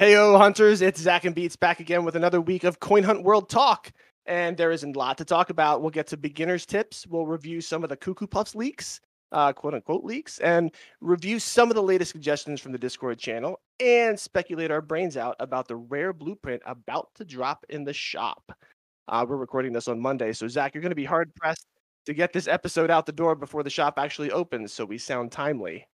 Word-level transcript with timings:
Heyo, 0.00 0.38
hunters! 0.38 0.80
It's 0.80 1.00
Zach 1.00 1.24
and 1.24 1.34
Beats 1.34 1.56
back 1.56 1.80
again 1.80 2.04
with 2.04 2.14
another 2.14 2.40
week 2.40 2.62
of 2.62 2.78
Coin 2.78 3.02
Hunt 3.02 3.24
World 3.24 3.50
Talk, 3.50 3.90
and 4.26 4.56
there 4.56 4.70
is 4.70 4.84
a 4.84 4.90
lot 4.90 5.18
to 5.18 5.24
talk 5.24 5.50
about. 5.50 5.80
We'll 5.80 5.90
get 5.90 6.06
to 6.06 6.16
beginners 6.16 6.64
tips. 6.64 7.04
We'll 7.08 7.26
review 7.26 7.60
some 7.60 7.82
of 7.82 7.88
the 7.88 7.96
Cuckoo 7.96 8.28
Puffs 8.28 8.54
leaks, 8.54 9.00
uh, 9.32 9.52
quote 9.52 9.74
unquote 9.74 10.04
leaks, 10.04 10.38
and 10.38 10.72
review 11.00 11.40
some 11.40 11.68
of 11.68 11.74
the 11.74 11.82
latest 11.82 12.12
suggestions 12.12 12.60
from 12.60 12.70
the 12.70 12.78
Discord 12.78 13.18
channel, 13.18 13.58
and 13.80 14.16
speculate 14.16 14.70
our 14.70 14.80
brains 14.80 15.16
out 15.16 15.34
about 15.40 15.66
the 15.66 15.74
rare 15.74 16.12
blueprint 16.12 16.62
about 16.64 17.08
to 17.16 17.24
drop 17.24 17.66
in 17.68 17.82
the 17.82 17.92
shop. 17.92 18.52
Uh, 19.08 19.26
we're 19.28 19.36
recording 19.36 19.72
this 19.72 19.88
on 19.88 19.98
Monday, 19.98 20.32
so 20.32 20.46
Zach, 20.46 20.74
you're 20.74 20.82
going 20.82 20.92
to 20.92 20.94
be 20.94 21.04
hard 21.04 21.34
pressed 21.34 21.66
to 22.06 22.14
get 22.14 22.32
this 22.32 22.46
episode 22.46 22.92
out 22.92 23.04
the 23.04 23.10
door 23.10 23.34
before 23.34 23.64
the 23.64 23.68
shop 23.68 23.94
actually 23.98 24.30
opens, 24.30 24.72
so 24.72 24.84
we 24.84 24.96
sound 24.96 25.32
timely. 25.32 25.88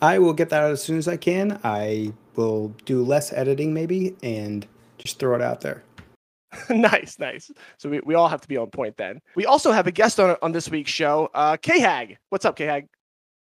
I 0.00 0.18
will 0.18 0.32
get 0.32 0.50
that 0.50 0.62
out 0.62 0.72
as 0.72 0.82
soon 0.82 0.98
as 0.98 1.08
I 1.08 1.16
can. 1.16 1.58
I 1.64 2.12
will 2.34 2.68
do 2.84 3.02
less 3.02 3.32
editing 3.32 3.72
maybe 3.72 4.14
and 4.22 4.66
just 4.98 5.18
throw 5.18 5.34
it 5.34 5.42
out 5.42 5.62
there. 5.62 5.82
nice, 6.70 7.18
nice. 7.18 7.50
So 7.78 7.88
we, 7.88 8.00
we 8.00 8.14
all 8.14 8.28
have 8.28 8.40
to 8.40 8.48
be 8.48 8.56
on 8.56 8.70
point 8.70 8.96
then. 8.96 9.20
We 9.34 9.46
also 9.46 9.72
have 9.72 9.86
a 9.86 9.92
guest 9.92 10.20
on 10.20 10.36
on 10.42 10.52
this 10.52 10.70
week's 10.70 10.90
show, 10.90 11.30
uh 11.34 11.56
K 11.56 11.80
Hag. 11.80 12.18
What's 12.30 12.44
up, 12.44 12.56
K 12.56 12.64
Hag? 12.64 12.88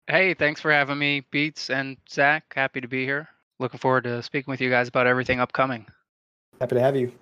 Hey, 0.06 0.34
thanks 0.34 0.60
for 0.60 0.72
having 0.72 0.98
me, 0.98 1.24
Beats 1.30 1.70
and 1.70 1.96
Zach. 2.08 2.44
Happy 2.54 2.80
to 2.80 2.88
be 2.88 3.04
here. 3.04 3.28
Looking 3.60 3.78
forward 3.78 4.04
to 4.04 4.22
speaking 4.22 4.50
with 4.50 4.60
you 4.60 4.70
guys 4.70 4.88
about 4.88 5.06
everything 5.06 5.38
upcoming. 5.38 5.86
Happy 6.60 6.74
to 6.74 6.80
have 6.80 6.96
you. 6.96 7.12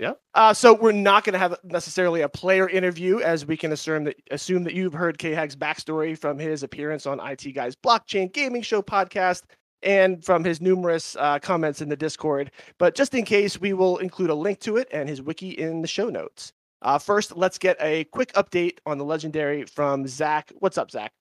Yeah. 0.00 0.14
Uh, 0.34 0.54
so 0.54 0.72
we're 0.72 0.92
not 0.92 1.24
going 1.24 1.34
to 1.34 1.38
have 1.38 1.56
necessarily 1.62 2.22
a 2.22 2.28
player 2.28 2.66
interview, 2.66 3.20
as 3.20 3.44
we 3.44 3.54
can 3.54 3.70
assume 3.70 4.04
that 4.04 4.16
assume 4.30 4.64
that 4.64 4.72
you've 4.72 4.94
heard 4.94 5.18
K 5.18 5.32
Hag's 5.32 5.54
backstory 5.54 6.16
from 6.16 6.38
his 6.38 6.62
appearance 6.62 7.06
on 7.06 7.20
IT 7.20 7.52
Guys 7.54 7.76
Blockchain 7.76 8.32
Gaming 8.32 8.62
Show 8.62 8.80
podcast 8.80 9.42
and 9.82 10.24
from 10.24 10.42
his 10.42 10.58
numerous 10.62 11.16
uh, 11.16 11.38
comments 11.38 11.82
in 11.82 11.90
the 11.90 11.96
Discord. 11.96 12.50
But 12.78 12.94
just 12.94 13.14
in 13.14 13.26
case, 13.26 13.60
we 13.60 13.74
will 13.74 13.98
include 13.98 14.30
a 14.30 14.34
link 14.34 14.60
to 14.60 14.78
it 14.78 14.88
and 14.90 15.06
his 15.06 15.20
wiki 15.20 15.50
in 15.50 15.82
the 15.82 15.88
show 15.88 16.08
notes. 16.08 16.54
Uh, 16.80 16.98
first, 16.98 17.36
let's 17.36 17.58
get 17.58 17.76
a 17.78 18.04
quick 18.04 18.32
update 18.32 18.78
on 18.86 18.96
the 18.96 19.04
legendary 19.04 19.66
from 19.66 20.06
Zach. 20.06 20.50
What's 20.60 20.78
up, 20.78 20.90
Zach? 20.90 21.12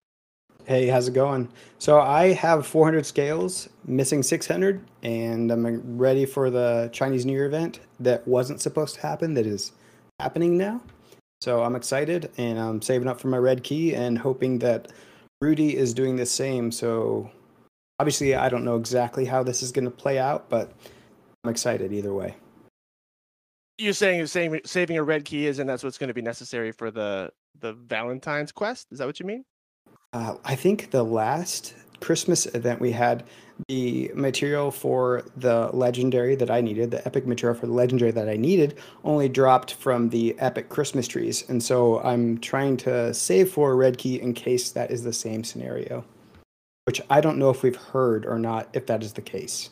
Hey, 0.66 0.88
how's 0.88 1.08
it 1.08 1.14
going? 1.14 1.50
So 1.80 2.00
I 2.00 2.34
have 2.34 2.68
400 2.68 3.06
scales, 3.06 3.70
missing 3.86 4.22
600, 4.22 4.82
and 5.02 5.52
I'm 5.52 5.98
ready 5.98 6.26
for 6.26 6.50
the 6.50 6.90
Chinese 6.94 7.26
New 7.26 7.34
Year 7.34 7.46
event 7.46 7.80
that 8.00 8.28
wasn't 8.28 8.62
supposed 8.62 8.96
to 8.96 9.02
happen 9.02 9.34
that 9.34 9.48
is 9.48 9.72
happening 10.20 10.58
now. 10.58 10.82
So 11.42 11.64
I'm 11.64 11.76
excited 11.76 12.32
and 12.38 12.60
I'm 12.60 12.82
saving 12.82 13.08
up 13.08 13.20
for 13.20 13.30
my 13.30 13.38
red 13.38 13.64
key 13.64 13.96
and 13.96 14.18
hoping 14.18 14.60
that 14.60 14.92
Rudy 15.42 15.76
is 15.76 15.94
doing 15.94 16.18
the 16.18 16.26
same. 16.26 16.72
So 16.72 17.32
obviously, 18.00 18.36
I 18.36 18.50
don't 18.50 18.66
know 18.66 18.76
exactly 18.76 19.26
how 19.26 19.42
this 19.42 19.64
is 19.64 19.72
going 19.72 19.86
to 19.86 19.92
play 19.92 20.20
out, 20.20 20.50
but 20.50 20.74
I'm 21.44 21.50
excited 21.50 21.94
either 21.94 22.14
way. 22.14 22.36
You're 23.78 23.94
saying 23.94 24.28
saving 24.28 24.98
a 24.98 25.04
red 25.04 25.24
key 25.24 25.48
is, 25.48 25.60
and 25.60 25.70
that's 25.70 25.84
what's 25.84 25.98
going 25.98 26.10
to 26.10 26.14
be 26.14 26.22
necessary 26.22 26.74
for 26.74 26.92
the 26.92 27.32
the 27.60 27.74
Valentine's 27.74 28.52
quest. 28.52 28.88
Is 28.92 29.00
that 29.00 29.08
what 29.08 29.20
you 29.20 29.26
mean? 29.26 29.46
Uh, 30.12 30.36
I 30.44 30.56
think 30.56 30.90
the 30.90 31.04
last 31.04 31.76
Christmas 32.00 32.48
event 32.48 32.80
we 32.80 32.92
had, 32.92 33.24
the 33.68 34.10
material 34.16 34.72
for 34.72 35.24
the 35.38 35.70
legendary 35.74 36.36
that 36.36 36.50
I 36.50 36.62
needed, 36.62 36.92
the 36.92 37.06
epic 37.06 37.28
material 37.28 37.60
for 37.60 37.68
the 37.68 37.74
legendary 37.74 38.12
that 38.12 38.28
I 38.30 38.36
needed, 38.36 38.80
only 39.04 39.30
dropped 39.30 39.74
from 39.74 40.10
the 40.10 40.36
epic 40.40 40.70
Christmas 40.70 41.08
trees. 41.08 41.48
And 41.50 41.62
so 41.62 42.00
I'm 42.02 42.40
trying 42.40 42.78
to 42.78 43.14
save 43.14 43.52
for 43.52 43.72
a 43.72 43.76
red 43.76 43.98
key 43.98 44.20
in 44.20 44.34
case 44.34 44.72
that 44.72 44.90
is 44.90 45.04
the 45.04 45.14
same 45.14 45.44
scenario, 45.44 46.04
which 46.86 47.02
I 47.10 47.22
don't 47.22 47.38
know 47.38 47.50
if 47.50 47.62
we've 47.62 47.76
heard 47.76 48.26
or 48.26 48.40
not, 48.40 48.70
if 48.74 48.88
that 48.88 49.04
is 49.04 49.14
the 49.14 49.22
case. 49.22 49.70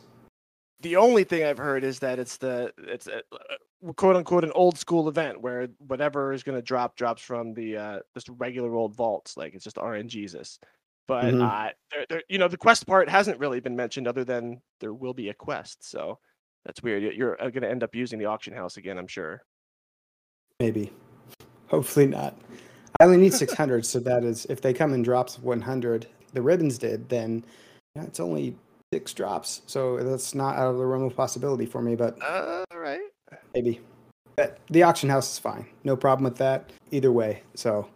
The 0.80 0.96
only 0.96 1.24
thing 1.24 1.44
I've 1.44 1.58
heard 1.58 1.82
is 1.84 1.98
that 2.00 2.18
it's 2.18 2.36
the 2.36 2.72
it's 2.78 3.08
a, 3.08 3.22
quote 3.96 4.16
unquote 4.16 4.44
an 4.44 4.52
old 4.54 4.78
school 4.78 5.08
event 5.08 5.40
where 5.40 5.68
whatever 5.78 6.32
is 6.32 6.42
going 6.42 6.56
to 6.56 6.62
drop 6.62 6.96
drops 6.96 7.22
from 7.22 7.52
the 7.54 7.76
uh 7.76 7.98
just 8.14 8.28
regular 8.28 8.74
old 8.74 8.94
vaults 8.94 9.36
like 9.36 9.54
it's 9.54 9.64
just 9.64 9.76
RNGesus. 9.76 10.58
But 11.08 11.34
Mhm. 11.34 11.42
uh 11.42 11.72
there, 11.90 12.06
there, 12.08 12.22
you 12.28 12.38
know 12.38 12.48
the 12.48 12.56
quest 12.56 12.86
part 12.86 13.08
hasn't 13.08 13.38
really 13.40 13.60
been 13.60 13.74
mentioned 13.76 14.06
other 14.06 14.24
than 14.24 14.60
there 14.80 14.94
will 14.94 15.14
be 15.14 15.30
a 15.30 15.34
quest. 15.34 15.88
So 15.88 16.18
that's 16.64 16.82
weird. 16.82 17.02
You- 17.02 17.12
You're 17.12 17.36
going 17.36 17.62
to 17.62 17.70
end 17.70 17.82
up 17.82 17.94
using 17.94 18.18
the 18.18 18.26
auction 18.26 18.52
house 18.52 18.76
again, 18.76 18.98
I'm 18.98 19.06
sure. 19.06 19.42
Maybe. 20.60 20.92
Hopefully 21.68 22.06
not. 22.06 22.36
I 23.00 23.04
only 23.04 23.16
need 23.16 23.32
600, 23.32 23.86
so 23.86 24.00
that 24.00 24.22
is, 24.24 24.44
if 24.46 24.60
they 24.60 24.74
come 24.74 24.92
in 24.92 25.02
drops 25.02 25.36
of 25.38 25.44
100, 25.44 26.06
the 26.32 26.42
ribbons 26.42 26.76
did, 26.76 27.08
then 27.08 27.44
it's 27.94 28.20
only 28.20 28.56
six 28.92 29.12
drops. 29.12 29.62
So 29.66 29.98
that's 29.98 30.34
not 30.34 30.56
out 30.56 30.68
of 30.70 30.78
the 30.78 30.86
realm 30.86 31.04
of 31.04 31.16
possibility 31.16 31.66
for 31.66 31.82
me, 31.82 31.96
but 31.96 32.20
Uh, 32.22 32.64
all 32.70 32.78
right. 32.78 33.00
maybe. 33.54 33.80
But 34.36 34.58
the 34.70 34.82
auction 34.84 35.08
house 35.10 35.32
is 35.32 35.38
fine. 35.38 35.66
No 35.84 35.96
problem 35.96 36.24
with 36.24 36.36
that 36.38 36.70
either 36.90 37.10
way. 37.12 37.42
So 37.54 37.88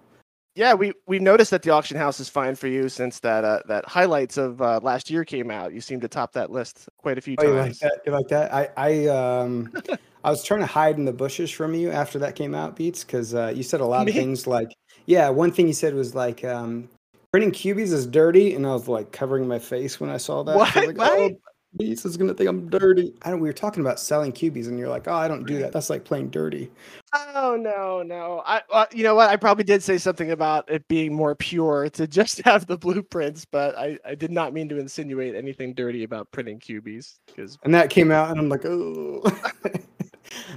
Yeah, 0.55 0.75
we 0.75 0.93
we've 1.07 1.23
noticed 1.23 1.51
that 1.53 1.63
the 1.63 1.71
auction 1.71 1.97
house 1.97 2.21
is 2.21 2.29
fine 2.29 2.57
for 2.57 2.67
you 2.67 2.89
since 2.89 3.21
that 3.21 3.45
uh, 3.45 3.61
that 3.69 3.87
highlights 3.87 4.37
of 4.37 4.61
uh, 4.61 4.81
last 4.83 5.09
year 5.09 5.25
came 5.25 5.51
out. 5.51 5.73
You 5.73 5.81
seem 5.81 6.01
to 6.01 6.09
top 6.09 6.33
that 6.33 6.51
list 6.51 6.89
quite 6.99 7.17
a 7.17 7.21
few 7.21 7.37
Oh, 7.39 7.45
you 7.45 7.55
like 7.55 7.65
times. 7.67 7.79
that? 7.79 8.01
You 8.05 8.13
like 8.13 8.29
that? 8.29 8.53
I, 8.53 8.69
I, 8.77 9.07
um, 9.07 9.73
I 10.25 10.31
was 10.31 10.45
trying 10.45 10.61
to 10.61 10.67
hide 10.67 10.97
in 10.99 11.05
the 11.05 11.13
bushes 11.13 11.51
from 11.51 11.75
you 11.75 11.91
after 11.91 12.19
that 12.19 12.35
came 12.37 12.55
out, 12.55 12.77
Beats, 12.77 13.03
because 13.03 13.35
uh, 13.35 13.53
you 13.55 13.63
said 13.63 13.81
a 13.81 13.87
lot 13.87 14.05
Me? 14.05 14.11
of 14.13 14.17
things 14.17 14.47
like, 14.47 14.69
yeah, 15.07 15.29
one 15.31 15.51
thing 15.53 15.67
you 15.67 15.73
said 15.73 15.95
was 15.95 16.15
like, 16.15 16.45
um, 16.45 16.89
printing 17.33 17.51
cubies 17.51 17.93
is 17.93 18.07
dirty, 18.07 18.55
and 18.55 18.67
I 18.67 18.73
was 18.73 18.89
like 18.89 19.11
covering 19.11 19.49
my 19.49 19.59
face 19.59 19.99
when 19.99 20.11
I 20.11 20.19
saw 20.19 20.43
that. 20.45 20.57
What? 20.57 20.75
like, 20.77 20.97
What? 20.97 21.19
oh, 21.19 21.31
Beats 21.79 22.05
is 22.05 22.19
gonna 22.19 22.35
think 22.35 22.51
I'm 22.51 22.69
dirty. 22.69 23.15
I 23.23 23.31
don't, 23.31 23.41
we 23.41 23.49
were 23.49 23.55
talking 23.55 23.81
about 23.81 23.99
selling 23.99 24.31
cubies, 24.31 24.69
and 24.69 24.79
you're 24.79 24.91
like, 24.91 25.09
oh, 25.09 25.15
I 25.15 25.27
don't 25.27 25.47
do 25.47 25.59
that. 25.61 25.73
That's 25.73 25.89
like 25.89 26.05
playing 26.05 26.29
dirty. 26.29 26.71
Oh 27.15 27.57
no, 27.59 28.03
no. 28.03 28.43
I 28.45 28.61
uh, 28.71 28.85
you 28.93 29.03
know 29.03 29.15
what? 29.15 29.31
I 29.31 29.37
probably 29.37 29.65
did 29.65 29.83
say 29.83 29.97
something 29.97 30.33
about 30.33 30.71
it 30.71 30.87
being 30.89 31.15
more 31.15 31.35
pure 31.35 31.89
to 31.91 32.07
just 32.07 32.43
have 32.45 32.67
the 32.67 32.77
blueprints, 32.77 33.47
but 33.47 33.77
I 33.79 33.99
I 34.05 34.15
did 34.15 34.31
not 34.31 34.53
mean 34.53 34.69
to 34.69 34.79
insinuate 34.79 35.35
anything 35.35 35.73
dirty 35.73 36.05
about 36.05 36.31
printing 36.31 36.59
cubies 36.59 37.19
because 37.27 37.59
And 37.65 37.75
that 37.75 37.89
came 37.89 38.11
out, 38.11 38.31
and 38.31 38.39
I'm 38.39 38.51
like, 38.51 38.67
oh. 38.67 39.23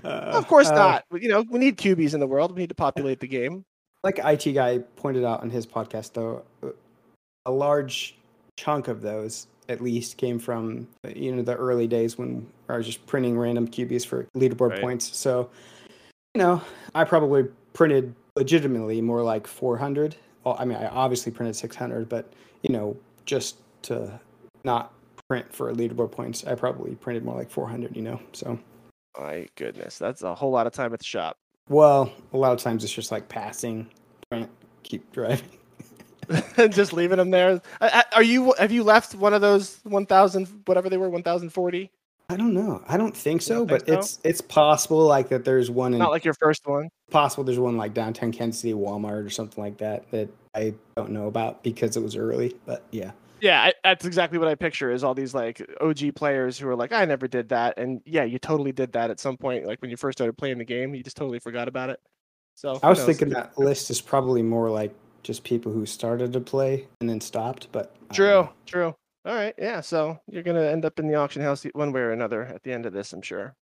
uh, 0.04 0.08
of 0.10 0.48
course 0.50 0.68
uh, 0.68 0.76
not. 0.76 1.06
You 1.14 1.30
know, 1.30 1.46
we 1.50 1.60
need 1.60 1.78
cubies 1.78 2.14
in 2.14 2.20
the 2.20 2.28
world. 2.28 2.52
We 2.52 2.60
need 2.60 2.70
to 2.70 2.76
populate 2.76 3.22
the 3.22 3.28
game. 3.28 3.64
Like 4.06 4.20
IT 4.20 4.54
guy 4.54 4.78
pointed 4.96 5.26
out 5.26 5.42
on 5.42 5.50
his 5.50 5.66
podcast, 5.66 6.14
though, 6.14 6.44
a 7.46 7.52
large 7.52 8.16
chunk 8.56 8.88
of 8.88 9.02
those 9.02 9.48
at 9.68 9.82
least 9.82 10.18
came 10.18 10.38
from 10.38 10.88
you 11.16 11.36
know 11.36 11.42
the 11.42 11.56
early 11.56 11.88
days 11.88 12.18
when 12.18 12.48
I 12.70 12.78
was 12.78 12.86
just 12.86 13.06
printing 13.08 13.38
random 13.38 13.68
cubies 13.68 14.06
for 14.06 14.28
leaderboard 14.38 14.70
Right. 14.70 14.82
points. 14.82 15.18
So, 15.18 15.50
you 16.36 16.40
know, 16.40 16.62
I 16.94 17.04
probably 17.04 17.46
printed 17.74 18.14
legitimately 18.36 19.02
more 19.02 19.24
like 19.24 19.48
400. 19.48 20.16
Well, 20.44 20.56
I 20.60 20.66
mean, 20.66 20.78
I 20.78 20.88
obviously 20.88 21.32
printed 21.32 21.56
600, 21.56 22.08
but 22.08 22.32
you 22.62 22.72
know, 22.72 22.96
just 23.26 23.58
to 23.84 24.20
not 24.64 24.94
print 25.28 25.52
for 25.52 25.74
leaderboard 25.74 26.12
points, 26.12 26.46
I 26.46 26.54
probably 26.54 26.94
printed 26.96 27.26
more 27.26 27.36
like 27.36 27.50
400. 27.50 27.96
You 27.96 28.04
know, 28.04 28.20
so. 28.34 28.60
My 29.18 29.48
goodness, 29.56 29.98
that's 29.98 30.22
a 30.22 30.36
whole 30.36 30.52
lot 30.52 30.68
of 30.68 30.74
time 30.74 30.94
at 30.94 31.00
the 31.00 31.06
shop. 31.06 31.38
Well, 31.70 32.12
a 32.34 32.38
lot 32.38 32.54
of 32.54 32.60
times 32.60 32.84
it's 32.84 32.94
just 32.94 33.12
like 33.12 33.28
passing, 33.28 33.90
keep 34.84 35.12
driving. 35.12 35.50
just 36.70 36.94
leaving 36.94 37.18
them 37.18 37.32
there. 37.32 37.62
Are 38.14 38.24
you? 38.24 38.54
Have 38.58 38.72
you 38.72 38.84
left 38.84 39.16
one 39.16 39.34
of 39.34 39.42
those 39.42 39.80
one 39.84 40.06
thousand 40.06 40.48
whatever 40.66 40.90
they 40.90 40.98
were 40.98 41.10
one 41.10 41.24
thousand 41.24 41.52
forty? 41.52 41.92
I 42.30 42.38
don't 42.38 42.54
know. 42.56 42.84
I 42.88 42.98
don't 42.98 43.16
think 43.16 43.44
so, 43.44 43.60
don't 43.60 43.68
but 43.68 43.86
think 43.86 43.96
so? 43.96 44.00
it's 44.00 44.20
it's 44.24 44.42
possible 44.42 45.06
like 45.06 45.30
that. 45.30 45.46
There's 45.46 45.70
one 45.70 45.94
in 45.94 46.00
Not 46.00 46.10
like 46.12 46.26
your 46.26 46.34
first 46.34 46.66
one. 46.66 46.90
possible. 47.12 47.44
There's 47.44 47.60
one 47.60 47.78
like 47.78 47.94
downtown 47.94 48.32
Kansas 48.32 48.62
City 48.62 48.74
Walmart 48.74 49.26
or 49.26 49.30
something 49.30 49.64
like 49.64 49.78
that 49.78 50.10
that 50.12 50.30
I 50.56 50.74
don't 50.96 51.12
know 51.12 51.28
about 51.28 51.62
because 51.64 51.98
it 51.98 52.02
was 52.02 52.16
early. 52.16 52.56
But 52.66 52.84
yeah, 52.92 53.12
Yeah, 53.42 53.62
I, 53.62 53.74
that's 53.84 54.06
exactly 54.06 54.38
what 54.38 54.48
I 54.48 54.56
picture 54.56 54.92
is 54.92 55.04
all 55.04 55.14
these 55.14 55.34
like 55.34 55.62
OG 55.82 56.16
players 56.16 56.58
who 56.58 56.68
are 56.70 56.76
like, 56.76 56.92
I 56.92 57.06
never 57.06 57.28
did 57.28 57.50
that, 57.50 57.78
and 57.78 58.02
yeah, 58.06 58.24
you 58.24 58.40
totally 58.40 58.72
did 58.72 58.94
that 58.94 59.10
at 59.10 59.20
some 59.20 59.38
point. 59.38 59.66
Like 59.66 59.82
when 59.82 59.92
you 59.92 59.98
first 59.98 60.18
started 60.18 60.38
playing 60.38 60.58
the 60.58 60.66
game, 60.66 60.96
you 60.96 61.04
just 61.04 61.18
totally 61.18 61.40
forgot 61.40 61.68
about 61.68 61.90
it. 61.90 62.00
So 62.56 62.80
I 62.82 62.90
was 62.90 63.00
knows? 63.00 63.08
thinking 63.08 63.30
that 63.30 63.58
list 63.58 63.90
is 63.90 64.00
probably 64.00 64.42
more 64.42 64.70
like 64.70 64.94
just 65.24 65.44
people 65.44 65.72
who 65.72 65.86
started 65.86 66.32
to 66.34 66.40
play 66.40 66.88
and 67.02 67.10
then 67.10 67.20
stopped. 67.20 67.68
But 67.72 67.96
True, 68.14 68.26
know. 68.28 68.50
true. 68.66 68.96
All 69.26 69.34
right, 69.34 69.56
yeah. 69.58 69.82
So 69.82 70.20
you're 70.30 70.44
gonna 70.44 70.64
end 70.64 70.86
up 70.86 71.00
in 71.00 71.08
the 71.08 71.16
auction 71.16 71.42
house 71.42 71.66
one 71.74 71.92
way 71.92 72.02
or 72.02 72.12
another 72.12 72.44
at 72.44 72.64
the 72.64 72.72
end 72.72 72.86
of 72.86 72.94
this, 72.94 73.12
I'm 73.12 73.22
sure. 73.22 73.56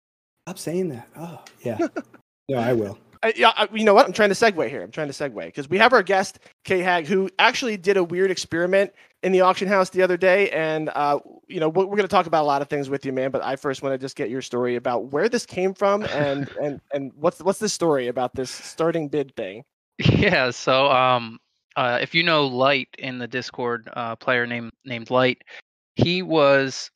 Stop 0.46 0.58
saying 0.58 0.88
that. 0.88 1.08
Oh 1.16 1.42
yeah, 1.64 1.78
no, 2.48 2.58
I 2.58 2.72
will. 2.72 2.98
I, 3.22 3.34
yeah, 3.36 3.52
I, 3.54 3.68
you 3.72 3.84
know 3.84 3.92
what? 3.92 4.06
I'm 4.06 4.14
trying 4.14 4.30
to 4.30 4.34
segue 4.34 4.68
here. 4.70 4.82
I'm 4.82 4.90
trying 4.90 5.08
to 5.08 5.12
segue 5.12 5.44
because 5.44 5.68
we 5.68 5.76
have 5.76 5.92
our 5.92 6.02
guest 6.02 6.38
K 6.64 6.78
Hag, 6.80 7.06
who 7.06 7.28
actually 7.38 7.76
did 7.76 7.98
a 7.98 8.04
weird 8.04 8.30
experiment 8.30 8.92
in 9.22 9.32
the 9.32 9.42
auction 9.42 9.68
house 9.68 9.90
the 9.90 10.02
other 10.02 10.16
day, 10.16 10.50
and 10.50 10.88
uh, 10.94 11.18
you 11.46 11.60
know 11.60 11.68
we're, 11.68 11.84
we're 11.84 11.96
going 11.96 12.02
to 12.02 12.08
talk 12.08 12.26
about 12.26 12.42
a 12.42 12.46
lot 12.46 12.62
of 12.62 12.68
things 12.68 12.88
with 12.88 13.04
you, 13.04 13.12
man. 13.12 13.30
But 13.30 13.44
I 13.44 13.56
first 13.56 13.82
want 13.82 13.92
to 13.92 13.98
just 13.98 14.16
get 14.16 14.30
your 14.30 14.42
story 14.42 14.76
about 14.76 15.12
where 15.12 15.28
this 15.28 15.46
came 15.46 15.74
from 15.74 16.04
and 16.04 16.48
and 16.62 16.80
and 16.92 17.12
what's 17.14 17.40
what's 17.40 17.58
the 17.58 17.68
story 17.68 18.08
about 18.08 18.34
this 18.34 18.50
starting 18.50 19.08
bid 19.08 19.34
thing? 19.36 19.64
Yeah, 19.98 20.50
so 20.50 20.90
um 20.90 21.38
uh 21.76 21.98
if 22.00 22.14
you 22.14 22.22
know 22.22 22.46
Light 22.46 22.88
in 22.98 23.18
the 23.18 23.28
Discord, 23.28 23.88
uh 23.92 24.16
player 24.16 24.46
named 24.46 24.72
named 24.84 25.10
Light, 25.10 25.42
he 25.96 26.22
was 26.22 26.90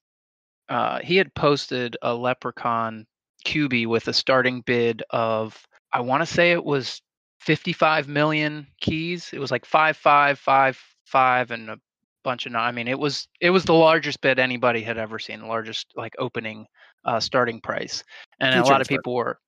uh, 0.68 0.98
he 1.02 1.16
had 1.16 1.34
posted 1.34 1.96
a 2.02 2.14
Leprechaun 2.14 3.06
QB 3.46 3.86
with 3.86 4.08
a 4.08 4.14
starting 4.14 4.62
bid 4.62 5.02
of 5.10 5.66
I 5.92 6.00
want 6.00 6.22
to 6.22 6.26
say 6.26 6.52
it 6.52 6.64
was 6.64 7.02
55 7.40 8.08
million 8.08 8.66
keys. 8.80 9.30
It 9.32 9.38
was 9.38 9.50
like 9.50 9.66
five 9.66 9.96
five 9.96 10.38
five 10.38 10.80
five 11.04 11.50
and 11.50 11.70
a 11.70 11.78
bunch 12.24 12.46
of. 12.46 12.54
I 12.54 12.72
mean, 12.72 12.88
it 12.88 12.98
was 12.98 13.28
it 13.40 13.50
was 13.50 13.64
the 13.64 13.74
largest 13.74 14.20
bid 14.20 14.38
anybody 14.38 14.82
had 14.82 14.98
ever 14.98 15.18
seen, 15.18 15.40
the 15.40 15.46
largest 15.46 15.86
like 15.94 16.14
opening 16.18 16.66
uh, 17.04 17.20
starting 17.20 17.60
price, 17.60 18.02
and 18.40 18.58
a 18.58 18.64
lot 18.64 18.80
of 18.80 18.88
people 18.88 19.14
were. 19.14 19.38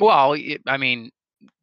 Well, 0.00 0.36
I 0.66 0.76
mean, 0.76 1.10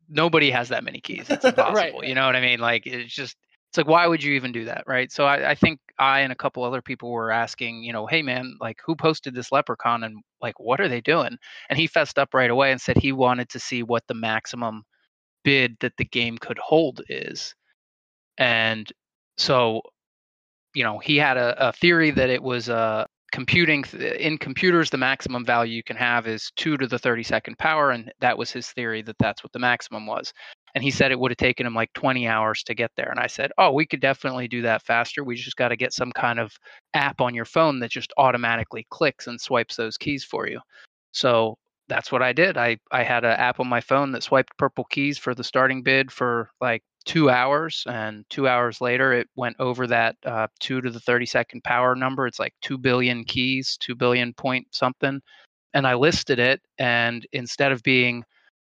nobody 0.10 0.50
has 0.52 0.70
that 0.70 0.84
many 0.84 1.02
keys. 1.02 1.30
It's 1.30 1.46
impossible. 1.46 1.76
right. 1.76 2.08
You 2.08 2.16
know 2.16 2.26
what 2.26 2.36
I 2.36 2.42
mean? 2.42 2.60
Like 2.60 2.88
it's 2.88 3.14
just 3.14 3.36
it's 3.70 3.78
like 3.78 3.88
why 3.88 4.08
would 4.08 4.24
you 4.24 4.34
even 4.34 4.52
do 4.52 4.66
that, 4.66 4.84
right? 4.88 5.12
So 5.12 5.26
I, 5.26 5.52
I 5.52 5.56
think 5.56 5.80
I 6.00 6.22
and 6.22 6.32
a 6.32 6.36
couple 6.36 6.64
other 6.64 6.82
people 6.82 7.12
were 7.12 7.32
asking, 7.32 7.84
you 7.84 7.92
know, 7.92 8.06
hey 8.06 8.22
man, 8.22 8.56
like 8.62 8.78
who 8.86 8.96
posted 8.96 9.34
this 9.34 9.52
leprechaun 9.52 10.04
and 10.04 10.18
like 10.42 10.60
what 10.60 10.80
are 10.80 10.88
they 10.88 11.02
doing? 11.02 11.38
And 11.70 11.80
he 11.80 11.88
fessed 11.88 12.20
up 12.20 12.34
right 12.34 12.52
away 12.52 12.72
and 12.72 12.80
said 12.80 12.98
he 12.98 13.12
wanted 13.12 13.50
to 13.50 13.60
see 13.60 13.84
what 13.84 14.04
the 14.08 14.14
maximum 14.14 14.84
bid 15.44 15.76
that 15.82 15.94
the 15.98 16.06
game 16.06 16.38
could 16.38 16.58
hold 16.58 17.02
is. 17.10 17.56
And 18.38 18.92
so, 19.38 19.82
you 20.74 20.84
know, 20.84 21.00
he 21.00 21.18
had 21.18 21.38
a, 21.38 21.70
a 21.70 21.72
theory 21.74 22.12
that 22.12 22.30
it 22.30 22.42
was 22.42 22.70
a 22.70 23.08
computing 23.34 23.84
in 24.20 24.38
computers 24.38 24.92
the 24.92 24.98
maximum 24.98 25.44
value 25.44 25.74
you 25.74 25.84
can 25.84 25.96
have 25.96 26.28
is 26.28 26.52
2 26.56 26.78
to 26.78 26.86
the 26.86 27.00
32nd 27.00 27.58
power 27.58 27.90
and 27.90 28.14
that 28.22 28.38
was 28.38 28.52
his 28.52 28.70
theory 28.74 29.02
that 29.02 29.18
that's 29.18 29.44
what 29.44 29.52
the 29.52 29.60
maximum 29.60 30.06
was. 30.06 30.32
And 30.76 30.84
he 30.84 30.92
said 30.92 31.12
it 31.12 31.20
would 31.20 31.32
have 31.32 31.38
taken 31.38 31.66
him 31.66 31.74
like 31.74 31.92
20 31.94 32.28
hours 32.28 32.62
to 32.64 32.76
get 32.76 32.92
there. 32.96 33.10
And 33.10 33.20
i 33.20 33.26
said 33.26 33.52
oh 33.58 33.72
we 33.72 33.88
could 33.88 34.02
definitely 34.02 34.48
do 34.48 34.62
that 34.62 34.84
faster. 34.84 35.24
We 35.24 35.36
just 35.36 35.58
got 35.58 35.70
to 35.70 35.76
get 35.76 35.94
some 35.94 36.12
kind 36.12 36.40
of 36.40 36.52
app 36.94 37.22
on 37.22 37.34
your 37.34 37.46
phone 37.46 37.80
that 37.80 37.90
just 37.90 38.14
automatically 38.18 38.86
clicks 38.92 39.26
and 39.26 39.42
swipes 39.42 39.76
those 39.76 39.98
keys 39.98 40.24
for 40.24 40.48
you. 40.48 40.60
So 41.12 41.58
that's 41.90 42.12
what 42.12 42.22
i 42.22 42.34
did. 42.34 42.56
I 42.56 42.78
i 42.92 43.02
had 43.04 43.26
an 43.26 43.32
app 43.32 43.60
on 43.60 43.68
my 43.68 43.82
phone 43.82 44.12
that 44.12 44.24
swiped 44.24 44.56
purple 44.58 44.86
keys 44.86 45.18
for 45.18 45.34
the 45.34 45.44
starting 45.44 45.82
bid 45.82 46.12
for 46.12 46.52
like 46.62 46.84
two 47.06 47.30
hours 47.30 47.84
and 47.88 48.26
two 48.30 48.48
hours 48.48 48.80
later 48.82 49.14
it 49.14 49.28
went 49.36 49.56
over 49.60 49.88
that 49.88 50.16
uh, 50.26 50.48
two 50.60 50.82
to 50.82 50.90
the 50.90 51.00
32nd 51.00 51.64
power 51.64 51.96
number. 51.96 52.28
It's 52.28 52.40
like 52.40 52.54
2 52.62 52.78
billion 52.78 53.24
keys 53.24 53.78
2 53.82 53.96
billion 53.96 54.34
point 54.34 54.68
something. 54.72 55.22
And 55.74 55.88
i 55.88 55.96
listed 55.96 56.40
it 56.40 56.62
and 56.78 57.26
instead 57.34 57.72
of 57.72 57.82
being 57.84 58.24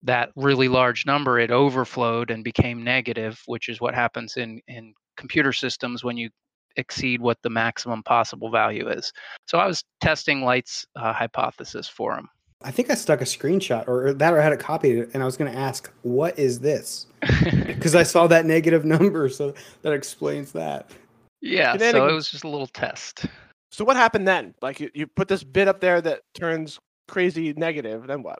that 0.03 0.29
really 0.35 0.68
large 0.68 1.06
number 1.06 1.39
it 1.39 1.51
overflowed 1.51 2.31
and 2.31 2.44
became 2.44 2.83
negative 2.83 3.41
which 3.45 3.69
is 3.69 3.81
what 3.81 3.95
happens 3.95 4.38
in 4.38 4.62
in 4.68 4.94
computer 5.15 5.53
systems 5.53 6.03
when 6.03 6.18
you 6.18 6.29
exceed 6.75 7.19
what 7.21 7.38
the 7.41 7.50
maximum 7.50 8.03
possible 8.03 8.51
value 8.51 8.88
is. 8.89 9.12
So 9.45 9.57
i 9.59 9.68
was 9.68 9.83
testing 10.01 10.41
light's 10.44 10.85
uh, 10.95 11.13
hypothesis 11.13 11.88
for 11.88 12.15
him 12.18 12.27
I 12.63 12.71
think 12.71 12.89
I 12.89 12.95
stuck 12.95 13.21
a 13.21 13.25
screenshot 13.25 13.88
or 13.88 14.13
that 14.13 14.33
or 14.33 14.39
I 14.39 14.44
had 14.44 14.54
it 14.54 14.59
copied 14.59 15.09
and 15.13 15.21
I 15.21 15.25
was 15.25 15.38
going 15.38 15.51
to 15.51 15.57
ask, 15.57 15.92
what 16.01 16.38
is 16.38 16.59
this? 16.59 17.07
Because 17.68 17.95
I 17.95 18.04
saw 18.04 18.27
that 18.27 18.45
negative 18.45 18.83
number. 18.83 19.30
So 19.30 19.54
that 19.83 19.94
explains 19.94 20.51
that. 20.54 20.89
Yeah. 21.42 21.77
So 21.77 22.07
it 22.07 22.13
was 22.13 22.30
just 22.30 22.44
a 22.44 22.50
little 22.50 22.68
test. 22.68 23.25
So 23.71 23.86
what 23.86 23.95
happened 23.95 24.27
then? 24.27 24.56
Like 24.62 24.80
you, 24.80 24.89
you 24.94 25.06
put 25.07 25.27
this 25.27 25.44
bit 25.44 25.68
up 25.68 25.80
there 25.80 26.01
that 26.01 26.21
turns 26.33 26.80
crazy 27.07 27.54
negative. 27.54 28.07
Then 28.07 28.24
what? 28.24 28.39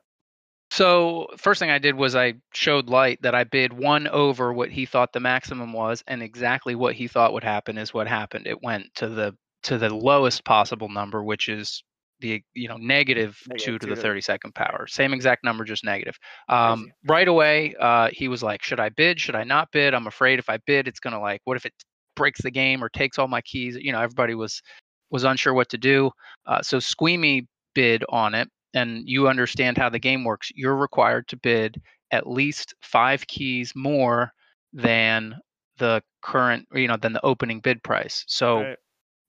So 0.72 1.28
first 1.38 1.60
thing 1.60 1.70
I 1.70 1.78
did 1.78 1.96
was 1.96 2.16
I 2.16 2.34
showed 2.54 2.90
Light 2.90 3.22
that 3.22 3.36
I 3.36 3.44
bid 3.44 3.72
one 3.72 4.08
over 4.08 4.52
what 4.52 4.72
he 4.72 4.86
thought 4.86 5.14
the 5.14 5.20
maximum 5.20 5.72
was, 5.72 6.04
and 6.08 6.22
exactly 6.22 6.76
what 6.76 6.96
he 6.96 7.08
thought 7.08 7.34
would 7.34 7.44
happen 7.44 7.78
is 7.78 7.94
what 7.94 8.08
happened. 8.08 8.48
It 8.48 8.62
went 8.62 8.94
to 8.96 9.08
the 9.08 9.36
to 9.64 9.78
the 9.78 9.94
lowest 9.94 10.44
possible 10.44 10.90
number, 10.90 11.24
which 11.24 11.50
is 11.50 11.84
the 12.20 12.42
you 12.54 12.68
know 12.68 12.78
negative, 12.78 13.38
negative 13.48 13.66
two 13.66 13.80
to 13.80 13.88
the 13.88 14.02
32nd 14.02 14.54
power 14.56 14.88
same 14.88 15.14
exact 15.14 15.44
number 15.44 15.64
just 15.64 15.84
negative. 15.84 16.18
Um, 16.50 16.92
right 17.08 17.28
away 17.28 17.76
uh, 17.80 18.10
he 18.12 18.28
was 18.28 18.42
like 18.44 18.64
should 18.64 18.80
i 18.80 18.90
bid? 18.90 19.20
Should 19.20 19.36
i 19.36 19.44
not 19.44 19.72
bid? 19.72 19.94
I'm 19.94 20.08
afraid 20.08 20.40
if 20.40 20.50
i 20.50 20.58
bid 20.66 20.88
it's 20.88 21.00
going 21.00 21.14
to 21.14 21.20
like 21.20 21.42
what 21.46 21.58
if 21.58 21.66
it 21.66 21.74
breaks 22.16 22.42
the 22.42 22.52
game 22.52 22.84
or 22.84 22.90
takes 22.90 23.20
all 23.20 23.28
my 23.28 23.42
keys? 23.42 23.78
You 23.80 23.92
know 23.92 24.02
everybody 24.02 24.36
was 24.36 24.62
was 25.10 25.24
unsure 25.24 25.54
what 25.54 25.70
to 25.70 25.78
do 25.78 26.12
uh, 26.46 26.62
so 26.62 26.80
squeamy 26.80 27.48
bid 27.74 28.04
on 28.10 28.34
it 28.34 28.50
and 28.74 29.04
you 29.08 29.28
understand 29.28 29.78
how 29.78 29.90
the 29.90 30.00
game 30.00 30.24
works. 30.24 30.52
You're 30.54 30.76
required 30.76 31.28
to 31.30 31.38
bid 31.38 31.82
at 32.12 32.28
least 32.28 32.74
five 32.82 33.26
keys 33.28 33.74
more 33.76 34.32
than 34.74 35.36
the 35.78 36.02
current 36.22 36.68
you 36.74 36.88
know 36.88 36.98
than 36.98 37.14
the 37.14 37.26
opening 37.26 37.60
bid 37.60 37.84
price. 37.84 38.24
So 38.28 38.62
right 38.62 38.78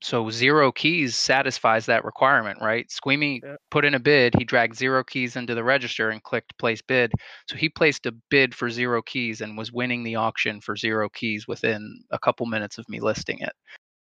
so 0.01 0.31
zero 0.31 0.71
keys 0.71 1.17
satisfies 1.17 1.87
that 1.87 2.05
requirement, 2.05 2.61
right? 2.61 2.89
Squeamy 2.91 3.41
yeah. 3.43 3.57
put 3.71 3.85
in 3.85 3.95
a 3.95 4.01
bid, 4.01 4.35
he 4.37 4.45
dragged 4.45 4.77
zero 4.77 5.03
keys 5.03 5.37
into 5.37 5.55
the 5.55 5.65
register 5.65 6.11
and 6.11 6.23
clicked 6.23 6.57
place 6.59 6.81
bid. 6.81 7.13
So 7.49 7.57
he 7.57 7.69
placed 7.69 8.07
a 8.07 8.13
bid 8.31 8.55
for 8.55 8.71
zero 8.71 9.03
keys 9.03 9.41
and 9.41 9.59
was 9.59 9.73
winning 9.73 10.05
the 10.05 10.17
auction 10.17 10.61
for 10.61 10.77
zero 10.77 11.09
keys 11.09 11.49
within 11.49 12.03
a 12.11 12.19
couple 12.19 12.47
minutes 12.47 12.79
of 12.79 12.89
me 12.89 13.01
listing 13.01 13.41
it, 13.41 13.53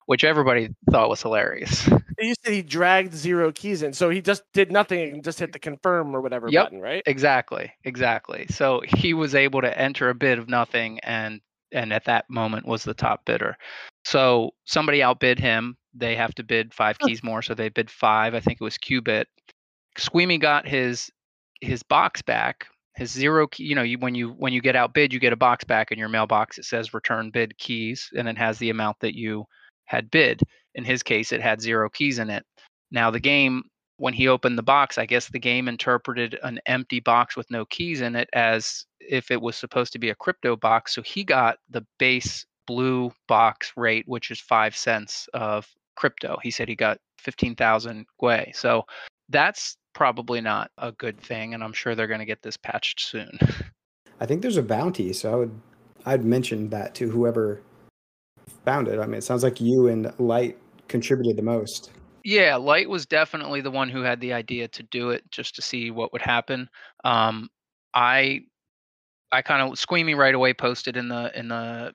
which 0.08 0.24
everybody 0.24 0.70
thought 0.90 1.10
was 1.10 1.22
hilarious. 1.22 1.88
You 2.20 2.36
said 2.46 2.54
he 2.54 2.62
dragged 2.62 3.14
zero 3.14 3.52
keys 3.52 3.84
in, 3.84 3.92
so 3.92 4.10
he 4.10 4.22
just 4.22 4.44
did 4.54 4.72
nothing 4.72 5.12
and 5.12 5.24
just 5.24 5.40
hit 5.40 5.52
the 5.52 5.60
confirm 5.60 6.16
or 6.16 6.22
whatever 6.22 6.48
yep, 6.48 6.68
button, 6.68 6.80
right? 6.80 7.04
Exactly, 7.06 7.74
exactly. 7.84 8.46
So 8.50 8.82
he 8.88 9.14
was 9.14 9.36
able 9.36 9.60
to 9.62 9.78
enter 9.78 10.10
a 10.10 10.16
bid 10.16 10.38
of 10.40 10.48
nothing 10.48 11.00
and 11.00 11.42
and 11.74 11.92
at 11.92 12.06
that 12.06 12.30
moment 12.30 12.68
was 12.68 12.84
the 12.84 12.94
top 12.94 13.26
bidder. 13.26 13.58
So 14.06 14.52
somebody 14.64 15.02
outbid 15.02 15.40
him 15.40 15.76
they 15.94 16.16
have 16.16 16.34
to 16.36 16.44
bid 16.44 16.74
five 16.74 16.98
keys 17.00 17.24
more, 17.24 17.42
so 17.42 17.54
they 17.54 17.70
bid 17.70 17.90
five. 17.90 18.34
I 18.34 18.40
think 18.40 18.60
it 18.60 18.64
was 18.64 18.78
Qubit. 18.78 19.26
Squeamy 19.98 20.40
got 20.40 20.68
his 20.68 21.12
his 21.62 21.84
box 21.84 22.22
back, 22.22 22.68
his 22.96 23.12
zero 23.12 23.48
key. 23.48 23.64
You 23.64 23.76
know, 23.76 23.84
you, 23.84 24.00
when 24.00 24.16
you 24.16 24.30
when 24.30 24.54
you 24.54 24.62
get 24.62 24.76
outbid, 24.76 25.14
you 25.14 25.20
get 25.20 25.34
a 25.34 25.38
box 25.38 25.64
back 25.64 25.92
in 25.92 26.00
your 26.00 26.10
mailbox. 26.10 26.58
It 26.58 26.66
says 26.66 26.94
return 26.94 27.32
bid 27.32 27.58
keys, 27.58 28.10
and 28.18 28.28
it 28.28 28.38
has 28.38 28.58
the 28.58 28.70
amount 28.70 28.98
that 29.02 29.16
you 29.16 29.46
had 29.86 30.10
bid. 30.12 30.42
In 30.76 30.84
his 30.84 31.04
case, 31.04 31.32
it 31.32 31.42
had 31.42 31.62
zero 31.62 31.90
keys 31.90 32.20
in 32.20 32.30
it. 32.30 32.44
Now 32.92 33.12
the 33.12 33.20
game, 33.20 33.64
when 33.98 34.14
he 34.14 34.28
opened 34.28 34.58
the 34.58 34.64
box, 34.64 34.98
I 34.98 35.06
guess 35.06 35.30
the 35.30 35.40
game 35.40 35.68
interpreted 35.68 36.38
an 36.44 36.60
empty 36.66 37.00
box 37.00 37.36
with 37.36 37.50
no 37.52 37.66
keys 37.66 38.02
in 38.02 38.16
it 38.16 38.30
as 38.34 38.86
if 39.00 39.30
it 39.30 39.42
was 39.42 39.56
supposed 39.56 39.94
to 39.94 40.00
be 40.00 40.10
a 40.10 40.16
crypto 40.16 40.56
box. 40.56 40.96
So 40.96 41.02
he 41.04 41.24
got 41.24 41.58
the 41.70 41.86
base 42.00 42.46
blue 42.66 43.12
box 43.28 43.74
rate, 43.76 44.06
which 44.08 44.32
is 44.32 44.40
five 44.40 44.76
cents 44.76 45.28
of 45.34 45.68
crypto. 45.96 46.38
He 46.42 46.52
said 46.52 46.68
he 46.68 46.76
got 46.76 46.98
15,000 47.20 48.06
Gwei. 48.22 48.56
So 48.56 48.84
that's 49.30 49.78
probably 49.94 50.42
not 50.42 50.72
a 50.78 50.92
good 50.92 51.20
thing. 51.20 51.54
And 51.54 51.64
I'm 51.64 51.74
sure 51.74 51.96
they're 51.96 52.08
going 52.08 52.20
to 52.20 52.26
get 52.26 52.42
this 52.42 52.58
patched 52.58 53.02
soon. 53.02 53.38
I 54.20 54.26
think 54.26 54.42
there's 54.42 54.58
a 54.58 54.64
bounty. 54.64 55.14
So 55.14 55.32
I 55.32 55.36
would, 55.36 55.62
I'd 56.06 56.26
mention 56.26 56.70
that 56.70 56.96
to 56.96 57.10
whoever 57.10 57.62
found 58.66 58.88
it. 58.88 59.00
I 59.00 59.06
mean, 59.06 59.16
it 59.16 59.24
sounds 59.24 59.44
like 59.44 59.60
you 59.60 59.88
and 59.88 60.14
Light 60.20 60.58
contributed 60.88 61.38
the 61.38 61.44
most. 61.44 61.92
Yeah, 62.24 62.56
Light 62.56 62.90
was 62.90 63.06
definitely 63.06 63.62
the 63.62 63.72
one 63.72 63.90
who 63.90 64.02
had 64.02 64.22
the 64.22 64.34
idea 64.34 64.68
to 64.70 64.84
do 64.84 65.10
it 65.10 65.30
just 65.30 65.56
to 65.56 65.62
see 65.62 65.92
what 65.92 66.14
would 66.14 66.22
happen. 66.22 66.70
Um, 67.04 67.50
I 67.94 68.42
I 69.32 69.42
kind 69.42 69.62
of 69.62 69.78
Squeamy 69.78 70.16
right 70.16 70.34
away 70.34 70.54
posted 70.54 70.96
in 70.96 71.10
the 71.10 71.38
in 71.38 71.50
the 71.50 71.94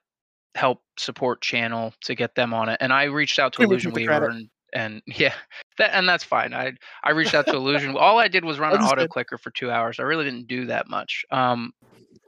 help 0.59 0.83
support 0.99 1.41
channel 1.41 1.95
to 2.03 2.15
get 2.17 2.35
them 2.35 2.53
on 2.53 2.69
it. 2.69 2.79
And 2.81 2.93
I 2.93 3.05
reached 3.05 3.39
out 3.39 3.53
to 3.55 3.63
Illusion 3.63 3.93
Weaver 3.93 4.29
and 4.29 4.51
and 4.75 5.01
yeah, 5.07 5.35
that 5.79 5.91
and 5.95 6.09
that's 6.09 6.25
fine. 6.25 6.53
I 6.53 6.73
I 7.05 7.11
reached 7.13 7.35
out 7.35 7.47
to 7.47 7.55
Illusion. 7.55 7.97
All 7.97 8.19
I 8.19 8.29
did 8.29 8.45
was 8.45 8.59
run 8.65 8.75
an 8.75 8.83
auto 8.83 9.07
clicker 9.07 9.39
for 9.39 9.51
two 9.51 9.71
hours. 9.71 9.99
I 10.01 10.03
really 10.03 10.25
didn't 10.25 10.49
do 10.49 10.67
that 10.67 10.89
much. 10.89 11.25
Um, 11.31 11.73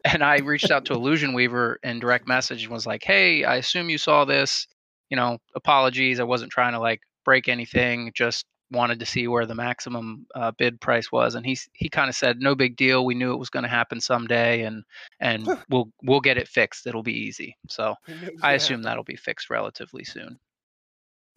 and 0.05 0.23
I 0.23 0.39
reached 0.39 0.71
out 0.71 0.87
to 0.87 0.95
Illusion 0.95 1.35
Weaver 1.35 1.79
and 1.83 2.01
direct 2.01 2.27
message 2.27 2.63
and 2.63 2.73
was 2.73 2.87
like, 2.87 3.03
"Hey, 3.05 3.45
I 3.45 3.57
assume 3.57 3.91
you 3.91 3.99
saw 3.99 4.25
this. 4.25 4.67
You 5.11 5.17
know, 5.17 5.39
apologies. 5.57 6.21
I 6.21 6.25
wasn't 6.25 6.53
trying 6.53 6.73
to 6.73 6.79
like 6.79 7.01
break 7.25 7.49
anything. 7.49 8.13
Just 8.15 8.47
wanted 8.71 9.01
to 9.01 9.07
see 9.07 9.27
where 9.29 9.47
the 9.47 9.55
maximum 9.55 10.27
uh, 10.35 10.53
bid 10.53 10.81
price 10.81 11.11
was, 11.11 11.35
and 11.35 11.45
he 11.45 11.59
he 11.73 11.89
kind 11.89 12.09
of 12.09 12.15
said, 12.15 12.41
"No 12.41 12.55
big 12.55 12.77
deal. 12.77 13.05
We 13.05 13.15
knew 13.15 13.33
it 13.33 13.39
was 13.39 13.51
going 13.51 13.63
to 13.65 13.69
happen 13.69 14.01
someday, 14.01 14.63
and 14.63 14.85
and 15.21 15.49
we'll 15.69 15.91
we'll 16.03 16.21
get 16.21 16.39
it 16.39 16.49
fixed. 16.49 16.87
It'll 16.87 17.03
be 17.03 17.19
easy." 17.19 17.57
So 17.69 17.95
I 18.43 18.53
assume 18.53 18.83
that'll 18.83 19.05
be 19.05 19.17
fixed 19.17 19.51
relatively 19.51 20.05
soon. 20.05 20.39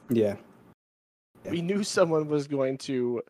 Yeah. 0.10 0.36
We 1.50 1.62
knew 1.62 1.84
someone 1.84 2.30
was 2.30 2.48
going 2.48 2.78
to 2.80 3.22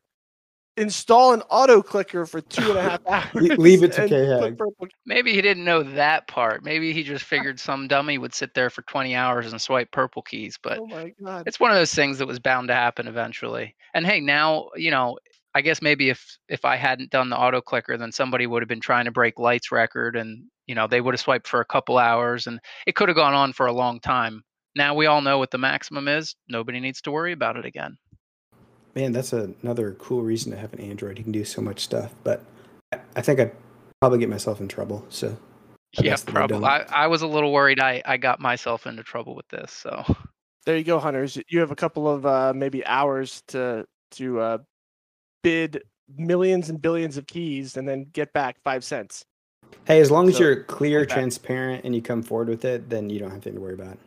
install 0.78 1.34
an 1.34 1.42
auto 1.50 1.82
clicker 1.82 2.26
for 2.26 2.42
two 2.42 2.70
and 2.70 2.78
a 2.78 2.82
half 2.82 3.08
hours. 3.08 3.58
Leave 3.58 3.84
it 3.84 3.94
to 3.94 4.08
K 4.08 4.56
Maybe 5.06 5.34
he 5.34 5.42
didn't 5.42 5.66
know 5.66 5.84
that 5.84 6.28
part. 6.28 6.64
Maybe 6.64 6.94
he 6.94 7.04
just 7.04 7.26
figured 7.26 7.60
some 7.60 7.88
dummy 7.88 8.18
would 8.18 8.34
sit 8.34 8.54
there 8.54 8.70
for 8.70 8.82
20 8.84 9.16
hours 9.16 9.52
and 9.52 9.62
swipe 9.62 9.92
purple 9.92 10.22
keys. 10.22 10.58
But 10.62 10.80
oh 10.80 11.44
it's 11.46 11.60
one 11.60 11.72
of 11.72 11.78
those 11.78 11.94
things 11.94 12.18
that 12.18 12.28
was 12.28 12.40
bound 12.40 12.70
to 12.70 12.74
happen 12.74 13.08
eventually. 13.08 13.76
And 13.94 14.06
hey, 14.06 14.20
now, 14.20 14.70
you 14.76 14.92
know, 14.92 15.18
I 15.56 15.62
guess 15.62 15.82
maybe 15.82 16.10
if 16.10 16.38
if 16.50 16.66
I 16.66 16.76
hadn't 16.76 17.12
done 17.12 17.30
the 17.30 17.38
auto 17.38 17.62
clicker, 17.62 17.98
then 17.98 18.12
somebody 18.12 18.48
would 18.48 18.62
have 18.62 18.70
been 18.70 18.80
trying 18.80 19.06
to 19.06 19.12
break 19.12 19.38
Light's 19.38 19.72
record 19.72 20.16
and, 20.16 20.46
you 20.66 20.74
know, 20.74 20.88
they 20.88 21.02
would 21.02 21.14
have 21.14 21.22
swiped 21.22 21.48
for 21.48 21.62
a 21.62 21.66
couple 21.66 21.98
hours 21.98 22.48
and 22.48 22.60
it 22.88 22.96
could 22.96 23.10
have 23.10 23.16
gone 23.16 23.34
on 23.34 23.54
for 23.54 23.68
a 23.68 23.74
long 23.74 24.00
time. 24.00 24.44
Now 24.76 24.96
we 24.96 25.06
all 25.06 25.22
know 25.22 25.38
what 25.38 25.52
the 25.52 25.60
maximum 25.60 26.08
is. 26.08 26.36
Nobody 26.50 26.80
needs 26.80 27.02
to 27.02 27.12
worry 27.12 27.32
about 27.32 27.58
it 27.58 27.66
again. 27.66 27.98
Man, 28.96 29.12
that's 29.12 29.34
another 29.34 29.94
cool 29.94 30.22
reason 30.22 30.52
to 30.52 30.58
have 30.58 30.74
an 30.74 30.80
Android. 30.80 31.18
You 31.18 31.24
can 31.24 31.34
do 31.34 31.44
so 31.46 31.62
much 31.62 31.82
stuff, 31.82 32.14
but 32.24 32.44
I, 32.92 33.00
I 33.16 33.22
think 33.22 33.40
I'd 33.40 33.52
probably 34.00 34.20
get 34.20 34.30
myself 34.30 34.62
in 34.62 34.68
trouble. 34.68 35.06
So 35.10 35.38
I 35.98 36.04
yeah, 36.04 36.16
probably. 36.26 36.64
I, 36.64 36.84
I, 36.90 37.08
was 37.08 37.22
a 37.22 37.28
little 37.28 37.52
worried. 37.52 37.80
I, 37.80 38.02
I 38.06 38.18
got 38.18 38.40
myself 38.40 38.86
into 38.86 39.04
trouble 39.04 39.36
with 39.36 39.48
this. 39.48 39.72
So 39.72 40.04
there 40.66 40.78
you 40.78 40.84
go, 40.84 41.00
hunters. 41.00 41.38
You 41.50 41.60
have 41.60 41.72
a 41.72 41.76
couple 41.76 42.08
of 42.08 42.26
uh, 42.26 42.54
maybe 42.56 42.86
hours 42.86 43.44
to 43.48 43.86
to 44.12 44.40
uh, 44.40 44.58
bid 45.42 45.82
millions 46.16 46.70
and 46.70 46.82
billions 46.82 47.18
of 47.18 47.28
keys 47.28 47.78
and 47.78 47.88
then 47.88 48.08
get 48.14 48.34
back 48.34 48.58
five 48.64 48.84
cents. 48.84 49.26
Hey, 49.86 50.00
as 50.00 50.12
long 50.12 50.26
so, 50.28 50.34
as 50.34 50.40
you're 50.40 50.64
clear, 50.64 51.06
transparent, 51.06 51.84
and 51.84 51.96
you 51.96 52.02
come 52.02 52.22
forward 52.22 52.50
with 52.50 52.66
it, 52.66 52.90
then 52.90 53.10
you 53.10 53.20
don't 53.20 53.30
have 53.30 53.38
anything 53.38 53.56
to 53.56 53.62
worry 53.62 53.74
about. 53.74 53.98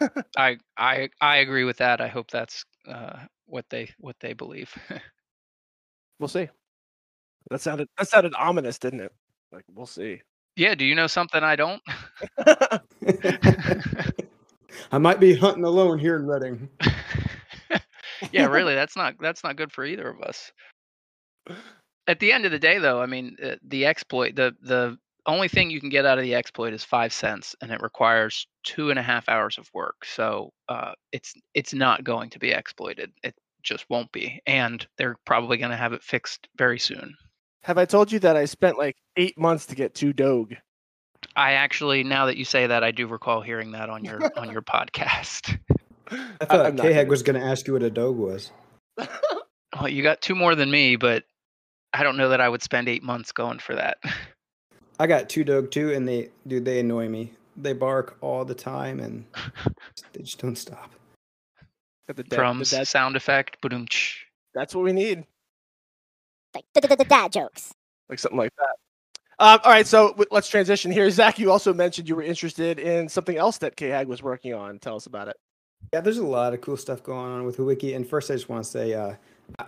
I 0.36 0.58
I 0.76 1.10
I 1.20 1.36
agree 1.36 1.64
with 1.64 1.78
that. 1.78 2.00
I 2.00 2.08
hope 2.08 2.30
that's 2.30 2.64
uh, 2.88 3.18
what 3.52 3.66
they 3.68 3.90
what 3.98 4.16
they 4.20 4.32
believe. 4.32 4.74
we'll 6.18 6.28
see. 6.28 6.48
That 7.50 7.60
sounded 7.60 7.88
that 7.98 8.08
sounded 8.08 8.32
ominous, 8.38 8.78
didn't 8.78 9.00
it? 9.00 9.12
Like 9.52 9.64
we'll 9.72 9.86
see. 9.86 10.22
Yeah. 10.56 10.74
Do 10.74 10.86
you 10.86 10.94
know 10.94 11.06
something 11.06 11.42
I 11.42 11.56
don't? 11.56 11.82
I 14.90 14.98
might 14.98 15.20
be 15.20 15.34
hunting 15.34 15.64
alone 15.64 15.98
here 15.98 16.16
in 16.16 16.26
Reading. 16.26 16.68
yeah, 18.32 18.46
really. 18.46 18.74
That's 18.74 18.96
not 18.96 19.16
that's 19.20 19.44
not 19.44 19.56
good 19.56 19.70
for 19.70 19.84
either 19.84 20.08
of 20.08 20.22
us. 20.22 20.50
At 22.06 22.20
the 22.20 22.32
end 22.32 22.46
of 22.46 22.52
the 22.52 22.58
day, 22.58 22.78
though, 22.78 23.02
I 23.02 23.06
mean, 23.06 23.36
uh, 23.42 23.56
the 23.62 23.84
exploit 23.84 24.34
the 24.34 24.54
the 24.62 24.96
only 25.26 25.48
thing 25.48 25.70
you 25.70 25.80
can 25.80 25.88
get 25.88 26.04
out 26.04 26.18
of 26.18 26.24
the 26.24 26.34
exploit 26.34 26.72
is 26.72 26.82
five 26.82 27.12
cents, 27.12 27.54
and 27.60 27.70
it 27.70 27.80
requires 27.82 28.46
two 28.64 28.90
and 28.90 28.98
a 28.98 29.02
half 29.02 29.28
hours 29.28 29.58
of 29.58 29.68
work. 29.74 30.04
So 30.04 30.52
uh, 30.68 30.92
it's 31.12 31.34
it's 31.54 31.74
not 31.74 32.02
going 32.02 32.30
to 32.30 32.38
be 32.38 32.50
exploited. 32.50 33.12
It 33.22 33.34
just 33.62 33.88
won't 33.88 34.12
be, 34.12 34.40
and 34.46 34.86
they're 34.98 35.16
probably 35.24 35.56
going 35.56 35.70
to 35.70 35.76
have 35.76 35.92
it 35.92 36.02
fixed 36.02 36.48
very 36.56 36.78
soon. 36.78 37.14
Have 37.64 37.78
I 37.78 37.84
told 37.84 38.10
you 38.10 38.18
that 38.20 38.36
I 38.36 38.44
spent 38.44 38.78
like 38.78 38.96
eight 39.16 39.38
months 39.38 39.66
to 39.66 39.74
get 39.74 39.94
two 39.94 40.12
Doge? 40.12 40.56
I 41.36 41.52
actually, 41.52 42.02
now 42.02 42.26
that 42.26 42.36
you 42.36 42.44
say 42.44 42.66
that, 42.66 42.82
I 42.82 42.90
do 42.90 43.06
recall 43.06 43.40
hearing 43.40 43.72
that 43.72 43.88
on 43.88 44.04
your 44.04 44.20
on 44.36 44.50
your 44.50 44.62
podcast. 44.62 45.58
I 46.10 46.44
thought 46.44 46.76
K 46.76 47.04
was 47.04 47.22
going 47.22 47.40
to 47.40 47.46
ask 47.46 47.66
you 47.66 47.72
what 47.72 47.82
a 47.82 47.90
Doge 47.90 48.16
was. 48.16 48.50
well, 48.98 49.88
you 49.88 50.02
got 50.02 50.20
two 50.20 50.34
more 50.34 50.54
than 50.54 50.70
me, 50.70 50.96
but 50.96 51.24
I 51.92 52.02
don't 52.02 52.16
know 52.16 52.30
that 52.30 52.40
I 52.40 52.48
would 52.48 52.62
spend 52.62 52.88
eight 52.88 53.02
months 53.02 53.32
going 53.32 53.58
for 53.58 53.74
that. 53.74 53.98
I 54.98 55.06
got 55.06 55.28
two 55.28 55.42
dog 55.42 55.70
too, 55.70 55.92
and 55.92 56.06
they 56.06 56.30
dude 56.46 56.64
they 56.64 56.80
annoy 56.80 57.08
me. 57.08 57.32
They 57.56 57.72
bark 57.72 58.16
all 58.20 58.44
the 58.44 58.54
time, 58.54 59.00
and 59.00 59.24
they 60.12 60.22
just 60.22 60.40
don't 60.40 60.56
stop. 60.56 60.92
The 62.16 62.24
dad, 62.24 62.36
Drums, 62.36 62.70
the 62.70 62.78
dad, 62.78 62.88
sound 62.88 63.16
effect, 63.16 63.60
boom. 63.60 63.86
That's 64.54 64.74
what 64.74 64.84
we 64.84 64.92
need. 64.92 65.24
Like 66.54 66.64
the 66.74 67.06
dad 67.08 67.32
jokes. 67.32 67.72
Like 68.08 68.18
something 68.18 68.38
like 68.38 68.52
that. 68.56 68.76
Um, 69.38 69.58
all 69.64 69.72
right, 69.72 69.86
so 69.86 70.14
let's 70.30 70.48
transition 70.48 70.92
here. 70.92 71.10
Zach, 71.10 71.38
you 71.38 71.50
also 71.50 71.72
mentioned 71.74 72.08
you 72.08 72.14
were 72.14 72.22
interested 72.22 72.78
in 72.78 73.08
something 73.08 73.36
else 73.36 73.58
that 73.58 73.76
KHAG 73.76 74.06
was 74.06 74.22
working 74.22 74.54
on. 74.54 74.78
Tell 74.78 74.96
us 74.96 75.06
about 75.06 75.28
it. 75.28 75.36
Yeah, 75.92 76.00
there's 76.00 76.18
a 76.18 76.26
lot 76.26 76.54
of 76.54 76.60
cool 76.60 76.76
stuff 76.76 77.02
going 77.02 77.32
on 77.32 77.44
with 77.44 77.56
the 77.56 77.64
wiki. 77.64 77.94
And 77.94 78.06
first, 78.06 78.30
I 78.30 78.34
just 78.34 78.48
want 78.48 78.64
to 78.64 78.70
say, 78.70 78.94
uh, 78.94 79.14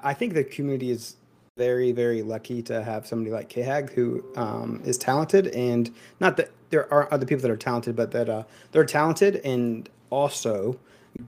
I 0.03 0.15
think 0.15 0.35
the 0.35 0.45
community 0.45 0.91
is 0.91 1.17
very, 1.57 1.93
very 1.93 2.23
lucky 2.23 2.63
to 2.63 2.83
have 2.83 3.07
somebody 3.07 3.31
like 3.31 3.49
KHAG 3.49 3.91
who 3.91 4.25
um, 4.37 4.81
is 4.85 4.99
talented, 4.99 5.49
and 5.49 5.93
not 6.21 6.37
that 6.37 6.51
there 6.71 6.93
are 6.93 7.13
other 7.13 7.27
people 7.27 7.43
that 7.43 7.51
are 7.51 7.57
talented, 7.57 7.97
but 7.97 8.11
that 8.13 8.29
uh, 8.29 8.45
they're 8.73 8.85
talented 8.85 9.37
and 9.45 9.89
also 10.11 10.79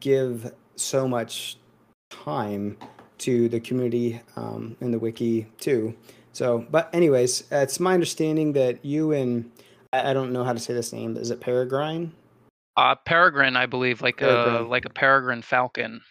give 0.01 0.53
so 0.77 1.09
much 1.09 1.59
time 2.11 2.77
to 3.19 3.49
the 3.49 3.61
community 3.61 4.21
um, 4.37 4.77
and 4.81 4.93
the 4.93 4.99
wiki 4.99 5.47
too. 5.59 5.95
So, 6.33 6.67
but 6.71 6.95
anyways, 6.95 7.45
it's 7.51 7.81
my 7.81 7.95
understanding 7.95 8.53
that 8.53 8.85
you 8.85 9.13
and 9.13 9.51
I, 9.93 10.11
I 10.11 10.13
don't 10.13 10.33
know 10.33 10.45
how 10.45 10.53
to 10.53 10.59
say 10.59 10.75
this 10.75 10.93
name. 10.93 11.17
Is 11.17 11.31
it 11.31 11.41
Peregrine? 11.41 12.13
Uh, 12.77 12.95
peregrine, 12.95 13.57
I 13.57 13.65
believe, 13.65 14.03
like 14.03 14.19
peregrine. 14.19 14.65
a 14.65 14.69
like 14.69 14.85
a 14.85 14.91
peregrine 14.91 15.41
falcon. 15.41 16.03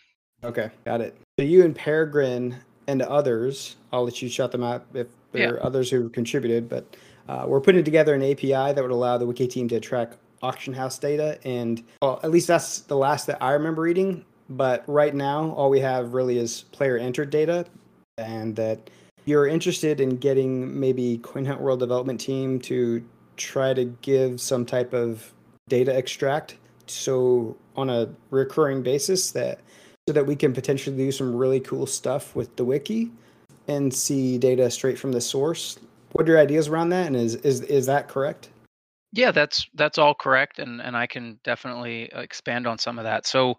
Okay, 0.44 0.72
got 0.84 1.00
it. 1.00 1.16
So 1.40 1.46
you 1.46 1.64
and 1.64 1.76
Peregrine 1.76 2.56
and 2.88 3.02
others. 3.02 3.76
I'll 3.92 4.04
let 4.04 4.22
you 4.22 4.30
shout 4.30 4.52
them 4.52 4.64
out 4.64 4.86
if 4.94 5.08
there 5.32 5.42
yeah. 5.42 5.50
are 5.50 5.64
others 5.64 5.90
who 5.90 6.10
contributed, 6.10 6.70
but 6.70 6.96
uh, 7.28 7.46
we're 7.48 7.62
putting 7.62 7.84
together 7.84 8.14
an 8.14 8.24
API 8.24 8.74
that 8.74 8.78
would 8.78 8.92
allow 8.92 9.18
the 9.18 9.26
Wiki 9.26 9.48
team 9.48 9.68
to 9.70 9.80
track 9.80 10.14
auction 10.42 10.74
house 10.74 10.98
data, 10.98 11.40
and 11.44 11.84
well, 12.02 12.20
at 12.24 12.32
least 12.32 12.48
that's 12.48 12.80
the 12.82 12.98
last 12.98 13.28
that 13.28 13.42
I 13.42 13.54
remember 13.54 13.82
reading. 13.82 14.26
But 14.50 14.84
right 14.88 15.16
now, 15.16 15.52
all 15.52 15.70
we 15.70 15.80
have 15.80 16.14
really 16.14 16.38
is 16.38 16.66
player 16.72 16.98
entered 16.98 17.30
data, 17.30 17.66
and 18.18 18.56
that 18.56 18.90
you're 19.26 19.48
interested 19.48 20.00
in 20.00 20.18
getting 20.18 20.80
maybe 20.80 21.18
Coin 21.20 21.46
Hunt 21.46 21.62
World 21.62 21.80
development 21.80 22.20
team 22.20 22.60
to 22.62 23.04
try 23.38 23.74
to 23.74 23.86
give 24.02 24.40
some 24.40 24.66
type 24.66 24.94
of 24.94 25.34
data 25.68 25.96
extract 25.96 26.58
so 26.88 27.58
on 27.76 27.90
a 27.90 28.08
recurring 28.30 28.82
basis 28.82 29.32
that 29.32 29.60
so 30.08 30.14
that 30.14 30.26
we 30.26 30.36
can 30.36 30.54
potentially 30.54 30.96
do 30.96 31.12
some 31.12 31.36
really 31.36 31.60
cool 31.60 31.88
stuff 31.88 32.36
with 32.36 32.56
the 32.56 32.64
wiki 32.64 33.12
and 33.68 33.92
see 33.92 34.38
data 34.38 34.70
straight 34.70 35.00
from 35.00 35.12
the 35.12 35.22
source. 35.22 35.80
What 36.12 36.28
are 36.28 36.34
your 36.34 36.40
ideas 36.40 36.68
around 36.68 36.90
that? 36.90 37.08
And 37.08 37.16
is 37.16 37.36
is 37.36 37.62
is 37.62 37.86
that 37.88 38.08
correct? 38.08 38.50
Yeah, 39.12 39.32
that's 39.32 39.68
that's 39.74 39.98
all 39.98 40.14
correct, 40.14 40.60
and 40.60 40.82
and 40.82 40.96
I 40.96 41.08
can 41.08 41.40
definitely 41.44 42.12
uh, 42.12 42.20
expand 42.20 42.68
on 42.68 42.78
some 42.78 43.00
of 43.00 43.06
that. 43.06 43.26
So, 43.26 43.56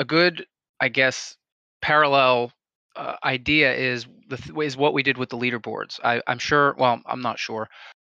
a 0.00 0.04
good, 0.04 0.44
I 0.80 0.88
guess, 0.88 1.36
parallel 1.82 2.52
uh, 2.96 3.14
idea 3.22 3.72
is 3.72 4.06
the 4.28 4.60
is 4.60 4.76
what 4.76 4.94
we 4.94 5.04
did 5.04 5.18
with 5.18 5.28
the 5.28 5.38
leaderboards. 5.38 6.00
I, 6.02 6.20
I'm 6.26 6.38
sure. 6.38 6.74
Well, 6.78 7.00
I'm 7.06 7.22
not 7.22 7.38
sure. 7.38 7.68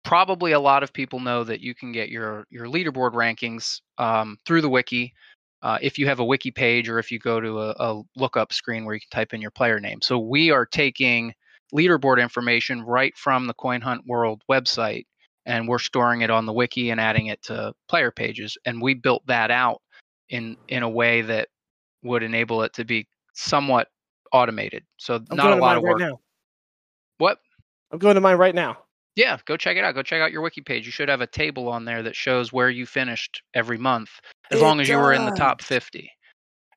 Probably 0.03 0.53
a 0.53 0.61
lot 0.61 0.83
of 0.83 0.93
people 0.93 1.21
know 1.21 1.45
that 1.45 1.61
you 1.61 1.75
can 1.75 1.93
get 1.93 2.09
your 2.09 2.47
your 2.51 2.67
leaderboard 2.67 3.13
rankings 3.13 3.81
um, 3.99 4.37
through 4.45 4.63
the 4.63 4.69
wiki 4.69 5.13
uh, 5.63 5.79
if 5.81 5.99
you 5.99 6.07
have 6.07 6.19
a 6.19 6.25
wiki 6.25 6.51
page 6.51 6.89
or 6.89 6.99
if 6.99 7.13
you 7.13 7.19
go 7.19 7.41
to 7.41 7.61
a, 7.61 7.71
a 7.79 8.03
lookup 8.17 8.53
screen 8.53 8.85
where 8.85 8.95
you 8.95 9.01
can 9.01 9.19
type 9.19 9.33
in 9.33 9.41
your 9.41 9.51
player 9.51 9.79
name. 9.79 10.01
So 10.03 10.19
we 10.19 10.51
are 10.51 10.67
taking 10.67 11.33
leaderboard 11.75 12.21
information 12.21 12.83
right 12.83 13.17
from 13.17 13.47
the 13.47 13.55
Coin 13.55 13.81
Hunt 13.81 14.03
World 14.07 14.43
website 14.51 15.07
and 15.47 15.69
we're 15.69 15.79
storing 15.79 16.23
it 16.23 16.31
on 16.31 16.47
the 16.47 16.53
wiki 16.53 16.91
and 16.91 17.01
adding 17.01 17.27
it 17.27 17.43
to 17.45 17.73
player 17.89 18.11
pages. 18.11 18.57
And 18.65 18.81
we 18.81 18.95
built 18.95 19.27
that 19.27 19.51
out 19.51 19.81
in 20.29 20.57
in 20.69 20.83
a 20.83 20.89
way 20.89 21.23
that 21.23 21.49
would 22.05 22.23
enable 22.23 22.63
it 22.63 22.73
to 22.75 22.85
be 22.85 23.09
somewhat 23.33 23.89
automated. 24.33 24.85
So 24.99 25.17
I'm 25.31 25.37
not 25.37 25.53
a 25.53 25.57
lot 25.57 25.77
of 25.77 25.83
work. 25.83 26.01
Right 26.01 26.13
what? 27.19 27.39
I'm 27.91 27.99
going 27.99 28.15
to 28.15 28.21
mine 28.21 28.37
right 28.37 28.55
now. 28.55 28.79
Yeah, 29.17 29.39
go 29.47 29.57
check 29.57 29.77
it 29.77 29.85
out. 29.85 29.95
Go 29.95 30.03
check 30.03 30.21
out 30.21 30.33
your 30.33 30.43
wiki 30.43 30.61
page. 30.61 30.87
You 30.87 30.93
should 30.93 31.09
have 31.09 31.21
a 31.21 31.27
table 31.27 31.69
on 31.69 31.85
there 31.85 32.03
that 32.03 32.17
shows 32.17 32.53
where 32.53 32.69
you 32.69 32.85
finished 32.85 33.43
every 33.55 33.79
month, 33.79 34.11
as 34.51 34.59
it 34.59 34.63
long 34.63 34.81
as 34.81 34.89
does. 34.89 34.95
you 34.95 34.99
were 34.99 35.13
in 35.13 35.25
the 35.25 35.31
top 35.33 35.63
50. 35.63 36.11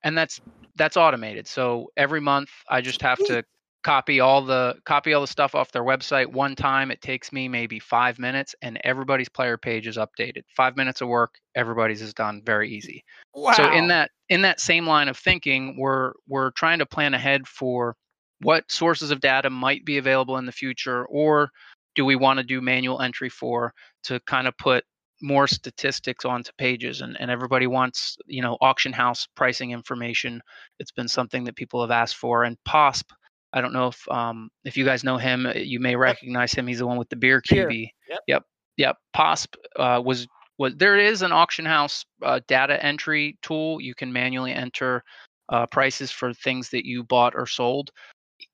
And 0.04 0.16
that's 0.16 0.40
that's 0.76 0.96
automated. 0.96 1.48
So 1.48 1.90
every 1.98 2.22
month 2.22 2.50
I 2.70 2.82
just 2.82 3.02
have 3.02 3.18
to 3.26 3.44
copy 3.84 4.20
all 4.20 4.44
the 4.44 4.76
copy 4.86 5.14
all 5.14 5.22
the 5.22 5.28
stuff 5.28 5.56
off 5.56 5.72
their 5.72 5.84
website 5.84 6.28
one 6.28 6.56
time. 6.56 6.92
It 6.92 7.02
takes 7.02 7.32
me 7.32 7.48
maybe 7.48 7.80
five 7.80 8.20
minutes, 8.20 8.56
and 8.62 8.80
everybody's 8.84 9.30
player 9.30 9.58
page 9.58 9.88
is 9.88 9.98
updated. 9.98 10.44
Five 10.56 10.76
minutes 10.76 11.02
of 11.02 11.08
work, 11.08 11.36
everybody's 11.56 12.02
is 12.02 12.14
done. 12.14 12.42
Very 12.46 12.70
easy. 12.70 13.04
Wow. 13.34 13.54
So 13.54 13.72
in 13.72 13.88
that 13.90 14.12
in 14.30 14.42
that 14.42 14.60
same 14.60 14.86
line 14.86 15.08
of 15.08 15.18
thinking, 15.18 15.78
we're 15.78 16.14
we're 16.28 16.52
trying 16.52 16.80
to 16.80 16.86
plan 16.86 17.14
ahead 17.14 17.48
for 17.48 17.96
what 18.42 18.72
sources 18.72 19.12
of 19.12 19.20
data 19.20 19.50
might 19.50 19.86
be 19.86 19.98
available 19.98 20.38
in 20.38 20.46
the 20.46 20.52
future 20.52 21.06
or 21.08 21.50
do 21.96 22.06
we 22.06 22.16
want 22.16 22.38
to 22.38 22.44
do 22.44 22.62
manual 22.62 23.02
entry 23.02 23.30
for 23.30 23.74
to 24.04 24.20
kind 24.28 24.48
of 24.48 24.56
put 24.58 24.84
more 25.22 25.48
statistics 25.48 26.26
onto 26.26 26.52
pages 26.60 27.02
and, 27.02 27.20
and 27.20 27.32
everybody 27.32 27.66
wants 27.66 28.18
you 28.28 28.42
know 28.42 28.56
auction 28.62 28.94
house 28.94 29.28
pricing 29.36 29.72
information 29.72 30.40
it's 30.80 30.92
been 30.92 31.08
something 31.08 31.44
that 31.44 31.56
people 31.56 31.82
have 31.82 31.90
asked 31.90 32.16
for 32.16 32.44
and 32.44 32.56
posp 32.68 33.06
i 33.54 33.62
don't 33.62 33.74
know 33.74 33.88
if 33.88 34.08
um 34.10 34.50
if 34.66 34.78
you 34.78 34.86
guys 34.86 35.04
know 35.04 35.18
him 35.18 35.46
uh, 35.46 35.54
you 35.54 35.80
may 35.80 35.96
recognize 35.96 36.54
him 36.54 36.68
he's 36.68 36.80
the 36.80 36.88
one 36.88 36.98
with 36.98 37.10
the 37.10 37.16
beer 37.16 37.42
QB. 37.42 37.90
Yep. 38.10 38.20
yep 38.28 38.44
yep 38.78 38.98
posp 39.16 39.56
uh, 39.78 40.02
was 40.04 40.28
was 40.58 40.76
there 40.76 40.98
is 40.98 41.22
an 41.22 41.32
auction 41.32 41.66
house 41.66 42.06
uh, 42.24 42.40
data 42.48 42.84
entry 42.84 43.38
tool 43.42 43.82
you 43.82 43.96
can 43.96 44.12
manually 44.12 44.54
enter 44.54 45.04
uh, 45.50 45.66
prices 45.68 46.12
for 46.12 46.34
things 46.34 46.70
that 46.70 46.86
you 46.86 47.04
bought 47.04 47.34
or 47.36 47.46
sold 47.46 47.92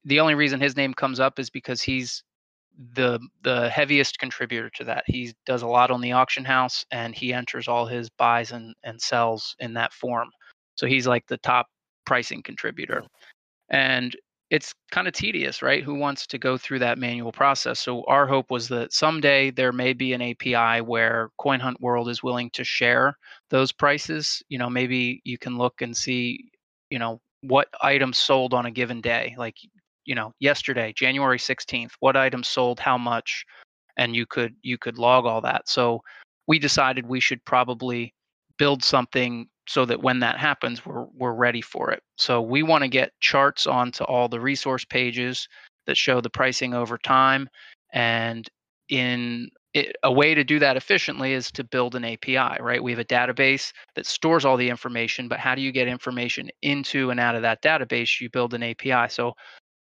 the 0.05 0.19
only 0.19 0.35
reason 0.35 0.59
his 0.59 0.75
name 0.75 0.93
comes 0.93 1.19
up 1.19 1.39
is 1.39 1.49
because 1.49 1.81
he's 1.81 2.23
the 2.95 3.19
the 3.43 3.69
heaviest 3.69 4.19
contributor 4.19 4.69
to 4.71 4.83
that. 4.85 5.03
He 5.07 5.33
does 5.45 5.61
a 5.61 5.67
lot 5.67 5.91
on 5.91 6.01
the 6.01 6.11
auction 6.11 6.43
house 6.43 6.85
and 6.91 7.13
he 7.13 7.33
enters 7.33 7.67
all 7.67 7.85
his 7.85 8.09
buys 8.09 8.51
and, 8.51 8.73
and 8.83 8.99
sells 8.99 9.55
in 9.59 9.73
that 9.73 9.93
form. 9.93 10.29
So 10.75 10.87
he's 10.87 11.07
like 11.07 11.25
the 11.27 11.37
top 11.37 11.67
pricing 12.05 12.41
contributor. 12.41 13.03
And 13.69 14.15
it's 14.53 14.71
kind 14.91 15.07
of 15.07 15.15
tedious, 15.15 15.63
right? 15.63 15.83
Who 15.83 15.95
wants 15.95 16.27
to 16.27 16.37
go 16.37 16.59
through 16.59 16.77
that 16.79 16.99
manual 16.99 17.31
process? 17.31 17.79
So 17.79 18.03
our 18.03 18.27
hope 18.27 18.51
was 18.51 18.67
that 18.67 18.93
someday 18.93 19.49
there 19.49 19.71
may 19.71 19.93
be 19.93 20.13
an 20.13 20.21
API 20.21 20.79
where 20.81 21.31
Coin 21.39 21.59
Hunt 21.59 21.81
World 21.81 22.07
is 22.07 22.21
willing 22.21 22.51
to 22.51 22.63
share 22.63 23.17
those 23.49 23.71
prices. 23.71 24.43
You 24.49 24.59
know, 24.59 24.69
maybe 24.69 25.21
you 25.23 25.39
can 25.39 25.57
look 25.57 25.81
and 25.81 25.97
see, 25.97 26.51
you 26.91 26.99
know, 26.99 27.19
what 27.41 27.67
items 27.81 28.19
sold 28.19 28.53
on 28.53 28.67
a 28.67 28.71
given 28.71 29.01
day, 29.01 29.33
like 29.39 29.55
you 30.05 30.13
know 30.13 30.31
yesterday, 30.39 30.93
January 30.95 31.39
16th, 31.39 31.93
what 31.99 32.15
items 32.15 32.47
sold, 32.47 32.79
how 32.79 32.95
much, 32.95 33.43
and 33.97 34.15
you 34.15 34.27
could 34.27 34.53
you 34.61 34.77
could 34.77 34.99
log 34.99 35.25
all 35.25 35.41
that. 35.41 35.67
So 35.67 36.03
we 36.47 36.59
decided 36.59 37.07
we 37.07 37.19
should 37.19 37.43
probably 37.43 38.13
build 38.59 38.83
something 38.83 39.47
so 39.67 39.85
that 39.85 40.01
when 40.01 40.19
that 40.19 40.37
happens, 40.37 40.85
we're 40.85 41.05
we're 41.15 41.33
ready 41.33 41.61
for 41.61 41.91
it. 41.91 42.01
So 42.17 42.41
we 42.41 42.63
want 42.63 42.83
to 42.83 42.89
get 42.89 43.11
charts 43.19 43.67
onto 43.67 44.03
all 44.03 44.27
the 44.27 44.39
resource 44.39 44.85
pages 44.85 45.47
that 45.85 45.97
show 45.97 46.21
the 46.21 46.29
pricing 46.29 46.73
over 46.73 46.97
time, 46.97 47.49
and 47.93 48.47
in 48.89 49.49
it, 49.73 49.95
a 50.03 50.11
way 50.11 50.35
to 50.35 50.43
do 50.43 50.59
that 50.59 50.77
efficiently 50.77 51.33
is 51.33 51.51
to 51.51 51.63
build 51.63 51.95
an 51.95 52.05
API, 52.05 52.61
right? 52.61 52.83
We 52.83 52.91
have 52.91 52.99
a 52.99 53.05
database 53.05 53.71
that 53.95 54.05
stores 54.05 54.45
all 54.45 54.57
the 54.57 54.69
information, 54.69 55.27
but 55.27 55.39
how 55.39 55.55
do 55.55 55.61
you 55.61 55.71
get 55.71 55.87
information 55.87 56.49
into 56.61 57.09
and 57.09 57.19
out 57.19 57.35
of 57.35 57.41
that 57.41 57.61
database? 57.63 58.21
You 58.21 58.29
build 58.29 58.53
an 58.53 58.61
API. 58.63 59.09
So 59.09 59.33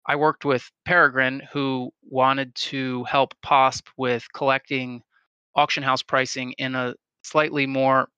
I 0.06 0.16
worked 0.16 0.46
with 0.46 0.70
Peregrine, 0.86 1.42
who 1.52 1.92
wanted 2.04 2.54
to 2.56 3.04
help 3.06 3.34
POSP 3.44 3.88
with 3.98 4.26
collecting 4.34 5.02
auction 5.56 5.84
house 5.84 6.04
pricing 6.04 6.54
in 6.58 6.76
a 6.76 6.94
slightly 7.24 7.66
more 7.66 8.10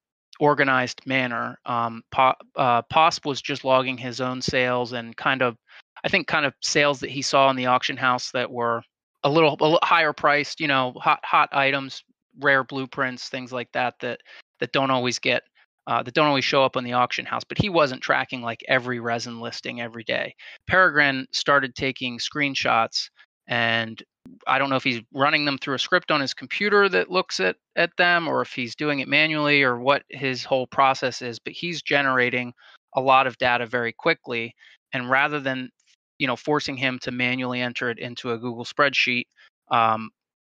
organized 0.41 1.05
manner. 1.05 1.59
Um, 1.67 2.01
po- 2.11 2.33
uh, 2.55 2.81
POSP 2.81 3.25
was 3.25 3.41
just 3.41 3.63
logging 3.63 3.97
his 3.97 4.19
own 4.19 4.41
sales 4.41 4.91
and 4.91 5.15
kind 5.15 5.43
of, 5.43 5.55
I 6.03 6.09
think, 6.09 6.27
kind 6.27 6.47
of 6.47 6.55
sales 6.61 6.99
that 7.01 7.11
he 7.11 7.21
saw 7.21 7.51
in 7.51 7.55
the 7.55 7.67
auction 7.67 7.95
house 7.95 8.31
that 8.31 8.51
were 8.51 8.81
a 9.23 9.29
little, 9.29 9.55
a 9.59 9.63
little 9.63 9.79
higher 9.83 10.13
priced, 10.13 10.59
you 10.59 10.67
know, 10.67 10.93
hot 10.97 11.19
hot 11.23 11.49
items, 11.51 12.03
rare 12.39 12.63
blueprints, 12.63 13.29
things 13.29 13.53
like 13.53 13.71
that 13.73 13.93
that 13.99 14.19
that 14.59 14.71
don't 14.71 14.89
always 14.89 15.19
get 15.19 15.43
uh, 15.85 16.01
that 16.01 16.15
don't 16.15 16.27
always 16.27 16.45
show 16.45 16.63
up 16.63 16.75
on 16.75 16.83
the 16.83 16.93
auction 16.93 17.25
house. 17.25 17.43
But 17.43 17.59
he 17.59 17.69
wasn't 17.69 18.01
tracking 18.01 18.41
like 18.41 18.63
every 18.67 18.99
resin 18.99 19.39
listing 19.39 19.79
every 19.79 20.03
day. 20.03 20.33
Peregrine 20.67 21.27
started 21.31 21.75
taking 21.75 22.17
screenshots 22.17 23.09
and 23.51 24.01
I 24.47 24.57
don't 24.57 24.69
know 24.69 24.77
if 24.77 24.83
he's 24.83 25.01
running 25.13 25.43
them 25.45 25.57
through 25.57 25.75
a 25.75 25.79
script 25.79 26.09
on 26.09 26.21
his 26.21 26.33
computer 26.33 26.87
that 26.89 27.11
looks 27.11 27.39
at 27.39 27.57
at 27.75 27.95
them 27.97 28.27
or 28.27 28.41
if 28.41 28.53
he's 28.53 28.75
doing 28.75 28.99
it 28.99 29.07
manually 29.07 29.61
or 29.61 29.77
what 29.77 30.03
his 30.09 30.43
whole 30.43 30.65
process 30.65 31.21
is, 31.21 31.37
but 31.37 31.53
he's 31.53 31.81
generating 31.81 32.53
a 32.95 33.01
lot 33.01 33.27
of 33.27 33.37
data 33.37 33.65
very 33.65 33.91
quickly 33.91 34.55
and 34.93 35.09
rather 35.09 35.39
than 35.39 35.69
you 36.17 36.27
know 36.27 36.35
forcing 36.35 36.77
him 36.77 36.97
to 36.99 37.11
manually 37.11 37.61
enter 37.61 37.89
it 37.89 37.99
into 37.99 38.31
a 38.31 38.37
Google 38.37 38.65
spreadsheet, 38.65 39.25
um, 39.69 40.09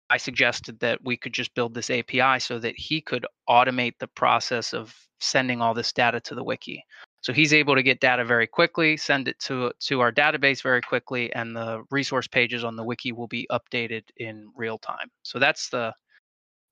I 0.09 0.17
suggested 0.17 0.79
that 0.79 0.99
we 1.03 1.15
could 1.15 1.33
just 1.33 1.53
build 1.53 1.73
this 1.73 1.89
API 1.89 2.39
so 2.39 2.59
that 2.59 2.75
he 2.77 2.99
could 2.99 3.25
automate 3.47 3.93
the 3.99 4.07
process 4.07 4.73
of 4.73 4.93
sending 5.21 5.61
all 5.61 5.73
this 5.73 5.93
data 5.93 6.19
to 6.21 6.35
the 6.35 6.43
wiki. 6.43 6.83
So 7.21 7.33
he's 7.33 7.53
able 7.53 7.75
to 7.75 7.83
get 7.83 7.99
data 7.99 8.23
very 8.23 8.47
quickly, 8.47 8.95
send 8.95 9.27
it 9.27 9.39
to 9.39 9.71
to 9.88 9.99
our 9.99 10.11
database 10.11 10.61
very 10.61 10.81
quickly, 10.81 11.33
and 11.33 11.55
the 11.55 11.83
resource 11.91 12.27
pages 12.27 12.63
on 12.63 12.75
the 12.75 12.83
wiki 12.83 13.11
will 13.11 13.27
be 13.27 13.45
updated 13.51 14.03
in 14.17 14.49
real 14.55 14.77
time. 14.77 15.09
So 15.23 15.39
that's 15.39 15.69
the 15.69 15.93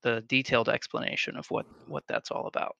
the 0.02 0.22
detailed 0.26 0.68
explanation 0.68 1.36
of 1.36 1.46
what 1.50 1.66
what 1.86 2.04
that's 2.08 2.30
all 2.30 2.46
about. 2.46 2.76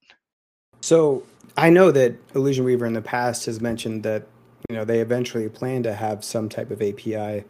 So 0.80 1.24
I 1.56 1.70
know 1.70 1.90
that 1.90 2.14
Illusion 2.34 2.64
Weaver 2.64 2.86
in 2.86 2.92
the 2.92 3.02
past 3.02 3.46
has 3.46 3.60
mentioned 3.60 4.02
that 4.04 4.26
you 4.68 4.76
know 4.76 4.84
they 4.84 5.00
eventually 5.00 5.48
plan 5.48 5.82
to 5.82 5.94
have 5.94 6.24
some 6.24 6.48
type 6.48 6.70
of 6.70 6.80
API. 6.80 7.44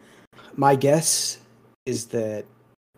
My 0.57 0.75
guess 0.75 1.39
is 1.87 2.07
that 2.07 2.45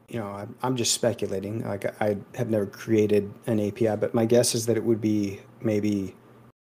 you 0.09 0.19
know 0.19 0.29
I'm, 0.29 0.55
I'm 0.63 0.77
just 0.77 0.95
speculating. 0.95 1.67
Like 1.67 2.01
I 2.01 2.17
have 2.35 2.49
never 2.49 2.67
created 2.67 3.31
an 3.47 3.61
API, 3.61 3.97
but 3.97 4.15
my 4.15 4.25
guess 4.25 4.55
is 4.55 4.65
that 4.67 4.79
it 4.79 4.85
would 4.85 5.01
be 5.01 5.41
maybe 5.61 6.15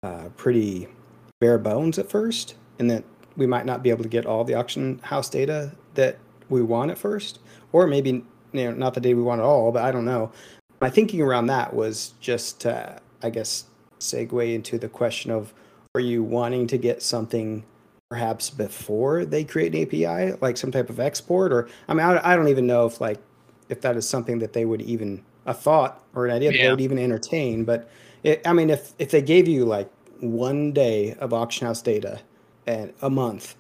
uh, 0.03 0.29
pretty 0.37 0.87
bare 1.39 1.57
bones 1.57 1.97
at 1.97 2.09
first, 2.09 2.55
and 2.77 2.89
that 2.89 3.03
we 3.35 3.45
might 3.45 3.65
not 3.65 3.83
be 3.83 3.89
able 3.89 4.03
to 4.03 4.09
get 4.09 4.25
all 4.25 4.43
the 4.43 4.53
auction 4.53 4.99
house 5.03 5.29
data 5.29 5.71
that 5.95 6.17
we 6.49 6.61
want 6.61 6.91
at 6.91 6.97
first, 6.97 7.39
or 7.71 7.87
maybe 7.87 8.23
you 8.51 8.63
know 8.63 8.71
not 8.71 8.93
the 8.93 9.01
data 9.01 9.15
we 9.15 9.23
want 9.23 9.39
at 9.39 9.45
all. 9.45 9.71
But 9.71 9.83
I 9.83 9.91
don't 9.91 10.05
know. 10.05 10.31
My 10.81 10.89
thinking 10.89 11.21
around 11.21 11.47
that 11.47 11.73
was 11.73 12.13
just, 12.21 12.65
I 12.65 13.29
guess, 13.31 13.65
segue 13.99 14.53
into 14.53 14.77
the 14.77 14.89
question 14.89 15.31
of: 15.31 15.53
Are 15.95 16.01
you 16.01 16.23
wanting 16.23 16.67
to 16.67 16.77
get 16.77 17.01
something? 17.01 17.63
Perhaps 18.09 18.49
before 18.49 19.23
they 19.23 19.43
create 19.43 19.75
an 19.75 19.83
API, 19.83 20.35
like 20.41 20.57
some 20.57 20.71
type 20.71 20.89
of 20.89 20.99
export, 20.99 21.53
or 21.53 21.69
I 21.87 21.93
mean, 21.93 22.03
I, 22.03 22.31
I 22.33 22.35
don't 22.35 22.47
even 22.47 22.65
know 22.65 22.87
if 22.87 22.99
like 22.99 23.19
if 23.69 23.81
that 23.81 23.95
is 23.95 24.09
something 24.09 24.39
that 24.39 24.53
they 24.53 24.65
would 24.65 24.81
even 24.81 25.23
a 25.49 25.53
thought 25.53 26.03
or 26.13 26.25
an 26.25 26.31
idea 26.31 26.51
that 26.51 26.57
they 26.57 26.69
would 26.69 26.81
even 26.81 26.99
entertain. 26.99 27.65
But 27.65 27.89
it, 28.23 28.41
I 28.45 28.53
mean, 28.53 28.69
if 28.69 28.93
if 28.99 29.11
they 29.11 29.21
gave 29.21 29.47
you 29.47 29.65
like 29.65 29.89
one 30.19 30.71
day 30.71 31.15
of 31.15 31.33
auction 31.33 31.67
house 31.67 31.81
data 31.81 32.21
and 32.67 32.93
a 33.01 33.09
month, 33.09 33.55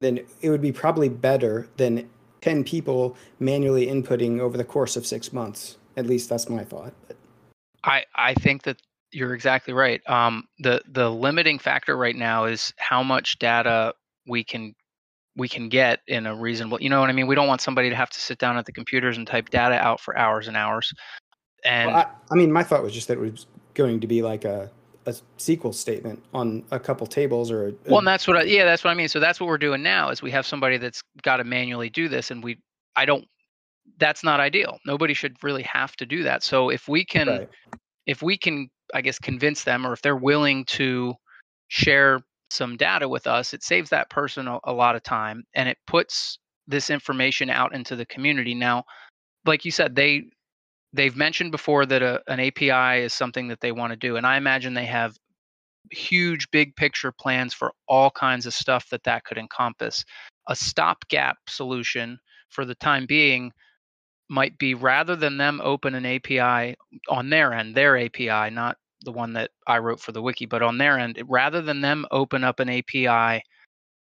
then 0.00 0.20
it 0.40 0.50
would 0.50 0.62
be 0.62 0.72
probably 0.72 1.08
better 1.08 1.68
than 1.76 2.08
ten 2.40 2.64
people 2.64 3.16
manually 3.40 3.86
inputting 3.86 4.40
over 4.40 4.56
the 4.56 4.64
course 4.64 4.96
of 4.96 5.06
six 5.06 5.32
months. 5.32 5.76
At 5.96 6.06
least 6.06 6.28
that's 6.28 6.48
my 6.48 6.64
thought. 6.64 6.94
But. 7.06 7.16
I 7.84 8.04
I 8.14 8.34
think 8.34 8.62
that 8.62 8.80
you're 9.10 9.34
exactly 9.34 9.74
right. 9.74 10.00
Um, 10.08 10.46
the 10.60 10.80
the 10.88 11.10
limiting 11.10 11.58
factor 11.58 11.96
right 11.96 12.16
now 12.16 12.44
is 12.44 12.72
how 12.78 13.02
much 13.02 13.38
data 13.38 13.94
we 14.26 14.44
can 14.44 14.74
we 15.36 15.48
can 15.48 15.68
get 15.68 16.00
in 16.06 16.26
a 16.26 16.34
reasonable. 16.34 16.80
You 16.80 16.90
know 16.90 17.00
what 17.00 17.08
I 17.08 17.12
mean? 17.12 17.26
We 17.26 17.34
don't 17.34 17.48
want 17.48 17.60
somebody 17.60 17.88
to 17.90 17.96
have 17.96 18.10
to 18.10 18.20
sit 18.20 18.38
down 18.38 18.56
at 18.58 18.66
the 18.66 18.72
computers 18.72 19.16
and 19.16 19.26
type 19.26 19.50
data 19.50 19.76
out 19.76 20.00
for 20.00 20.16
hours 20.16 20.48
and 20.48 20.56
hours. 20.56 20.92
And 21.64 21.90
well, 21.90 21.96
I, 21.96 22.06
I 22.30 22.36
mean, 22.36 22.52
my 22.52 22.62
thought 22.62 22.82
was 22.82 22.92
just 22.92 23.08
that 23.08 23.18
it 23.18 23.32
was 23.32 23.46
going 23.74 24.00
to 24.00 24.06
be 24.06 24.22
like 24.22 24.44
a 24.44 24.70
a 25.06 25.14
SQL 25.38 25.74
statement 25.74 26.22
on 26.32 26.64
a 26.70 26.78
couple 26.78 27.06
tables 27.06 27.50
or 27.50 27.68
a, 27.68 27.72
well, 27.86 27.98
and 27.98 28.06
that's 28.06 28.28
what 28.28 28.36
I, 28.36 28.42
yeah, 28.42 28.64
that's 28.64 28.84
what 28.84 28.90
I 28.90 28.94
mean. 28.94 29.08
So 29.08 29.20
that's 29.20 29.40
what 29.40 29.46
we're 29.48 29.58
doing 29.58 29.82
now 29.82 30.10
is 30.10 30.22
we 30.22 30.30
have 30.30 30.46
somebody 30.46 30.78
that's 30.78 31.02
got 31.22 31.38
to 31.38 31.44
manually 31.44 31.90
do 31.90 32.08
this, 32.08 32.30
and 32.30 32.42
we 32.42 32.58
I 32.96 33.04
don't. 33.04 33.26
That's 33.98 34.22
not 34.22 34.40
ideal. 34.40 34.78
Nobody 34.86 35.14
should 35.14 35.36
really 35.42 35.64
have 35.64 35.96
to 35.96 36.06
do 36.06 36.22
that. 36.22 36.42
So 36.42 36.70
if 36.70 36.88
we 36.88 37.04
can, 37.04 37.28
right. 37.28 37.48
if 38.06 38.22
we 38.22 38.36
can, 38.36 38.68
I 38.94 39.00
guess 39.00 39.18
convince 39.18 39.64
them, 39.64 39.86
or 39.86 39.92
if 39.92 40.02
they're 40.02 40.16
willing 40.16 40.64
to 40.66 41.14
share 41.68 42.20
some 42.50 42.76
data 42.76 43.08
with 43.08 43.26
us, 43.26 43.54
it 43.54 43.62
saves 43.62 43.90
that 43.90 44.08
person 44.10 44.46
a, 44.46 44.58
a 44.64 44.72
lot 44.72 44.94
of 44.94 45.02
time, 45.02 45.42
and 45.54 45.68
it 45.68 45.78
puts 45.86 46.38
this 46.68 46.90
information 46.90 47.50
out 47.50 47.74
into 47.74 47.96
the 47.96 48.06
community. 48.06 48.54
Now, 48.54 48.84
like 49.46 49.64
you 49.64 49.72
said, 49.72 49.96
they 49.96 50.24
they've 50.92 51.16
mentioned 51.16 51.50
before 51.50 51.86
that 51.86 52.02
uh, 52.02 52.18
a, 52.26 52.32
an 52.32 52.40
API 52.40 53.02
is 53.02 53.12
something 53.12 53.48
that 53.48 53.60
they 53.60 53.72
want 53.72 53.92
to 53.92 53.96
do, 53.96 54.16
and 54.16 54.26
I 54.26 54.36
imagine 54.36 54.74
they 54.74 54.86
have 54.86 55.16
huge, 55.90 56.50
big 56.50 56.74
picture 56.76 57.12
plans 57.12 57.54
for 57.54 57.72
all 57.88 58.10
kinds 58.10 58.46
of 58.46 58.54
stuff 58.54 58.88
that 58.90 59.04
that 59.04 59.24
could 59.24 59.38
encompass. 59.38 60.04
A 60.48 60.56
stopgap 60.56 61.36
solution 61.48 62.18
for 62.50 62.64
the 62.64 62.74
time 62.74 63.06
being 63.06 63.52
might 64.28 64.56
be 64.58 64.74
rather 64.74 65.16
than 65.16 65.36
them 65.36 65.60
open 65.62 65.94
an 65.94 66.06
API 66.06 66.74
on 67.08 67.30
their 67.30 67.52
end, 67.52 67.74
their 67.74 67.98
API, 67.98 68.50
not 68.50 68.76
the 69.04 69.12
one 69.12 69.32
that 69.34 69.50
I 69.66 69.78
wrote 69.78 70.00
for 70.00 70.12
the 70.12 70.22
wiki, 70.22 70.46
but 70.46 70.62
on 70.62 70.78
their 70.78 70.98
end, 70.98 71.22
rather 71.28 71.60
than 71.60 71.80
them 71.80 72.06
open 72.10 72.44
up 72.44 72.60
an 72.60 72.68
API 72.68 73.42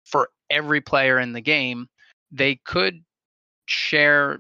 for 0.05 0.29
every 0.49 0.81
player 0.81 1.19
in 1.19 1.33
the 1.33 1.41
game, 1.41 1.87
they 2.31 2.55
could 2.65 3.03
share 3.67 4.39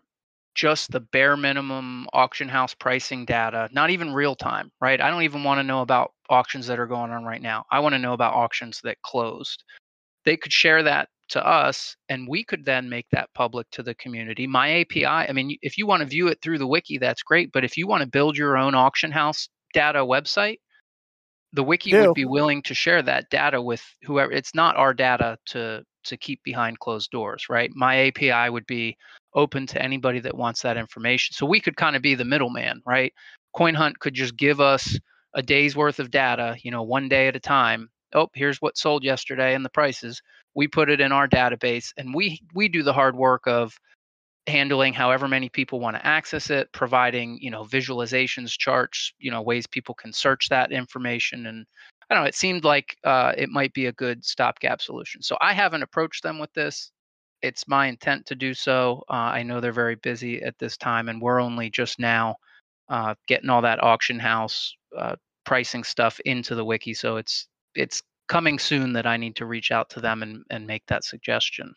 just 0.57 0.91
the 0.91 0.99
bare 0.99 1.37
minimum 1.37 2.07
auction 2.13 2.49
house 2.49 2.73
pricing 2.73 3.25
data, 3.25 3.69
not 3.71 3.91
even 3.91 4.11
real 4.11 4.35
time, 4.35 4.71
right? 4.81 4.99
I 4.99 5.11
don't 5.11 5.21
even 5.21 5.43
want 5.43 5.59
to 5.59 5.63
know 5.63 5.81
about 5.81 6.11
auctions 6.29 6.65
that 6.65 6.79
are 6.79 6.87
going 6.87 7.11
on 7.11 7.23
right 7.23 7.41
now. 7.41 7.63
I 7.71 7.79
want 7.79 7.93
to 7.93 7.99
know 7.99 8.13
about 8.13 8.33
auctions 8.33 8.81
that 8.83 8.97
closed. 9.03 9.63
They 10.25 10.35
could 10.35 10.51
share 10.51 10.81
that 10.81 11.09
to 11.29 11.45
us 11.45 11.95
and 12.09 12.27
we 12.27 12.43
could 12.43 12.65
then 12.65 12.89
make 12.89 13.05
that 13.11 13.29
public 13.35 13.69
to 13.71 13.83
the 13.83 13.93
community. 13.95 14.47
My 14.47 14.81
API, 14.81 15.05
I 15.05 15.31
mean, 15.31 15.55
if 15.61 15.77
you 15.77 15.85
want 15.85 16.01
to 16.01 16.07
view 16.07 16.27
it 16.27 16.39
through 16.41 16.57
the 16.57 16.67
wiki, 16.67 16.97
that's 16.97 17.21
great. 17.21 17.51
But 17.51 17.63
if 17.63 17.77
you 17.77 17.85
want 17.85 18.01
to 18.01 18.09
build 18.09 18.35
your 18.35 18.57
own 18.57 18.73
auction 18.73 19.11
house 19.11 19.47
data 19.73 19.99
website, 19.99 20.57
the 21.53 21.63
wiki 21.63 21.93
would 21.93 22.15
be 22.15 22.25
willing 22.25 22.63
to 22.63 22.73
share 22.73 23.03
that 23.03 23.29
data 23.29 23.61
with 23.61 23.83
whoever. 24.03 24.31
It's 24.31 24.55
not 24.55 24.75
our 24.75 24.93
data 24.93 25.37
to 25.47 25.83
to 26.07 26.17
keep 26.17 26.41
behind 26.43 26.79
closed 26.79 27.11
doors, 27.11 27.47
right? 27.49 27.71
My 27.75 28.07
API 28.07 28.49
would 28.49 28.65
be 28.65 28.97
open 29.33 29.67
to 29.67 29.81
anybody 29.81 30.19
that 30.19 30.35
wants 30.35 30.61
that 30.61 30.77
information. 30.77 31.33
So 31.33 31.45
we 31.45 31.59
could 31.59 31.77
kind 31.77 31.95
of 31.95 32.01
be 32.01 32.15
the 32.15 32.25
middleman, 32.25 32.81
right? 32.85 33.13
CoinHunt 33.55 33.99
could 33.99 34.13
just 34.13 34.35
give 34.35 34.59
us 34.59 34.97
a 35.33 35.41
day's 35.41 35.75
worth 35.75 35.99
of 35.99 36.11
data, 36.11 36.55
you 36.63 36.71
know, 36.71 36.83
one 36.83 37.07
day 37.07 37.27
at 37.27 37.35
a 37.35 37.39
time. 37.39 37.89
Oh, 38.13 38.29
here's 38.33 38.61
what 38.61 38.77
sold 38.77 39.03
yesterday 39.03 39.53
and 39.53 39.63
the 39.63 39.69
prices. 39.69 40.21
We 40.55 40.67
put 40.67 40.89
it 40.89 41.01
in 41.01 41.11
our 41.11 41.27
database 41.27 41.93
and 41.97 42.13
we 42.13 42.39
we 42.53 42.67
do 42.67 42.81
the 42.81 42.93
hard 42.93 43.15
work 43.15 43.45
of 43.45 43.77
handling 44.47 44.93
however 44.93 45.27
many 45.27 45.49
people 45.49 45.79
want 45.79 45.97
to 45.97 46.07
access 46.07 46.49
it, 46.49 46.71
providing, 46.71 47.37
you 47.41 47.51
know, 47.51 47.63
visualizations, 47.63 48.57
charts, 48.57 49.13
you 49.19 49.29
know, 49.29 49.41
ways 49.41 49.67
people 49.67 49.93
can 49.93 50.13
search 50.13 50.47
that 50.49 50.71
information 50.71 51.47
and 51.47 51.65
I 52.09 52.15
don't 52.15 52.23
know. 52.23 52.27
It 52.27 52.35
seemed 52.35 52.63
like 52.63 52.95
uh, 53.03 53.33
it 53.37 53.49
might 53.49 53.73
be 53.73 53.87
a 53.87 53.91
good 53.91 54.23
stopgap 54.23 54.81
solution. 54.81 55.21
So 55.21 55.37
I 55.41 55.53
haven't 55.53 55.83
approached 55.83 56.23
them 56.23 56.39
with 56.39 56.53
this. 56.53 56.91
It's 57.41 57.67
my 57.67 57.87
intent 57.87 58.25
to 58.27 58.35
do 58.35 58.53
so. 58.53 59.03
Uh, 59.09 59.13
I 59.13 59.43
know 59.43 59.59
they're 59.59 59.71
very 59.71 59.95
busy 59.95 60.41
at 60.41 60.57
this 60.57 60.77
time, 60.77 61.09
and 61.09 61.21
we're 61.21 61.41
only 61.41 61.69
just 61.69 61.99
now 61.99 62.37
uh, 62.89 63.13
getting 63.27 63.49
all 63.49 63.61
that 63.61 63.83
auction 63.83 64.19
house 64.19 64.75
uh, 64.97 65.15
pricing 65.45 65.83
stuff 65.83 66.19
into 66.21 66.55
the 66.55 66.65
wiki. 66.65 66.93
So 66.93 67.17
it's 67.17 67.47
it's 67.75 68.01
coming 68.27 68.59
soon 68.59 68.93
that 68.93 69.05
I 69.05 69.17
need 69.17 69.35
to 69.37 69.45
reach 69.45 69.71
out 69.71 69.89
to 69.91 70.01
them 70.01 70.23
and, 70.23 70.43
and 70.49 70.65
make 70.65 70.85
that 70.87 71.03
suggestion. 71.03 71.73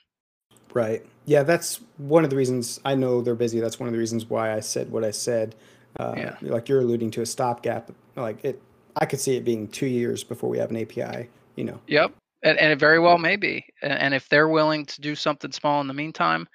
Right. 0.73 1.05
Yeah, 1.27 1.43
that's 1.43 1.81
one 1.99 2.25
of 2.25 2.31
the 2.31 2.37
reasons 2.37 2.81
I 2.85 2.95
know 2.95 3.21
they're 3.21 3.35
busy. 3.35 3.61
That's 3.61 3.79
one 3.79 3.88
of 3.88 3.93
the 3.93 3.99
reasons 3.99 4.27
why 4.31 4.55
I 4.55 4.61
said 4.61 4.90
what 4.90 5.05
I 5.05 5.11
said. 5.11 5.57
Uh, 5.99 6.14
Yeah. 6.16 6.37
Like 6.43 6.69
you're 6.69 6.81
alluding 6.81 7.11
to 7.12 7.23
a 7.23 7.27
stopgap. 7.27 7.90
Like 8.16 8.45
it, 8.45 8.62
I 8.96 9.07
could 9.07 9.20
see 9.20 9.37
it 9.37 9.44
being 9.44 9.68
two 9.68 9.87
years 9.87 10.24
before 10.24 10.50
we 10.50 10.59
have 10.59 10.70
an 10.70 10.76
API. 10.76 11.29
You 11.57 11.64
know. 11.64 11.81
Yep. 11.88 12.14
And, 12.42 12.59
and 12.59 12.72
it 12.72 12.79
very 12.79 12.98
well 12.98 13.18
may 13.18 13.37
be. 13.37 13.64
And, 13.83 14.14
if 14.14 14.29
they're 14.29 14.48
willing 14.48 14.87
to 14.87 15.00
do 15.00 15.14
something 15.14 15.53
small 15.53 15.81
in 15.81 15.88
the 15.88 15.94
meantime, 15.94 16.48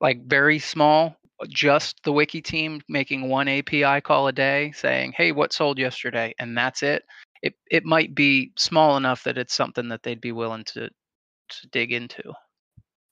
like 0.00 0.24
very 0.24 0.58
small, 0.58 1.16
just 1.48 2.02
the 2.02 2.12
wiki 2.12 2.40
team 2.40 2.80
making 2.88 3.28
one 3.28 3.46
API 3.46 4.00
call 4.00 4.28
a 4.28 4.32
day 4.32 4.72
saying, 4.72 5.12
hey, 5.16 5.32
what 5.32 5.52
sold 5.52 5.78
yesterday? 5.78 6.34
And 6.38 6.56
that's 6.56 6.82
it. 6.82 7.04
It, 7.42 7.54
it 7.70 7.84
might 7.84 8.14
be 8.14 8.52
small 8.56 8.96
enough 8.96 9.22
that 9.24 9.38
it's 9.38 9.54
something 9.54 9.88
that 9.88 10.02
they'd 10.02 10.20
be 10.20 10.32
willing 10.32 10.64
to, 10.64 10.88
to 10.88 11.68
dig 11.70 11.92
into. 11.92 12.32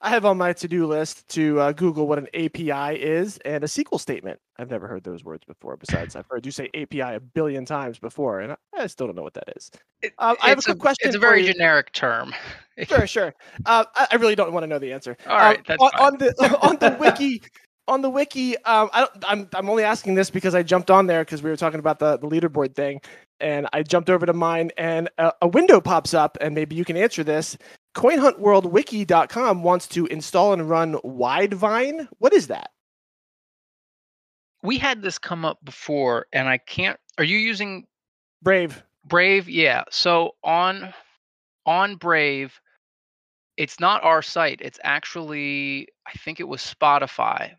I 0.03 0.11
have 0.11 0.25
on 0.27 0.37
my 0.37 0.53
to-do 0.53 0.87
list 0.87 1.27
to 1.31 1.59
uh, 1.59 1.73
Google 1.73 2.07
what 2.07 2.19
an 2.19 2.29
API 2.35 2.97
is 3.01 3.39
and 3.39 3.65
a 3.65 3.67
SQL 3.67 3.99
statement. 3.99 4.39
I've 4.59 4.71
never 4.71 4.87
heard 4.87 5.03
those 5.05 5.25
words 5.25 5.45
before. 5.47 5.77
Besides, 5.77 6.15
I've 6.17 6.27
heard 6.31 6.45
you 6.45 6.53
say 6.53 6.69
API 6.75 7.01
a 7.01 7.21
billion 7.21 7.65
times 7.65 7.99
before, 7.99 8.41
and 8.41 8.57
I, 8.79 8.87
still 8.89 9.07
don't 9.07 9.17
know 9.17 9.23
what 9.23 9.35
that 9.35 9.53
is. 9.57 9.71
It- 10.03 10.13
Um, 10.19 10.37
I 10.43 10.51
have 10.51 10.59
a 10.59 10.63
quick 10.63 10.79
question 10.79 11.09
It's 11.09 11.17
a 11.17 11.19
very 11.21 11.45
generic 11.45 11.93
term. 11.93 12.35
Sure, 12.87 13.07
sure. 13.07 13.35
Uh, 13.65 13.85
I, 13.95 14.09
I 14.13 14.17
really 14.17 14.35
don't 14.35 14.53
want 14.53 14.63
to 14.65 14.67
know 14.67 14.79
the 14.79 14.93
answer. 14.93 15.17
All 15.27 15.39
right, 15.39 15.57
Um, 15.57 15.65
that's 15.67 15.83
on, 15.83 15.91
fine. 15.93 16.03
on 16.03 16.19
the 16.19 16.59
on 16.63 16.77
the 16.77 16.97
wiki. 17.01 17.43
On 17.89 18.03
the 18.03 18.11
wiki, 18.11 18.55
um, 18.65 18.91
I 18.93 19.01
don't, 19.01 19.11
I'm 19.27 19.49
I'm 19.55 19.71
only 19.71 19.83
asking 19.83 20.15
this 20.15 20.29
because 20.29 20.55
I 20.55 20.63
jumped 20.63 20.91
on 20.91 21.07
there 21.07 21.25
because 21.25 21.43
we 21.43 21.49
were 21.49 21.57
talking 21.57 21.79
about 21.79 22.01
the, 22.01 22.19
the 22.19 22.27
leaderboard 22.27 22.75
thing, 22.75 23.01
and 23.41 23.67
I 23.73 23.83
jumped 23.83 24.11
over 24.11 24.27
to 24.27 24.33
mine, 24.35 24.73
and 24.77 25.09
a, 25.17 25.33
a 25.41 25.49
window 25.49 25.81
pops 25.81 26.13
up, 26.13 26.37
and 26.43 26.55
maybe 26.55 26.75
you 26.77 26.85
can 26.85 26.97
answer 26.99 27.25
this. 27.25 27.57
CoinHuntWorldWiki.com 27.97 29.63
wants 29.63 29.89
to 29.89 30.07
install 30.07 30.53
and 30.53 30.69
run 30.69 30.95
Widevine. 31.05 32.09
What 32.19 32.33
is 32.33 32.47
that? 32.47 32.71
we 34.67 34.79
had 34.79 35.01
this 35.01 35.17
come 35.19 35.45
up 35.45 35.65
before, 35.65 36.27
and 36.33 36.49
I 36.49 36.59
can't. 36.59 36.99
Are 37.19 37.25
you 37.25 37.39
using 37.39 37.87
Brave. 38.43 38.83
Brave? 39.05 39.49
Yeah. 39.49 39.85
So 39.91 40.33
on 40.43 40.93
on 41.65 41.97
Brave, 41.97 42.61
it's 43.57 43.79
not 43.81 44.03
our 44.03 44.23
site. 44.23 44.61
It's 44.61 44.81
actually 44.83 45.89
I 46.07 46.13
think 46.19 46.41
it 46.41 46.49
was 46.49 46.61
Spotify. 46.61 47.53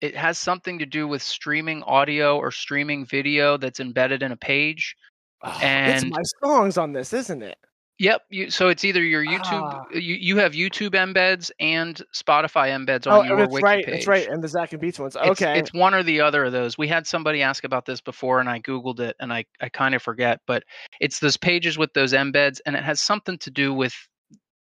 It 0.00 0.16
has 0.16 0.38
something 0.38 0.78
to 0.78 0.86
do 0.86 1.06
with 1.06 1.22
streaming 1.22 1.82
audio 1.84 2.36
or 2.36 2.50
streaming 2.50 3.06
video 3.06 3.56
that's 3.56 3.80
embedded 3.80 4.22
in 4.22 4.32
a 4.32 4.36
page. 4.36 4.96
Oh, 5.42 5.58
it's 5.62 6.04
my 6.04 6.22
songs 6.42 6.78
on 6.78 6.92
this, 6.92 7.12
isn't 7.12 7.42
it? 7.42 7.58
Yep. 7.98 8.22
You, 8.28 8.50
so 8.50 8.68
it's 8.68 8.84
either 8.84 9.02
your 9.02 9.24
YouTube. 9.24 9.62
Ah. 9.62 9.84
You, 9.92 10.16
you 10.16 10.36
have 10.38 10.52
YouTube 10.52 10.90
embeds 10.90 11.50
and 11.60 12.02
Spotify 12.12 12.70
embeds 12.70 13.06
Oh, 13.06 13.20
on 13.20 13.26
your 13.26 13.36
that's 13.36 13.52
wiki 13.52 13.64
right. 13.64 13.84
page. 13.84 13.94
That's 13.94 14.06
right. 14.08 14.28
And 14.28 14.42
the 14.42 14.48
Zach 14.48 14.72
and 14.72 14.80
Beats 14.80 14.98
ones. 14.98 15.16
It's, 15.16 15.40
Okay. 15.40 15.58
it's 15.58 15.72
one 15.72 15.94
or 15.94 16.02
the 16.02 16.20
other 16.20 16.44
of 16.44 16.52
those. 16.52 16.76
We 16.76 16.88
had 16.88 17.06
somebody 17.06 17.40
ask 17.40 17.62
about 17.62 17.86
this 17.86 18.00
before, 18.00 18.40
and 18.40 18.48
I 18.48 18.58
googled 18.60 18.98
it, 18.98 19.14
and 19.20 19.32
I 19.32 19.44
I 19.60 19.68
kind 19.68 19.94
of 19.94 20.02
forget, 20.02 20.40
but 20.46 20.64
it's 21.00 21.20
those 21.20 21.36
pages 21.36 21.78
with 21.78 21.92
those 21.92 22.12
embeds, 22.12 22.60
and 22.66 22.74
it 22.74 22.82
has 22.82 23.00
something 23.00 23.38
to 23.38 23.50
do 23.50 23.72
with 23.72 23.94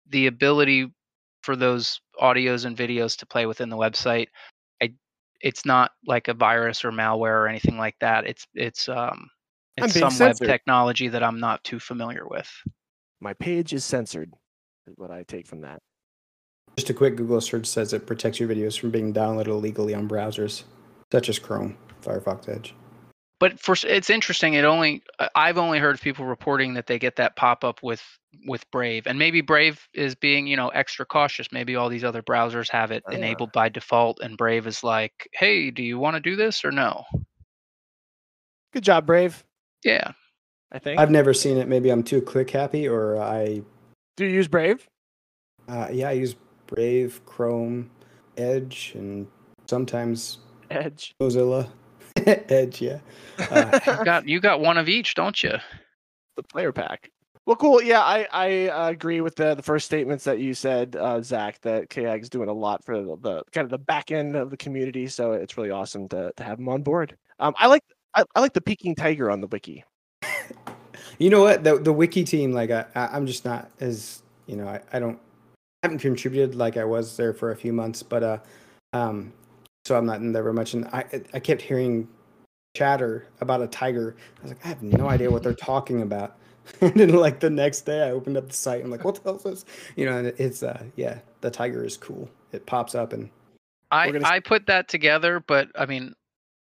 the 0.10 0.26
ability 0.26 0.92
for 1.44 1.56
those 1.56 2.02
audios 2.20 2.66
and 2.66 2.76
videos 2.76 3.18
to 3.18 3.26
play 3.26 3.46
within 3.46 3.70
the 3.70 3.78
website. 3.78 4.28
I 4.82 4.94
it's 5.42 5.64
not 5.64 5.92
like 6.08 6.28
a 6.28 6.34
virus 6.34 6.84
or 6.84 6.92
malware 6.92 7.44
or 7.44 7.48
anything 7.48 7.78
like 7.78 7.96
that. 8.02 8.26
It's 8.26 8.48
it's 8.56 8.90
um 8.90 9.30
it's 9.78 9.94
some 9.94 10.18
web 10.20 10.38
technology 10.38 11.08
that 11.08 11.24
I'm 11.24 11.40
not 11.40 11.64
too 11.64 11.80
familiar 11.80 12.28
with. 12.28 12.52
My 13.22 13.34
page 13.34 13.72
is 13.74 13.86
censored. 13.86 14.34
Is 14.88 14.94
what 14.98 15.12
I 15.12 15.24
take 15.24 15.48
from 15.48 15.62
that. 15.62 15.80
Just 16.78 16.90
a 16.90 16.94
quick 16.94 17.16
Google 17.16 17.40
search 17.42 17.66
says 17.68 17.94
it 17.94 18.08
protects 18.08 18.40
your 18.40 18.50
videos 18.50 18.80
from 18.80 18.90
being 18.92 19.14
downloaded 19.14 19.48
illegally 19.48 19.94
on 19.94 20.08
browsers 20.10 20.64
such 21.12 21.30
as 21.30 21.38
Chrome, 21.38 21.78
Firefox 22.02 22.48
Edge. 22.50 22.74
but 23.40 23.60
for 23.60 23.76
it's 23.84 24.10
interesting 24.10 24.54
it 24.54 24.64
only 24.64 25.04
I- 25.20 25.30
i've 25.36 25.58
only 25.58 25.78
heard 25.80 25.96
of 25.96 26.02
people 26.02 26.26
reporting 26.26 26.74
that 26.76 26.88
they 26.88 26.98
get 26.98 27.18
that 27.18 27.36
pop-up 27.36 27.84
with 27.84 28.02
with 28.48 28.64
brave 28.72 29.06
and 29.08 29.20
maybe 29.20 29.42
brave 29.42 29.86
is 29.94 30.16
being 30.16 30.48
you 30.48 30.56
know 30.56 30.70
extra 30.70 31.06
cautious 31.06 31.52
maybe 31.52 31.76
all 31.76 31.90
these 31.90 32.04
other 32.06 32.22
browsers 32.24 32.70
have 32.70 32.92
it 32.92 33.04
Ah. 33.08 33.12
enabled 33.12 33.52
by 33.52 33.68
default 33.68 34.20
and 34.22 34.38
brave 34.38 34.66
is 34.68 34.84
like 34.86 35.28
hey 35.34 35.70
do 35.70 35.84
you 35.84 36.00
want 36.00 36.16
to 36.16 36.22
do 36.22 36.36
this 36.38 36.64
or 36.64 36.72
no 36.72 37.04
Good 38.74 38.84
job, 38.84 39.06
Brave. 39.06 39.44
yeah 39.84 40.14
I 40.72 40.80
think. 40.80 41.00
I've 41.00 41.12
never 41.12 41.34
seen 41.34 41.58
it. 41.58 41.68
Maybe 41.68 41.90
I'm 41.90 42.04
too 42.04 42.22
click 42.22 42.52
happy, 42.52 42.88
or 42.88 43.20
I, 43.22 43.62
Do 44.18 44.26
you 44.26 44.32
use 44.32 44.48
Brave? 44.48 44.88
uh, 45.68 45.88
yeah, 45.92 46.10
I 46.10 46.14
use 46.14 46.36
Brave, 46.68 47.22
Chrome, 47.26 47.90
Edge, 48.38 48.94
and 48.96 49.28
sometimes 49.68 50.40
Edge. 50.70 51.14
Mozilla. 51.22 51.70
Edge, 52.26 52.82
yeah. 52.82 53.00
Uh, 53.38 53.80
you 53.88 54.06
got 54.06 54.28
you 54.28 54.40
got 54.40 54.60
one 54.62 54.78
of 54.78 54.90
each 54.90 55.16
don't 55.16 55.42
you 55.42 55.58
the 56.36 56.44
player 56.44 56.72
pack. 56.72 57.10
Well, 57.46 57.56
cool. 57.56 57.82
Yeah, 57.82 58.02
I 58.02 58.28
I 58.32 58.68
uh, 58.68 58.90
agree 58.90 59.22
with 59.22 59.36
the 59.36 59.56
the 59.56 59.64
first 59.64 59.86
statements 59.86 60.24
that 60.26 60.40
you 60.40 60.54
said, 60.54 60.96
uh, 60.96 61.22
Zach. 61.22 61.60
That 61.62 61.90
KAG 61.90 62.22
is 62.22 62.30
doing 62.30 62.50
a 62.50 62.54
lot 62.54 62.84
for 62.84 63.02
the, 63.02 63.18
the 63.18 63.44
kind 63.52 63.66
of 63.66 63.72
the 63.72 63.80
back 63.80 64.12
end 64.12 64.36
of 64.36 64.50
the 64.50 64.58
community. 64.58 65.08
So 65.08 65.34
it's 65.34 65.58
really 65.58 65.72
awesome 65.72 66.08
to 66.10 66.32
to 66.36 66.44
have 66.44 66.60
him 66.60 66.70
on 66.70 66.84
board. 66.84 67.18
Um, 67.40 67.56
I 67.58 67.68
like 67.68 67.84
I, 68.14 68.24
I 68.36 68.42
like 68.42 68.54
the 68.54 68.62
peeking 68.62 68.96
tiger 68.96 69.32
on 69.32 69.42
the 69.42 69.48
wiki. 69.48 69.84
You 71.18 71.30
know 71.30 71.42
what? 71.42 71.64
The 71.64 71.78
the 71.78 71.94
wiki 71.94 72.24
team, 72.24 72.52
like 72.52 72.72
I, 72.72 72.86
I 72.96 73.08
I'm 73.08 73.26
just 73.26 73.46
not 73.46 73.70
as 73.80 74.22
you 74.48 74.56
know, 74.56 74.68
I, 74.68 74.82
I 74.94 75.00
don't 75.00 75.20
I 75.84 75.88
haven't 75.88 76.00
contributed 76.00 76.56
like 76.56 76.78
I 76.78 76.84
was 76.84 77.18
there 77.18 77.34
for 77.34 77.52
a 77.52 77.56
few 77.56 77.74
months, 77.74 78.04
but 78.04 78.24
uh 78.24 78.38
um 78.94 79.34
so 79.86 79.98
I'm 79.98 80.06
not 80.06 80.20
in 80.20 80.32
there 80.32 80.44
very 80.44 80.54
much 80.54 80.74
and 80.74 80.86
I 80.88 81.06
I 81.34 81.40
kept 81.40 81.62
hearing 81.62 82.08
chatter 82.76 83.28
about 83.42 83.62
a 83.62 83.68
tiger. 83.68 84.16
I 84.40 84.42
was 84.44 84.52
like, 84.52 84.66
I 84.66 84.70
have 84.70 84.84
no 84.84 85.10
idea 85.10 85.30
what 85.30 85.44
they're 85.44 85.54
talking 85.54 86.02
about. 86.02 86.38
And 86.80 86.94
then 86.94 87.10
like 87.10 87.40
the 87.40 87.50
next 87.50 87.82
day 87.82 88.04
I 88.04 88.12
opened 88.12 88.38
up 88.38 88.48
the 88.48 88.54
site, 88.54 88.84
I'm 88.84 88.92
like, 88.92 89.04
what 89.04 89.16
the 89.16 89.22
hell 89.24 89.36
is 89.36 89.44
this? 89.44 89.66
You 89.96 90.06
know, 90.06 90.18
and 90.18 90.28
it's 90.28 90.62
uh 90.64 90.84
yeah, 90.96 91.20
the 91.42 91.50
tiger 91.50 91.84
is 91.84 91.98
cool. 91.98 92.30
It 92.52 92.66
pops 92.66 92.96
up 92.96 93.14
and 93.14 93.30
i 93.92 94.10
gonna 94.10 94.28
i 94.28 94.40
put 94.40 94.66
that 94.68 94.88
together 94.88 95.40
but 95.40 95.68
i 95.76 95.86
mean 95.86 96.14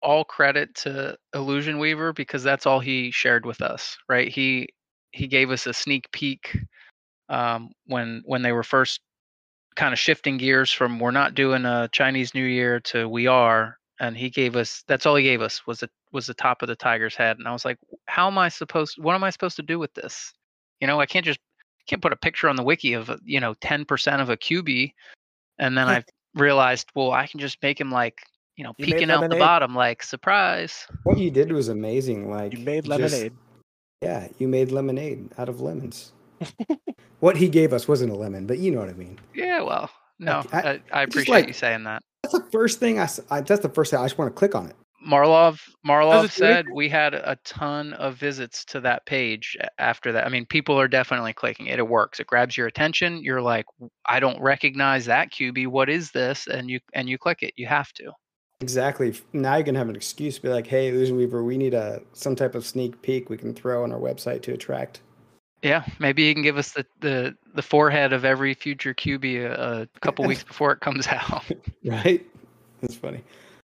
all 0.03 0.25
credit 0.25 0.75
to 0.75 1.17
illusion 1.35 1.79
weaver 1.79 2.13
because 2.13 2.43
that's 2.43 2.67
all 2.67 2.81
he 2.81 3.11
shared 3.11 3.45
with 3.45 3.61
us 3.61 3.97
right 4.09 4.29
he 4.29 4.69
he 5.11 5.27
gave 5.27 5.51
us 5.51 5.67
a 5.67 5.73
sneak 5.73 6.11
peek 6.13 6.57
um, 7.29 7.71
when 7.87 8.23
when 8.25 8.43
they 8.43 8.53
were 8.53 8.63
first 8.63 9.01
kind 9.77 9.93
of 9.93 9.99
shifting 9.99 10.37
gears 10.37 10.73
from 10.73 10.99
we're 10.99 11.11
not 11.13 11.35
doing 11.35 11.65
a 11.65 11.89
Chinese 11.93 12.35
New 12.35 12.45
Year 12.45 12.81
to 12.81 13.09
we 13.09 13.27
are, 13.27 13.79
and 14.01 14.17
he 14.17 14.29
gave 14.29 14.57
us 14.57 14.83
that's 14.89 15.07
all 15.07 15.15
he 15.15 15.23
gave 15.23 15.41
us 15.41 15.67
was 15.67 15.81
the 15.81 15.91
was 16.13 16.27
the 16.27 16.35
top 16.35 16.63
of 16.63 16.69
the 16.69 16.77
tiger's 16.77 17.15
head, 17.15 17.39
and 17.39 17.47
I 17.47 17.53
was 17.53 17.65
like, 17.65 17.79
how 18.07 18.27
am 18.27 18.39
I 18.39 18.49
supposed? 18.49 18.97
What 18.99 19.15
am 19.15 19.25
I 19.25 19.31
supposed 19.31 19.57
to 19.57 19.63
do 19.63 19.79
with 19.79 19.95
this? 19.95 20.33
You 20.81 20.87
know, 20.87 21.01
I 21.01 21.07
can't 21.07 21.25
just 21.25 21.39
can't 21.87 22.03
put 22.03 22.13
a 22.13 22.17
picture 22.17 22.49
on 22.49 22.57
the 22.57 22.63
wiki 22.63 22.95
of 22.95 23.11
you 23.25 23.41
know 23.41 23.55
ten 23.61 23.85
percent 23.85 24.21
of 24.21 24.31
a 24.31 24.37
QB, 24.37 24.93
and 25.59 25.79
then 25.79 25.87
I 25.89 26.05
realized, 26.35 26.89
well, 26.95 27.13
I 27.13 27.27
can 27.27 27.41
just 27.41 27.63
make 27.63 27.81
him 27.81 27.91
like 27.91 28.19
you 28.59 28.65
know 28.65 28.75
You 28.77 28.85
peeking 28.87 29.11
out 29.11 29.29
the 29.31 29.37
bottom, 29.37 29.75
like 29.75 30.03
surprise. 30.03 30.87
what 31.05 31.17
you 31.17 31.31
did 31.31 31.51
was 31.53 31.69
amazing. 31.69 32.29
Like 32.31 32.53
You 32.53 32.59
made 32.65 32.85
just- 32.85 32.89
lemonade. 33.15 33.33
yeah, 34.03 34.29
you 34.39 34.49
made 34.49 34.71
lemonade 34.73 35.31
out 35.39 35.49
of 35.49 35.61
lemons. 35.63 36.13
what 37.21 37.37
he 37.37 37.49
gave 37.49 37.73
us 37.73 37.89
wasn't 37.89 38.13
a 38.13 38.15
lemon, 38.17 38.47
but 38.47 38.59
you 38.59 38.71
know 38.71 38.81
what 38.81 38.89
I 38.91 38.95
mean. 38.95 39.19
Yeah, 39.35 39.63
well, 39.63 39.89
no, 40.19 40.43
I- 40.53 40.59
I, 40.71 40.81
I 40.93 41.03
appreciate 41.05 41.35
like- 41.35 41.47
you 41.47 41.53
saying 41.55 41.85
that. 41.85 42.03
That's 42.25 42.35
the 42.35 42.51
first 42.51 42.81
thing 42.81 42.99
I, 42.99 43.05
s- 43.05 43.21
I- 43.31 43.41
That's 43.41 43.63
the 43.63 43.69
first 43.69 43.91
thing 43.93 44.01
I 44.01 44.05
just 44.05 44.19
want 44.19 44.35
to 44.35 44.39
click 44.39 44.55
on 44.57 44.67
it. 44.69 44.75
Marlov 45.01 45.61
Marlov 45.87 46.25
it's 46.25 46.41
really 46.41 46.53
said 46.55 46.67
we 46.75 46.89
had 46.89 47.15
a 47.15 47.39
ton 47.45 47.93
of 47.95 48.17
visits 48.17 48.65
to 48.65 48.81
that 48.81 49.07
page 49.07 49.57
after 49.79 50.11
that. 50.11 50.27
I 50.27 50.29
mean, 50.29 50.45
people 50.45 50.79
are 50.79 50.89
definitely 50.89 51.33
clicking 51.33 51.67
it. 51.69 51.79
It 51.79 51.87
works. 51.89 52.19
It 52.19 52.27
grabs 52.27 52.57
your 52.57 52.67
attention. 52.67 53.23
You're 53.23 53.41
like, 53.41 53.65
I 54.07 54.19
don't 54.19 54.41
recognize 54.43 55.05
that 55.07 55.31
QB. 55.31 55.69
What 55.69 55.89
is 55.89 56.11
this? 56.11 56.49
And 56.49 56.69
you 56.69 56.81
and 56.95 57.09
you 57.09 57.17
click 57.17 57.45
it. 57.45 57.55
You 57.57 57.67
have 57.67 57.93
to. 57.93 58.11
Exactly. 58.61 59.15
Now 59.33 59.57
you 59.57 59.65
can 59.65 59.77
have 59.77 59.89
an 59.89 59.95
excuse 59.95 60.37
to 60.37 60.43
be 60.43 60.49
like, 60.49 60.67
"Hey, 60.67 60.89
Illusion 60.89 61.17
Weaver, 61.17 61.45
we 61.45 61.57
need 61.57 61.75
a 61.75 62.03
some 62.13 62.35
type 62.35 62.55
of 62.55 62.67
sneak 62.67 63.01
peek 63.03 63.31
we 63.31 63.37
can 63.37 63.55
throw 63.55 63.85
on 63.85 63.93
our 63.93 64.01
website 64.01 64.43
to 64.43 64.53
attract." 64.53 65.01
Yeah, 65.63 65.85
maybe 65.99 66.25
you 66.25 66.35
can 66.35 66.43
give 66.43 66.57
us 66.57 66.73
the 66.73 66.85
the, 67.01 67.37
the 67.55 67.63
forehead 67.63 68.13
of 68.13 68.25
every 68.25 68.55
future 68.55 68.95
QB 68.95 69.45
a, 69.45 69.83
a 69.83 70.01
couple 70.01 70.25
weeks 70.25 70.43
before 70.53 70.73
it 70.73 70.81
comes 70.81 71.07
out. 71.07 71.45
Right? 71.85 72.27
That's 72.81 72.97
funny. 72.97 73.23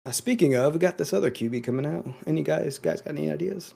Uh, 0.06 0.12
speaking 0.12 0.56
of, 0.56 0.74
we 0.74 0.80
got 0.80 1.00
this 1.00 1.14
other 1.14 1.32
QB 1.32 1.64
coming 1.64 1.86
out. 1.86 2.08
Any 2.28 2.44
guys 2.44 2.78
guys 2.78 3.02
got 3.02 3.16
any 3.16 3.32
ideas? 3.32 3.74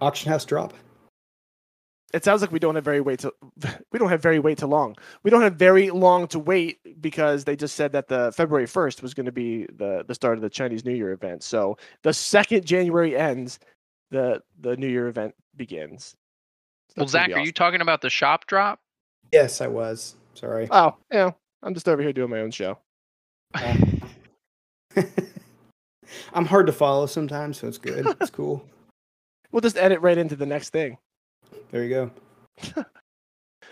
Auction 0.00 0.30
house 0.30 0.44
drop. 0.44 0.74
It 2.14 2.24
sounds 2.24 2.40
like 2.40 2.50
we 2.50 2.58
don't 2.58 2.74
have 2.74 2.84
very 2.84 3.00
wait 3.02 3.18
to 3.20 3.32
we 3.92 3.98
don't 3.98 4.08
have 4.08 4.22
very 4.22 4.38
wait 4.38 4.58
to 4.58 4.66
long. 4.66 4.96
We 5.22 5.30
don't 5.30 5.42
have 5.42 5.56
very 5.56 5.90
long 5.90 6.26
to 6.28 6.38
wait 6.38 6.78
because 7.00 7.44
they 7.44 7.54
just 7.56 7.76
said 7.76 7.92
that 7.92 8.08
the 8.08 8.32
February 8.34 8.66
first 8.66 9.02
was 9.02 9.14
going 9.14 9.26
to 9.26 9.32
be 9.32 9.66
the 9.76 10.04
the 10.06 10.14
start 10.14 10.36
of 10.38 10.42
the 10.42 10.50
Chinese 10.50 10.84
New 10.84 10.94
Year 10.94 11.12
event. 11.12 11.42
So 11.42 11.76
the 12.02 12.14
second 12.14 12.64
January 12.64 13.16
ends, 13.16 13.58
the 14.10 14.42
the 14.60 14.76
New 14.76 14.88
Year 14.88 15.08
event 15.08 15.34
begins. 15.56 16.16
Well, 16.96 17.04
That's 17.04 17.12
gonna 17.12 17.24
Zach, 17.24 17.28
be 17.28 17.34
are 17.34 17.44
you 17.44 17.52
talking 17.52 17.82
about 17.82 18.00
the 18.00 18.10
shop 18.10 18.46
drop? 18.46 18.80
Yes, 19.32 19.60
I 19.60 19.66
was. 19.66 20.16
Sorry. 20.34 20.68
Oh, 20.70 20.94
yeah. 21.12 21.32
I'm 21.62 21.74
just 21.74 21.88
over 21.88 22.00
here 22.00 22.12
doing 22.12 22.30
my 22.30 22.40
own 22.40 22.50
show. 22.50 22.78
I'm 26.32 26.44
hard 26.46 26.66
to 26.66 26.72
follow 26.72 27.06
sometimes, 27.06 27.58
so 27.58 27.68
it's 27.68 27.78
good. 27.78 28.06
It's 28.20 28.30
cool. 28.30 28.64
We'll 29.50 29.62
just 29.62 29.78
edit 29.78 30.02
right 30.02 30.18
into 30.18 30.36
the 30.36 30.44
next 30.44 30.70
thing. 30.70 30.98
There 31.70 31.84
you 31.84 31.90
go. 32.74 32.84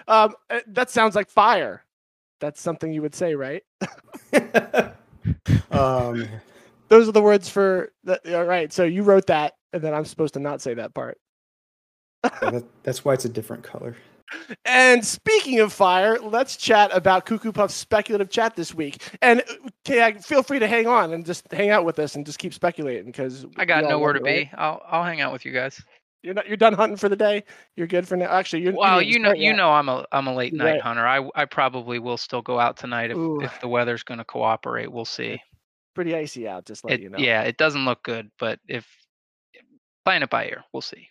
Um, 0.09 0.35
uh, 0.51 0.61
that 0.69 0.91
sounds 0.91 1.17
like 1.17 1.29
fire. 1.29 1.83
That's 2.41 2.61
something 2.61 2.93
you 2.93 3.03
would 3.03 3.15
say, 3.15 3.35
right? 3.35 3.65
um, 5.71 6.29
Those 6.89 7.09
are 7.09 7.13
the 7.13 7.23
words 7.23 7.49
for 7.49 7.93
that. 8.05 8.21
All 8.33 8.45
right. 8.45 8.73
So 8.73 8.85
you 8.85 9.03
wrote 9.03 9.27
that, 9.27 9.55
and 9.73 9.83
then 9.83 9.95
I'm 9.95 10.05
supposed 10.05 10.35
to 10.35 10.41
not 10.41 10.61
say 10.61 10.75
that 10.75 10.95
part. 10.95 11.19
that, 12.23 12.65
that's 12.83 13.05
why 13.05 13.15
it's 13.15 13.25
a 13.25 13.29
different 13.29 13.65
color. 13.65 13.97
And 14.65 15.05
speaking 15.05 15.61
of 15.61 15.73
fire, 15.73 16.19
let's 16.19 16.57
chat 16.57 16.91
about 16.93 17.27
Cuckoo 17.27 17.53
Puff's 17.53 17.75
speculative 17.75 18.29
chat 18.29 18.57
this 18.57 18.75
week. 18.75 19.03
And 19.23 19.43
uh, 19.89 20.13
feel 20.21 20.43
free 20.43 20.59
to 20.59 20.67
hang 20.67 20.89
on 20.89 21.13
and 21.13 21.25
just 21.25 21.51
hang 21.53 21.71
out 21.71 21.85
with 21.85 21.99
us 22.01 22.17
and 22.17 22.27
just 22.27 22.39
keep 22.39 22.53
speculating 22.53 23.07
because 23.07 23.47
I 23.57 23.65
got 23.65 23.85
nowhere 23.85 24.13
to 24.13 24.21
be. 24.21 24.51
I'll 24.55 24.83
I'll 24.87 25.05
hang 25.05 25.21
out 25.21 25.33
with 25.33 25.45
you 25.45 25.53
guys. 25.53 25.81
You're 26.23 26.35
not. 26.35 26.49
You're 26.49 26.57
done 26.57 26.73
hunting 26.73 26.97
for 26.97 27.09
the 27.09 27.17
day. 27.17 27.45
You're 27.77 27.87
good 27.87 28.09
for 28.09 28.17
now. 28.17 28.27
Actually, 28.27 28.63
you're. 28.63 28.75
Well, 28.75 29.01
you 29.01 29.19
know 29.19 29.33
you 29.33 29.51
yet. 29.51 29.57
know 29.57 29.71
I'm 29.71 29.89
a 29.89 30.05
I'm 30.11 30.27
a 30.27 30.35
late 30.35 30.53
night 30.53 30.73
right. 30.73 30.81
hunter. 30.81 31.07
I 31.07 31.29
I 31.35 31.45
probably 31.45 31.99
will 31.99 32.17
still 32.17 32.43
go 32.43 32.59
out 32.59 32.77
tonight 32.77 33.11
if 33.11 33.17
Ooh. 33.17 33.41
if 33.43 33.61
the 33.61 33.69
weather's 33.69 34.03
going 34.03 34.19
to 34.19 34.25
cooperate. 34.25 34.91
We'll 34.91 35.05
see. 35.05 35.41
pretty 35.95 36.15
icy 36.15 36.49
out. 36.49 36.67
Just 36.67 36.85
let 36.85 36.95
It, 36.95 37.03
you 37.03 37.11
know. 37.11 37.19
Yeah, 37.19 37.43
it 37.43 37.59
doesn't 37.59 37.85
look 37.85 38.03
good, 38.03 38.31
but 38.39 38.59
if 38.69 38.87
playing 40.05 40.23
it 40.23 40.31
by 40.31 40.47
ear, 40.47 40.65
we'll 40.73 40.81
see. 40.81 41.09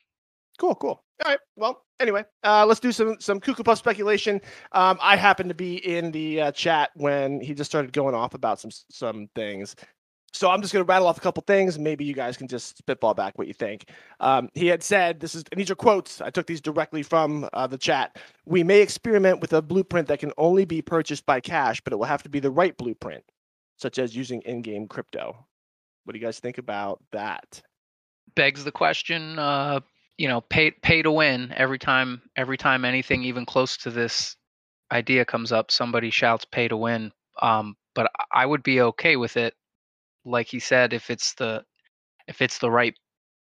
Cool, 0.57 0.75
cool. 0.75 1.03
All 1.23 1.31
right. 1.31 1.39
Well, 1.57 1.83
anyway, 1.99 2.23
uh, 2.43 2.65
let's 2.65 2.79
do 2.79 2.91
some 2.91 3.17
some 3.19 3.39
Cuckoo 3.39 3.63
Puff 3.63 3.77
speculation. 3.77 4.41
Um, 4.71 4.97
I 5.01 5.15
happened 5.15 5.49
to 5.49 5.55
be 5.55 5.75
in 5.75 6.11
the 6.11 6.41
uh, 6.41 6.51
chat 6.51 6.91
when 6.95 7.41
he 7.41 7.53
just 7.53 7.71
started 7.71 7.93
going 7.93 8.15
off 8.15 8.33
about 8.33 8.59
some 8.59 8.71
some 8.89 9.27
things. 9.35 9.75
So 10.35 10.49
I'm 10.49 10.61
just 10.61 10.73
going 10.73 10.85
to 10.85 10.89
rattle 10.89 11.07
off 11.07 11.17
a 11.17 11.21
couple 11.21 11.43
things. 11.47 11.79
Maybe 11.79 12.03
you 12.03 12.13
guys 12.13 12.35
can 12.37 12.47
just 12.47 12.77
spitball 12.77 13.13
back 13.13 13.37
what 13.37 13.47
you 13.47 13.53
think. 13.53 13.89
Um, 14.19 14.49
he 14.53 14.67
had 14.67 14.83
said, 14.83 15.19
"This 15.19 15.35
is 15.35 15.43
and 15.51 15.59
these 15.59 15.71
are 15.71 15.75
quotes. 15.75 16.21
I 16.21 16.29
took 16.29 16.45
these 16.45 16.61
directly 16.61 17.03
from 17.03 17.47
uh, 17.53 17.67
the 17.67 17.77
chat. 17.77 18.17
We 18.45 18.63
may 18.63 18.81
experiment 18.81 19.39
with 19.39 19.53
a 19.53 19.61
blueprint 19.61 20.07
that 20.09 20.19
can 20.19 20.33
only 20.37 20.65
be 20.65 20.81
purchased 20.81 21.25
by 21.25 21.39
cash, 21.39 21.81
but 21.81 21.93
it 21.93 21.95
will 21.95 22.05
have 22.05 22.23
to 22.23 22.29
be 22.29 22.39
the 22.39 22.51
right 22.51 22.75
blueprint, 22.77 23.23
such 23.77 23.97
as 23.97 24.15
using 24.15 24.41
in-game 24.41 24.87
crypto." 24.87 25.45
What 26.03 26.13
do 26.13 26.19
you 26.19 26.25
guys 26.25 26.39
think 26.39 26.59
about 26.59 27.01
that? 27.11 27.61
Begs 28.35 28.63
the 28.63 28.71
question. 28.71 29.39
Uh, 29.39 29.79
you 30.17 30.27
know, 30.27 30.41
pay 30.41 30.71
pay 30.71 31.01
to 31.01 31.11
win 31.11 31.53
every 31.55 31.79
time. 31.79 32.21
Every 32.35 32.57
time 32.57 32.85
anything 32.85 33.23
even 33.23 33.45
close 33.45 33.77
to 33.77 33.89
this 33.89 34.35
idea 34.91 35.25
comes 35.25 35.51
up, 35.51 35.71
somebody 35.71 36.09
shouts 36.09 36.45
"pay 36.45 36.67
to 36.67 36.77
win." 36.77 37.11
Um, 37.41 37.75
but 37.95 38.11
I- 38.19 38.43
I 38.43 38.45
would 38.45 38.63
be 38.63 38.81
okay 38.81 39.15
with 39.15 39.37
it, 39.37 39.55
like 40.25 40.47
he 40.47 40.59
said, 40.59 40.93
if 40.93 41.09
it's 41.09 41.33
the 41.35 41.63
if 42.27 42.41
it's 42.41 42.57
the 42.57 42.71
right 42.71 42.95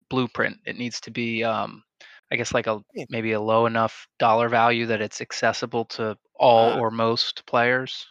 blueprint. 0.10 0.58
It 0.66 0.78
needs 0.78 1.00
to 1.02 1.12
be, 1.12 1.44
um, 1.44 1.84
I 2.32 2.36
guess, 2.36 2.54
like 2.54 2.68
a 2.68 2.82
maybe 3.10 3.34
a 3.34 3.42
low 3.42 3.66
enough 3.66 4.08
dollar 4.20 4.50
value 4.50 4.86
that 4.88 5.02
it's 5.02 5.22
accessible 5.22 5.86
to 5.86 6.18
all 6.36 6.72
Ah. 6.72 6.80
or 6.80 6.92
most 6.92 7.46
players. 7.46 8.06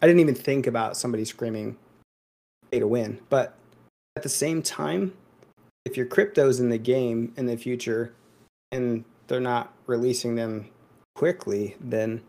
I 0.00 0.06
didn't 0.06 0.20
even 0.20 0.34
think 0.34 0.66
about 0.66 0.96
somebody 0.96 1.24
screaming 1.24 1.76
pay 2.70 2.80
to 2.80 2.86
win. 2.86 3.20
But 3.28 3.54
at 4.16 4.22
the 4.22 4.28
same 4.28 4.62
time, 4.62 5.12
if 5.84 5.96
your 5.96 6.06
crypto's 6.06 6.60
in 6.60 6.70
the 6.70 6.78
game 6.78 7.32
in 7.36 7.46
the 7.46 7.56
future 7.56 8.12
and 8.72 9.04
they're 9.28 9.40
not 9.40 9.72
releasing 9.86 10.34
them 10.34 10.68
quickly, 11.14 11.76
then 11.80 12.20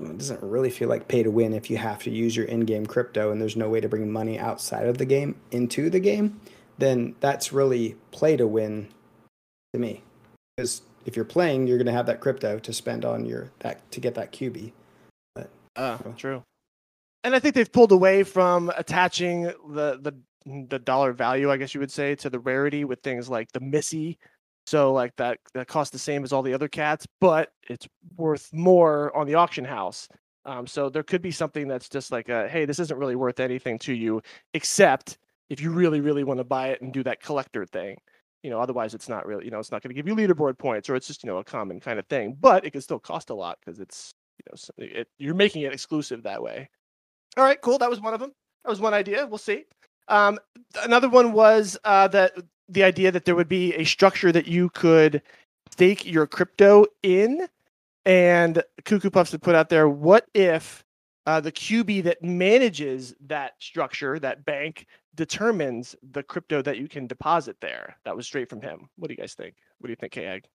it 0.00 0.18
doesn't 0.18 0.42
really 0.42 0.70
feel 0.70 0.88
like 0.88 1.08
pay 1.08 1.22
to 1.22 1.30
win 1.30 1.52
if 1.52 1.70
you 1.70 1.76
have 1.76 2.02
to 2.04 2.10
use 2.10 2.36
your 2.36 2.46
in-game 2.46 2.86
crypto 2.86 3.30
and 3.30 3.40
there's 3.40 3.56
no 3.56 3.68
way 3.68 3.80
to 3.80 3.88
bring 3.88 4.10
money 4.10 4.38
outside 4.38 4.86
of 4.86 4.98
the 4.98 5.04
game 5.04 5.36
into 5.50 5.90
the 5.90 6.00
game, 6.00 6.40
then 6.78 7.14
that's 7.20 7.52
really 7.52 7.96
play 8.10 8.36
to 8.36 8.46
win 8.46 8.88
to 9.72 9.78
me. 9.80 10.02
Because 10.56 10.82
if 11.06 11.16
you're 11.16 11.24
playing, 11.24 11.66
you're 11.66 11.78
going 11.78 11.86
to 11.86 11.92
have 11.92 12.06
that 12.06 12.20
crypto 12.20 12.58
to 12.58 12.72
spend 12.72 13.04
on 13.04 13.24
your 13.26 13.50
that 13.60 13.90
to 13.92 14.00
get 14.00 14.14
that 14.14 14.32
QB. 14.32 14.72
Uh, 15.76 15.98
So- 15.98 16.14
true. 16.16 16.42
And 17.22 17.34
I 17.34 17.38
think 17.38 17.54
they've 17.54 17.70
pulled 17.70 17.92
away 17.92 18.22
from 18.22 18.72
attaching 18.76 19.42
the 19.42 19.98
the 20.00 20.14
the 20.46 20.78
dollar 20.78 21.12
value, 21.12 21.50
I 21.50 21.58
guess 21.58 21.74
you 21.74 21.80
would 21.80 21.92
say, 21.92 22.14
to 22.16 22.30
the 22.30 22.38
rarity 22.38 22.84
with 22.84 23.00
things 23.02 23.28
like 23.28 23.52
the 23.52 23.60
Missy. 23.60 24.18
So 24.70 24.92
like 24.92 25.16
that 25.16 25.38
that 25.54 25.66
costs 25.66 25.90
the 25.90 25.98
same 25.98 26.22
as 26.22 26.32
all 26.32 26.42
the 26.42 26.54
other 26.54 26.68
cats, 26.68 27.04
but 27.20 27.50
it's 27.68 27.88
worth 28.16 28.48
more 28.52 29.14
on 29.16 29.26
the 29.26 29.34
auction 29.34 29.64
house. 29.64 30.06
Um, 30.44 30.64
so 30.64 30.88
there 30.88 31.02
could 31.02 31.22
be 31.22 31.32
something 31.32 31.66
that's 31.66 31.88
just 31.88 32.12
like, 32.12 32.28
a, 32.28 32.48
hey, 32.48 32.66
this 32.66 32.78
isn't 32.78 32.96
really 32.96 33.16
worth 33.16 33.40
anything 33.40 33.80
to 33.80 33.92
you, 33.92 34.22
except 34.54 35.18
if 35.48 35.60
you 35.60 35.72
really, 35.72 36.00
really 36.00 36.22
want 36.22 36.38
to 36.38 36.44
buy 36.44 36.68
it 36.68 36.82
and 36.82 36.92
do 36.92 37.02
that 37.02 37.20
collector 37.20 37.66
thing. 37.66 37.96
You 38.44 38.50
know, 38.50 38.60
otherwise 38.60 38.94
it's 38.94 39.08
not 39.08 39.26
really, 39.26 39.44
you 39.44 39.50
know, 39.50 39.58
it's 39.58 39.72
not 39.72 39.82
going 39.82 39.92
to 39.92 40.00
give 40.00 40.06
you 40.06 40.14
leaderboard 40.14 40.56
points, 40.56 40.88
or 40.88 40.94
it's 40.94 41.08
just 41.08 41.24
you 41.24 41.28
know 41.28 41.38
a 41.38 41.44
common 41.44 41.80
kind 41.80 41.98
of 41.98 42.06
thing. 42.06 42.36
But 42.40 42.64
it 42.64 42.70
can 42.70 42.80
still 42.80 43.00
cost 43.00 43.30
a 43.30 43.34
lot 43.34 43.58
because 43.58 43.80
it's 43.80 44.14
you 44.38 44.44
know 44.52 45.00
it, 45.00 45.08
you're 45.18 45.34
making 45.34 45.62
it 45.62 45.72
exclusive 45.72 46.22
that 46.22 46.44
way. 46.44 46.70
All 47.36 47.42
right, 47.42 47.60
cool. 47.60 47.78
That 47.78 47.90
was 47.90 48.00
one 48.00 48.14
of 48.14 48.20
them. 48.20 48.30
That 48.62 48.70
was 48.70 48.80
one 48.80 48.94
idea. 48.94 49.26
We'll 49.26 49.38
see. 49.38 49.64
Um, 50.06 50.38
another 50.84 51.08
one 51.08 51.32
was 51.32 51.76
uh, 51.82 52.06
that 52.08 52.34
the 52.70 52.84
idea 52.84 53.10
that 53.10 53.24
there 53.24 53.34
would 53.34 53.48
be 53.48 53.74
a 53.74 53.84
structure 53.84 54.32
that 54.32 54.46
you 54.46 54.70
could 54.70 55.22
stake 55.70 56.06
your 56.06 56.26
crypto 56.26 56.86
in, 57.02 57.46
and 58.04 58.62
Cuckoo 58.84 59.10
Puffs 59.10 59.32
had 59.32 59.42
put 59.42 59.54
out 59.54 59.68
there. 59.68 59.88
What 59.88 60.26
if 60.34 60.84
uh, 61.26 61.40
the 61.40 61.52
QB 61.52 62.04
that 62.04 62.22
manages 62.22 63.14
that 63.26 63.54
structure, 63.58 64.18
that 64.18 64.44
bank, 64.44 64.86
determines 65.14 65.96
the 66.12 66.22
crypto 66.22 66.62
that 66.62 66.78
you 66.78 66.88
can 66.88 67.06
deposit 67.06 67.56
there? 67.60 67.96
That 68.04 68.16
was 68.16 68.26
straight 68.26 68.48
from 68.48 68.62
him. 68.62 68.88
What 68.96 69.08
do 69.08 69.14
you 69.14 69.18
guys 69.18 69.34
think? 69.34 69.56
What 69.78 69.88
do 69.88 69.92
you 69.92 69.96
think, 69.96 70.12
Kag? 70.12 70.46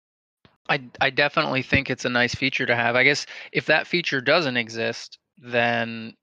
I 0.67 0.81
I 0.99 1.09
definitely 1.11 1.61
think 1.61 1.89
it's 1.89 2.05
a 2.05 2.09
nice 2.09 2.33
feature 2.33 2.65
to 2.65 2.75
have. 2.75 2.95
I 2.95 3.03
guess 3.03 3.25
if 3.51 3.67
that 3.67 3.87
feature 3.87 4.21
doesn't 4.21 4.57
exist, 4.57 5.19
then 5.37 6.13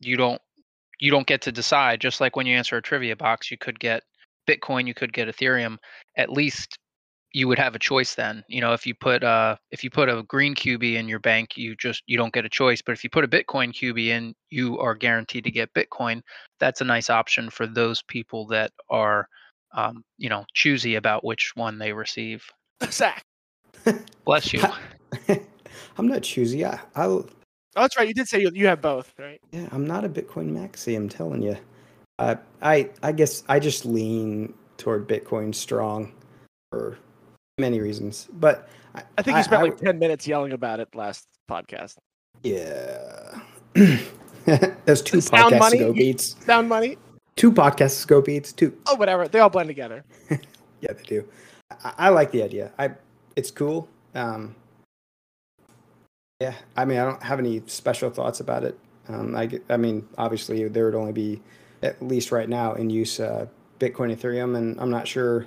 you 0.00 0.16
don't 0.16 0.40
you 0.98 1.10
don't 1.10 1.26
get 1.26 1.42
to 1.42 1.52
decide. 1.52 2.00
Just 2.00 2.20
like 2.20 2.36
when 2.36 2.46
you 2.46 2.56
answer 2.56 2.76
a 2.76 2.82
trivia 2.82 3.16
box, 3.16 3.50
you 3.50 3.58
could 3.58 3.78
get 3.78 4.02
Bitcoin, 4.46 4.86
you 4.86 4.94
could 4.94 5.12
get 5.12 5.28
Ethereum. 5.28 5.76
At 6.16 6.30
least 6.30 6.78
you 7.32 7.48
would 7.48 7.58
have 7.58 7.74
a 7.74 7.80
choice 7.80 8.14
then. 8.14 8.44
You 8.48 8.60
know, 8.60 8.72
if 8.72 8.86
you 8.86 8.94
put 8.94 9.24
uh 9.24 9.56
if 9.70 9.82
you 9.82 9.90
put 9.90 10.08
a 10.08 10.22
green 10.24 10.54
QB 10.54 10.94
in 10.94 11.08
your 11.08 11.18
bank, 11.18 11.56
you 11.56 11.74
just 11.76 12.02
you 12.06 12.16
don't 12.16 12.32
get 12.32 12.44
a 12.44 12.48
choice. 12.50 12.80
But 12.82 12.92
if 12.92 13.04
you 13.04 13.10
put 13.10 13.24
a 13.24 13.28
Bitcoin 13.28 13.72
QB 13.72 14.06
in, 14.06 14.34
you 14.50 14.78
are 14.78 14.94
guaranteed 14.94 15.44
to 15.44 15.50
get 15.50 15.74
Bitcoin. 15.74 16.22
That's 16.60 16.80
a 16.80 16.84
nice 16.84 17.10
option 17.10 17.50
for 17.50 17.66
those 17.66 18.02
people 18.02 18.46
that 18.48 18.72
are 18.88 19.28
um, 19.76 20.04
you 20.18 20.28
know, 20.28 20.44
choosy 20.54 20.94
about 20.94 21.24
which 21.24 21.52
one 21.56 21.78
they 21.78 21.92
receive. 21.92 22.44
Zach. 22.90 23.24
Bless 24.24 24.52
you. 24.52 24.62
I'm 25.98 26.06
not 26.06 26.22
choosy. 26.22 26.64
I, 26.64 26.78
I'll 26.94 27.28
Oh, 27.76 27.82
that's 27.82 27.96
right. 27.96 28.06
You 28.06 28.14
did 28.14 28.28
say 28.28 28.40
you, 28.40 28.50
you 28.54 28.68
have 28.68 28.80
both, 28.80 29.12
right? 29.18 29.40
Yeah, 29.50 29.68
I'm 29.72 29.84
not 29.84 30.04
a 30.04 30.08
Bitcoin 30.08 30.52
maxi. 30.52 30.96
I'm 30.96 31.08
telling 31.08 31.42
you. 31.42 31.56
Uh, 32.18 32.36
I 32.62 32.90
I 33.02 33.12
guess 33.12 33.42
I 33.48 33.58
just 33.58 33.84
lean 33.84 34.54
toward 34.76 35.08
Bitcoin 35.08 35.54
strong 35.54 36.12
for 36.70 36.98
many 37.58 37.80
reasons, 37.80 38.28
but 38.34 38.68
I, 38.94 39.02
I 39.18 39.22
think 39.22 39.36
you 39.36 39.42
spent 39.42 39.60
I 39.60 39.64
like 39.64 39.78
10 39.78 39.98
minutes 39.98 40.26
yelling 40.26 40.52
about 40.52 40.80
it 40.80 40.88
last 40.94 41.26
podcast. 41.50 41.96
yeah. 42.42 43.40
There's 44.44 45.02
two 45.02 45.18
it 45.18 45.22
sound 45.22 45.54
podcasts 45.54 45.58
money? 45.58 45.78
ago, 45.78 45.92
beats. 45.92 46.36
Sound 46.44 46.68
money? 46.68 46.98
Two 47.36 47.50
podcasts 47.50 48.04
ago, 48.04 48.20
beats. 48.20 48.52
Two. 48.52 48.76
Oh, 48.86 48.94
whatever. 48.94 49.26
They 49.26 49.40
all 49.40 49.50
blend 49.50 49.68
together. 49.68 50.04
Yeah, 50.80 50.92
they 50.92 51.02
do. 51.04 51.26
I, 51.82 51.94
I 51.96 52.08
like 52.10 52.30
the 52.30 52.42
idea. 52.42 52.70
I 52.78 52.90
it's 53.36 53.50
cool. 53.50 53.88
Um, 54.14 54.54
yeah, 56.40 56.52
I 56.76 56.84
mean, 56.84 56.98
I 56.98 57.04
don't 57.04 57.22
have 57.22 57.38
any 57.38 57.62
special 57.66 58.10
thoughts 58.10 58.40
about 58.40 58.64
it. 58.64 58.78
Um, 59.08 59.34
I, 59.34 59.48
I 59.70 59.78
mean, 59.78 60.06
obviously, 60.18 60.68
there 60.68 60.84
would 60.84 60.94
only 60.94 61.12
be, 61.12 61.40
at 61.84 62.02
least 62.02 62.32
right 62.32 62.48
now, 62.48 62.72
in 62.72 62.90
use 62.90 63.20
uh, 63.20 63.46
Bitcoin, 63.78 64.14
Ethereum, 64.14 64.56
and 64.56 64.80
I'm 64.80 64.90
not 64.90 65.06
sure 65.06 65.46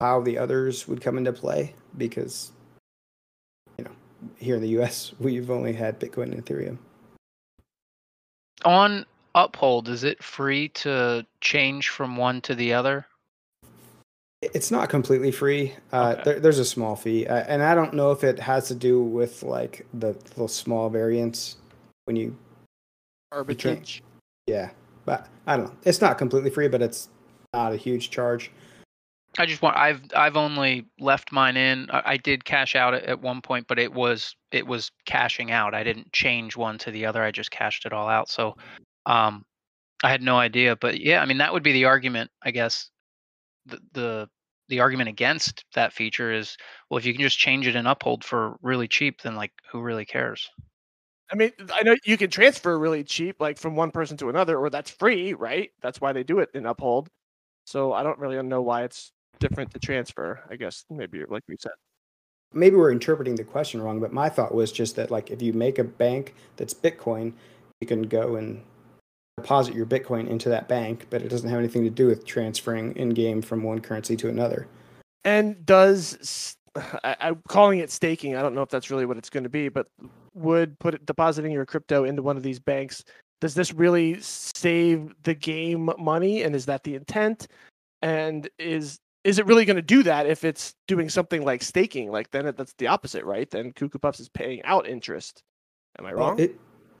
how 0.00 0.20
the 0.20 0.36
others 0.36 0.88
would 0.88 1.00
come 1.00 1.16
into 1.16 1.32
play 1.32 1.74
because, 1.96 2.50
you 3.78 3.84
know, 3.84 3.92
here 4.36 4.56
in 4.56 4.62
the 4.62 4.68
U.S., 4.70 5.12
we've 5.20 5.50
only 5.50 5.72
had 5.72 6.00
Bitcoin 6.00 6.32
and 6.32 6.44
Ethereum. 6.44 6.78
on 8.64 9.06
Uphold, 9.34 9.88
is 9.88 10.04
it 10.04 10.22
free 10.22 10.68
to 10.68 11.24
change 11.40 11.88
from 11.88 12.16
one 12.16 12.40
to 12.42 12.54
the 12.54 12.74
other? 12.74 13.06
It's 14.42 14.72
not 14.72 14.88
completely 14.88 15.30
free. 15.30 15.74
Uh, 15.92 16.16
Okay. 16.18 16.22
there, 16.24 16.40
there's 16.40 16.58
a 16.58 16.64
small 16.64 16.96
fee, 16.96 17.26
uh, 17.28 17.44
and 17.46 17.62
I 17.62 17.76
don't 17.76 17.94
know 17.94 18.10
if 18.10 18.24
it 18.24 18.40
has 18.40 18.66
to 18.68 18.74
do 18.74 19.00
with 19.02 19.44
like 19.44 19.86
the 19.94 20.08
little 20.08 20.48
small 20.48 20.90
variants 20.90 21.56
when 22.04 22.16
you 22.16 22.36
Arbitrage. 23.32 24.00
Yeah, 24.46 24.70
but 25.04 25.28
I 25.46 25.56
don't 25.56 25.66
know. 25.66 25.74
It's 25.84 26.00
not 26.00 26.18
completely 26.18 26.50
free, 26.50 26.68
but 26.68 26.82
it's 26.82 27.08
not 27.54 27.72
a 27.72 27.76
huge 27.76 28.10
charge. 28.10 28.50
I 29.38 29.46
just 29.46 29.62
want 29.62 29.76
I've 29.76 30.02
I've 30.14 30.36
only 30.36 30.86
left 31.00 31.32
mine 31.32 31.56
in. 31.56 31.88
I, 31.90 32.02
I 32.04 32.16
did 32.18 32.44
cash 32.44 32.74
out 32.76 32.94
at, 32.94 33.04
at 33.04 33.22
one 33.22 33.40
point, 33.40 33.66
but 33.66 33.78
it 33.78 33.92
was 33.92 34.36
it 34.50 34.66
was 34.66 34.90
cashing 35.06 35.50
out. 35.50 35.74
I 35.74 35.82
didn't 35.82 36.12
change 36.12 36.56
one 36.56 36.78
to 36.78 36.90
the 36.90 37.06
other. 37.06 37.22
I 37.22 37.30
just 37.30 37.50
cashed 37.50 37.86
it 37.86 37.92
all 37.92 38.08
out. 38.08 38.28
So 38.28 38.56
um 39.06 39.44
I 40.04 40.10
had 40.10 40.22
no 40.22 40.36
idea. 40.36 40.76
But 40.76 41.00
yeah, 41.00 41.22
I 41.22 41.26
mean 41.26 41.38
that 41.38 41.52
would 41.52 41.62
be 41.62 41.72
the 41.72 41.86
argument, 41.86 42.30
I 42.42 42.50
guess. 42.50 42.90
The 43.66 43.80
the 43.92 44.28
the 44.68 44.80
argument 44.80 45.08
against 45.08 45.64
that 45.74 45.92
feature 45.92 46.32
is 46.32 46.56
well 46.90 46.98
if 46.98 47.06
you 47.06 47.14
can 47.14 47.22
just 47.22 47.38
change 47.38 47.66
it 47.66 47.76
and 47.76 47.88
Uphold 47.88 48.24
for 48.24 48.56
really 48.60 48.88
cheap, 48.88 49.22
then 49.22 49.34
like 49.34 49.52
who 49.70 49.80
really 49.80 50.04
cares? 50.04 50.50
I 51.30 51.34
mean, 51.34 51.50
I 51.72 51.82
know 51.82 51.96
you 52.04 52.16
can 52.16 52.30
transfer 52.30 52.78
really 52.78 53.04
cheap, 53.04 53.40
like 53.40 53.58
from 53.58 53.74
one 53.74 53.90
person 53.90 54.16
to 54.18 54.28
another, 54.28 54.58
or 54.58 54.70
that's 54.70 54.90
free, 54.90 55.32
right? 55.34 55.70
That's 55.80 56.00
why 56.00 56.12
they 56.12 56.22
do 56.22 56.40
it 56.40 56.50
in 56.54 56.66
Uphold. 56.66 57.08
So 57.64 57.92
I 57.92 58.02
don't 58.02 58.18
really 58.18 58.40
know 58.42 58.62
why 58.62 58.82
it's 58.84 59.12
different 59.38 59.70
to 59.72 59.78
transfer. 59.78 60.40
I 60.50 60.56
guess 60.56 60.84
maybe 60.90 61.24
like 61.28 61.42
we 61.48 61.56
said. 61.58 61.72
Maybe 62.54 62.76
we're 62.76 62.92
interpreting 62.92 63.34
the 63.34 63.44
question 63.44 63.80
wrong, 63.80 63.98
but 63.98 64.12
my 64.12 64.28
thought 64.28 64.54
was 64.54 64.72
just 64.72 64.96
that 64.96 65.10
like 65.10 65.30
if 65.30 65.40
you 65.40 65.52
make 65.52 65.78
a 65.78 65.84
bank 65.84 66.34
that's 66.56 66.74
Bitcoin, 66.74 67.32
you 67.80 67.86
can 67.86 68.02
go 68.02 68.36
and 68.36 68.62
deposit 69.38 69.74
your 69.74 69.86
Bitcoin 69.86 70.28
into 70.28 70.50
that 70.50 70.68
bank, 70.68 71.06
but 71.08 71.22
it 71.22 71.28
doesn't 71.28 71.48
have 71.48 71.58
anything 71.58 71.82
to 71.84 71.90
do 71.90 72.06
with 72.06 72.26
transferring 72.26 72.94
in 72.96 73.10
game 73.10 73.40
from 73.40 73.62
one 73.62 73.80
currency 73.80 74.16
to 74.16 74.28
another. 74.28 74.68
And 75.24 75.64
does 75.64 76.56
I, 77.04 77.16
am 77.20 77.42
calling 77.48 77.78
it 77.78 77.90
staking. 77.90 78.36
I 78.36 78.42
don't 78.42 78.54
know 78.54 78.62
if 78.62 78.68
that's 78.68 78.90
really 78.90 79.06
what 79.06 79.16
it's 79.16 79.30
going 79.30 79.44
to 79.44 79.50
be, 79.50 79.68
but 79.68 79.86
would 80.34 80.78
put 80.78 80.94
it, 80.94 81.06
depositing 81.06 81.52
your 81.52 81.66
crypto 81.66 82.04
into 82.04 82.22
one 82.22 82.36
of 82.36 82.42
these 82.42 82.58
banks. 82.58 83.04
Does 83.40 83.54
this 83.54 83.72
really 83.72 84.20
save 84.20 85.14
the 85.24 85.34
game 85.34 85.90
money? 85.98 86.42
And 86.42 86.54
is 86.54 86.66
that 86.66 86.84
the 86.84 86.94
intent? 86.94 87.48
And 88.02 88.48
is 88.58 88.98
is 89.24 89.38
it 89.38 89.46
really 89.46 89.64
going 89.64 89.76
to 89.76 89.82
do 89.82 90.02
that 90.02 90.26
if 90.26 90.42
it's 90.42 90.74
doing 90.88 91.08
something 91.08 91.44
like 91.44 91.62
staking? 91.62 92.10
Like 92.10 92.30
then 92.30 92.46
it, 92.46 92.56
that's 92.56 92.74
the 92.78 92.88
opposite, 92.88 93.24
right? 93.24 93.48
Then 93.50 93.72
Cuckoo 93.72 93.98
Puffs 93.98 94.20
is 94.20 94.28
paying 94.28 94.62
out 94.64 94.88
interest. 94.88 95.42
Am 95.98 96.06
I 96.06 96.12
wrong? 96.12 96.38
It, 96.38 96.58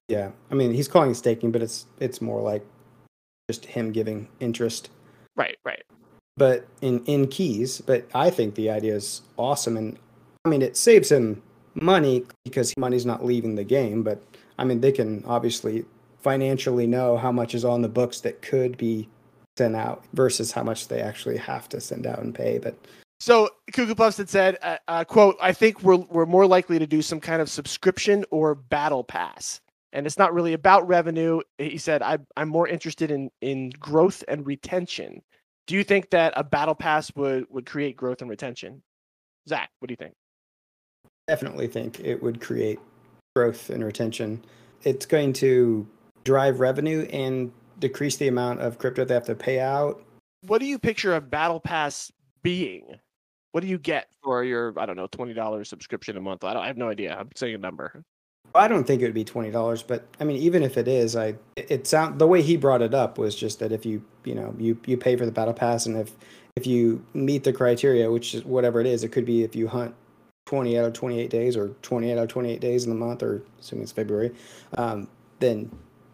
yeah, 0.08 0.30
I 0.50 0.54
mean 0.54 0.72
he's 0.72 0.88
calling 0.88 1.10
it 1.10 1.16
staking, 1.16 1.52
but 1.52 1.62
it's 1.62 1.86
it's 2.00 2.20
more 2.20 2.40
like 2.40 2.64
just 3.50 3.64
him 3.64 3.92
giving 3.92 4.28
interest. 4.40 4.90
Right, 5.36 5.56
right 5.64 5.82
but 6.36 6.66
in 6.80 7.04
in 7.04 7.28
keys. 7.28 7.80
But 7.80 8.06
I 8.14 8.30
think 8.30 8.54
the 8.54 8.70
idea 8.70 8.94
is 8.94 9.22
awesome, 9.36 9.76
and 9.76 9.98
I 10.44 10.48
mean 10.48 10.62
it 10.62 10.76
saves 10.76 11.10
him 11.10 11.42
money 11.74 12.24
because 12.44 12.76
money's 12.76 13.06
not 13.06 13.24
leaving 13.24 13.54
the 13.54 13.64
game. 13.64 14.02
But 14.02 14.22
I 14.58 14.64
mean 14.64 14.80
they 14.80 14.92
can 14.92 15.24
obviously 15.26 15.84
financially 16.20 16.86
know 16.86 17.16
how 17.16 17.32
much 17.32 17.54
is 17.54 17.64
on 17.64 17.82
the 17.82 17.88
books 17.88 18.20
that 18.20 18.42
could 18.42 18.76
be 18.78 19.08
sent 19.56 19.76
out 19.76 20.04
versus 20.14 20.52
how 20.52 20.62
much 20.62 20.88
they 20.88 21.00
actually 21.00 21.36
have 21.36 21.68
to 21.70 21.80
send 21.80 22.06
out 22.06 22.20
and 22.20 22.34
pay. 22.34 22.58
But 22.58 22.76
so 23.20 23.50
Cuckoo 23.72 23.94
Puffs 23.94 24.16
had 24.16 24.28
said, 24.28 24.58
uh, 24.62 24.78
uh, 24.88 25.04
"quote 25.04 25.36
I 25.40 25.52
think 25.52 25.82
we're 25.82 25.96
we're 25.96 26.26
more 26.26 26.46
likely 26.46 26.78
to 26.78 26.86
do 26.86 27.02
some 27.02 27.20
kind 27.20 27.42
of 27.42 27.50
subscription 27.50 28.24
or 28.30 28.54
battle 28.54 29.04
pass." 29.04 29.60
And 29.94 30.06
it's 30.06 30.16
not 30.16 30.32
really 30.32 30.54
about 30.54 30.88
revenue. 30.88 31.42
He 31.58 31.76
said, 31.76 32.00
I, 32.00 32.16
I'm 32.34 32.48
more 32.48 32.66
interested 32.66 33.10
in, 33.10 33.30
in 33.42 33.68
growth 33.78 34.24
and 34.26 34.46
retention 34.46 35.20
do 35.66 35.74
you 35.74 35.84
think 35.84 36.10
that 36.10 36.32
a 36.36 36.44
battle 36.44 36.74
pass 36.74 37.14
would 37.14 37.46
would 37.50 37.66
create 37.66 37.96
growth 37.96 38.20
and 38.20 38.30
retention? 38.30 38.82
Zach, 39.48 39.70
what 39.78 39.88
do 39.88 39.92
you 39.92 39.96
think? 39.96 40.14
Definitely 41.32 41.66
think 41.66 41.98
it 42.00 42.22
would 42.22 42.42
create 42.42 42.78
growth 43.34 43.70
and 43.70 43.82
retention. 43.82 44.44
It's 44.82 45.06
going 45.06 45.32
to 45.34 45.86
drive 46.24 46.60
revenue 46.60 47.08
and 47.10 47.50
decrease 47.78 48.18
the 48.18 48.28
amount 48.28 48.60
of 48.60 48.76
crypto 48.76 49.06
they 49.06 49.14
have 49.14 49.24
to 49.24 49.34
pay 49.34 49.58
out. 49.58 50.04
What 50.42 50.58
do 50.58 50.66
you 50.66 50.78
picture 50.78 51.16
a 51.16 51.22
battle 51.22 51.58
pass 51.58 52.12
being? 52.42 52.84
What 53.52 53.62
do 53.62 53.66
you 53.66 53.78
get 53.78 54.08
for 54.22 54.44
your 54.44 54.74
I 54.78 54.84
don't 54.84 54.96
know 54.96 55.06
twenty 55.06 55.32
dollars 55.32 55.70
subscription 55.70 56.18
a 56.18 56.20
month? 56.20 56.44
I, 56.44 56.54
I 56.54 56.66
have 56.66 56.76
no 56.76 56.90
idea. 56.90 57.16
I'm 57.18 57.30
saying 57.34 57.54
a 57.54 57.58
number. 57.58 58.04
I 58.54 58.68
don't 58.68 58.86
think 58.86 59.00
it 59.00 59.06
would 59.06 59.14
be 59.14 59.24
twenty 59.24 59.50
dollars, 59.50 59.82
but 59.82 60.06
I 60.20 60.24
mean, 60.24 60.36
even 60.36 60.62
if 60.62 60.76
it 60.76 60.86
is, 60.86 61.16
I 61.16 61.36
it 61.56 61.86
sound 61.86 62.18
the 62.18 62.26
way 62.26 62.42
he 62.42 62.58
brought 62.58 62.82
it 62.82 62.92
up 62.92 63.16
was 63.16 63.34
just 63.34 63.58
that 63.60 63.72
if 63.72 63.86
you 63.86 64.04
you 64.26 64.34
know 64.34 64.54
you 64.58 64.78
you 64.84 64.98
pay 64.98 65.16
for 65.16 65.24
the 65.24 65.32
battle 65.32 65.54
pass, 65.54 65.86
and 65.86 65.96
if 65.96 66.12
if 66.56 66.66
you 66.66 67.02
meet 67.14 67.44
the 67.44 67.54
criteria, 67.54 68.10
which 68.10 68.34
is 68.34 68.44
whatever 68.44 68.82
it 68.82 68.86
is, 68.86 69.02
it 69.02 69.12
could 69.12 69.24
be 69.24 69.42
if 69.42 69.56
you 69.56 69.68
hunt 69.68 69.94
twenty 70.52 70.78
out 70.78 70.84
of 70.84 70.92
twenty 70.92 71.18
eight 71.18 71.30
days 71.30 71.56
or 71.56 71.68
28 71.80 72.12
out 72.12 72.18
of 72.18 72.28
twenty 72.28 72.50
eight 72.52 72.60
days 72.60 72.84
in 72.84 72.90
the 72.90 72.96
month, 72.96 73.22
or 73.22 73.42
assuming 73.58 73.84
it's 73.84 73.92
February, 73.92 74.34
um, 74.76 75.08
then 75.38 75.70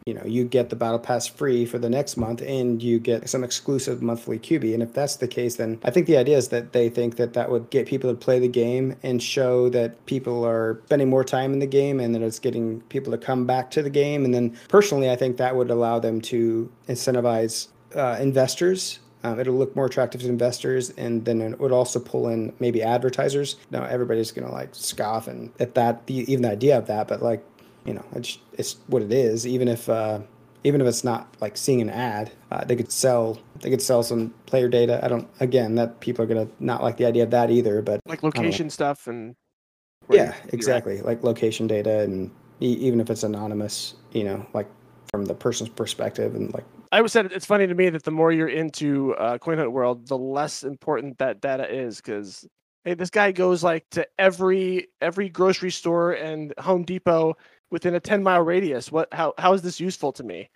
you 0.07 0.15
know 0.15 0.25
you 0.25 0.45
get 0.45 0.71
the 0.71 0.77
battle 0.77 0.99
pass 1.01 1.27
free 1.27 1.67
for 1.67 1.77
the 1.77 1.91
next 1.91 2.17
month 2.17 2.41
and 2.43 2.81
you 2.81 3.01
get 3.01 3.29
some 3.29 3.43
exclusive 3.43 4.01
monthly 4.01 4.39
QB. 4.39 4.75
And 4.75 4.83
if 4.83 4.93
that's 4.93 5.17
the 5.17 5.27
case, 5.27 5.57
then 5.57 5.81
I 5.83 5.91
think 5.91 6.07
the 6.07 6.17
idea 6.17 6.37
is 6.37 6.49
that 6.49 6.73
they 6.73 6.89
think 6.89 7.17
that 7.17 7.33
that 7.33 7.51
would 7.51 7.69
get 7.71 7.87
people 7.87 8.11
to 8.11 8.17
play 8.17 8.39
the 8.39 8.49
game 8.49 8.95
and 9.03 9.21
show 9.21 9.69
that 9.71 10.07
people 10.07 10.45
are 10.47 10.81
spending 10.87 11.11
more 11.11 11.25
time 11.25 11.53
in 11.53 11.59
the 11.59 11.67
game 11.67 11.99
and 11.99 12.15
that 12.15 12.23
it's 12.23 12.39
getting 12.39 12.81
people 12.83 13.11
to 13.11 13.19
come 13.19 13.45
back 13.45 13.73
to 13.73 13.83
the 13.83 13.91
game. 13.91 14.25
And 14.25 14.33
then 14.33 14.57
personally, 14.69 15.11
I 15.11 15.17
think 15.17 15.37
that 15.39 15.57
would 15.57 15.71
allow 15.71 15.99
them 15.99 16.21
to 16.23 16.71
incentivize 16.89 17.69
uh, 17.97 18.19
investors 18.21 19.01
um, 19.25 19.41
it'll 19.41 19.55
look 19.55 19.75
more 19.75 19.87
attractive 19.87 20.21
to 20.23 20.29
investors, 20.29 20.91
and 20.91 21.25
then 21.25 21.41
it 21.41 21.59
would 21.59 21.73
also 21.73 21.99
pull 21.99 22.29
in 22.29 22.53
maybe 22.61 22.83
advertisers. 22.83 23.57
Now 23.71 23.85
everybody's 23.85 24.33
gonna 24.33 24.53
like 24.53 24.75
scoff 24.75 25.29
and 25.29 25.53
at 25.59 25.75
that, 25.75 26.03
even 26.07 26.43
the 26.43 26.51
idea 26.51 26.79
of 26.79 26.87
that, 26.87 27.09
but 27.09 27.23
like 27.23 27.45
you 27.85 27.95
know, 27.95 28.05
it's 28.15 28.39
it's 28.53 28.77
what 28.87 29.03
it 29.03 29.13
is. 29.13 29.47
Even 29.47 29.67
if 29.67 29.89
uh, 29.89 30.21
even 30.63 30.81
if 30.81 30.87
it's 30.87 31.05
not 31.05 31.27
like 31.41 31.57
seeing 31.57 31.81
an 31.81 31.91
ad, 31.91 32.31
uh, 32.51 32.65
they 32.65 32.77
could 32.77 32.93
sell 32.93 33.39
they 33.61 33.71
could 33.71 33.83
sell 33.83 34.03
some 34.03 34.35
player 34.47 34.69
data. 34.69 35.01
I 35.03 35.09
don't 35.09 35.29
again 35.41 35.75
that 35.77 36.01
people 36.01 36.25
are 36.25 36.29
gonna 36.29 36.49
not 36.61 36.83
like 36.83 36.97
the 36.97 37.07
idea 37.07 37.25
of 37.25 37.31
that 37.31 37.51
either. 37.51 37.83
But 37.83 38.01
like 38.07 38.23
location 38.23 38.71
stuff 38.71 39.07
and 39.07 39.35
yeah, 40.11 40.35
exactly 40.53 41.01
like 41.01 41.23
location 41.23 41.67
data 41.67 42.01
and 42.01 42.31
e- 42.61 42.79
even 42.81 43.01
if 43.01 43.11
it's 43.11 43.23
anonymous, 43.23 43.95
you 44.13 44.25
know, 44.25 44.47
like 44.55 44.69
from 45.11 45.25
the 45.25 45.35
person's 45.35 45.71
perspective 45.71 46.35
and 46.35 46.53
like 46.55 46.65
I 46.93 46.99
always 46.99 47.13
said 47.13 47.33
it's 47.33 47.47
funny 47.47 47.67
to 47.67 47.75
me 47.75 47.91
that 47.91 48.05
the 48.05 48.11
more 48.11 48.33
you're 48.33 48.49
into 48.49 49.15
uh, 49.15 49.39
Coin 49.39 49.59
Hunt 49.59 49.73
World, 49.73 50.09
the 50.09 50.19
less 50.19 50.63
important 50.63 51.19
that 51.19 51.41
data 51.41 51.73
is 51.73 51.97
because 51.97 52.47
hey, 52.85 52.95
this 52.95 53.11
guy 53.11 53.33
goes 53.33 53.63
like 53.63 53.85
to 53.91 54.07
every 54.19 54.89
every 55.01 55.29
grocery 55.29 55.71
store 55.71 56.13
and 56.13 56.55
Home 56.59 56.85
Depot 56.85 57.37
within 57.71 57.95
a 57.95 58.01
10 58.01 58.23
mile 58.23 58.43
radius. 58.43 58.91
What 58.91 59.13
how 59.13 59.35
how 59.39 59.53
is 59.53 59.63
this 59.63 59.81
useful 59.81 60.13
to 60.13 60.25
me? 60.25 60.49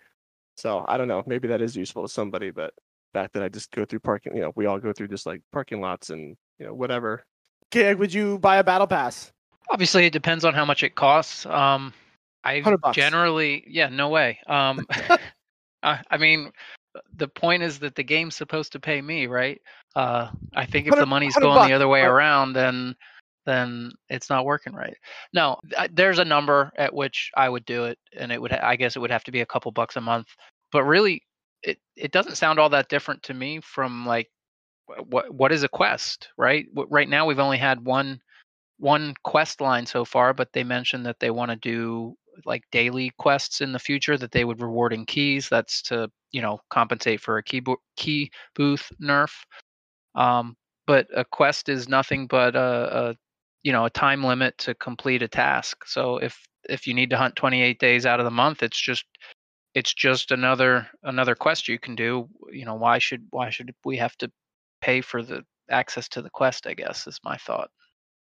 So 0.57 0.85
I 0.87 0.97
don't 0.97 1.07
know. 1.07 1.23
Maybe 1.25 1.47
that 1.47 1.61
is 1.61 1.75
useful 1.75 2.03
to 2.03 2.09
somebody, 2.09 2.51
but 2.51 2.73
fact 3.13 3.33
that 3.33 3.43
I 3.43 3.49
just 3.49 3.71
go 3.71 3.85
through 3.85 3.99
parking, 3.99 4.35
you 4.35 4.41
know, 4.41 4.51
we 4.55 4.65
all 4.65 4.79
go 4.79 4.91
through 4.91 5.07
just 5.07 5.25
like 5.25 5.41
parking 5.51 5.81
lots 5.81 6.09
and 6.09 6.35
you 6.59 6.65
know 6.65 6.73
whatever. 6.73 7.23
Okay, 7.67 7.93
would 7.95 8.13
you 8.13 8.39
buy 8.39 8.57
a 8.57 8.63
battle 8.63 8.87
pass? 8.87 9.31
Obviously, 9.69 10.05
it 10.05 10.13
depends 10.13 10.43
on 10.43 10.53
how 10.53 10.65
much 10.65 10.83
it 10.83 10.95
costs. 10.95 11.45
Um, 11.45 11.93
I 12.43 12.61
generally, 12.93 13.63
yeah, 13.67 13.89
no 13.89 14.09
way. 14.09 14.39
Um, 14.47 14.85
uh, 15.83 15.97
I 16.09 16.17
mean, 16.17 16.51
the 17.15 17.27
point 17.27 17.63
is 17.63 17.79
that 17.79 17.95
the 17.95 18.03
game's 18.03 18.35
supposed 18.35 18.71
to 18.71 18.79
pay 18.79 19.01
me, 19.01 19.27
right? 19.27 19.61
Uh, 19.95 20.29
I 20.55 20.65
think 20.65 20.87
if 20.87 20.95
the 20.95 21.05
money's 21.05 21.35
going 21.35 21.55
bucks, 21.55 21.67
the 21.67 21.73
other 21.73 21.87
way 21.87 22.01
around, 22.01 22.53
then 22.53 22.95
then 23.45 23.91
it's 24.09 24.29
not 24.29 24.45
working 24.45 24.73
right. 24.73 24.95
No, 25.33 25.57
there's 25.91 26.19
a 26.19 26.25
number 26.25 26.71
at 26.77 26.93
which 26.93 27.29
I 27.35 27.49
would 27.49 27.65
do 27.65 27.85
it, 27.85 27.99
and 28.17 28.31
it 28.31 28.41
would 28.41 28.53
I 28.53 28.75
guess 28.75 28.95
it 28.95 28.99
would 28.99 29.11
have 29.11 29.23
to 29.25 29.31
be 29.31 29.41
a 29.41 29.45
couple 29.45 29.71
bucks 29.71 29.95
a 29.95 30.01
month. 30.01 30.27
But 30.71 30.83
really, 30.83 31.21
it 31.61 31.79
it 31.95 32.11
doesn't 32.11 32.37
sound 32.37 32.59
all 32.59 32.69
that 32.69 32.89
different 32.89 33.23
to 33.23 33.33
me 33.33 33.59
from 33.61 34.05
like 34.05 34.29
what 35.07 35.33
what 35.33 35.51
is 35.51 35.63
a 35.63 35.69
quest, 35.69 36.29
right? 36.37 36.65
Right 36.73 37.09
now 37.09 37.25
we've 37.25 37.39
only 37.39 37.57
had 37.57 37.83
one 37.83 38.19
one 38.79 39.13
quest 39.23 39.61
line 39.61 39.85
so 39.85 40.05
far, 40.05 40.33
but 40.33 40.51
they 40.53 40.63
mentioned 40.63 41.05
that 41.05 41.19
they 41.19 41.31
want 41.31 41.51
to 41.51 41.57
do 41.57 42.15
like 42.45 42.63
daily 42.71 43.11
quests 43.17 43.61
in 43.61 43.71
the 43.71 43.79
future 43.79 44.17
that 44.17 44.31
they 44.31 44.45
would 44.45 44.61
reward 44.61 44.93
in 44.93 45.05
keys. 45.05 45.49
That's 45.49 45.81
to 45.83 46.09
you 46.31 46.41
know 46.41 46.59
compensate 46.69 47.21
for 47.21 47.37
a 47.37 47.43
key 47.43 47.59
bo- 47.59 47.81
key 47.97 48.31
booth 48.55 48.91
nerf. 49.01 49.31
Um, 50.15 50.55
but 50.85 51.07
a 51.15 51.25
quest 51.25 51.69
is 51.69 51.87
nothing 51.87 52.27
but 52.27 52.55
a, 52.55 53.09
a 53.09 53.15
you 53.63 53.71
know 53.71 53.85
a 53.85 53.89
time 53.89 54.23
limit 54.23 54.57
to 54.57 54.75
complete 54.75 55.23
a 55.23 55.27
task 55.27 55.85
so 55.87 56.17
if 56.17 56.37
if 56.69 56.85
you 56.85 56.93
need 56.93 57.09
to 57.09 57.17
hunt 57.17 57.35
28 57.35 57.79
days 57.79 58.05
out 58.05 58.19
of 58.19 58.25
the 58.25 58.31
month 58.31 58.61
it's 58.61 58.79
just 58.79 59.05
it's 59.73 59.93
just 59.93 60.31
another 60.31 60.87
another 61.03 61.35
quest 61.35 61.67
you 61.67 61.79
can 61.79 61.95
do 61.95 62.27
you 62.51 62.65
know 62.65 62.75
why 62.75 62.99
should 62.99 63.25
why 63.31 63.49
should 63.49 63.73
we 63.83 63.97
have 63.97 64.15
to 64.17 64.29
pay 64.81 65.01
for 65.01 65.23
the 65.23 65.43
access 65.69 66.07
to 66.09 66.21
the 66.21 66.29
quest 66.29 66.67
i 66.67 66.73
guess 66.73 67.07
is 67.07 67.19
my 67.23 67.37
thought 67.37 67.69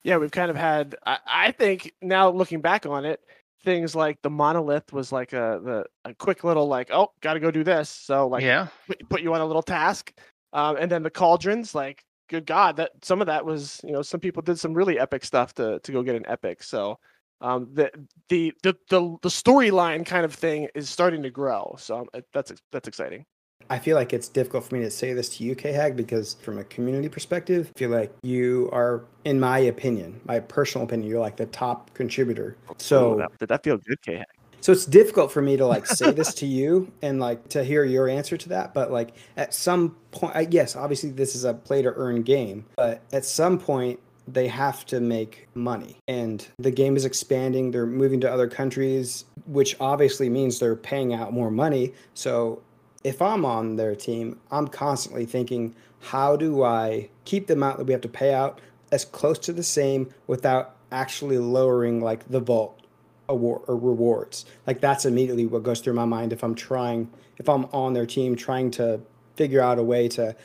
yeah 0.03 0.17
we've 0.17 0.33
kind 0.33 0.51
of 0.51 0.57
had 0.57 0.97
i, 1.07 1.19
I 1.27 1.53
think 1.53 1.93
now 2.03 2.31
looking 2.31 2.61
back 2.61 2.87
on 2.87 3.05
it 3.05 3.21
things 3.65 3.95
like 3.95 4.21
the 4.23 4.31
monolith 4.31 4.93
was 4.93 5.13
like 5.13 5.33
a 5.33 5.61
the 5.63 5.85
a 6.05 6.15
quick 6.15 6.45
little 6.45 6.67
like 6.67 6.91
oh 6.93 7.09
got 7.21 7.35
to 7.35 7.41
go 7.41 7.51
do 7.51 7.63
this 7.63 7.89
so 7.89 8.27
like 8.27 8.43
yeah 8.43 8.69
put, 8.87 9.09
put 9.09 9.23
you 9.23 9.35
on 9.35 9.41
a 9.41 9.47
little 9.47 9.63
task 9.63 10.13
um, 10.53 10.77
and 10.77 10.91
then 10.91 11.03
the 11.03 11.11
cauldrons 11.11 11.75
like 11.75 12.05
good 12.31 12.47
God, 12.47 12.77
that 12.77 12.93
some 13.03 13.21
of 13.21 13.27
that 13.27 13.45
was, 13.45 13.81
you 13.85 13.93
know, 13.93 14.03
some 14.03 14.21
people 14.21 14.41
did 14.41 14.59
some 14.59 14.73
really 14.73 14.99
epic 14.99 15.25
stuff 15.25 15.53
to 15.55 15.81
to 15.81 15.93
go 15.93 16.03
get 16.03 16.15
an 16.15 16.25
epic. 16.27 16.63
So 16.63 16.99
um, 17.43 17.69
the 17.75 17.91
the 18.29 18.55
the 18.63 18.75
the, 18.89 19.17
the 19.21 19.29
storyline 19.29 20.07
kind 20.07 20.25
of 20.25 20.33
thing 20.33 20.69
is 20.75 20.89
starting 20.89 21.23
to 21.25 21.31
grow. 21.31 21.75
So 21.79 21.99
um, 21.99 22.23
that's 22.33 22.53
that's 22.73 22.89
exciting. 22.89 23.27
I 23.69 23.79
feel 23.79 23.97
like 23.97 24.13
it's 24.13 24.29
difficult 24.29 24.65
for 24.65 24.75
me 24.75 24.83
to 24.83 24.91
say 24.91 25.13
this 25.13 25.37
to 25.37 25.45
you, 25.45 25.55
K 25.55 25.73
Hag, 25.73 25.97
because 25.97 26.35
from 26.35 26.59
a 26.59 26.65
community 26.65 27.09
perspective, 27.09 27.71
I 27.77 27.79
feel 27.79 27.91
like 27.91 28.13
you 28.23 28.69
are, 28.73 29.05
in 29.25 29.39
my 29.39 29.59
opinion, 29.59 30.21
my 30.25 30.41
personal 30.41 30.87
opinion, 30.87 31.09
you're 31.09 31.21
like 31.21 31.37
the 31.37 31.47
top 31.47 31.93
contributor. 31.95 32.57
So 32.79 33.15
Ooh, 33.15 33.19
that, 33.19 33.39
did 33.39 33.49
that 33.49 33.63
feel 33.63 33.79
good, 33.79 34.01
K? 34.03 34.17
Hag? 34.17 34.27
so 34.61 34.73
it's 34.73 34.85
difficult 34.85 35.33
for 35.33 35.43
me 35.43 35.57
to 35.57 35.67
like 35.67 35.87
say 35.87 36.11
this 36.11 36.35
to 36.35 36.47
you 36.47 36.93
and 37.03 37.19
like 37.19 37.49
to 37.49 37.65
hear 37.65 37.85
your 37.85 38.09
answer 38.09 38.37
to 38.37 38.49
that. 38.51 38.75
But 38.75 38.91
like 38.91 39.15
at 39.37 39.55
some 39.55 39.97
point, 40.11 40.37
I, 40.37 40.47
yes, 40.51 40.77
obviously 40.77 41.11
this 41.11 41.35
is 41.35 41.45
a 41.45 41.55
play 41.55 41.83
to 41.83 41.93
earn 41.95 42.23
game, 42.23 42.67
but 42.77 43.03
at 43.13 43.25
some 43.25 43.59
point 43.59 44.01
they 44.29 44.47
have 44.47 44.85
to 44.87 45.01
make 45.01 45.49
money 45.55 45.97
and 46.07 46.47
the 46.59 46.71
game 46.71 46.97
is 46.97 47.05
expanding 47.05 47.71
they're 47.71 47.87
moving 47.87 48.21
to 48.21 48.31
other 48.31 48.47
countries 48.47 49.25
which 49.47 49.75
obviously 49.81 50.29
means 50.29 50.61
they're 50.61 50.77
paying 50.77 51.13
out 51.13 51.33
more 51.33 51.51
money 51.51 51.93
so 52.15 52.63
if 53.03 53.23
I'm 53.23 53.45
on 53.45 53.77
their 53.77 53.95
team, 53.95 54.39
I'm 54.51 54.69
constantly 54.69 55.25
thinking, 55.25 55.75
how 56.01 56.37
do 56.37 56.63
I 56.63 57.11
keep 57.25 57.47
the 57.47 57.55
amount 57.55 57.79
that 57.79 57.85
we 57.85 57.93
have 57.93 58.03
to 58.03 58.09
pay 58.09 58.35
out 58.35 58.61
as 58.93 59.05
close 59.05 59.39
to 59.41 59.53
the 59.53 59.63
same 59.63 60.13
without 60.27 60.77
actually 60.91 61.39
lowering 61.39 62.01
like 62.01 62.29
the 62.29 62.41
vault 62.41 62.81
award 63.29 63.63
or 63.69 63.77
rewards? 63.77 64.45
Like 64.67 64.81
that's 64.81 65.05
immediately 65.05 65.47
what 65.47 65.63
goes 65.63 65.81
through 65.81 65.95
my 65.95 66.05
mind 66.05 66.33
if 66.33 66.43
I'm 66.43 66.55
trying, 66.55 67.11
if 67.39 67.49
I'm 67.49 67.67
on 67.67 67.95
their 67.95 68.07
team, 68.07 68.37
trying 68.37 68.71
to 68.73 69.01
figure 69.37 69.61
out 69.61 69.79
a 69.79 69.83
way 69.83 70.09
to 70.09 70.37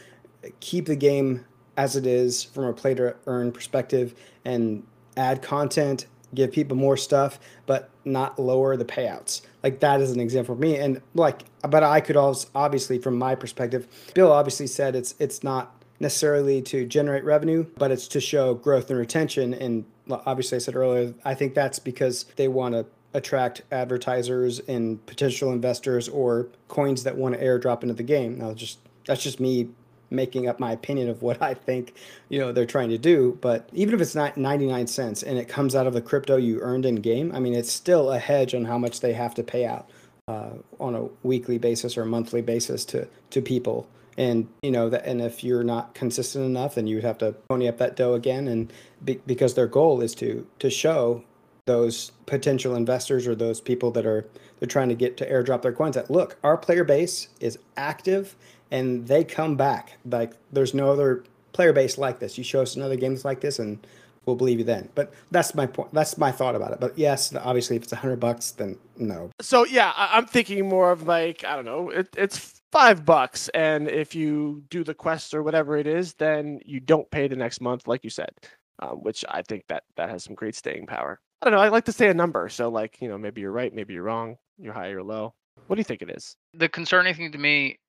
keep 0.59 0.85
the 0.85 0.95
game 0.95 1.45
as 1.77 1.95
it 1.95 2.05
is 2.05 2.43
from 2.43 2.65
a 2.65 2.73
play 2.73 2.93
to 2.93 3.15
earn 3.27 3.51
perspective 3.51 4.15
and 4.45 4.83
add 5.17 5.41
content 5.41 6.05
give 6.35 6.51
people 6.51 6.77
more 6.77 6.97
stuff, 6.97 7.39
but 7.65 7.89
not 8.05 8.39
lower 8.39 8.77
the 8.77 8.85
payouts. 8.85 9.41
Like 9.63 9.79
that 9.79 10.01
is 10.01 10.11
an 10.11 10.19
example 10.19 10.55
for 10.55 10.61
me. 10.61 10.77
And 10.77 11.01
like, 11.13 11.43
but 11.67 11.83
I 11.83 11.99
could 12.01 12.15
also 12.15 12.47
obviously, 12.55 12.99
from 12.99 13.17
my 13.17 13.35
perspective, 13.35 13.87
Bill 14.13 14.31
obviously 14.31 14.67
said 14.67 14.95
it's 14.95 15.15
it's 15.19 15.43
not 15.43 15.75
necessarily 15.99 16.61
to 16.61 16.85
generate 16.85 17.23
revenue, 17.23 17.65
but 17.77 17.91
it's 17.91 18.07
to 18.09 18.19
show 18.19 18.53
growth 18.53 18.89
and 18.89 18.99
retention. 18.99 19.53
And 19.53 19.85
obviously, 20.09 20.57
I 20.57 20.59
said 20.59 20.75
earlier, 20.75 21.13
I 21.23 21.33
think 21.33 21.53
that's 21.53 21.79
because 21.79 22.25
they 22.35 22.47
want 22.47 22.75
to 22.75 22.85
attract 23.13 23.61
advertisers 23.71 24.59
and 24.59 25.03
potential 25.05 25.51
investors 25.51 26.09
or 26.09 26.49
coins 26.67 27.03
that 27.03 27.15
want 27.15 27.33
to 27.33 27.41
airdrop 27.41 27.81
into 27.81 27.95
the 27.95 28.03
game. 28.03 28.37
Now, 28.37 28.53
just 28.53 28.79
that's 29.05 29.23
just 29.23 29.39
me 29.39 29.69
making 30.09 30.47
up 30.47 30.59
my 30.59 30.71
opinion 30.71 31.09
of 31.09 31.21
what 31.21 31.41
I 31.41 31.53
think, 31.53 31.95
you 32.29 32.39
know, 32.39 32.51
they're 32.51 32.65
trying 32.65 32.89
to 32.89 32.97
do. 32.97 33.37
But 33.41 33.69
even 33.73 33.93
if 33.93 34.01
it's 34.01 34.15
not 34.15 34.37
99 34.37 34.87
cents 34.87 35.23
and 35.23 35.37
it 35.37 35.47
comes 35.47 35.75
out 35.75 35.87
of 35.87 35.93
the 35.93 36.01
crypto 36.01 36.37
you 36.37 36.59
earned 36.61 36.85
in 36.85 36.95
game, 36.95 37.31
I 37.33 37.39
mean, 37.39 37.53
it's 37.53 37.71
still 37.71 38.11
a 38.11 38.19
hedge 38.19 38.53
on 38.53 38.65
how 38.65 38.77
much 38.77 38.99
they 38.99 39.13
have 39.13 39.35
to 39.35 39.43
pay 39.43 39.65
out 39.65 39.89
uh, 40.27 40.51
on 40.79 40.95
a 40.95 41.07
weekly 41.23 41.57
basis 41.57 41.97
or 41.97 42.03
a 42.03 42.05
monthly 42.05 42.41
basis 42.41 42.85
to 42.85 43.07
to 43.29 43.41
people. 43.41 43.87
And 44.17 44.47
you 44.63 44.71
know 44.71 44.89
that, 44.89 45.05
and 45.05 45.21
if 45.21 45.43
you're 45.43 45.63
not 45.63 45.93
consistent 45.93 46.45
enough, 46.45 46.75
then 46.75 46.87
you 46.87 46.95
would 46.95 47.03
have 47.03 47.17
to 47.17 47.33
pony 47.49 47.67
up 47.67 47.77
that 47.79 47.97
dough 47.97 48.13
again. 48.13 48.47
And 48.47 48.71
be, 49.03 49.19
because 49.25 49.55
their 49.55 49.67
goal 49.67 50.01
is 50.01 50.15
to 50.15 50.47
to 50.59 50.69
show 50.69 51.23
those 51.65 52.11
potential 52.25 52.75
investors 52.75 53.27
or 53.27 53.35
those 53.35 53.59
people 53.59 53.91
that 53.91 54.05
are 54.05 54.25
they're 54.59 54.67
trying 54.67 54.89
to 54.89 54.95
get 54.95 55.17
to 55.17 55.29
airdrop 55.29 55.63
their 55.63 55.73
coins 55.73 55.95
that 55.95 56.11
look 56.11 56.37
our 56.43 56.57
player 56.57 56.83
base 56.83 57.29
is 57.39 57.57
active 57.75 58.35
and 58.71 59.07
they 59.07 59.23
come 59.23 59.55
back. 59.55 59.97
Like 60.05 60.33
there's 60.51 60.73
no 60.73 60.91
other 60.91 61.23
player 61.53 61.73
base 61.73 61.97
like 61.97 62.19
this. 62.19 62.37
You 62.37 62.43
show 62.43 62.61
us 62.61 62.75
another 62.75 62.95
game 62.95 63.13
that's 63.13 63.25
like 63.25 63.41
this, 63.41 63.59
and 63.59 63.85
we'll 64.25 64.35
believe 64.35 64.59
you 64.59 64.65
then. 64.65 64.89
But 64.95 65.13
that's 65.31 65.55
my 65.55 65.65
point. 65.65 65.93
That's 65.93 66.17
my 66.17 66.31
thought 66.31 66.55
about 66.55 66.71
it. 66.71 66.79
But 66.79 66.97
yes, 66.97 67.33
obviously, 67.35 67.75
if 67.77 67.83
it's 67.83 67.93
a 67.93 67.97
hundred 67.97 68.19
bucks, 68.19 68.51
then 68.51 68.77
no. 68.97 69.31
So 69.41 69.65
yeah, 69.65 69.93
I- 69.95 70.17
am 70.17 70.25
thinking 70.25 70.67
more 70.67 70.91
of 70.91 71.07
like 71.07 71.43
I 71.43 71.55
don't 71.55 71.65
know. 71.65 71.89
It, 71.89 72.09
it's 72.17 72.61
five 72.71 73.05
bucks, 73.05 73.49
and 73.49 73.87
if 73.87 74.15
you 74.15 74.63
do 74.69 74.83
the 74.83 74.93
quest 74.93 75.33
or 75.33 75.43
whatever 75.43 75.77
it 75.77 75.87
is, 75.87 76.13
then 76.15 76.59
you 76.65 76.79
don't 76.79 77.09
pay 77.09 77.27
the 77.27 77.35
next 77.35 77.61
month, 77.61 77.87
like 77.87 78.03
you 78.03 78.09
said, 78.09 78.31
um, 78.79 78.97
which 79.03 79.23
I 79.29 79.41
think 79.41 79.65
that 79.67 79.83
that 79.95 80.09
has 80.09 80.23
some 80.23 80.35
great 80.35 80.55
staying 80.55 80.87
power. 80.87 81.19
I 81.41 81.45
don't 81.45 81.53
know. 81.53 81.63
I 81.63 81.69
like 81.69 81.85
to 81.85 81.91
say 81.91 82.09
a 82.09 82.13
number, 82.13 82.49
so 82.49 82.69
like 82.69 83.01
you 83.01 83.07
know, 83.07 83.17
maybe 83.17 83.41
you're 83.41 83.51
right, 83.51 83.73
maybe 83.73 83.93
you're 83.93 84.03
wrong, 84.03 84.37
you're 84.57 84.73
high 84.73 84.89
or 84.89 85.03
low. 85.03 85.33
What 85.67 85.77
do 85.77 85.79
you 85.79 85.85
think 85.85 86.01
it 86.01 86.09
is? 86.09 86.35
The 86.53 86.69
concerning 86.69 87.13
thing 87.15 87.31
to 87.31 87.37
me 87.37 87.79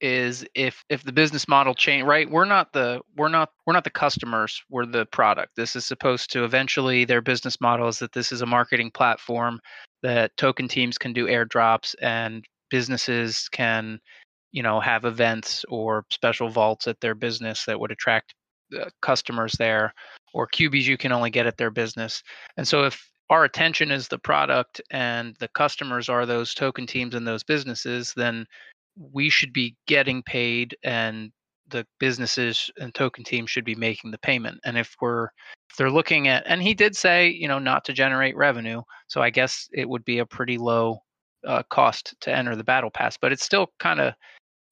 is 0.00 0.44
if 0.54 0.84
if 0.88 1.02
the 1.04 1.12
business 1.12 1.48
model 1.48 1.74
change 1.74 2.04
right? 2.04 2.30
We're 2.30 2.44
not 2.44 2.72
the 2.72 3.00
we're 3.16 3.28
not 3.28 3.50
we're 3.66 3.72
not 3.72 3.84
the 3.84 3.90
customers 3.90 4.62
we're 4.70 4.86
the 4.86 5.06
product. 5.06 5.56
This 5.56 5.76
is 5.76 5.86
supposed 5.86 6.30
to 6.32 6.44
eventually 6.44 7.04
their 7.04 7.22
business 7.22 7.60
model 7.60 7.88
is 7.88 7.98
that 8.00 8.12
this 8.12 8.32
is 8.32 8.42
a 8.42 8.46
marketing 8.46 8.90
platform 8.90 9.60
that 10.02 10.36
token 10.36 10.68
teams 10.68 10.98
can 10.98 11.12
do 11.12 11.26
airdrops 11.26 11.94
and 12.02 12.44
businesses 12.70 13.48
can 13.48 13.98
you 14.52 14.62
know 14.62 14.80
have 14.80 15.04
events 15.04 15.64
or 15.68 16.04
special 16.10 16.48
vaults 16.48 16.86
at 16.86 17.00
their 17.00 17.14
business 17.14 17.64
that 17.64 17.78
would 17.78 17.92
attract 17.92 18.34
uh, 18.78 18.90
customers 19.00 19.52
there 19.58 19.94
or 20.34 20.46
cubies 20.46 20.86
you 20.86 20.96
can 20.96 21.12
only 21.12 21.30
get 21.30 21.46
at 21.46 21.56
their 21.56 21.70
business. 21.70 22.22
And 22.56 22.66
so 22.66 22.84
if 22.84 23.08
our 23.30 23.44
attention 23.44 23.90
is 23.90 24.08
the 24.08 24.18
product 24.18 24.80
and 24.90 25.34
the 25.40 25.48
customers 25.48 26.08
are 26.08 26.26
those 26.26 26.54
token 26.54 26.86
teams 26.86 27.14
and 27.14 27.26
those 27.26 27.42
businesses 27.42 28.12
then 28.16 28.46
we 28.96 29.28
should 29.30 29.52
be 29.52 29.76
getting 29.86 30.22
paid 30.22 30.76
and 30.82 31.30
the 31.68 31.86
businesses 31.98 32.70
and 32.78 32.94
token 32.94 33.24
teams 33.24 33.50
should 33.50 33.64
be 33.64 33.74
making 33.74 34.10
the 34.10 34.18
payment. 34.18 34.58
And 34.64 34.78
if 34.78 34.94
we're 35.00 35.28
if 35.70 35.76
they're 35.76 35.90
looking 35.90 36.28
at 36.28 36.42
and 36.46 36.62
he 36.62 36.74
did 36.74 36.96
say 36.96 37.28
you 37.28 37.48
know 37.48 37.58
not 37.58 37.84
to 37.84 37.92
generate 37.92 38.36
revenue 38.36 38.80
so 39.08 39.20
i 39.20 39.28
guess 39.30 39.68
it 39.72 39.88
would 39.88 40.04
be 40.04 40.18
a 40.20 40.26
pretty 40.26 40.56
low 40.56 40.98
uh, 41.46 41.62
cost 41.70 42.14
to 42.20 42.34
enter 42.34 42.56
the 42.56 42.64
battle 42.64 42.90
pass 42.90 43.16
but 43.20 43.32
it 43.32 43.40
still 43.40 43.66
kind 43.78 44.00
of 44.00 44.14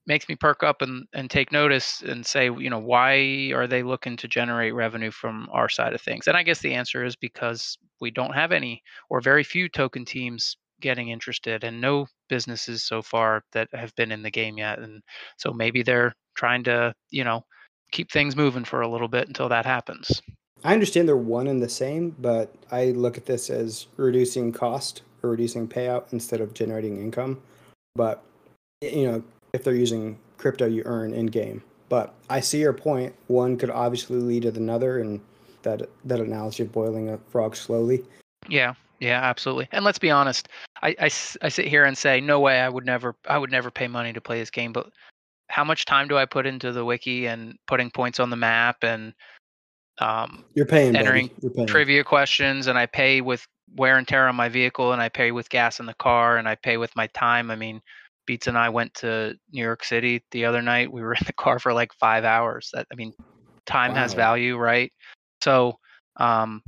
makes 0.07 0.29
me 0.29 0.37
perk 0.37 0.63
up 0.63 0.83
and, 0.83 1.07
and 1.15 1.31
take 1.31 1.51
notice 1.51 2.03
and 2.03 2.25
say 2.25 2.45
you 2.47 2.71
know 2.71 2.79
why 2.79 3.51
are 3.55 3.67
they 3.67 3.83
looking 3.83 4.17
to 4.17 4.29
generate 4.29 4.75
revenue 4.75 5.11
from 5.11 5.49
our 5.53 5.69
side 5.69 5.95
of 5.95 6.01
things? 6.01 6.27
And 6.27 6.37
i 6.37 6.43
guess 6.43 6.61
the 6.61 6.75
answer 6.75 7.05
is 7.05 7.17
because 7.17 7.79
we 8.01 8.11
don't 8.11 8.35
have 8.35 8.53
any 8.53 8.83
or 9.11 9.21
very 9.21 9.45
few 9.45 9.69
token 9.69 10.05
teams 10.05 10.57
getting 10.81 11.09
interested 11.09 11.65
and 11.65 11.81
no 11.81 12.07
businesses 12.29 12.83
so 12.83 13.03
far 13.03 13.43
that 13.53 13.69
have 13.73 13.95
been 13.97 14.13
in 14.13 14.23
the 14.23 14.31
game 14.31 14.59
yet 14.59 14.79
and 14.79 15.03
so 15.37 15.53
maybe 15.53 15.83
they're 15.83 16.15
trying 16.35 16.63
to 16.65 16.95
you 17.11 17.25
know 17.25 17.45
keep 17.91 18.11
things 18.11 18.37
moving 18.37 18.65
for 18.65 18.81
a 18.81 18.89
little 18.89 19.09
bit 19.09 19.29
until 19.29 19.49
that 19.49 19.65
happens. 19.65 20.21
I 20.65 20.73
understand 20.73 21.07
they're 21.07 21.17
one 21.17 21.47
and 21.47 21.63
the 21.63 21.69
same 21.69 22.15
but 22.19 22.55
i 22.71 22.87
look 22.87 23.17
at 23.17 23.27
this 23.27 23.51
as 23.51 23.87
reducing 23.97 24.53
cost 24.53 25.03
or 25.23 25.31
reducing 25.31 25.69
payout 25.69 26.13
instead 26.13 26.41
of 26.41 26.55
generating 26.55 27.01
income. 27.01 27.41
But 27.95 28.23
you 28.81 29.07
know 29.07 29.23
if 29.53 29.65
they're 29.65 29.75
using 29.75 30.19
crypto 30.37 30.67
you 30.67 30.83
earn 30.85 31.15
in 31.15 31.27
game 31.27 31.63
but 31.89 32.15
i 32.29 32.41
see 32.41 32.61
your 32.61 32.73
point. 32.73 33.15
One 33.29 33.57
could 33.57 33.71
obviously 33.71 34.17
lead 34.17 34.43
to 34.43 34.49
another 34.49 34.99
and 34.99 35.21
that 35.63 35.89
that 36.05 36.21
analogy 36.21 36.63
of 36.63 36.73
boiling 36.73 37.09
a 37.11 37.19
frog 37.19 37.57
slowly. 37.57 38.05
Yeah 38.49 38.75
yeah, 39.05 39.21
absolutely. 39.23 39.69
And 39.73 39.85
let's 39.85 39.99
be 39.99 40.11
honest, 40.11 40.49
I, 40.83 40.97
I, 40.99 41.05
I 41.43 41.49
sit 41.49 41.67
here 41.67 41.85
and 41.85 41.97
say, 41.97 42.21
no 42.21 42.41
way, 42.41 42.61
I 42.61 42.69
would 42.69 42.87
never, 42.87 43.15
I 43.29 43.37
would 43.37 43.51
never 43.51 43.71
pay 43.71 43.87
money 43.87 44.13
to 44.15 44.21
play 44.21 44.41
this 44.41 44.51
game. 44.51 44.73
But 44.73 44.91
how 45.49 45.63
much 45.63 45.85
time 45.85 46.09
do 46.09 46.17
I 46.17 46.25
put 46.25 46.47
into 46.47 46.73
the 46.73 46.85
wiki 46.85 47.27
and 47.27 47.55
putting 47.67 47.91
points 47.91 48.19
on 48.19 48.31
the 48.31 48.37
map 48.37 48.79
and 48.83 49.13
um, 50.01 50.45
you're 50.55 50.67
paying 50.67 50.97
entering 50.97 51.31
You're 51.43 51.53
paying. 51.53 51.69
trivia 51.69 52.03
questions 52.03 52.67
and 52.67 52.79
I 52.79 52.87
pay 52.87 53.21
with 53.21 53.47
wear 53.77 53.99
and 53.99 54.09
tear 54.09 54.27
on 54.27 54.37
my 54.37 54.49
vehicle 54.49 54.93
and 54.93 55.03
I 55.03 55.09
pay 55.09 55.33
with 55.33 55.51
gas 55.51 55.81
in 55.81 55.87
the 55.87 55.95
car 55.95 56.39
and 56.39 56.49
I 56.49 56.55
pay 56.55 56.79
with 56.79 56.95
my 56.97 57.07
time. 57.09 57.51
I 57.51 57.57
mean, 57.57 57.81
Beats 58.27 58.47
and 58.47 58.57
I 58.57 58.71
went 58.71 58.95
to 58.95 59.37
New 59.53 59.63
York 59.63 59.85
City 59.85 60.25
the 60.31 60.47
other 60.47 60.63
night. 60.63 60.91
We 60.91 61.03
were 61.03 61.13
in 61.13 61.27
the 61.27 61.33
car 61.35 61.59
for 61.59 61.75
like 61.75 61.93
five 61.93 62.25
hours. 62.25 62.71
That 62.73 62.87
I 62.91 62.95
mean, 62.95 63.13
time 63.67 63.93
wow. 63.93 63.99
has 63.99 64.15
value, 64.15 64.57
right? 64.57 64.91
So 65.43 65.79
um, 66.17 66.63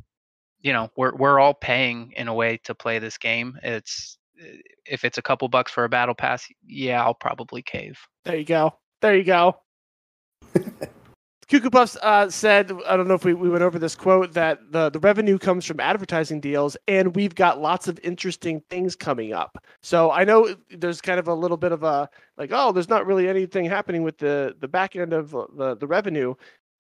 you 0.61 0.73
know 0.73 0.91
we're 0.97 1.15
we're 1.15 1.39
all 1.39 1.55
paying 1.55 2.13
in 2.17 2.29
a 2.29 2.35
way 2.35 2.59
to 2.65 2.75
play 2.75 2.99
this 2.99 3.19
game. 3.19 3.59
It's 3.63 4.19
eh, 4.41 4.59
if 4.87 5.05
it's 5.05 5.19
a 5.19 5.23
couple 5.23 5.49
bucks 5.49 5.73
for 5.73 5.85
a 5.85 5.89
battle 5.89 6.15
pass, 6.15 6.47
yeah, 6.67 7.03
I'll 7.03 7.15
probably 7.15 7.63
cave. 7.63 7.99
There 8.25 8.37
you 8.37 8.45
go. 8.45 8.75
There 9.03 9.17
you 9.17 9.25
go. 9.25 9.57
Cuckoo 11.49 11.71
Puffs 11.71 11.97
uh, 12.03 12.29
said, 12.29 12.73
I 12.89 12.97
don't 12.97 13.07
know 13.07 13.15
if 13.15 13.25
we, 13.25 13.33
we 13.33 13.49
went 13.49 13.63
over 13.63 13.79
this 13.79 13.95
quote, 13.95 14.33
that 14.33 14.59
the, 14.73 14.91
the 14.91 14.99
revenue 14.99 15.39
comes 15.39 15.65
from 15.65 15.79
advertising 15.79 16.41
deals, 16.41 16.77
and 16.89 17.15
we've 17.15 17.37
got 17.37 17.61
lots 17.61 17.87
of 17.87 18.01
interesting 18.03 18.63
things 18.69 18.97
coming 18.97 19.33
up. 19.33 19.57
So 19.81 20.11
I 20.11 20.25
know 20.25 20.57
there's 20.71 21.01
kind 21.01 21.21
of 21.21 21.29
a 21.29 21.35
little 21.35 21.57
bit 21.57 21.71
of 21.71 21.85
a 21.85 22.11
like, 22.37 22.51
oh, 22.53 22.73
there's 22.73 22.89
not 22.89 23.07
really 23.07 23.29
anything 23.29 23.65
happening 23.65 24.03
with 24.03 24.19
the 24.19 24.57
the 24.59 24.67
back 24.67 24.97
end 24.97 25.13
of 25.13 25.31
the, 25.31 25.77
the 25.77 25.87
revenue. 25.87 26.35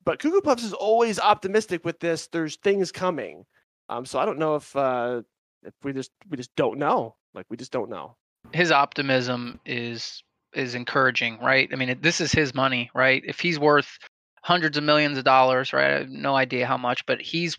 But 0.04 0.18
Cuckoo 0.18 0.40
Puffs 0.40 0.64
is 0.64 0.72
always 0.72 1.20
optimistic 1.20 1.84
with 1.84 2.00
this. 2.00 2.26
There's 2.26 2.56
things 2.56 2.90
coming. 2.90 3.44
Um, 3.88 4.04
so 4.04 4.18
I 4.18 4.24
don't 4.24 4.38
know 4.38 4.56
if 4.56 4.74
uh, 4.74 5.22
if 5.62 5.74
we 5.82 5.92
just 5.92 6.10
we 6.30 6.36
just 6.36 6.54
don't 6.56 6.78
know. 6.78 7.16
Like 7.34 7.46
we 7.50 7.56
just 7.56 7.72
don't 7.72 7.90
know. 7.90 8.16
His 8.52 8.72
optimism 8.72 9.60
is 9.66 10.22
is 10.54 10.74
encouraging, 10.74 11.38
right? 11.40 11.68
I 11.72 11.76
mean, 11.76 11.98
this 12.00 12.20
is 12.20 12.32
his 12.32 12.54
money, 12.54 12.90
right? 12.94 13.22
If 13.26 13.40
he's 13.40 13.58
worth 13.58 13.98
hundreds 14.42 14.78
of 14.78 14.84
millions 14.84 15.18
of 15.18 15.24
dollars, 15.24 15.72
right? 15.72 15.90
I 15.90 15.98
have 15.98 16.08
no 16.08 16.34
idea 16.36 16.66
how 16.66 16.78
much, 16.78 17.04
but 17.06 17.20
he's 17.20 17.56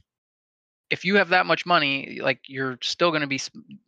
if 0.90 1.04
you 1.04 1.16
have 1.16 1.30
that 1.30 1.46
much 1.46 1.66
money, 1.66 2.20
like 2.22 2.40
you're 2.48 2.78
still 2.82 3.12
going 3.12 3.22
to 3.22 3.28
be 3.28 3.40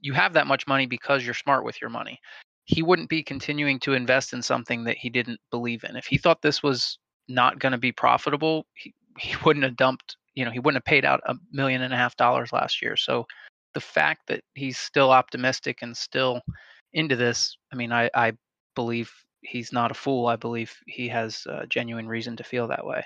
you 0.01 0.13
have 0.13 0.33
that 0.33 0.47
much 0.47 0.67
money 0.67 0.85
because 0.85 1.25
you're 1.25 1.33
smart 1.33 1.63
with 1.63 1.81
your 1.81 1.89
money. 1.89 2.19
he 2.65 2.83
wouldn't 2.83 3.09
be 3.09 3.23
continuing 3.23 3.79
to 3.79 3.93
invest 3.93 4.31
in 4.31 4.43
something 4.43 4.83
that 4.83 4.97
he 4.97 5.09
didn't 5.09 5.39
believe 5.49 5.83
in. 5.83 5.95
If 5.95 6.05
he 6.05 6.17
thought 6.19 6.43
this 6.43 6.61
was 6.61 6.99
not 7.27 7.57
going 7.57 7.71
to 7.71 7.79
be 7.79 7.91
profitable, 7.91 8.67
he, 8.75 8.93
he 9.19 9.35
wouldn't 9.43 9.63
have 9.63 9.75
dumped, 9.75 10.17
you 10.39 10.45
know, 10.45 10.51
he 10.51 10.59
wouldn't 10.59 10.77
have 10.77 10.85
paid 10.85 11.03
out 11.03 11.19
a 11.25 11.35
million 11.51 11.81
and 11.81 11.93
a 11.93 11.97
half 11.97 12.15
dollars 12.15 12.53
last 12.53 12.81
year. 12.81 12.95
So 12.95 13.27
the 13.73 13.81
fact 13.81 14.21
that 14.27 14.41
he's 14.55 14.77
still 14.77 15.11
optimistic 15.11 15.79
and 15.81 15.95
still 15.95 16.41
into 16.93 17.17
this, 17.17 17.57
I 17.73 17.75
mean, 17.75 17.91
I, 17.91 18.09
I 18.15 18.31
believe 18.73 19.11
he's 19.41 19.73
not 19.73 19.91
a 19.91 19.93
fool. 19.93 20.27
I 20.27 20.37
believe 20.37 20.73
he 20.87 21.09
has 21.09 21.45
a 21.45 21.67
genuine 21.67 22.07
reason 22.07 22.37
to 22.37 22.43
feel 22.45 22.69
that 22.69 22.85
way. 22.85 23.03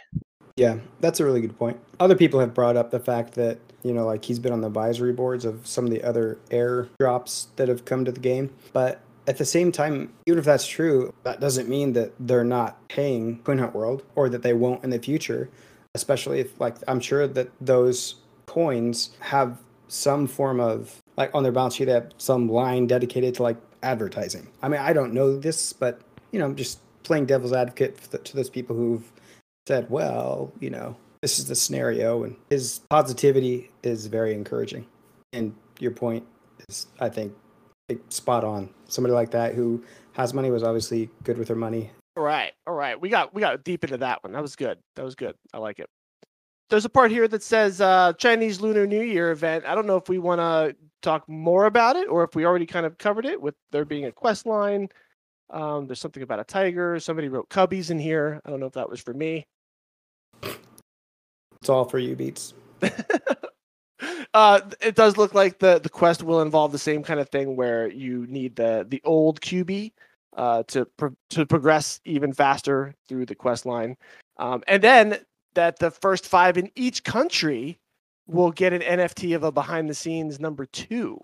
Yeah, 0.58 0.78
that's 1.00 1.20
a 1.20 1.26
really 1.26 1.42
good 1.42 1.58
point. 1.58 1.80
Other 2.00 2.16
people 2.16 2.40
have 2.40 2.54
brought 2.54 2.78
up 2.78 2.92
the 2.92 3.00
fact 3.00 3.34
that, 3.34 3.58
you 3.82 3.94
know, 3.94 4.06
like 4.06 4.24
he's 4.24 4.38
been 4.38 4.54
on 4.54 4.62
the 4.62 4.68
advisory 4.68 5.12
boards 5.12 5.44
of 5.44 5.66
some 5.66 5.86
of 5.86 5.90
the 5.90 6.04
other 6.04 6.38
air 6.52 6.88
drops 7.00 7.48
that 7.56 7.68
have 7.68 7.84
come 7.86 8.06
to 8.06 8.12
the 8.12 8.20
game. 8.20 8.54
But 8.74 9.02
at 9.26 9.38
the 9.38 9.46
same 9.46 9.72
time, 9.72 10.14
even 10.28 10.38
if 10.38 10.46
that's 10.46 10.68
true, 10.68 11.12
that 11.24 11.40
doesn't 11.40 11.68
mean 11.68 11.94
that 11.94 12.14
they're 12.20 12.44
not 12.44 12.88
paying 12.90 13.40
Coin 13.40 13.58
Hunt 13.58 13.74
World 13.74 14.04
or 14.14 14.30
that 14.30 14.44
they 14.44 14.54
won't 14.54 14.84
in 14.84 14.92
the 14.92 15.00
future. 15.00 15.50
Especially 15.96 16.40
if, 16.40 16.60
like, 16.60 16.76
I'm 16.88 17.00
sure 17.00 17.28
that 17.28 17.50
those 17.62 18.16
coins 18.46 19.12
have 19.20 19.60
some 19.88 20.26
form 20.28 20.60
of, 20.60 21.00
like, 21.18 21.34
on 21.36 21.44
their 21.44 21.52
balance 21.52 21.76
sheet, 21.76 21.86
they 21.86 21.92
have 21.92 22.12
some 22.18 22.50
line 22.50 22.88
dedicated 22.88 23.36
to, 23.36 23.44
like, 23.44 23.58
advertising. 23.84 24.48
I 24.64 24.70
mean, 24.70 24.80
I 24.80 24.94
don't 24.94 25.14
know 25.14 25.38
this, 25.38 25.72
but, 25.72 26.02
you 26.32 26.40
know, 26.40 26.46
I'm 26.46 26.56
just 26.56 26.80
playing 27.04 27.28
devil's 27.28 27.54
advocate 27.54 28.00
to 28.12 28.36
those 28.36 28.50
people 28.50 28.76
who've 28.76 29.12
said, 29.68 29.90
well, 29.90 30.52
you 30.60 30.70
know, 30.70 30.96
this 31.22 31.38
is 31.38 31.46
the 31.46 31.56
scenario. 31.56 32.24
And 32.24 32.36
his 32.50 32.82
positivity 32.90 33.70
is 33.84 34.08
very 34.08 34.34
encouraging. 34.34 34.88
And 35.32 35.56
your 35.80 35.92
point 35.92 36.26
is, 36.70 36.88
I 37.00 37.10
think, 37.10 37.34
spot 38.10 38.44
on. 38.44 38.70
Somebody 38.88 39.14
like 39.14 39.32
that 39.32 39.54
who 39.54 39.84
has 40.14 40.34
money 40.34 40.50
was 40.50 40.64
obviously 40.64 41.10
good 41.24 41.38
with 41.38 41.50
her 41.50 41.56
money. 41.56 41.92
All 42.16 42.24
right, 42.24 42.54
all 42.68 42.76
right. 42.76 43.00
We 43.00 43.10
got 43.10 43.34
we 43.34 43.42
got 43.42 43.64
deep 43.64 43.84
into 43.84 43.98
that 43.98 44.24
one. 44.24 44.34
That 44.34 44.42
was 44.42 44.56
good. 44.56 44.78
That 44.96 45.04
was 45.04 45.16
good. 45.16 45.36
I 45.54 45.58
like 45.58 45.80
it. 45.80 45.90
There's 46.70 46.86
a 46.86 46.90
part 46.90 47.12
here 47.12 47.28
that 47.28 47.44
says 47.44 47.82
uh, 47.82 48.14
Chinese 48.14 48.62
Lunar 48.62 48.88
New 48.88 49.02
Year 49.02 49.32
event. 49.32 49.66
I 49.66 49.76
don't 49.76 49.88
know 49.88 49.98
if 49.98 50.10
we 50.10 50.20
want 50.20 50.40
to 50.40 50.76
talk 51.02 51.28
more 51.28 51.66
about 51.66 51.96
it 51.96 52.08
or 52.08 52.24
if 52.24 52.36
we 52.36 52.46
already 52.46 52.66
kind 52.66 52.86
of 52.86 52.98
covered 52.98 53.26
it 53.26 53.42
with 53.42 53.56
there 53.72 53.86
being 53.86 54.06
a 54.06 54.12
quest 54.12 54.46
line. 54.46 54.90
Um, 55.50 55.88
there's 55.88 56.00
something 56.00 56.24
about 56.24 56.40
a 56.40 56.44
tiger. 56.44 57.00
Somebody 57.00 57.30
wrote 57.30 57.50
cubbies 57.50 57.92
in 57.92 58.00
here. 58.00 58.42
I 58.46 58.50
don't 58.50 58.60
know 58.60 58.66
if 58.66 58.74
that 58.74 58.90
was 58.90 59.02
for 59.02 59.14
me. 59.14 59.46
It's 60.42 61.70
all 61.70 61.86
for 61.86 62.00
you, 62.00 62.16
Beats. 62.16 62.54
uh, 64.34 64.62
it 64.82 64.96
does 64.96 65.18
look 65.18 65.34
like 65.34 65.60
the 65.60 65.80
the 65.80 65.90
quest 65.90 66.24
will 66.24 66.42
involve 66.42 66.72
the 66.72 66.80
same 66.80 67.04
kind 67.04 67.20
of 67.20 67.30
thing 67.30 67.56
where 67.56 67.88
you 67.88 68.26
need 68.28 68.56
the 68.56 68.86
the 68.88 69.02
old 69.04 69.42
QB 69.42 69.92
uh, 70.36 70.64
to 70.64 70.86
pro- 70.98 71.16
to 71.30 71.46
progress 71.46 72.00
even 72.06 72.34
faster 72.34 72.94
through 73.08 73.26
the 73.26 73.36
quest 73.36 73.66
line, 73.66 73.96
um, 74.38 74.64
and 74.68 74.84
then 74.84 75.20
that 75.54 75.80
the 75.80 75.92
first 75.92 76.28
five 76.28 76.58
in 76.58 76.72
each 76.76 77.04
country 77.04 77.80
will 78.28 78.52
get 78.52 78.74
an 78.74 78.82
NFT 78.82 79.36
of 79.36 79.44
a 79.44 79.52
behind 79.52 79.90
the 79.90 79.94
scenes 79.94 80.40
number 80.40 80.66
two, 80.66 81.20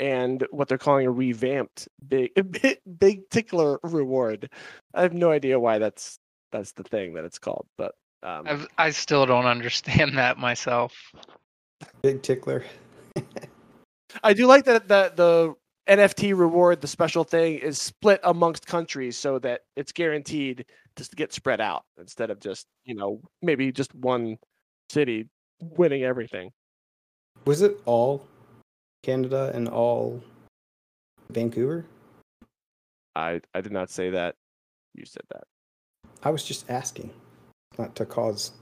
and 0.00 0.46
what 0.50 0.68
they're 0.68 0.78
calling 0.78 1.06
a 1.06 1.10
revamped 1.10 1.88
big 2.08 2.30
big, 2.50 2.78
big 2.98 3.28
tickler 3.30 3.78
reward. 3.82 4.50
I 4.94 5.02
have 5.02 5.14
no 5.14 5.30
idea 5.30 5.58
why 5.58 5.78
that's 5.78 6.18
that's 6.50 6.72
the 6.72 6.84
thing 6.84 7.14
that 7.14 7.24
it's 7.24 7.38
called, 7.38 7.66
but 7.78 7.94
um, 8.22 8.44
I've, 8.46 8.68
I 8.78 8.90
still 8.90 9.26
don't 9.26 9.46
understand 9.46 10.16
that 10.18 10.38
myself. 10.38 10.94
Big 12.02 12.22
tickler. 12.22 12.64
I 14.22 14.32
do 14.34 14.46
like 14.46 14.64
that 14.64 14.88
the 14.88 15.12
the 15.14 15.54
NFT 15.88 16.36
reward, 16.36 16.80
the 16.80 16.86
special 16.86 17.24
thing, 17.24 17.58
is 17.58 17.80
split 17.80 18.20
amongst 18.24 18.66
countries 18.66 19.16
so 19.16 19.38
that 19.40 19.62
it's 19.76 19.92
guaranteed 19.92 20.64
to 20.96 21.08
get 21.16 21.32
spread 21.32 21.60
out 21.60 21.84
instead 21.98 22.30
of 22.30 22.38
just 22.40 22.66
you 22.84 22.94
know 22.94 23.20
maybe 23.40 23.72
just 23.72 23.94
one 23.94 24.36
city 24.90 25.28
winning 25.60 26.04
everything. 26.04 26.50
Was 27.44 27.62
it 27.62 27.80
all 27.84 28.26
Canada 29.02 29.50
and 29.54 29.68
all 29.68 30.22
Vancouver? 31.30 31.84
I 33.16 33.40
I 33.54 33.60
did 33.60 33.72
not 33.72 33.90
say 33.90 34.10
that. 34.10 34.36
You 34.94 35.04
said 35.04 35.22
that. 35.30 35.44
I 36.22 36.30
was 36.30 36.44
just 36.44 36.70
asking, 36.70 37.10
not 37.78 37.94
to 37.96 38.06
cause. 38.06 38.52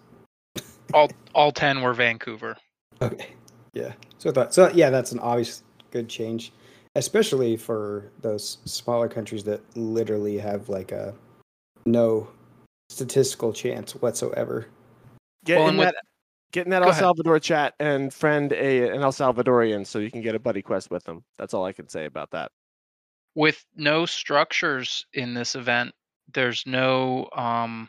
all 0.94 1.10
all 1.34 1.52
ten 1.52 1.82
were 1.82 1.92
Vancouver. 1.92 2.56
Okay. 3.02 3.34
Yeah. 3.72 3.92
So 4.18 4.30
I 4.30 4.32
thought 4.32 4.54
so 4.54 4.70
yeah, 4.70 4.90
that's 4.90 5.12
an 5.12 5.18
obvious 5.18 5.62
good 5.90 6.08
change. 6.08 6.52
Especially 6.96 7.56
for 7.56 8.10
those 8.20 8.58
smaller 8.64 9.08
countries 9.08 9.44
that 9.44 9.60
literally 9.76 10.38
have 10.38 10.68
like 10.68 10.90
a 10.92 11.14
no 11.86 12.28
statistical 12.88 13.52
chance 13.52 13.94
whatsoever. 13.94 14.66
Get 15.44 15.58
Well, 15.58 15.68
in 15.68 15.70
and 15.70 15.78
with- 15.78 15.88
that 15.88 16.04
get 16.52 16.66
in 16.66 16.70
that 16.70 16.80
Go 16.80 16.86
El 16.86 16.90
ahead. 16.90 17.00
Salvador 17.00 17.38
chat 17.38 17.74
and 17.78 18.12
friend 18.12 18.52
a 18.52 18.88
an 18.90 19.02
El 19.02 19.12
Salvadorian 19.12 19.86
so 19.86 20.00
you 20.00 20.10
can 20.10 20.20
get 20.20 20.34
a 20.34 20.40
buddy 20.40 20.62
quest 20.62 20.90
with 20.90 21.04
them. 21.04 21.24
That's 21.38 21.54
all 21.54 21.64
I 21.64 21.72
can 21.72 21.88
say 21.88 22.06
about 22.06 22.32
that. 22.32 22.50
With 23.36 23.64
no 23.76 24.04
structures 24.06 25.06
in 25.12 25.32
this 25.34 25.54
event, 25.54 25.94
there's 26.34 26.66
no 26.66 27.28
um 27.36 27.88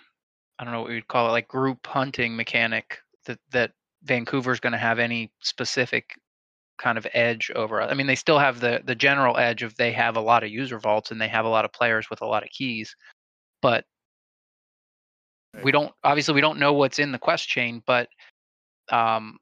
I 0.60 0.64
don't 0.64 0.74
know 0.74 0.82
what 0.82 0.90
we'd 0.92 1.08
call 1.08 1.28
it, 1.28 1.32
like 1.32 1.48
group 1.48 1.88
hunting 1.88 2.36
mechanic 2.36 3.00
that 3.26 3.40
that 3.50 3.72
Vancouver's 4.04 4.60
going 4.60 4.74
to 4.74 4.78
have 4.80 5.00
any 5.00 5.32
specific 5.42 6.16
kind 6.82 6.98
of 6.98 7.08
edge 7.14 7.52
over. 7.56 7.82
I 7.82 7.94
mean, 7.94 8.08
they 8.08 8.16
still 8.16 8.40
have 8.40 8.60
the 8.60 8.82
the 8.84 8.96
general 8.96 9.38
edge 9.38 9.64
of 9.64 9.76
they 9.76 9.92
have 9.92 10.18
a 10.18 10.22
lot 10.22 10.44
of 10.44 10.50
user 10.50 10.80
vaults 10.80 11.12
and 11.12 11.22
they 11.22 11.28
have 11.28 11.46
a 11.46 11.50
lot 11.50 11.66
of 11.66 11.72
players 11.72 12.10
with 12.10 12.22
a 12.22 12.26
lot 12.26 12.44
of 12.44 12.50
keys, 12.50 12.96
but 13.62 13.86
we 15.64 15.72
don't 15.72 15.92
obviously 16.04 16.34
we 16.34 16.42
don't 16.42 16.60
know 16.60 16.74
what's 16.74 17.00
in 17.00 17.12
the 17.12 17.20
quest 17.20 17.48
chain, 17.48 17.84
but 17.86 18.10
um, 18.90 19.38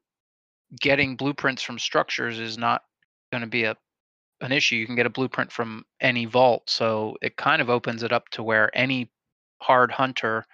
getting 0.80 1.16
blueprints 1.16 1.62
from 1.62 1.78
structures 1.78 2.38
is 2.38 2.58
not 2.58 2.82
going 3.32 3.42
to 3.42 3.48
be 3.48 3.64
a 3.64 3.76
an 4.42 4.52
issue. 4.52 4.76
You 4.76 4.86
can 4.86 4.96
get 4.96 5.06
a 5.06 5.10
blueprint 5.10 5.52
from 5.52 5.84
any 6.00 6.24
vault, 6.26 6.68
so 6.68 7.16
it 7.22 7.36
kind 7.36 7.62
of 7.62 7.70
opens 7.70 8.02
it 8.02 8.12
up 8.12 8.28
to 8.30 8.42
where 8.42 8.70
any 8.76 9.10
hard 9.62 9.90
hunter 9.90 10.46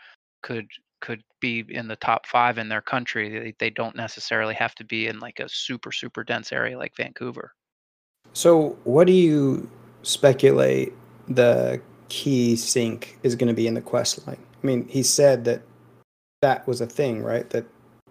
could 0.43 0.67
could 1.01 1.23
be 1.41 1.65
in 1.69 1.89
the 1.89 1.97
top 1.97 2.27
five 2.27 2.59
in 2.59 2.69
their 2.69 2.81
country. 2.81 3.29
They, 3.29 3.55
they 3.59 3.71
don't 3.71 3.97
necessarily 3.97 4.55
have 4.55 4.75
to 4.77 4.85
be 4.85 5.07
in 5.07 5.19
like 5.19 5.41
a 5.41 5.49
super 5.49 5.93
super 5.93 6.25
dense 6.25 6.53
area 6.53 6.79
like 6.79 6.97
Vancouver. 6.97 7.53
So 8.33 8.77
what 8.85 9.07
do 9.07 9.13
you 9.13 9.69
speculate 10.03 10.93
the 11.29 11.81
key 12.09 12.57
sink 12.57 13.19
is 13.23 13.35
going 13.35 13.49
to 13.49 13.55
be 13.55 13.67
in 13.67 13.75
the 13.75 13.81
quest 13.81 14.27
line? 14.27 14.39
I 14.63 14.67
mean, 14.67 14.87
he 14.89 15.03
said 15.03 15.45
that 15.45 15.63
that 16.43 16.67
was 16.67 16.81
a 16.81 16.87
thing, 16.87 17.23
right? 17.23 17.49
That 17.51 17.65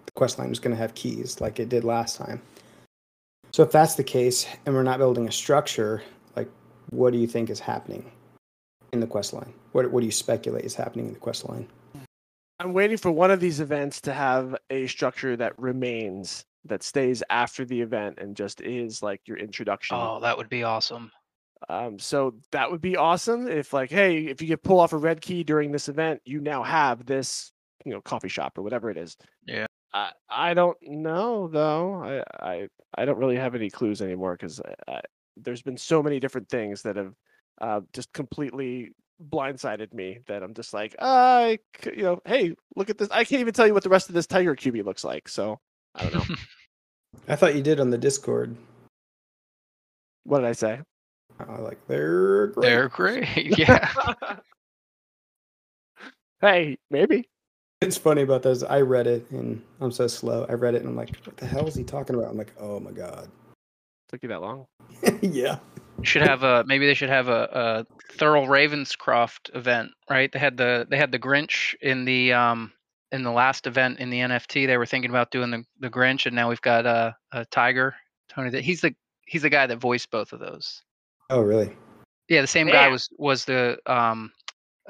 the 0.05 0.11
quest 0.15 0.39
line 0.39 0.49
was 0.49 0.59
going 0.59 0.75
to 0.75 0.81
have 0.81 0.95
keys 0.95 1.41
like 1.41 1.59
it 1.59 1.69
did 1.69 1.83
last 1.83 2.17
time. 2.17 2.41
So 3.51 3.63
if 3.63 3.71
that's 3.71 3.95
the 3.95 4.03
case 4.03 4.45
and 4.65 4.75
we're 4.75 4.83
not 4.83 4.97
building 4.97 5.27
a 5.27 5.31
structure, 5.31 6.03
like 6.35 6.49
what 6.89 7.13
do 7.13 7.19
you 7.19 7.27
think 7.27 7.49
is 7.49 7.59
happening 7.59 8.11
in 8.91 8.99
the 8.99 9.07
quest 9.07 9.33
line? 9.33 9.53
What 9.71 9.91
what 9.91 10.01
do 10.01 10.05
you 10.05 10.11
speculate 10.11 10.65
is 10.65 10.75
happening 10.75 11.07
in 11.07 11.13
the 11.13 11.19
quest 11.19 11.47
line? 11.47 11.67
I'm 12.59 12.73
waiting 12.73 12.97
for 12.97 13.11
one 13.11 13.31
of 13.31 13.39
these 13.39 13.59
events 13.59 14.01
to 14.01 14.13
have 14.13 14.55
a 14.69 14.87
structure 14.87 15.35
that 15.37 15.57
remains 15.59 16.45
that 16.65 16.83
stays 16.83 17.21
after 17.29 17.63
the 17.65 17.79
event 17.81 18.17
and 18.19 18.35
just 18.35 18.61
is 18.61 19.03
like 19.03 19.21
your 19.25 19.37
introduction. 19.37 19.97
Oh, 19.97 20.19
that 20.21 20.37
would 20.37 20.49
be 20.49 20.63
awesome. 20.63 21.11
Um, 21.69 21.99
so 21.99 22.35
that 22.51 22.71
would 22.71 22.81
be 22.81 22.97
awesome 22.97 23.47
if 23.47 23.73
like, 23.73 23.91
hey, 23.91 24.25
if 24.25 24.41
you 24.41 24.47
get 24.47 24.63
pull 24.63 24.79
off 24.79 24.93
a 24.93 24.97
red 24.97 25.21
key 25.21 25.43
during 25.43 25.71
this 25.71 25.89
event, 25.89 26.21
you 26.25 26.41
now 26.41 26.63
have 26.63 27.05
this, 27.05 27.51
you 27.85 27.91
know, 27.91 28.01
coffee 28.01 28.29
shop 28.29 28.57
or 28.57 28.61
whatever 28.61 28.89
it 28.89 28.97
is. 28.97 29.15
Yeah. 29.45 29.67
I 29.93 30.11
I 30.29 30.53
don't 30.53 30.77
know 30.81 31.47
though. 31.47 31.95
I 32.03 32.23
I 32.39 32.67
I 32.95 33.05
don't 33.05 33.17
really 33.17 33.37
have 33.37 33.55
any 33.55 33.69
clues 33.69 34.01
anymore 34.01 34.33
because 34.33 34.61
there's 35.37 35.61
been 35.61 35.77
so 35.77 36.01
many 36.01 36.19
different 36.19 36.49
things 36.49 36.81
that 36.83 36.95
have 36.95 37.13
uh, 37.61 37.81
just 37.93 38.11
completely 38.13 38.91
blindsided 39.21 39.93
me 39.93 40.19
that 40.27 40.43
I'm 40.43 40.53
just 40.53 40.73
like, 40.73 40.95
I, 40.99 41.59
c- 41.83 41.91
you 41.97 42.03
know, 42.03 42.21
hey, 42.25 42.55
look 42.75 42.89
at 42.89 42.97
this. 42.97 43.09
I 43.11 43.23
can't 43.23 43.41
even 43.41 43.53
tell 43.53 43.67
you 43.67 43.73
what 43.73 43.83
the 43.83 43.89
rest 43.89 44.09
of 44.09 44.15
this 44.15 44.27
Tiger 44.27 44.55
QB 44.55 44.83
looks 44.85 45.03
like. 45.03 45.27
So 45.29 45.59
I 45.93 46.09
don't 46.09 46.29
know. 46.29 46.35
I 47.27 47.35
thought 47.35 47.55
you 47.55 47.61
did 47.61 47.79
on 47.79 47.89
the 47.89 47.97
Discord. 47.97 48.55
what 50.23 50.39
did 50.39 50.47
I 50.47 50.51
say? 50.53 50.81
Uh, 51.39 51.61
like 51.61 51.77
they're 51.87 52.47
great. 52.47 52.61
They're 52.63 52.89
great. 52.89 53.57
yeah. 53.57 53.89
hey, 56.41 56.77
maybe. 56.89 57.27
It's 57.81 57.97
funny 57.97 58.21
about 58.21 58.41
those. 58.41 58.63
I 58.63 58.81
read 58.81 59.05
it 59.05 59.29
and 59.31 59.61
I'm 59.81 59.91
so 59.91 60.07
slow. 60.07 60.45
I 60.47 60.53
read 60.53 60.75
it 60.75 60.81
and 60.81 60.89
I'm 60.89 60.95
like, 60.95 61.15
what 61.25 61.37
the 61.37 61.45
hell 61.45 61.67
is 61.67 61.75
he 61.75 61.83
talking 61.83 62.15
about? 62.15 62.29
I'm 62.29 62.37
like, 62.37 62.53
oh 62.59 62.79
my 62.79 62.91
god. 62.91 63.29
Took 64.09 64.23
you 64.23 64.29
that 64.29 64.41
long? 64.41 64.65
yeah. 65.21 65.57
Should 66.03 66.21
have 66.21 66.43
a 66.43 66.63
maybe 66.65 66.85
they 66.85 66.93
should 66.93 67.09
have 67.09 67.29
a, 67.29 67.85
a 67.89 68.13
Thurl 68.17 68.47
Ravenscroft 68.47 69.55
event, 69.55 69.91
right? 70.09 70.31
They 70.31 70.39
had 70.39 70.57
the 70.57 70.85
they 70.89 70.97
had 70.97 71.11
the 71.11 71.19
Grinch 71.19 71.75
in 71.81 72.05
the 72.05 72.33
um 72.33 72.71
in 73.11 73.23
the 73.23 73.31
last 73.31 73.65
event 73.65 73.99
in 73.99 74.09
the 74.09 74.19
NFT. 74.19 74.67
They 74.67 74.77
were 74.77 74.85
thinking 74.85 75.09
about 75.09 75.31
doing 75.31 75.51
the, 75.51 75.63
the 75.79 75.89
Grinch, 75.89 76.25
and 76.25 76.35
now 76.35 76.49
we've 76.49 76.61
got 76.61 76.85
a, 76.85 77.15
a 77.31 77.45
Tiger 77.45 77.95
Tony. 78.29 78.49
That 78.49 78.63
he's 78.63 78.81
the 78.81 78.93
he's 79.25 79.41
the 79.41 79.49
guy 79.49 79.67
that 79.67 79.77
voiced 79.77 80.11
both 80.11 80.33
of 80.33 80.39
those. 80.39 80.81
Oh 81.29 81.41
really? 81.41 81.75
Yeah, 82.29 82.41
the 82.41 82.47
same 82.47 82.67
guy 82.67 82.87
was 82.87 83.09
was 83.17 83.45
the 83.45 83.77
um 83.85 84.31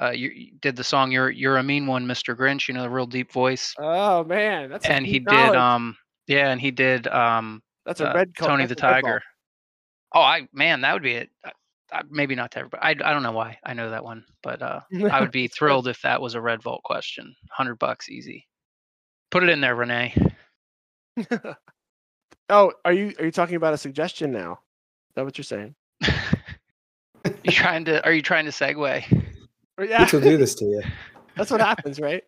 uh 0.00 0.10
you 0.10 0.30
you 0.30 0.52
did 0.60 0.76
the 0.76 0.84
song 0.84 1.10
"You're 1.12 1.30
You're 1.30 1.58
a 1.58 1.62
Mean 1.62 1.86
One, 1.86 2.06
Mr. 2.06 2.36
Grinch." 2.36 2.68
You 2.68 2.74
know, 2.74 2.82
the 2.82 2.90
real 2.90 3.06
deep 3.06 3.32
voice. 3.32 3.74
Oh 3.78 4.24
man, 4.24 4.70
that's 4.70 4.86
a 4.86 4.92
and 4.92 5.06
he 5.06 5.18
deep 5.18 5.28
did 5.28 5.54
um 5.54 5.96
yeah, 6.26 6.50
and 6.50 6.60
he 6.60 6.70
did 6.70 7.06
um 7.08 7.62
that's 7.84 8.00
a 8.00 8.10
uh, 8.10 8.14
red 8.14 8.34
call. 8.34 8.48
Tony 8.48 8.66
that's 8.66 8.80
the 8.80 8.86
a 8.86 8.90
ball. 8.90 9.02
Tiger. 9.02 9.22
Oh, 10.16 10.22
I 10.22 10.48
man, 10.54 10.80
that 10.80 10.94
would 10.94 11.02
be 11.02 11.12
it. 11.12 11.30
Uh, 11.44 12.02
maybe 12.10 12.34
not 12.34 12.50
to 12.52 12.60
everybody. 12.60 12.82
I 12.82 12.90
I 13.10 13.12
don't 13.12 13.22
know 13.22 13.32
why 13.32 13.58
I 13.64 13.74
know 13.74 13.90
that 13.90 14.02
one, 14.02 14.24
but 14.42 14.62
uh 14.62 14.80
I 15.12 15.20
would 15.20 15.30
be 15.42 15.46
thrilled 15.46 15.88
if 15.88 16.00
that 16.02 16.22
was 16.22 16.34
a 16.34 16.40
red 16.40 16.62
vault 16.62 16.82
question. 16.84 17.36
Hundred 17.50 17.78
bucks 17.78 18.08
easy. 18.08 18.48
Put 19.30 19.42
it 19.42 19.50
in 19.50 19.60
there, 19.60 19.74
Renee. 19.74 20.14
oh, 22.48 22.72
are 22.82 22.92
you 22.94 23.12
are 23.18 23.26
you 23.26 23.30
talking 23.30 23.56
about 23.56 23.74
a 23.74 23.78
suggestion 23.78 24.32
now? 24.32 24.52
Is 24.52 25.14
that 25.16 25.24
what 25.26 25.36
you're 25.36 25.44
saying? 25.44 25.74
you 27.44 27.52
trying 27.52 27.84
to? 27.84 28.02
Are 28.02 28.12
you 28.12 28.22
trying 28.22 28.46
to 28.46 28.50
segue? 28.50 29.24
Yeah, 29.78 30.02
Which 30.02 30.14
will 30.14 30.22
do 30.22 30.38
this 30.38 30.54
to 30.54 30.64
you. 30.64 30.82
that's 31.36 31.50
what 31.50 31.60
happens, 31.60 32.00
right? 32.00 32.24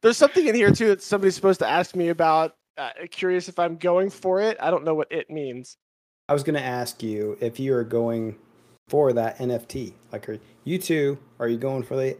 There's 0.00 0.16
something 0.16 0.46
in 0.46 0.54
here 0.54 0.72
too 0.72 0.88
that 0.88 1.02
somebody's 1.02 1.34
supposed 1.34 1.60
to 1.60 1.68
ask 1.68 1.94
me 1.94 2.08
about. 2.08 2.56
Uh, 2.78 2.90
curious 3.10 3.50
if 3.50 3.58
I'm 3.58 3.76
going 3.76 4.08
for 4.08 4.40
it. 4.40 4.56
I 4.58 4.70
don't 4.70 4.84
know 4.84 4.94
what 4.94 5.12
it 5.12 5.28
means. 5.28 5.76
I 6.30 6.32
was 6.32 6.44
going 6.44 6.54
to 6.54 6.62
ask 6.62 7.02
you 7.02 7.36
if 7.40 7.58
you 7.58 7.74
are 7.74 7.82
going 7.82 8.36
for 8.88 9.12
that 9.12 9.38
NFT. 9.38 9.94
Like, 10.12 10.28
are 10.28 10.38
you 10.62 10.78
two? 10.78 11.18
Are 11.40 11.48
you 11.48 11.58
going 11.58 11.82
for 11.82 11.96
the 11.96 12.16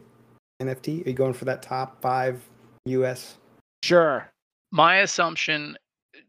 NFT? 0.61 1.05
Are 1.05 1.09
you 1.09 1.15
going 1.15 1.31
for 1.31 1.45
that 1.45 1.63
top 1.63 2.01
five 2.01 2.43
US? 2.87 3.37
Sure. 3.83 4.29
My 4.69 4.97
assumption, 4.97 5.77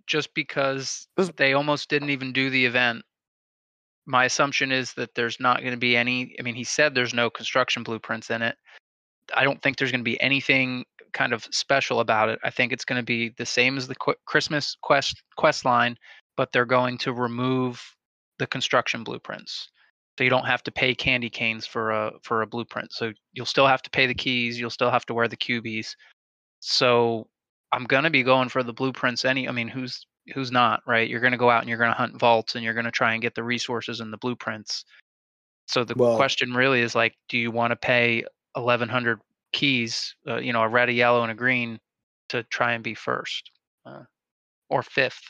just 0.06 0.32
because 0.32 1.08
they 1.36 1.54
almost 1.54 1.90
didn't 1.90 2.10
even 2.10 2.32
do 2.32 2.50
the 2.50 2.64
event, 2.64 3.02
my 4.06 4.26
assumption 4.26 4.70
is 4.70 4.92
that 4.92 5.16
there's 5.16 5.40
not 5.40 5.58
going 5.58 5.72
to 5.72 5.76
be 5.76 5.96
any. 5.96 6.36
I 6.38 6.42
mean, 6.42 6.54
he 6.54 6.64
said 6.64 6.94
there's 6.94 7.14
no 7.14 7.30
construction 7.30 7.82
blueprints 7.82 8.30
in 8.30 8.42
it. 8.42 8.54
I 9.34 9.42
don't 9.42 9.60
think 9.60 9.76
there's 9.78 9.90
going 9.90 10.04
to 10.04 10.08
be 10.08 10.20
anything 10.20 10.84
kind 11.14 11.32
of 11.32 11.48
special 11.50 11.98
about 11.98 12.28
it. 12.28 12.38
I 12.44 12.50
think 12.50 12.72
it's 12.72 12.84
going 12.84 13.00
to 13.00 13.04
be 13.04 13.30
the 13.38 13.46
same 13.46 13.76
as 13.76 13.88
the 13.88 13.96
qu- 13.96 14.14
Christmas 14.24 14.76
quest 14.82 15.20
quest 15.36 15.64
line, 15.64 15.96
but 16.36 16.52
they're 16.52 16.64
going 16.64 16.98
to 16.98 17.12
remove 17.12 17.82
the 18.38 18.46
construction 18.46 19.04
blueprints. 19.04 19.68
So 20.18 20.24
you 20.24 20.30
don't 20.30 20.46
have 20.46 20.62
to 20.64 20.70
pay 20.72 20.94
candy 20.94 21.30
canes 21.30 21.66
for 21.66 21.90
a 21.90 22.12
for 22.22 22.42
a 22.42 22.46
blueprint. 22.46 22.92
So 22.92 23.12
you'll 23.32 23.46
still 23.46 23.66
have 23.66 23.82
to 23.82 23.90
pay 23.90 24.06
the 24.06 24.14
keys. 24.14 24.58
You'll 24.60 24.70
still 24.70 24.90
have 24.90 25.06
to 25.06 25.14
wear 25.14 25.28
the 25.28 25.36
cubies. 25.36 25.96
So 26.60 27.28
I'm 27.72 27.84
gonna 27.84 28.10
be 28.10 28.22
going 28.22 28.48
for 28.50 28.62
the 28.62 28.72
blueprints. 28.74 29.24
Any, 29.24 29.48
I 29.48 29.52
mean, 29.52 29.68
who's 29.68 30.06
who's 30.34 30.52
not 30.52 30.82
right? 30.86 31.08
You're 31.08 31.20
gonna 31.20 31.38
go 31.38 31.50
out 31.50 31.62
and 31.62 31.68
you're 31.68 31.78
gonna 31.78 31.94
hunt 31.94 32.18
vaults 32.18 32.54
and 32.54 32.64
you're 32.64 32.74
gonna 32.74 32.90
try 32.90 33.14
and 33.14 33.22
get 33.22 33.34
the 33.34 33.42
resources 33.42 34.00
and 34.00 34.12
the 34.12 34.18
blueprints. 34.18 34.84
So 35.66 35.84
the 35.84 35.94
Well- 35.96 36.16
question 36.16 36.52
really 36.52 36.82
is 36.82 36.94
like, 36.94 37.16
do 37.28 37.38
you 37.38 37.50
want 37.50 37.70
to 37.70 37.76
pay 37.76 38.24
1,100 38.54 39.20
keys, 39.52 40.14
uh, 40.28 40.36
you 40.36 40.52
know, 40.52 40.62
a 40.62 40.68
red, 40.68 40.88
a 40.88 40.92
yellow, 40.92 41.22
and 41.22 41.32
a 41.32 41.34
green, 41.34 41.80
to 42.28 42.42
try 42.44 42.72
and 42.72 42.84
be 42.84 42.94
first, 42.94 43.50
uh, 43.86 44.02
or 44.68 44.82
fifth? 44.82 45.24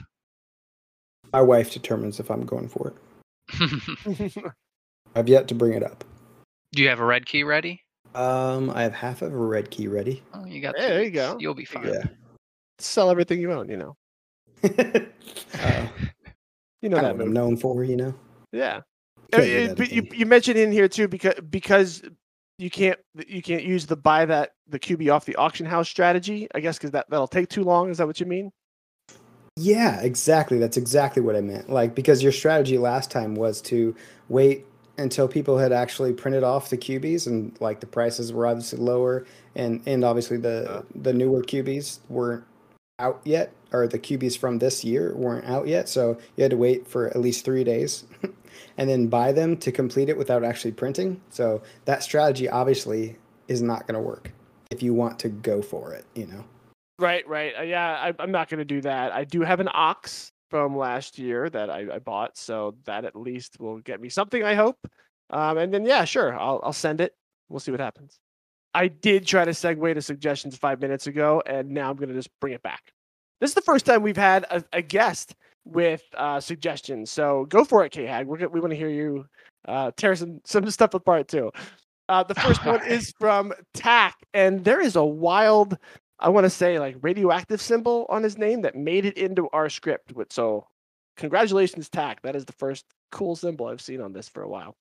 My 1.33 1.41
wife 1.41 1.73
determines 1.73 2.20
if 2.20 2.31
I'm 2.31 2.45
going 2.45 2.68
for 2.68 2.93
it. 2.93 4.55
I've 5.14 5.29
yet 5.29 5.49
to 5.49 5.55
bring 5.55 5.73
it 5.73 5.83
up. 5.83 6.05
do 6.73 6.83
you 6.83 6.89
have 6.89 7.01
a 7.01 7.05
red 7.05 7.27
key 7.27 7.43
ready? 7.45 7.83
Um, 8.14 8.70
I 8.70 8.83
have 8.83 8.93
half 8.93 9.23
of 9.23 9.33
a 9.33 9.37
red 9.37 9.70
key 9.70 9.89
ready. 9.89 10.23
Oh, 10.35 10.45
you 10.45 10.61
got. 10.61 10.75
Yeah, 10.77 10.89
two 10.89 10.95
there 10.95 11.03
you 11.03 11.11
go. 11.11 11.37
You'll 11.41 11.55
be 11.55 11.64
fine. 11.64 11.89
Yeah. 11.89 12.05
Sell 12.79 13.11
everything 13.11 13.41
you 13.41 13.53
own. 13.53 13.68
You 13.68 13.77
know. 13.79 13.97
uh, 14.64 15.87
You 16.83 16.89
know 16.89 16.97
kind 16.97 17.07
that 17.07 17.16
what 17.16 17.27
I'm 17.27 17.33
known 17.33 17.57
for, 17.57 17.85
you 17.85 17.97
know. 17.97 18.14
Yeah. 18.53 18.81
Can't 19.33 19.45
do 19.45 19.75
but 19.77 19.93
you, 19.93 20.07
you 20.12 20.27
mentioned 20.27 20.59
in 20.59 20.70
here 20.70 20.89
too 20.89 21.09
because 21.09 21.35
because 21.49 22.03
you 22.59 22.68
can't 22.68 22.99
you 23.27 23.41
can't 23.41 23.64
use 23.64 23.87
the 23.87 23.97
buy 23.97 24.27
that 24.27 24.51
the 24.68 24.79
QB 24.79 25.12
off 25.12 25.25
the 25.25 25.37
auction 25.37 25.64
house 25.64 25.89
strategy. 25.89 26.49
I 26.55 26.61
guess 26.61 26.77
because 26.77 26.91
that 26.91 27.07
that'll 27.09 27.29
take 27.29 27.49
too 27.49 27.64
long. 27.64 27.89
Is 27.89 27.99
that 27.99 28.07
what 28.07 28.20
you 28.20 28.27
mean? 28.27 28.51
Yeah, 29.57 30.00
exactly. 30.00 30.59
That's 30.59 30.76
exactly 30.76 31.22
what 31.22 31.36
I 31.36 31.40
meant. 31.40 31.68
Like 31.68 31.94
because 31.94 32.22
your 32.22 32.32
strategy 32.32 32.78
last 32.78 33.11
time 33.11 33.34
was 33.34 33.61
to 33.62 33.94
wait 34.28 34.66
until 34.98 35.28
people 35.28 35.59
had 35.59 35.72
actually 35.72 36.12
printed 36.12 36.42
off 36.42 36.70
the 36.70 36.78
QBs 36.78 37.26
and 37.26 37.57
like 37.61 37.80
the 37.80 37.86
prices 37.86 38.32
were 38.32 38.46
obviously 38.46 38.78
lower 38.78 39.26
and 39.55 39.82
and 39.86 40.05
obviously 40.05 40.36
the 40.38 40.70
Uh. 40.70 40.82
the 40.94 41.12
newer 41.12 41.42
QBs 41.42 42.00
weren't 42.09 42.44
out 42.98 43.20
yet 43.24 43.53
or 43.72 43.86
the 43.86 43.98
QBs 43.98 44.38
from 44.38 44.59
this 44.59 44.84
year 44.84 45.14
weren't 45.16 45.46
out 45.46 45.66
yet, 45.66 45.88
so 45.88 46.18
you 46.36 46.42
had 46.42 46.50
to 46.50 46.57
wait 46.57 46.86
for 46.86 47.09
at 47.09 47.16
least 47.20 47.44
3 47.44 47.64
days 47.64 48.05
and 48.78 48.88
then 48.88 49.07
buy 49.09 49.32
them 49.32 49.57
to 49.59 49.72
complete 49.72 50.09
it 50.09 50.16
without 50.18 50.44
actually 50.44 50.72
printing. 50.72 51.20
So 51.30 51.62
that 51.86 52.03
strategy 52.03 52.48
obviously 52.48 53.16
is 53.48 53.61
not 53.62 53.86
going 53.86 53.94
to 53.94 54.00
work 54.07 54.32
if 54.70 54.82
you 54.82 54.94
want 54.94 55.18
to 55.20 55.28
go 55.28 55.62
for 55.62 55.92
it, 55.94 56.05
you 56.14 56.26
know. 56.26 56.44
Right, 56.99 57.26
right. 57.26 57.55
Uh, 57.59 57.62
yeah, 57.62 57.95
I, 57.95 58.14
I'm 58.18 58.30
not 58.30 58.49
going 58.49 58.59
to 58.59 58.64
do 58.64 58.80
that. 58.82 59.12
I 59.12 59.24
do 59.24 59.43
have 59.43 59.61
an 59.61 59.68
ox 59.72 60.32
from 60.51 60.76
last 60.76 61.18
year 61.18 61.49
that 61.51 61.70
I, 61.70 61.86
I 61.95 61.99
bought, 61.99 62.36
so 62.36 62.76
that 62.84 63.05
at 63.05 63.16
least 63.16 63.59
will 63.59 63.78
get 63.78 64.01
me 64.01 64.09
something. 64.09 64.45
I 64.45 64.55
hope. 64.55 64.76
Um, 65.30 65.57
and 65.59 65.72
then 65.72 65.84
yeah, 65.84 66.05
sure, 66.05 66.38
I'll 66.38 66.61
I'll 66.62 66.72
send 66.74 67.01
it. 67.01 67.14
We'll 67.49 67.61
see 67.61 67.70
what 67.70 67.80
happens. 67.80 68.18
I 68.74 68.88
did 68.88 69.26
try 69.26 69.45
to 69.45 69.51
segue 69.51 69.95
to 69.95 70.03
suggestions 70.03 70.57
five 70.57 70.80
minutes 70.80 71.07
ago, 71.07 71.43
and 71.47 71.70
now 71.70 71.90
I'm 71.90 71.97
going 71.97 72.09
to 72.09 72.14
just 72.14 72.30
bring 72.40 72.55
it 72.55 72.62
back. 72.62 72.93
This 73.40 73.51
is 73.51 73.55
the 73.55 73.62
first 73.62 73.86
time 73.86 74.03
we've 74.03 74.16
had 74.16 74.45
a, 74.51 74.62
a 74.72 74.82
guest 74.82 75.34
with 75.64 76.03
uh, 76.16 76.40
suggestions, 76.40 77.11
so 77.11 77.47
go 77.47 77.64
for 77.64 77.84
it, 77.84 77.90
K 77.90 78.05
Hag. 78.05 78.26
We're, 78.26 78.49
we 78.49 78.61
want 78.61 78.72
to 78.72 78.76
hear 78.76 78.90
you 78.90 79.26
uh, 79.66 79.90
tear 79.97 80.14
some 80.14 80.40
some 80.45 80.70
stuff 80.70 80.95
apart 80.95 81.28
too. 81.28 81.51
Uh, 82.09 82.22
the 82.22 82.34
first 82.34 82.64
one 82.66 82.84
is 82.86 83.12
from 83.18 83.53
Tack, 83.74 84.16
and 84.34 84.64
there 84.64 84.80
is 84.80 84.97
a 84.97 85.05
wild 85.05 85.78
I 86.23 86.29
want 86.29 86.45
to 86.45 86.51
say 86.51 86.79
like 86.79 86.97
radioactive 87.03 87.61
symbol 87.61 88.07
on 88.09 88.23
his 88.23 88.39
name 88.39 88.62
that 88.62 88.77
made 88.77 89.05
it 89.05 89.18
into 89.18 89.49
our 89.53 89.68
script. 89.68 90.12
So, 90.31 90.66
congratulations, 91.16 91.89
Tack. 91.89 92.23
That 92.23 92.37
is 92.37 92.45
the 92.45 92.53
first 92.53 92.87
cool 93.11 93.35
symbol 93.35 93.66
I've 93.66 93.81
seen 93.81 94.01
on 94.01 94.12
this 94.12 94.29
for 94.29 94.43
a 94.43 94.49
while. 94.49 94.77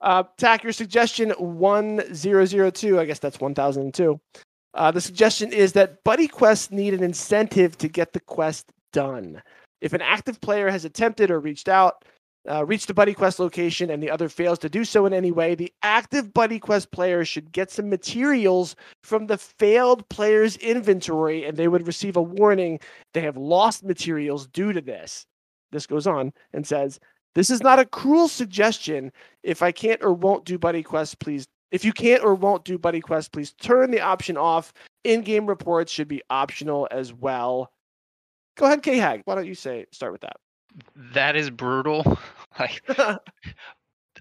Uh, 0.00 0.22
Tack, 0.38 0.64
your 0.64 0.72
suggestion 0.72 1.30
one 1.32 2.02
zero 2.14 2.46
zero 2.46 2.70
two. 2.70 2.98
I 2.98 3.04
guess 3.04 3.18
that's 3.18 3.38
one 3.38 3.54
thousand 3.54 3.82
and 3.82 3.94
two. 3.94 4.18
Uh, 4.72 4.90
the 4.90 5.00
suggestion 5.00 5.52
is 5.52 5.74
that 5.74 6.02
buddy 6.04 6.26
quests 6.26 6.70
need 6.70 6.94
an 6.94 7.02
incentive 7.02 7.76
to 7.78 7.88
get 7.88 8.12
the 8.12 8.20
quest 8.20 8.72
done. 8.92 9.42
If 9.80 9.92
an 9.92 10.02
active 10.02 10.40
player 10.40 10.70
has 10.70 10.84
attempted 10.84 11.30
or 11.30 11.38
reached 11.38 11.68
out, 11.68 12.04
uh, 12.48 12.64
reached 12.64 12.88
the 12.88 12.94
buddy 12.94 13.14
quest 13.14 13.38
location, 13.38 13.90
and 13.90 14.02
the 14.02 14.10
other 14.10 14.28
fails 14.28 14.58
to 14.60 14.68
do 14.68 14.84
so 14.84 15.06
in 15.06 15.12
any 15.12 15.30
way, 15.30 15.54
the 15.54 15.72
active 15.82 16.32
buddy 16.32 16.58
quest 16.58 16.90
player 16.90 17.24
should 17.24 17.52
get 17.52 17.70
some 17.70 17.88
materials 17.88 18.74
from 19.02 19.26
the 19.26 19.38
failed 19.38 20.08
player's 20.08 20.56
inventory 20.56 21.44
and 21.44 21.56
they 21.56 21.68
would 21.68 21.86
receive 21.86 22.16
a 22.16 22.22
warning 22.22 22.80
they 23.12 23.20
have 23.20 23.36
lost 23.36 23.84
materials 23.84 24.46
due 24.46 24.72
to 24.72 24.80
this. 24.80 25.26
This 25.70 25.86
goes 25.86 26.06
on 26.06 26.32
and 26.52 26.66
says, 26.66 26.98
This 27.34 27.50
is 27.50 27.62
not 27.62 27.78
a 27.78 27.84
cruel 27.84 28.28
suggestion. 28.28 29.12
If 29.42 29.62
I 29.62 29.72
can't 29.72 30.02
or 30.02 30.12
won't 30.12 30.44
do 30.44 30.58
buddy 30.58 30.82
Quest, 30.82 31.18
please. 31.18 31.46
If 31.70 31.84
you 31.84 31.92
can't 31.92 32.24
or 32.24 32.34
won't 32.34 32.64
do 32.64 32.78
buddy 32.78 33.00
Quest, 33.00 33.32
please 33.32 33.52
turn 33.52 33.90
the 33.90 34.00
option 34.00 34.38
off. 34.38 34.72
In 35.04 35.20
game 35.20 35.46
reports 35.46 35.92
should 35.92 36.08
be 36.08 36.22
optional 36.30 36.88
as 36.90 37.12
well. 37.12 37.70
Go 38.56 38.66
ahead, 38.66 38.82
K 38.82 38.96
Hag. 38.96 39.22
Why 39.24 39.34
don't 39.34 39.46
you 39.46 39.54
say 39.54 39.86
start 39.92 40.12
with 40.12 40.22
that? 40.22 40.36
That 41.12 41.36
is 41.36 41.50
brutal. 41.50 42.18
like, 42.58 42.82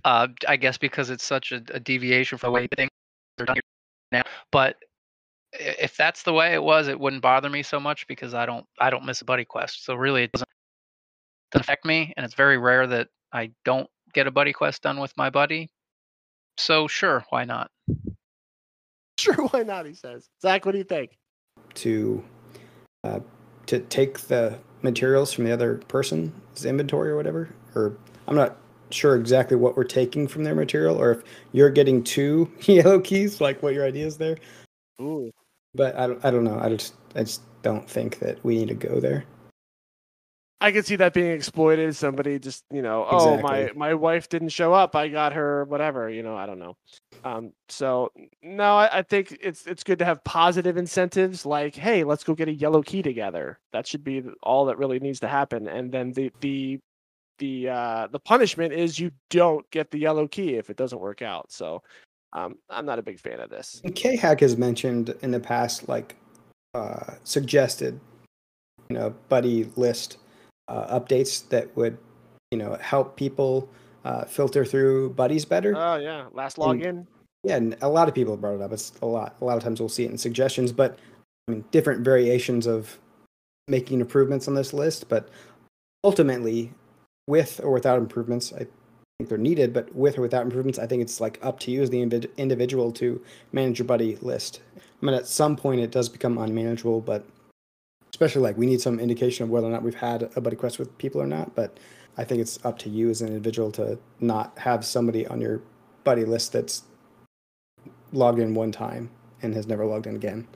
uh, 0.06 0.28
I 0.48 0.56
guess 0.58 0.78
because 0.78 1.10
it's 1.10 1.24
such 1.24 1.52
a, 1.52 1.62
a 1.74 1.80
deviation 1.80 2.38
from 2.38 2.50
the 2.50 2.52
way 2.52 2.68
things 2.76 2.92
are 3.40 3.46
done 3.46 3.58
now. 4.12 4.24
But 4.52 4.78
if 5.54 5.96
that's 5.98 6.24
the 6.24 6.34
way 6.34 6.54
it 6.54 6.64
was, 6.64 6.88
it 6.88 7.00
wouldn't 7.00 7.22
bother 7.22 7.50
me 7.50 7.64
so 7.64 7.80
much 7.80 8.08
because 8.08 8.34
I 8.34 8.46
don't 8.46 8.66
I 8.80 8.90
don't 8.90 9.06
miss 9.06 9.22
a 9.22 9.26
buddy 9.26 9.46
quest. 9.46 9.86
So 9.86 9.96
really, 9.96 10.24
it 10.24 10.32
doesn't, 10.32 10.50
doesn't 11.52 11.64
affect 11.64 11.86
me, 11.86 12.14
and 12.18 12.26
it's 12.26 12.36
very 12.36 12.58
rare 12.58 12.88
that 12.88 13.10
I 13.34 13.52
don't 13.66 13.90
get 14.14 14.28
a 14.28 14.32
buddy 14.32 14.54
quest 14.54 14.82
done 14.82 15.00
with 15.00 15.16
my 15.18 15.30
buddy. 15.30 15.70
So 16.58 16.88
sure, 16.88 17.24
why 17.30 17.46
not? 17.46 17.72
sure, 19.20 19.36
why 19.48 19.64
not? 19.64 19.86
He 19.86 19.94
says. 19.94 20.30
Zach, 20.42 20.66
what 20.66 20.74
do 20.74 20.78
you 20.80 20.84
think? 20.84 21.18
to 21.76 22.24
uh, 23.04 23.20
to 23.68 23.80
take 23.80 24.20
the 24.22 24.60
materials 24.82 25.34
from 25.34 25.46
the 25.46 25.52
other 25.52 25.76
person's 25.88 26.66
inventory 26.66 27.10
or 27.10 27.16
whatever 27.16 27.50
or 27.76 27.98
i'm 28.28 28.36
not 28.36 28.58
sure 28.90 29.16
exactly 29.16 29.58
what 29.58 29.76
we're 29.76 29.84
taking 29.84 30.28
from 30.28 30.44
their 30.44 30.56
material 30.56 31.00
or 31.00 31.12
if 31.12 31.24
you're 31.52 31.70
getting 31.70 32.04
two 32.04 32.50
yellow 32.62 33.00
keys 33.00 33.42
like 33.42 33.62
what 33.62 33.74
your 33.74 33.86
idea 33.86 34.06
is 34.06 34.18
there 34.18 34.38
Ooh. 35.02 35.32
but 35.76 35.96
i 35.98 36.08
don't, 36.08 36.24
I 36.24 36.32
don't 36.32 36.44
know 36.44 36.60
i 36.60 36.70
just 36.70 36.94
i 37.16 37.20
just 37.24 37.42
don't 37.62 37.90
think 37.90 38.20
that 38.20 38.44
we 38.44 38.58
need 38.58 38.70
to 38.70 38.76
go 38.76 39.00
there 39.00 39.26
I 40.60 40.72
could 40.72 40.88
see 40.88 40.96
that 40.96 41.14
being 41.14 41.32
exploited. 41.32 41.96
Somebody 41.96 42.40
just, 42.40 42.64
you 42.72 42.82
know, 42.82 43.06
oh 43.10 43.40
my 43.42 43.72
my 43.76 43.94
wife 43.94 44.28
didn't 44.28 44.50
show 44.50 44.74
up. 44.74 44.96
I 44.96 45.08
got 45.08 45.34
her 45.34 45.66
whatever. 45.66 46.10
You 46.10 46.24
know, 46.24 46.36
I 46.36 46.48
don't 46.48 46.58
know. 46.58 46.76
Um, 47.24 47.54
so 47.70 48.12
no, 48.42 48.76
I, 48.78 49.00
I 49.00 49.02
think 49.04 49.38
it's 49.40 49.68
it's 49.68 49.84
good 49.84 50.00
to 50.00 50.06
have 50.06 50.24
positive 50.24 50.76
incentives 50.76 51.46
like, 51.46 51.76
hey, 51.76 52.04
let's 52.04 52.24
go 52.24 52.34
get 52.34 52.48
a 52.48 52.54
yellow 52.54 52.82
key 52.82 53.04
together. 53.04 53.60
That 53.72 53.86
should 53.86 54.04
be 54.04 54.24
all 54.42 54.66
that 54.66 54.80
really 54.80 55.00
needs 55.00 55.20
to 55.20 55.28
happen. 55.28 55.68
And 55.68 55.92
then 55.92 56.12
the 56.14 56.32
the 56.42 56.80
the 57.38 57.70
uh, 57.70 58.08
the 58.12 58.20
punishment 58.20 58.74
is 58.74 59.00
you 59.00 59.12
don't 59.30 59.70
get 59.72 59.92
the 59.92 60.00
yellow 60.00 60.28
key 60.28 60.56
if 60.56 60.70
it 60.70 60.78
doesn't 60.78 61.00
work 61.00 61.22
out. 61.22 61.52
So 61.52 61.82
um, 62.34 62.58
I'm 62.70 62.86
not 62.86 63.00
a 63.00 63.04
big 63.04 63.20
fan 63.20 63.40
of 63.40 63.50
this. 63.50 63.82
K 63.96 64.16
Hack 64.16 64.42
has 64.42 64.58
mentioned 64.58 65.16
in 65.22 65.32
the 65.32 65.40
past, 65.40 65.88
like 65.88 66.16
uh, 66.74 67.14
suggested, 67.24 68.00
you 68.90 68.96
know, 68.98 69.14
buddy 69.30 69.70
list 69.76 70.18
uh, 70.68 71.00
updates 71.00 71.48
that 71.50 71.76
would, 71.76 71.98
you 72.52 72.58
know, 72.58 72.76
help 72.82 73.16
people 73.16 73.70
uh, 74.06 74.26
filter 74.26 74.66
through 74.66 75.12
buddies 75.12 75.46
better. 75.46 75.74
Oh 75.76 75.96
yeah, 75.96 76.28
last 76.34 76.58
And- 76.58 76.82
login. 76.82 77.08
Yeah, 77.44 77.56
and 77.56 77.78
a 77.82 77.88
lot 77.88 78.10
of 78.10 78.16
people 78.16 78.36
brought 78.36 78.56
it 78.56 78.62
up. 78.62 78.74
It's 78.74 78.92
a 79.02 79.06
lot. 79.06 79.36
A 79.40 79.46
lot 79.46 79.56
of 79.56 79.64
times 79.64 79.80
we'll 79.80 79.88
see 79.88 80.04
it 80.04 80.12
in 80.12 80.18
suggestions, 80.18 80.72
but 80.74 80.98
I 81.48 81.52
mean, 81.52 81.64
different 81.72 82.04
variations 82.04 82.66
of 82.68 82.98
making 83.70 84.02
improvements 84.02 84.48
on 84.50 84.56
this 84.56 84.74
list. 84.74 85.08
But 85.08 85.30
ultimately, 86.04 86.74
with 87.28 87.60
or 87.64 87.72
without 87.72 88.00
improvements, 88.00 88.54
I 88.54 88.66
think 89.18 89.30
they're 89.30 89.38
needed. 89.38 89.74
But 89.74 89.94
with 89.96 90.18
or 90.18 90.22
without 90.22 90.44
improvements, 90.44 90.80
I 90.80 90.88
think 90.88 91.02
it's 91.02 91.22
like 91.22 91.40
up 91.42 91.60
to 91.62 91.72
you 91.72 91.82
as 91.82 91.90
the 91.90 92.02
invid- 92.02 92.32
individual 92.38 92.92
to 92.94 93.22
manage 93.52 93.80
your 93.80 93.86
buddy 93.86 94.16
list. 94.18 94.62
I 94.78 95.06
mean, 95.06 95.14
at 95.14 95.28
some 95.28 95.56
point, 95.56 95.82
it 95.82 95.92
does 95.92 96.10
become 96.10 96.38
unmanageable, 96.38 97.02
but 97.02 97.26
especially 98.10 98.42
like 98.42 98.58
we 98.58 98.66
need 98.66 98.82
some 98.82 99.00
indication 99.00 99.44
of 99.44 99.50
whether 99.50 99.68
or 99.68 99.72
not 99.72 99.84
we've 99.84 99.94
had 99.94 100.32
a 100.36 100.42
buddy 100.42 100.56
quest 100.56 100.80
with 100.80 100.98
people 100.98 101.22
or 101.22 101.28
not. 101.28 101.54
But 101.54 101.80
I 102.18 102.24
think 102.24 102.42
it's 102.42 102.64
up 102.66 102.80
to 102.80 102.90
you 102.90 103.10
as 103.10 103.22
an 103.22 103.28
individual 103.28 103.72
to 103.74 104.00
not 104.20 104.58
have 104.58 104.84
somebody 104.84 105.28
on 105.28 105.40
your 105.40 105.62
buddy 106.04 106.26
list 106.26 106.54
that's 106.54 106.84
logged 108.12 108.40
in 108.40 108.54
one 108.54 108.72
time 108.72 109.10
and 109.42 109.54
has 109.54 109.68
never 109.68 109.86
logged 109.86 110.08
in 110.08 110.16
again. 110.16 110.48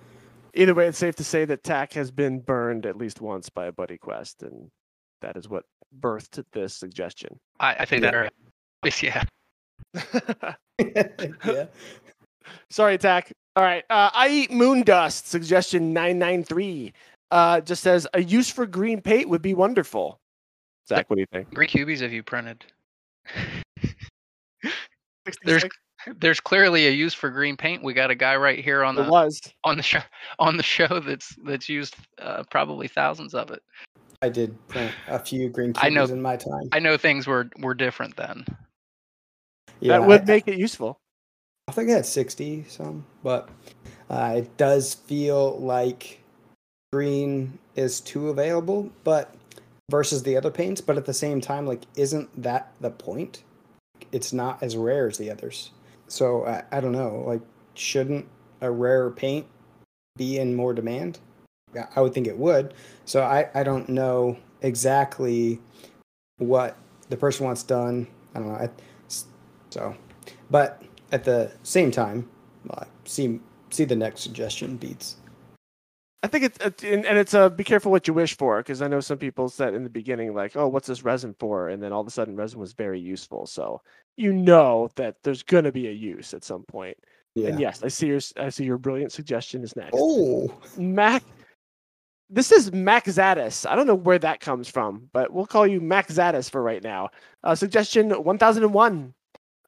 Either 0.53 0.73
way, 0.73 0.87
it's 0.87 0.97
safe 0.97 1.15
to 1.15 1.23
say 1.23 1.45
that 1.45 1.63
TAC 1.63 1.93
has 1.93 2.11
been 2.11 2.39
burned 2.39 2.85
at 2.85 2.97
least 2.97 3.21
once 3.21 3.49
by 3.49 3.67
a 3.67 3.71
buddy 3.71 3.97
quest, 3.97 4.43
and 4.43 4.69
that 5.21 5.37
is 5.37 5.47
what 5.49 5.63
birthed 5.99 6.43
this 6.51 6.73
suggestion. 6.73 7.39
I, 7.59 7.75
I 7.79 7.85
think 7.85 8.01
that 8.01 8.13
very 8.13 8.29
obvious, 8.83 9.03
yeah. 9.03 9.23
yeah. 11.45 11.65
Sorry, 12.69 12.97
Tack. 12.97 13.31
All 13.55 13.63
right. 13.63 13.83
Uh, 13.89 14.09
I 14.13 14.29
eat 14.29 14.51
moon 14.51 14.83
dust. 14.83 15.27
Suggestion 15.27 15.93
nine 15.93 16.17
nine 16.19 16.43
three. 16.43 16.93
Uh, 17.29 17.61
just 17.61 17.83
says 17.83 18.07
a 18.13 18.21
use 18.21 18.49
for 18.49 18.65
green 18.65 19.01
paint 19.01 19.29
would 19.29 19.41
be 19.41 19.53
wonderful. 19.53 20.19
Zach, 20.87 21.09
what 21.09 21.15
do 21.15 21.21
you 21.21 21.27
think? 21.31 21.53
Green 21.53 21.69
cubies 21.69 22.01
have 22.01 22.11
you 22.11 22.23
printed? 22.23 22.65
There's 25.43 25.63
there's 26.19 26.39
clearly 26.39 26.87
a 26.87 26.91
use 26.91 27.13
for 27.13 27.29
green 27.29 27.55
paint. 27.55 27.83
We 27.83 27.93
got 27.93 28.09
a 28.09 28.15
guy 28.15 28.35
right 28.35 28.59
here 28.63 28.83
on 28.83 28.95
There 28.95 29.05
the 29.05 29.11
was. 29.11 29.39
on 29.63 29.77
the 29.77 29.83
show 29.83 30.01
on 30.39 30.57
the 30.57 30.63
show 30.63 30.99
that's 30.99 31.35
that's 31.45 31.69
used 31.69 31.95
uh, 32.19 32.43
probably 32.49 32.87
thousands 32.87 33.33
of 33.33 33.51
it. 33.51 33.61
I 34.21 34.29
did 34.29 34.55
print 34.67 34.93
a 35.07 35.19
few 35.19 35.49
green 35.49 35.73
I 35.77 35.89
know- 35.89 36.05
in 36.05 36.21
my 36.21 36.37
time. 36.37 36.69
I 36.71 36.79
know 36.79 36.97
things 36.97 37.27
were 37.27 37.49
were 37.59 37.73
different 37.73 38.15
then. 38.17 38.45
Yeah, 39.79 39.99
that 39.99 40.07
would 40.07 40.21
I, 40.21 40.25
make 40.25 40.47
it 40.47 40.57
useful. 40.57 40.99
I 41.67 41.71
think 41.71 41.89
I 41.89 41.93
had 41.93 42.05
60 42.05 42.65
some, 42.67 43.05
but 43.23 43.49
uh, 44.09 44.35
it 44.37 44.57
does 44.57 44.93
feel 44.93 45.57
like 45.59 46.19
green 46.91 47.57
is 47.75 47.99
too 48.01 48.29
available, 48.29 48.91
but 49.03 49.33
versus 49.89 50.21
the 50.23 50.37
other 50.37 50.51
paints, 50.51 50.81
but 50.81 50.97
at 50.97 51.05
the 51.05 51.13
same 51.13 51.41
time, 51.41 51.65
like, 51.65 51.81
isn't 51.95 52.29
that 52.41 52.73
the 52.81 52.91
point? 52.91 53.43
It's 54.11 54.33
not 54.33 54.61
as 54.61 54.75
rare 54.75 55.07
as 55.07 55.17
the 55.17 55.31
others. 55.31 55.71
So 56.07 56.45
I, 56.45 56.63
I 56.71 56.79
don't 56.81 56.91
know, 56.91 57.23
like, 57.25 57.41
shouldn't 57.73 58.27
a 58.61 58.69
rare 58.69 59.09
paint 59.09 59.47
be 60.17 60.37
in 60.39 60.55
more 60.55 60.73
demand? 60.73 61.19
Yeah, 61.73 61.87
I 61.95 62.01
would 62.01 62.13
think 62.13 62.27
it 62.27 62.37
would. 62.37 62.73
So 63.05 63.23
I, 63.23 63.49
I 63.53 63.63
don't 63.63 63.89
know 63.89 64.37
exactly 64.61 65.59
what 66.37 66.77
the 67.09 67.17
person 67.17 67.45
wants 67.45 67.63
done. 67.63 68.07
I 68.35 68.39
don't 68.39 68.47
know. 68.49 68.55
I, 68.55 68.69
so, 69.69 69.95
but 70.49 70.83
at 71.11 71.23
the 71.23 71.51
same 71.63 71.91
time, 71.91 72.29
uh, 72.69 72.85
see 73.05 73.39
see 73.69 73.85
the 73.85 73.95
next 73.95 74.21
suggestion 74.21 74.77
beats. 74.77 75.15
I 76.23 76.27
think 76.27 76.43
it's 76.43 76.83
and, 76.83 77.05
it's 77.05 77.33
uh 77.33 77.49
be 77.49 77.63
careful 77.63 77.91
what 77.91 78.07
you 78.07 78.13
wish 78.13 78.37
for 78.37 78.57
because 78.59 78.81
I 78.81 78.87
know 78.87 78.99
some 78.99 79.17
people 79.17 79.49
said 79.49 79.73
in 79.73 79.83
the 79.83 79.89
beginning 79.89 80.35
like 80.35 80.55
oh 80.55 80.67
what's 80.67 80.87
this 80.87 81.03
resin 81.03 81.35
for 81.39 81.69
and 81.69 81.81
then 81.81 81.91
all 81.91 82.01
of 82.01 82.07
a 82.07 82.11
sudden 82.11 82.35
resin 82.35 82.59
was 82.59 82.73
very 82.73 82.99
useful 82.99 83.47
so 83.47 83.81
you 84.17 84.31
know 84.31 84.89
that 84.97 85.15
there's 85.23 85.41
gonna 85.41 85.71
be 85.71 85.87
a 85.87 85.91
use 85.91 86.35
at 86.35 86.43
some 86.43 86.61
point 86.63 86.95
Yeah. 87.33 87.49
and 87.49 87.59
yes 87.59 87.81
I 87.81 87.87
see 87.87 88.05
your 88.05 88.19
I 88.37 88.49
see 88.49 88.65
your 88.65 88.77
brilliant 88.77 89.11
suggestion 89.11 89.63
is 89.63 89.75
next 89.75 89.95
Oh, 89.95 90.53
Mac 90.77 91.23
this 92.31 92.51
is 92.51 92.71
Mac 92.71 93.05
Zadis. 93.05 93.69
I 93.69 93.75
don't 93.75 93.87
know 93.87 93.95
where 93.95 94.19
that 94.19 94.39
comes 94.39 94.67
from 94.67 95.09
but 95.13 95.31
we'll 95.31 95.45
call 95.45 95.67
you 95.67 95.81
Mac 95.81 96.07
Zadis 96.07 96.49
for 96.49 96.63
right 96.63 96.83
now. 96.83 97.09
Uh, 97.43 97.55
suggestion 97.55 98.09
1001 98.11 99.13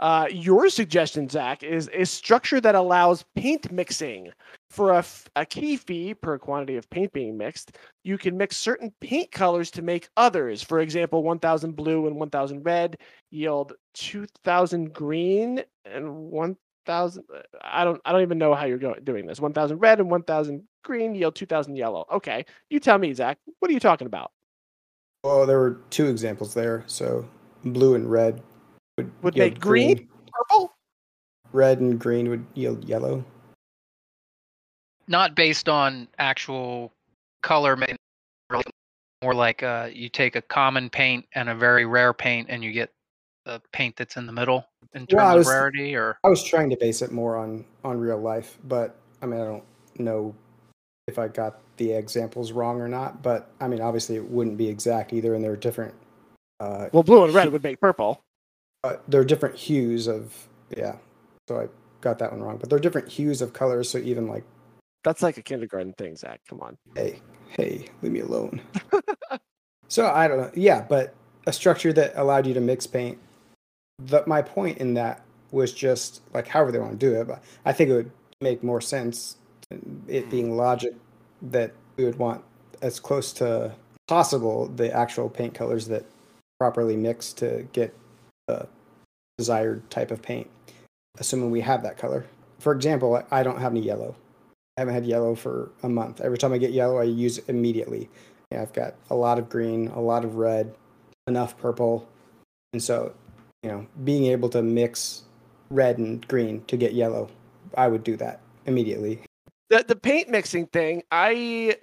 uh, 0.03 0.27
your 0.29 0.69
suggestion 0.69 1.29
Zach 1.29 1.63
is 1.63 1.89
a 1.93 2.05
structure 2.05 2.59
that 2.59 2.75
allows 2.75 3.23
paint 3.35 3.71
mixing. 3.71 4.31
For 4.69 4.91
a, 4.91 4.97
f- 4.97 5.29
a 5.37 5.45
key 5.45 5.77
fee 5.77 6.13
per 6.13 6.37
quantity 6.37 6.75
of 6.75 6.89
paint 6.89 7.13
being 7.13 7.37
mixed, 7.37 7.77
you 8.03 8.17
can 8.17 8.35
mix 8.35 8.57
certain 8.57 8.91
paint 8.99 9.31
colors 9.31 9.71
to 9.71 9.81
make 9.81 10.09
others. 10.17 10.61
For 10.61 10.79
example, 10.79 11.23
1000 11.23 11.75
blue 11.75 12.07
and 12.07 12.17
1000 12.17 12.63
red 12.63 12.97
yield 13.31 13.73
2000 13.93 14.91
green 14.93 15.63
and 15.85 16.13
1000 16.13 16.57
uh, 16.87 17.09
I 17.61 17.83
don't 17.83 18.01
I 18.05 18.11
don't 18.11 18.21
even 18.21 18.37
know 18.37 18.53
how 18.53 18.65
you're 18.65 18.77
going 18.77 19.03
doing 19.03 19.25
this. 19.25 19.39
1000 19.39 19.79
red 19.79 19.99
and 19.99 20.09
1000 20.09 20.63
green 20.83 21.15
yield 21.15 21.35
2000 21.35 21.75
yellow. 21.75 22.05
Okay. 22.11 22.45
You 22.69 22.79
tell 22.79 22.97
me, 22.97 23.13
Zach. 23.13 23.37
What 23.59 23.69
are 23.69 23.73
you 23.73 23.79
talking 23.79 24.07
about? 24.07 24.31
well, 25.23 25.45
there 25.45 25.59
were 25.59 25.79
two 25.89 26.07
examples 26.07 26.53
there. 26.53 26.83
So 26.87 27.27
blue 27.63 27.95
and 27.95 28.09
red 28.09 28.41
would, 28.97 29.11
Would 29.23 29.37
make 29.37 29.59
green? 29.59 30.07
Purple? 30.31 30.73
Red 31.51 31.79
and 31.79 31.99
green 31.99 32.29
would 32.29 32.45
yield 32.53 32.83
yellow. 32.83 33.23
Not 35.07 35.35
based 35.35 35.69
on 35.69 36.07
actual 36.17 36.91
color, 37.41 37.77
more 39.21 39.33
like 39.33 39.63
uh, 39.63 39.89
you 39.91 40.09
take 40.09 40.35
a 40.35 40.41
common 40.41 40.89
paint 40.89 41.25
and 41.33 41.49
a 41.49 41.55
very 41.55 41.85
rare 41.85 42.13
paint, 42.13 42.47
and 42.49 42.63
you 42.63 42.71
get 42.71 42.91
the 43.45 43.61
paint 43.71 43.95
that's 43.97 44.17
in 44.17 44.25
the 44.25 44.31
middle 44.31 44.65
in 44.93 45.07
terms 45.07 45.17
Well, 45.17 45.27
I 45.27 45.31
of 45.33 45.37
was- 45.39 45.47
rarity. 45.47 45.95
Or 45.95 46.17
I 46.23 46.29
was 46.29 46.43
trying 46.43 46.69
to 46.69 46.77
base 46.77 47.01
it 47.01 47.11
more 47.11 47.35
on 47.37 47.65
on 47.83 47.99
real 47.99 48.19
life, 48.19 48.57
but 48.63 48.95
I 49.21 49.25
mean, 49.25 49.39
I 49.41 49.45
don't 49.45 49.63
know 49.99 50.35
if 51.07 51.19
I 51.19 51.27
got 51.27 51.59
the 51.77 51.91
examples 51.93 52.51
wrong 52.51 52.79
or 52.81 52.87
not. 52.87 53.21
But 53.21 53.49
I 53.59 53.67
mean, 53.67 53.81
obviously, 53.81 54.15
it 54.15 54.29
wouldn't 54.29 54.57
be 54.57 54.67
exact 54.69 55.13
either, 55.13 55.33
and 55.33 55.43
there 55.43 55.51
are 55.51 55.57
different. 55.57 55.93
Uh, 56.59 56.87
Well, 56.93 57.03
blue 57.03 57.23
and 57.25 57.33
red 57.33 57.51
would 57.51 57.63
make 57.63 57.79
purple. 57.79 58.21
uh, 58.83 58.97
there 59.07 59.19
are 59.21 59.25
different 59.25 59.55
hues 59.55 60.07
of 60.07 60.47
yeah. 60.75 60.97
So 61.47 61.59
I 61.59 61.67
got 62.01 62.19
that 62.19 62.31
one 62.31 62.41
wrong, 62.41 62.57
but 62.57 62.69
there 62.69 62.77
are 62.77 62.81
different 62.81 63.09
hues 63.09 63.41
of 63.41 63.51
colors. 63.53 63.89
So 63.89 63.97
even 63.97 64.27
like, 64.27 64.43
That's 65.03 65.21
like 65.21 65.37
a 65.37 65.41
kindergarten 65.41 65.91
thing, 65.93 66.15
Zach. 66.15 66.39
Come 66.47 66.61
on. 66.61 66.77
hey, 66.95 67.19
hey, 67.49 67.87
leave 68.01 68.11
me 68.13 68.21
alone. 68.21 68.61
so 69.89 70.07
I 70.09 70.27
don't 70.29 70.37
know. 70.37 70.51
Yeah, 70.55 70.85
but 70.87 71.13
a 71.45 71.51
structure 71.53 71.91
that 71.93 72.13
allowed 72.15 72.47
you 72.47 72.53
to 72.53 72.61
mix 72.61 72.87
paint. 72.87 73.17
The, 73.99 74.23
my 74.25 74.41
point 74.41 74.79
in 74.79 74.95
that 74.95 75.21
was 75.51 75.71
just 75.71 76.21
like 76.33 76.47
however 76.47 76.71
they 76.71 76.79
want 76.79 76.91
to 76.91 76.97
do 76.97 77.13
it, 77.13 77.27
but 77.27 77.43
I 77.65 77.73
think 77.73 77.89
it 77.89 77.93
would 77.93 78.11
make 78.41 78.63
more 78.63 78.81
sense, 78.81 79.37
it 80.07 80.29
being 80.29 80.51
mm. 80.51 80.57
logic 80.57 80.95
that 81.41 81.71
we 81.95 82.05
would 82.05 82.17
want 82.17 82.43
as 82.81 82.99
close 82.99 83.31
to 83.33 83.71
possible 84.07 84.67
the 84.67 84.93
actual 84.93 85.29
paint 85.29 85.53
colors 85.53 85.87
that 85.87 86.05
properly 86.59 86.95
mix 86.95 87.33
to 87.33 87.67
get 87.71 87.95
the 88.47 88.67
desired 89.37 89.89
type 89.89 90.11
of 90.11 90.21
paint, 90.21 90.49
assuming 91.19 91.51
we 91.51 91.61
have 91.61 91.83
that 91.83 91.97
color. 91.97 92.25
For 92.59 92.73
example, 92.73 93.23
I- 93.31 93.43
don't 93.43 93.59
have 93.59 93.71
any 93.71 93.81
yellow. 93.81 94.15
I 94.77 94.81
haven't 94.81 94.93
had 94.95 95.05
yellow 95.05 95.35
for 95.35 95.69
a 95.83 95.89
month. 95.89 96.19
Every 96.19 96.37
time 96.37 96.53
I 96.53 96.57
get 96.57 96.71
yellow, 96.71 96.97
I 96.97 97.03
use 97.03 97.37
it 97.37 97.45
immediately. 97.47 98.09
Yeah, 98.51 98.61
I've 98.61 98.73
got 98.73 98.95
a 99.09 99.15
lot 99.15 99.37
of 99.37 99.49
green, 99.49 99.87
a 99.89 100.01
lot 100.01 100.25
of 100.25 100.35
red, 100.35 100.73
enough 101.27 101.57
purple, 101.57 102.07
and 102.73 102.81
so 102.81 103.13
you 103.63 103.69
know, 103.69 103.87
being 104.03 104.25
able 104.25 104.49
to 104.49 104.61
mix 104.61 105.23
red 105.69 105.97
and 105.97 106.25
green 106.27 106.63
to 106.65 106.77
get 106.77 106.93
yellow, 106.93 107.29
I 107.75 107.87
would 107.87 108.03
do 108.03 108.15
that 108.17 108.41
immediately. 108.65 109.21
the 109.69 109.83
the 109.87 109.95
paint 109.95 110.29
mixing 110.29 110.67
thing, 110.67 111.03
I 111.11 111.77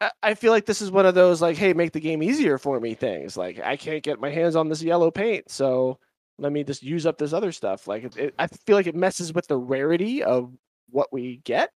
I- 0.00 0.10
I 0.22 0.34
feel 0.34 0.52
like 0.52 0.66
this 0.66 0.82
is 0.82 0.90
one 0.90 1.06
of 1.06 1.14
those 1.14 1.40
like, 1.40 1.56
hey, 1.56 1.72
make 1.72 1.92
the 1.92 2.00
game 2.00 2.22
easier 2.22 2.58
for 2.58 2.80
me 2.80 2.94
things. 2.94 3.36
Like 3.36 3.60
I 3.60 3.76
can't 3.76 4.02
get 4.02 4.20
my 4.20 4.30
hands 4.30 4.56
on 4.56 4.68
this 4.68 4.82
yellow 4.82 5.10
paint, 5.10 5.50
so 5.50 5.98
let 6.38 6.52
me 6.52 6.64
just 6.64 6.82
use 6.82 7.06
up 7.06 7.16
this 7.18 7.32
other 7.32 7.52
stuff. 7.52 7.86
Like 7.86 8.04
it, 8.04 8.16
it, 8.16 8.34
I 8.38 8.46
feel 8.48 8.76
like 8.76 8.88
it 8.88 8.96
messes 8.96 9.32
with 9.32 9.46
the 9.46 9.56
rarity 9.56 10.22
of 10.24 10.52
what 10.90 11.12
we 11.12 11.38
get. 11.44 11.70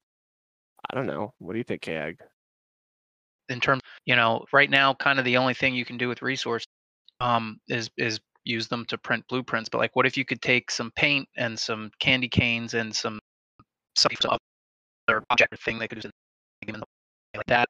I 0.90 0.94
don't 0.96 1.06
know. 1.06 1.32
What 1.38 1.52
do 1.52 1.58
you 1.58 1.64
think, 1.64 1.82
Kag? 1.82 2.18
in 3.48 3.60
terms, 3.60 3.80
you 4.04 4.14
know, 4.14 4.44
right 4.52 4.68
now, 4.70 4.92
kind 4.94 5.18
of 5.18 5.24
the 5.24 5.36
only 5.38 5.54
thing 5.54 5.74
you 5.74 5.84
can 5.84 5.96
do 5.96 6.08
with 6.08 6.20
resource 6.22 6.66
um, 7.20 7.58
is 7.68 7.90
is 7.96 8.20
use 8.48 8.68
them 8.68 8.84
to 8.86 8.98
print 8.98 9.24
blueprints. 9.28 9.68
But 9.68 9.78
like, 9.78 9.94
what 9.94 10.06
if 10.06 10.16
you 10.16 10.24
could 10.24 10.42
take 10.42 10.70
some 10.70 10.90
paint 10.96 11.28
and 11.36 11.58
some 11.58 11.90
candy 12.00 12.28
canes 12.28 12.74
and 12.74 12.94
some 12.94 13.18
some 13.96 14.12
some 14.20 14.36
other 15.08 15.22
object 15.30 15.52
or 15.52 15.56
thing 15.56 15.78
they 15.78 15.88
could 15.88 15.98
use 15.98 16.04
in 16.04 16.10
the 16.62 16.72
game 16.72 16.82
like 17.36 17.46
that? 17.46 17.68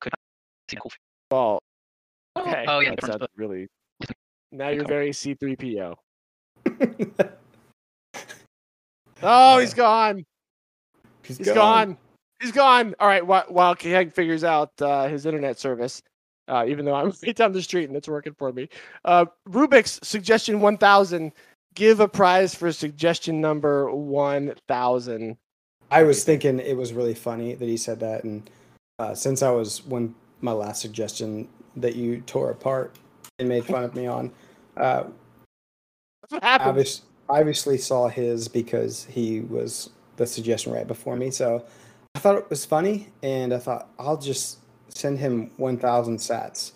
Could 0.00 0.12
see 0.70 0.76
a 0.76 0.80
cool 0.80 0.90
Well, 1.30 1.62
okay. 2.38 2.64
oh, 2.68 2.80
yeah, 2.80 2.94
that's 3.00 3.16
but- 3.18 3.30
really 3.36 3.66
Now 4.52 4.68
you're 4.70 4.86
very 4.86 5.10
C3PO. 5.10 5.94
Oh, 9.22 9.58
he's 9.58 9.74
gone. 9.74 10.24
He's 11.22 11.38
He's 11.38 11.52
gone. 11.52 11.96
He's 12.40 12.52
gone. 12.52 12.94
All 12.98 13.06
right. 13.06 13.26
While, 13.26 13.44
while 13.48 13.74
Kehag 13.74 14.14
figures 14.14 14.44
out 14.44 14.70
uh, 14.80 15.08
his 15.08 15.26
internet 15.26 15.58
service, 15.58 16.00
uh, 16.50 16.64
even 16.66 16.84
though 16.84 16.94
I'm 16.94 17.12
right 17.26 17.36
down 17.36 17.52
the 17.52 17.62
street 17.62 17.88
and 17.88 17.96
it's 17.96 18.08
working 18.08 18.34
for 18.34 18.52
me, 18.52 18.68
uh, 19.04 19.26
Rubik's 19.48 20.00
suggestion 20.02 20.60
1000. 20.60 21.32
Give 21.74 22.00
a 22.00 22.08
prize 22.08 22.52
for 22.52 22.72
suggestion 22.72 23.40
number 23.40 23.94
1000. 23.94 25.36
I 25.92 26.02
was 26.02 26.24
thinking 26.24 26.58
it 26.58 26.76
was 26.76 26.92
really 26.92 27.14
funny 27.14 27.54
that 27.54 27.64
he 27.64 27.76
said 27.76 28.00
that, 28.00 28.24
and 28.24 28.50
uh, 28.98 29.14
since 29.14 29.42
I 29.42 29.50
was 29.50 29.84
when 29.86 30.14
my 30.40 30.52
last 30.52 30.82
suggestion 30.82 31.48
that 31.76 31.94
you 31.94 32.22
tore 32.22 32.50
apart 32.50 32.96
and 33.38 33.48
made 33.48 33.64
fun 33.64 33.84
of 33.84 33.94
me 33.94 34.06
on, 34.06 34.32
uh, 34.76 35.04
That's 36.22 36.32
what 36.32 36.42
happened. 36.42 36.70
obvious, 36.70 37.02
obviously 37.28 37.78
saw 37.78 38.08
his 38.08 38.48
because 38.48 39.04
he 39.04 39.40
was 39.42 39.90
the 40.16 40.26
suggestion 40.26 40.72
right 40.72 40.86
before 40.86 41.16
me. 41.16 41.30
So 41.30 41.64
I 42.14 42.18
thought 42.18 42.36
it 42.36 42.50
was 42.50 42.64
funny, 42.64 43.08
and 43.22 43.54
I 43.54 43.58
thought 43.58 43.88
I'll 43.98 44.18
just 44.18 44.58
send 44.94 45.18
him 45.18 45.50
1,000 45.56 46.16
sats. 46.16 46.72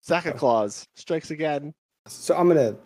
Santa 0.00 0.32
Claus 0.32 0.86
strikes 0.96 1.30
again. 1.30 1.72
So 2.08 2.36
I'm 2.36 2.48
gonna 2.48 2.76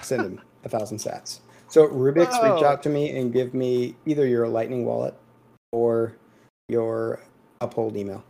send 0.00 0.22
him 0.22 0.40
a 0.64 0.68
thousand 0.68 0.98
sats. 0.98 1.40
So 1.68 1.88
Rubik's 1.88 2.36
reach 2.42 2.62
out 2.62 2.82
to 2.82 2.88
me 2.88 3.18
and 3.18 3.32
give 3.32 3.54
me 3.54 3.96
either 4.06 4.26
your 4.26 4.48
Lightning 4.48 4.84
wallet 4.84 5.14
or 5.72 6.14
your 6.68 7.20
Uphold 7.60 7.96
email, 7.96 8.22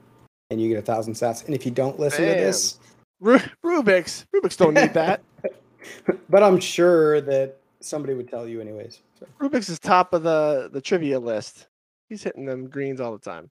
and 0.51 0.61
you 0.61 0.69
get 0.69 0.79
a 0.79 0.83
thousand 0.83 1.15
sats. 1.15 1.45
And 1.45 1.55
if 1.55 1.67
you 1.67 1.73
don't 1.73 1.99
listen 1.99 2.25
to 2.25 2.31
this, 2.31 2.79
Ru- 3.21 3.41
Rubik's. 3.65 4.27
Rubik's 4.35 4.57
don't 4.57 4.75
need 4.75 4.95
that. 4.95 5.23
but 6.29 6.43
I'm 6.43 6.61
sure 6.61 7.21
that 7.23 7.59
somebody 7.81 8.15
would 8.15 8.29
tell 8.29 8.47
you 8.47 8.61
anyways. 8.61 9.01
So, 9.19 9.27
Rubik's 9.41 9.69
is 9.69 9.79
top 9.79 10.13
of 10.13 10.23
the 10.23 10.71
the 10.73 10.81
trivia 10.81 11.19
list. 11.19 11.67
He's 12.09 12.23
hitting 12.23 12.47
them 12.47 12.69
greens 12.69 13.01
all 13.01 13.13
the 13.13 13.19
time. 13.19 13.51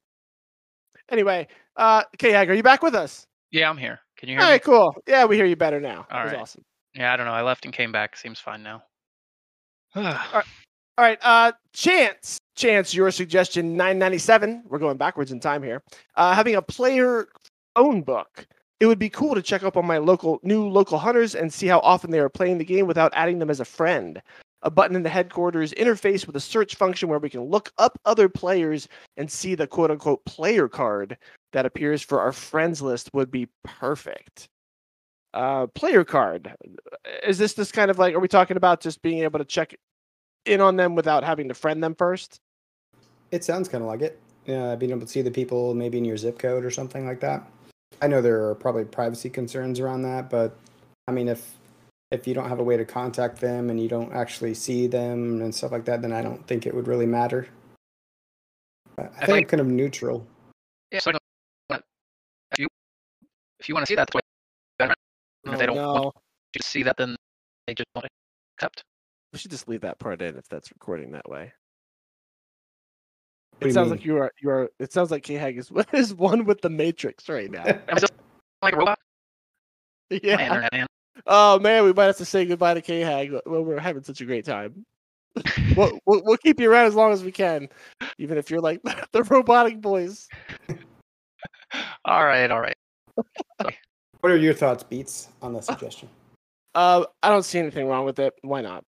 Anyway, 1.09 1.47
uh, 1.75 2.03
Kehag, 2.17 2.49
are 2.49 2.53
you 2.53 2.63
back 2.63 2.81
with 2.81 2.95
us? 2.95 3.25
Yeah, 3.51 3.69
I'm 3.69 3.77
here. 3.77 3.99
Can 4.17 4.29
you 4.29 4.35
hear 4.35 4.41
All 4.41 4.47
me? 4.47 4.53
right, 4.53 4.63
cool. 4.63 4.93
Yeah, 5.07 5.25
we 5.25 5.35
hear 5.35 5.45
you 5.45 5.55
better 5.55 5.79
now. 5.79 6.05
All 6.11 6.23
That 6.25 6.33
right. 6.33 6.39
awesome. 6.41 6.63
Yeah, 6.95 7.13
I 7.13 7.17
don't 7.17 7.25
know. 7.25 7.31
I 7.33 7.41
left 7.43 7.65
and 7.65 7.73
came 7.73 7.91
back. 7.91 8.15
Seems 8.17 8.39
fine 8.39 8.63
now. 8.63 8.83
All 9.95 11.03
right, 11.03 11.19
uh, 11.21 11.51
Chance, 11.73 12.39
Chance, 12.55 12.93
your 12.93 13.11
suggestion 13.11 13.77
997. 13.77 14.63
We're 14.67 14.79
going 14.79 14.97
backwards 14.97 15.31
in 15.31 15.39
time 15.39 15.61
here. 15.61 15.83
Uh, 16.15 16.33
having 16.33 16.55
a 16.55 16.61
player 16.61 17.27
own 17.75 18.01
book. 18.01 18.47
It 18.79 18.87
would 18.87 18.99
be 18.99 19.09
cool 19.09 19.33
to 19.35 19.41
check 19.41 19.63
up 19.63 19.77
on 19.77 19.85
my 19.85 19.97
local 19.97 20.39
new 20.43 20.67
local 20.67 20.97
hunters 20.97 21.35
and 21.35 21.51
see 21.53 21.67
how 21.67 21.79
often 21.79 22.11
they 22.11 22.19
are 22.19 22.29
playing 22.29 22.57
the 22.57 22.65
game 22.65 22.85
without 22.87 23.11
adding 23.15 23.39
them 23.39 23.49
as 23.49 23.59
a 23.59 23.65
friend. 23.65 24.21
A 24.63 24.71
button 24.71 24.95
in 24.95 25.03
the 25.03 25.09
headquarters 25.09 25.71
interface 25.73 26.25
with 26.25 26.35
a 26.35 26.39
search 26.39 26.75
function 26.75 27.09
where 27.09 27.19
we 27.19 27.29
can 27.29 27.43
look 27.43 27.71
up 27.77 27.99
other 28.05 28.27
players 28.27 28.87
and 29.15 29.29
see 29.29 29.55
the 29.55 29.67
quote 29.67 29.91
unquote 29.91 30.25
player 30.25 30.67
card 30.67 31.17
that 31.53 31.65
appears 31.65 32.01
for 32.01 32.19
our 32.19 32.31
friends 32.31 32.81
list 32.81 33.09
would 33.13 33.31
be 33.31 33.47
perfect. 33.63 34.49
Uh, 35.33 35.67
player 35.67 36.03
card. 36.03 36.53
Is 37.23 37.37
this 37.37 37.53
this 37.53 37.71
kind 37.71 37.91
of 37.91 37.99
like, 37.99 38.15
are 38.15 38.19
we 38.19 38.27
talking 38.27 38.57
about 38.57 38.81
just 38.81 39.01
being 39.01 39.19
able 39.19 39.39
to 39.39 39.45
check 39.45 39.75
in 40.45 40.61
on 40.61 40.75
them 40.75 40.95
without 40.95 41.23
having 41.23 41.47
to 41.49 41.53
friend 41.53 41.83
them 41.83 41.93
first? 41.93 42.39
it 43.31 43.43
sounds 43.43 43.67
kind 43.67 43.83
of 43.83 43.87
like 43.87 44.01
it. 44.01 44.19
Yeah, 44.45 44.75
being 44.75 44.91
able 44.91 45.01
to 45.01 45.07
see 45.07 45.21
the 45.21 45.31
people 45.31 45.73
maybe 45.73 45.97
in 45.97 46.05
your 46.05 46.17
zip 46.17 46.39
code 46.39 46.63
or 46.63 46.71
something 46.71 47.05
like 47.05 47.19
that. 47.19 47.45
I 48.01 48.07
know 48.07 48.21
there 48.21 48.47
are 48.47 48.55
probably 48.55 48.85
privacy 48.85 49.29
concerns 49.29 49.79
around 49.79 50.03
that, 50.03 50.29
but 50.29 50.55
I 51.07 51.11
mean, 51.11 51.27
if 51.27 51.55
if 52.11 52.27
you 52.27 52.33
don't 52.33 52.47
have 52.47 52.59
a 52.59 52.63
way 52.63 52.77
to 52.77 52.85
contact 52.85 53.39
them 53.41 53.69
and 53.69 53.79
you 53.79 53.89
don't 53.89 54.13
actually 54.13 54.53
see 54.53 54.87
them 54.87 55.41
and 55.41 55.53
stuff 55.53 55.71
like 55.71 55.85
that, 55.85 56.01
then 56.01 56.13
I 56.13 56.21
don't 56.21 56.45
think 56.47 56.65
it 56.65 56.73
would 56.73 56.87
really 56.87 57.05
matter. 57.05 57.47
I 58.97 59.03
I 59.03 59.05
think 59.07 59.25
think- 59.25 59.29
I'm 59.29 59.49
kind 59.49 59.61
of 59.61 59.67
neutral. 59.67 60.25
Yeah, 60.91 60.99
so 60.99 61.11
if 61.11 62.59
you 62.59 62.67
if 63.59 63.67
you 63.67 63.75
want 63.75 63.85
to 63.85 63.89
see 63.89 63.95
that, 63.95 64.07
that's 64.07 64.15
what- 64.15 64.23
if 64.79 65.59
they 65.59 65.63
oh, 65.65 65.67
don't 65.67 65.77
want 65.77 66.15
you 66.55 66.59
to 66.59 66.67
see 66.67 66.83
that, 66.83 66.97
then 66.97 67.15
they 67.67 67.73
just 67.73 67.87
don't 67.93 68.05
accept. 68.57 68.83
We 69.31 69.39
should 69.39 69.51
just 69.51 69.67
leave 69.67 69.81
that 69.81 69.97
part 69.99 70.21
in 70.21 70.35
if 70.37 70.47
that's 70.49 70.71
recording 70.71 71.11
that 71.11 71.29
way. 71.29 71.53
What 73.59 73.69
It 73.69 73.73
sounds 73.73 73.89
mean? 73.89 73.97
like 73.97 74.05
you 74.05 74.17
are 74.17 74.31
you 74.41 74.49
are 74.49 74.69
it 74.79 74.91
sounds 74.93 75.09
like 75.11 75.23
K 75.23 75.35
Hag 75.35 75.57
is 75.57 75.71
is 75.93 76.13
one 76.13 76.45
with 76.45 76.61
the 76.61 76.69
Matrix 76.69 77.27
right 77.29 77.49
now. 77.49 77.63
I'm 77.89 77.97
just 77.97 78.11
like 78.61 78.73
a 78.73 78.77
robot. 78.77 78.99
My 80.11 80.19
yeah. 80.23 80.86
Internet 81.17 81.25
man. 81.25 81.55
Oh 81.55 81.59
man, 81.59 81.83
we 81.83 81.93
might 81.93 82.05
have 82.05 82.17
to 82.17 82.25
say 82.25 82.45
goodbye 82.45 82.73
to 82.75 82.81
K 82.81 82.99
Hag 83.01 83.31
when 83.45 83.65
we're 83.65 83.79
having 83.79 84.03
such 84.03 84.21
a 84.21 84.25
great 84.25 84.45
time. 84.45 84.85
we'll, 85.75 85.99
we'll 86.05 86.21
we'll 86.23 86.37
keep 86.37 86.59
you 86.59 86.71
around 86.71 86.85
as 86.85 86.95
long 86.95 87.11
as 87.11 87.23
we 87.23 87.31
can, 87.31 87.69
even 88.17 88.37
if 88.37 88.49
you're 88.49 88.61
like 88.61 88.81
the 89.11 89.23
robotic 89.23 89.81
boys. 89.81 90.27
All 92.05 92.25
right, 92.25 92.49
all 92.49 92.61
right. 92.61 92.77
What 94.21 94.31
are 94.31 94.37
your 94.37 94.53
thoughts, 94.53 94.83
Beats, 94.83 95.27
on 95.41 95.53
the 95.53 95.61
suggestion? 95.61 96.07
Uh, 96.73 97.03
I 97.21 97.29
don't 97.29 97.43
see 97.43 97.59
anything 97.59 97.87
wrong 97.87 98.05
with 98.05 98.19
it. 98.19 98.33
Why 98.41 98.61
not? 98.61 98.85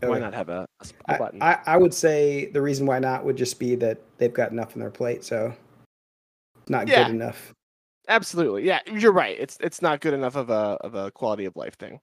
Why 0.00 0.18
not 0.20 0.34
have 0.34 0.48
a, 0.48 0.66
a 0.80 0.84
sp- 0.86 1.02
a 1.08 1.14
I, 1.14 1.18
button? 1.18 1.42
I, 1.42 1.58
I 1.66 1.76
would 1.76 1.92
say 1.92 2.46
the 2.46 2.62
reason 2.62 2.86
why 2.86 3.00
not 3.00 3.24
would 3.24 3.36
just 3.36 3.58
be 3.58 3.74
that 3.76 3.98
they've 4.18 4.32
got 4.32 4.52
enough 4.52 4.74
on 4.76 4.80
their 4.80 4.90
plate, 4.90 5.24
so 5.24 5.52
not 6.68 6.88
Yeah. 6.88 7.04
good 7.04 7.14
enough. 7.14 7.52
Absolutely. 8.08 8.64
Yeah, 8.64 8.80
you're 8.86 9.12
right. 9.12 9.36
It's 9.38 9.56
it's 9.60 9.80
not 9.82 10.00
good 10.00 10.14
enough 10.14 10.36
of 10.36 10.50
a 10.50 10.76
of 10.82 10.94
a 10.94 11.10
quality 11.10 11.44
of 11.44 11.56
life 11.56 11.76
thing. 11.76 12.00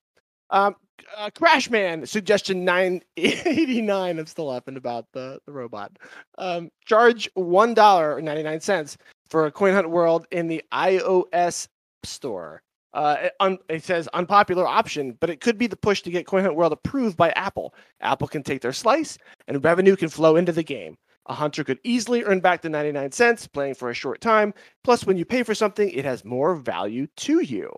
Um 0.50 0.76
uh, 1.18 1.30
Crashman 1.32 2.08
suggestion 2.08 2.64
989. 2.66 4.20
I'm 4.20 4.26
still 4.26 4.48
laughing 4.48 4.78
about 4.78 5.06
the, 5.14 5.40
the 5.46 5.52
robot. 5.52 5.92
Um, 6.38 6.70
charge 6.86 7.30
one 7.34 7.74
dollar 7.74 8.16
or 8.16 8.22
99 8.22 8.60
cents 8.62 8.98
for 9.30 9.46
a 9.46 9.52
Coin 9.52 9.74
Hunt 9.74 9.90
World 9.90 10.28
in 10.32 10.48
the 10.48 10.64
iOS 10.72 11.68
store. 12.04 12.62
Uh, 12.94 13.18
it, 13.22 13.34
un, 13.40 13.58
it 13.70 13.84
says 13.84 14.08
unpopular 14.10 14.68
option, 14.68 15.18
but 15.22 15.30
it 15.30 15.40
could 15.40 15.58
be 15.58 15.68
the 15.68 15.78
push 15.78 16.02
to 16.02 16.12
get 16.12 16.28
Coin 16.28 16.44
Hunt 16.44 16.56
World 16.56 16.74
approved 16.74 17.16
by 17.16 17.32
Apple. 17.32 17.74
Apple 18.02 18.28
can 18.28 18.44
take 18.44 18.62
their 18.62 18.74
slice, 18.74 19.18
and 19.48 19.64
revenue 19.64 19.96
can 19.96 20.10
flow 20.10 20.36
into 20.36 20.52
the 20.52 20.64
game. 20.64 20.98
A 21.28 21.34
hunter 21.34 21.64
could 21.64 21.80
easily 21.84 22.24
earn 22.24 22.40
back 22.40 22.62
the 22.62 22.70
99 22.70 23.12
cents 23.12 23.48
playing 23.48 23.76
for 23.76 23.90
a 23.90 23.94
short 23.94 24.22
time, 24.22 24.54
Plus, 24.84 25.06
when 25.06 25.18
you 25.18 25.26
pay 25.26 25.44
for 25.44 25.54
something, 25.54 25.90
it 25.92 26.06
has 26.06 26.26
more 26.26 26.56
value 26.56 27.08
to 27.18 27.42
you. 27.42 27.72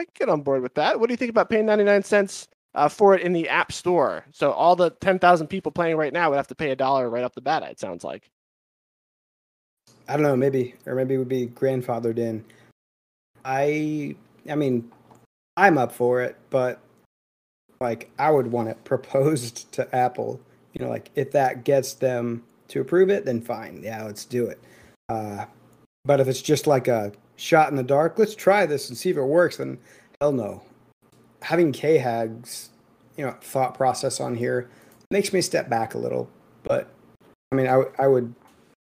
I 0.00 0.06
get 0.14 0.28
on 0.28 0.42
board 0.42 0.62
with 0.62 0.74
that. 0.74 0.98
What 0.98 1.06
do 1.06 1.12
you 1.12 1.16
think 1.16 1.30
about 1.30 1.50
paying 1.50 1.66
99 1.66 2.02
cents 2.02 2.48
uh, 2.74 2.88
for 2.88 3.14
it 3.14 3.22
in 3.22 3.32
the 3.32 3.48
App 3.48 3.70
Store? 3.70 4.24
So 4.32 4.50
all 4.50 4.74
the 4.74 4.90
10,000 4.90 5.46
people 5.46 5.70
playing 5.70 5.96
right 5.96 6.12
now 6.12 6.30
would 6.30 6.36
have 6.36 6.48
to 6.48 6.54
pay 6.54 6.70
a 6.70 6.76
dollar 6.76 7.08
right 7.08 7.22
off 7.22 7.34
the 7.34 7.40
bat, 7.40 7.62
it 7.62 7.78
sounds 7.78 8.02
like. 8.02 8.30
I 10.08 10.14
don't 10.14 10.22
know, 10.22 10.36
maybe 10.36 10.74
or 10.86 10.94
maybe 10.94 11.14
it 11.14 11.18
would 11.18 11.28
be 11.28 11.46
grandfathered 11.46 12.18
in. 12.18 12.44
I 13.44 14.16
I 14.50 14.56
mean, 14.56 14.90
I'm 15.56 15.78
up 15.78 15.92
for 15.92 16.22
it, 16.22 16.36
but 16.50 16.80
like 17.80 18.10
I 18.18 18.30
would 18.30 18.48
want 18.48 18.68
it 18.68 18.82
proposed 18.84 19.70
to 19.72 19.94
Apple. 19.94 20.40
You 20.72 20.84
know, 20.84 20.90
like 20.90 21.10
if 21.14 21.30
that 21.32 21.64
gets 21.64 21.94
them 21.94 22.42
to 22.72 22.80
approve 22.80 23.10
it, 23.10 23.24
then 23.24 23.40
fine, 23.40 23.80
yeah, 23.82 24.02
let's 24.04 24.24
do 24.24 24.46
it. 24.46 24.60
Uh, 25.08 25.44
but 26.04 26.20
if 26.20 26.28
it's 26.28 26.42
just 26.42 26.66
like 26.66 26.88
a 26.88 27.12
shot 27.36 27.70
in 27.70 27.76
the 27.76 27.82
dark, 27.82 28.18
let's 28.18 28.34
try 28.34 28.66
this 28.66 28.88
and 28.88 28.98
see 28.98 29.10
if 29.10 29.16
it 29.16 29.22
works, 29.22 29.58
then 29.58 29.78
hell 30.20 30.32
no. 30.32 30.62
Having 31.42 31.72
K-Hag's, 31.72 32.70
you 33.16 33.24
know, 33.24 33.36
thought 33.40 33.74
process 33.74 34.20
on 34.20 34.34
here 34.34 34.68
makes 35.10 35.32
me 35.32 35.40
step 35.40 35.68
back 35.68 35.94
a 35.94 35.98
little. 35.98 36.28
But 36.62 36.88
I 37.50 37.56
mean, 37.56 37.66
I 37.66 38.06
would 38.06 38.34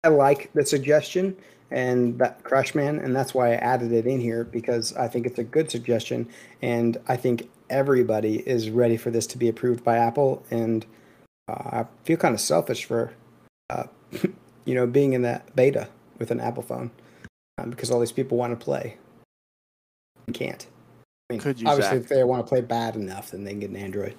I 0.04 0.08
like 0.08 0.50
the 0.52 0.64
suggestion 0.64 1.36
and 1.70 2.18
that 2.18 2.42
Crashman, 2.44 3.02
and 3.02 3.16
that's 3.16 3.34
why 3.34 3.52
I 3.52 3.56
added 3.56 3.92
it 3.92 4.06
in 4.06 4.20
here 4.20 4.44
because 4.44 4.94
I 4.94 5.08
think 5.08 5.26
it's 5.26 5.38
a 5.38 5.44
good 5.44 5.70
suggestion, 5.70 6.28
and 6.60 6.98
I 7.08 7.16
think 7.16 7.48
everybody 7.70 8.46
is 8.46 8.68
ready 8.70 8.96
for 8.96 9.10
this 9.10 9.26
to 9.28 9.38
be 9.38 9.48
approved 9.48 9.82
by 9.82 9.96
Apple, 9.96 10.44
and 10.50 10.84
uh, 11.48 11.82
I 11.82 11.86
feel 12.04 12.18
kind 12.18 12.34
of 12.34 12.40
selfish 12.40 12.84
for, 12.84 13.12
uh, 13.72 13.84
you 14.64 14.74
know, 14.74 14.86
being 14.86 15.12
in 15.12 15.22
that 15.22 15.54
beta 15.56 15.88
with 16.18 16.30
an 16.30 16.40
Apple 16.40 16.62
phone 16.62 16.90
um, 17.58 17.70
because 17.70 17.90
all 17.90 18.00
these 18.00 18.12
people 18.12 18.38
want 18.38 18.58
to 18.58 18.62
play. 18.62 18.96
You 20.26 20.34
can't. 20.34 20.66
I 21.30 21.34
mean, 21.34 21.40
Could 21.40 21.60
you, 21.60 21.66
obviously, 21.68 21.98
Zach? 21.98 22.04
if 22.04 22.08
they 22.08 22.24
want 22.24 22.44
to 22.44 22.48
play 22.48 22.60
bad 22.60 22.96
enough, 22.96 23.30
then 23.30 23.44
they 23.44 23.50
can 23.50 23.60
get 23.60 23.70
an 23.70 23.76
Android. 23.76 24.14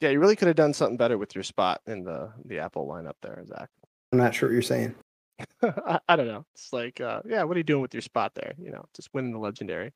Yeah, 0.00 0.10
you 0.10 0.20
really 0.20 0.36
could 0.36 0.48
have 0.48 0.56
done 0.56 0.74
something 0.74 0.96
better 0.96 1.18
with 1.18 1.34
your 1.34 1.44
spot 1.44 1.80
in 1.86 2.04
the, 2.04 2.30
the 2.44 2.58
Apple 2.58 2.86
lineup 2.86 3.14
there, 3.22 3.42
Zach. 3.46 3.70
I'm 4.12 4.18
not 4.18 4.34
sure 4.34 4.48
what 4.48 4.52
you're 4.52 4.62
saying. 4.62 4.94
I, 5.62 5.98
I 6.08 6.16
don't 6.16 6.26
know. 6.26 6.44
It's 6.54 6.72
like, 6.72 7.00
uh, 7.00 7.22
yeah, 7.26 7.42
what 7.44 7.56
are 7.56 7.60
you 7.60 7.64
doing 7.64 7.82
with 7.82 7.94
your 7.94 8.02
spot 8.02 8.32
there? 8.34 8.54
You 8.58 8.72
know, 8.72 8.84
just 8.94 9.08
winning 9.14 9.32
the 9.32 9.38
legendary. 9.38 9.92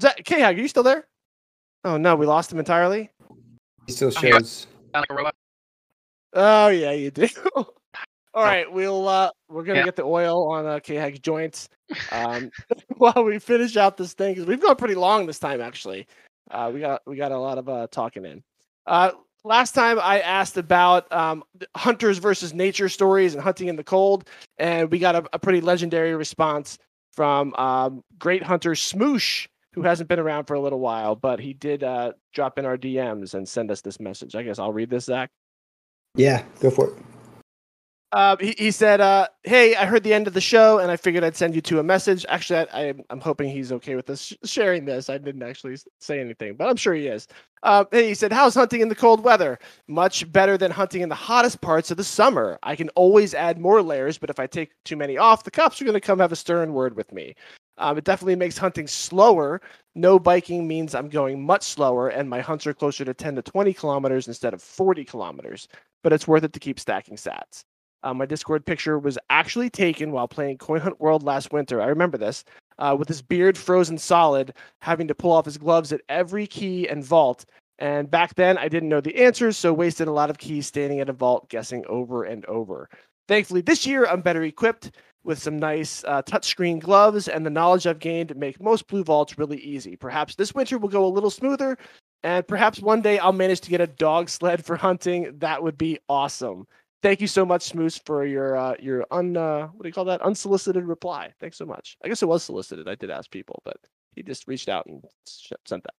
Zach, 0.00 0.24
K-Hag, 0.24 0.58
are 0.58 0.62
you 0.62 0.68
still 0.68 0.82
there? 0.82 1.06
Oh, 1.84 1.96
no, 1.96 2.16
we 2.16 2.26
lost 2.26 2.50
him 2.50 2.58
entirely? 2.58 3.10
He 3.86 3.92
still 3.92 4.08
I'm 4.16 4.22
shows. 4.22 4.66
Sound 4.92 5.06
like 5.08 5.10
a 5.10 5.14
robot. 5.14 5.34
Oh 6.34 6.68
yeah, 6.68 6.90
you 6.92 7.10
do. 7.10 7.28
All 8.34 8.42
right, 8.42 8.70
we'll 8.70 9.06
uh 9.08 9.30
we're 9.48 9.62
gonna 9.62 9.78
Yeah. 9.80 9.84
get 9.84 9.96
the 9.96 10.02
oil 10.04 10.50
on 10.50 10.66
uh, 10.66 10.80
K-Hag's 10.80 11.20
joints 11.20 11.68
um 12.12 12.50
while 12.96 13.24
we 13.24 13.38
finish 13.38 13.76
out 13.76 13.96
this 13.96 14.12
thing 14.14 14.34
because 14.34 14.46
we've 14.46 14.60
gone 14.60 14.76
pretty 14.76 14.96
long 14.96 15.26
this 15.26 15.38
time 15.38 15.60
actually. 15.60 16.06
Uh, 16.50 16.70
we 16.74 16.80
got 16.80 17.02
we 17.06 17.16
got 17.16 17.32
a 17.32 17.38
lot 17.38 17.58
of 17.58 17.68
uh, 17.68 17.86
talking 17.90 18.24
in. 18.24 18.42
Uh, 18.86 19.12
last 19.44 19.74
time 19.74 19.98
I 20.00 20.20
asked 20.20 20.56
about 20.56 21.10
um, 21.12 21.42
hunters 21.76 22.18
versus 22.18 22.52
nature 22.52 22.88
stories 22.88 23.34
and 23.34 23.42
hunting 23.42 23.68
in 23.68 23.76
the 23.76 23.84
cold, 23.84 24.28
and 24.58 24.90
we 24.90 24.98
got 24.98 25.14
a, 25.14 25.24
a 25.32 25.38
pretty 25.38 25.60
legendary 25.60 26.14
response 26.14 26.76
from 27.12 27.54
um, 27.54 28.02
great 28.18 28.42
hunter 28.42 28.72
Smoosh, 28.72 29.46
who 29.72 29.82
hasn't 29.82 30.08
been 30.08 30.18
around 30.18 30.44
for 30.44 30.54
a 30.54 30.60
little 30.60 30.80
while, 30.80 31.14
but 31.14 31.38
he 31.40 31.54
did 31.54 31.82
uh, 31.84 32.12
drop 32.34 32.58
in 32.58 32.66
our 32.66 32.76
DMs 32.76 33.34
and 33.34 33.48
send 33.48 33.70
us 33.70 33.80
this 33.80 34.00
message. 34.00 34.34
I 34.34 34.42
guess 34.42 34.58
I'll 34.58 34.72
read 34.72 34.90
this, 34.90 35.04
Zach. 35.04 35.30
Yeah, 36.16 36.42
go 36.60 36.70
for 36.70 36.88
it. 36.88 36.94
Uh, 38.14 38.36
he, 38.38 38.54
he 38.56 38.70
said, 38.70 39.00
uh, 39.00 39.26
"Hey, 39.42 39.74
I 39.74 39.86
heard 39.86 40.04
the 40.04 40.14
end 40.14 40.28
of 40.28 40.34
the 40.34 40.40
show, 40.40 40.78
and 40.78 40.88
I 40.88 40.96
figured 40.96 41.24
I'd 41.24 41.34
send 41.34 41.52
you 41.56 41.60
two 41.60 41.80
a 41.80 41.82
message. 41.82 42.24
Actually, 42.28 42.60
I, 42.60 42.88
I, 42.90 42.94
I'm 43.10 43.20
hoping 43.20 43.50
he's 43.50 43.72
okay 43.72 43.96
with 43.96 44.08
us 44.08 44.22
sh- 44.26 44.34
sharing 44.44 44.84
this. 44.84 45.10
I 45.10 45.18
didn't 45.18 45.42
actually 45.42 45.76
say 45.98 46.20
anything, 46.20 46.54
but 46.54 46.68
I'm 46.68 46.76
sure 46.76 46.94
he 46.94 47.08
is." 47.08 47.26
Uh, 47.64 47.84
he 47.90 48.14
said, 48.14 48.32
"How's 48.32 48.54
hunting 48.54 48.82
in 48.82 48.88
the 48.88 48.94
cold 48.94 49.24
weather? 49.24 49.58
Much 49.88 50.30
better 50.32 50.56
than 50.56 50.70
hunting 50.70 51.02
in 51.02 51.08
the 51.08 51.14
hottest 51.16 51.60
parts 51.60 51.90
of 51.90 51.96
the 51.96 52.04
summer. 52.04 52.56
I 52.62 52.76
can 52.76 52.88
always 52.90 53.34
add 53.34 53.58
more 53.58 53.82
layers, 53.82 54.16
but 54.16 54.30
if 54.30 54.38
I 54.38 54.46
take 54.46 54.70
too 54.84 54.96
many 54.96 55.18
off, 55.18 55.42
the 55.42 55.50
cops 55.50 55.82
are 55.82 55.84
going 55.84 55.94
to 55.94 56.00
come 56.00 56.20
have 56.20 56.30
a 56.30 56.36
stern 56.36 56.72
word 56.72 56.94
with 56.94 57.12
me. 57.12 57.34
Um, 57.78 57.98
it 57.98 58.04
definitely 58.04 58.36
makes 58.36 58.56
hunting 58.56 58.86
slower. 58.86 59.60
No 59.96 60.20
biking 60.20 60.68
means 60.68 60.94
I'm 60.94 61.08
going 61.08 61.44
much 61.44 61.64
slower, 61.64 62.10
and 62.10 62.30
my 62.30 62.40
hunts 62.40 62.64
are 62.68 62.74
closer 62.74 63.04
to 63.04 63.14
10 63.14 63.34
to 63.34 63.42
20 63.42 63.72
kilometers 63.74 64.28
instead 64.28 64.54
of 64.54 64.62
40 64.62 65.04
kilometers. 65.04 65.66
But 66.04 66.12
it's 66.12 66.28
worth 66.28 66.44
it 66.44 66.52
to 66.52 66.60
keep 66.60 66.78
stacking 66.78 67.16
sats." 67.16 67.64
Uh, 68.04 68.12
my 68.12 68.26
Discord 68.26 68.66
picture 68.66 68.98
was 68.98 69.18
actually 69.30 69.70
taken 69.70 70.12
while 70.12 70.28
playing 70.28 70.58
Coin 70.58 70.80
Hunt 70.80 71.00
World 71.00 71.22
last 71.22 71.52
winter. 71.52 71.80
I 71.80 71.86
remember 71.86 72.18
this. 72.18 72.44
Uh, 72.78 72.94
with 72.98 73.08
his 73.08 73.22
beard 73.22 73.56
frozen 73.56 73.96
solid, 73.96 74.52
having 74.82 75.08
to 75.08 75.14
pull 75.14 75.32
off 75.32 75.44
his 75.44 75.56
gloves 75.56 75.92
at 75.92 76.02
every 76.08 76.46
key 76.46 76.88
and 76.88 77.04
vault. 77.04 77.44
And 77.78 78.10
back 78.10 78.34
then, 78.34 78.58
I 78.58 78.68
didn't 78.68 78.88
know 78.88 79.00
the 79.00 79.24
answers, 79.24 79.56
so 79.56 79.72
wasted 79.72 80.08
a 80.08 80.12
lot 80.12 80.28
of 80.28 80.38
keys 80.38 80.66
standing 80.66 81.00
at 81.00 81.08
a 81.08 81.12
vault 81.12 81.48
guessing 81.48 81.84
over 81.88 82.24
and 82.24 82.44
over. 82.46 82.88
Thankfully, 83.26 83.62
this 83.62 83.86
year 83.86 84.06
I'm 84.06 84.20
better 84.20 84.42
equipped 84.42 84.90
with 85.22 85.38
some 85.38 85.58
nice 85.58 86.04
uh, 86.04 86.22
touchscreen 86.22 86.80
gloves, 86.80 87.28
and 87.28 87.46
the 87.46 87.50
knowledge 87.50 87.86
I've 87.86 88.00
gained 88.00 88.28
to 88.28 88.34
make 88.34 88.60
most 88.60 88.86
blue 88.88 89.04
vaults 89.04 89.38
really 89.38 89.58
easy. 89.58 89.96
Perhaps 89.96 90.34
this 90.34 90.54
winter 90.54 90.76
will 90.76 90.90
go 90.90 91.06
a 91.06 91.08
little 91.08 91.30
smoother, 91.30 91.78
and 92.22 92.46
perhaps 92.46 92.80
one 92.80 93.00
day 93.02 93.18
I'll 93.18 93.32
manage 93.32 93.60
to 93.62 93.70
get 93.70 93.80
a 93.80 93.86
dog 93.86 94.28
sled 94.28 94.64
for 94.64 94.76
hunting. 94.76 95.32
That 95.38 95.62
would 95.62 95.78
be 95.78 96.00
awesome 96.08 96.66
thank 97.04 97.20
you 97.20 97.26
so 97.28 97.44
much, 97.44 97.70
Smoose, 97.70 98.00
for 98.04 98.24
your 98.24 98.56
uh, 98.56 98.74
your 98.80 99.06
un 99.12 99.36
uh, 99.36 99.68
what 99.68 99.82
do 99.82 99.88
you 99.88 99.92
call 99.92 100.06
that 100.06 100.22
unsolicited 100.22 100.84
reply. 100.84 101.32
Thanks 101.38 101.58
so 101.58 101.66
much. 101.66 101.96
I 102.02 102.08
guess 102.08 102.22
it 102.22 102.26
was 102.26 102.42
solicited. 102.42 102.88
I 102.88 102.96
did 102.96 103.10
ask 103.10 103.30
people, 103.30 103.62
but 103.64 103.76
he 104.16 104.22
just 104.22 104.48
reached 104.48 104.68
out 104.68 104.86
and 104.86 105.04
sh- 105.28 105.52
sent 105.66 105.84
that. 105.84 105.94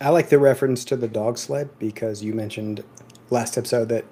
I 0.00 0.10
like 0.10 0.28
the 0.28 0.38
reference 0.38 0.84
to 0.86 0.96
the 0.96 1.08
dog 1.08 1.38
sled 1.38 1.70
because 1.78 2.22
you 2.22 2.34
mentioned 2.34 2.82
last 3.30 3.56
episode 3.56 3.88
that 3.90 4.04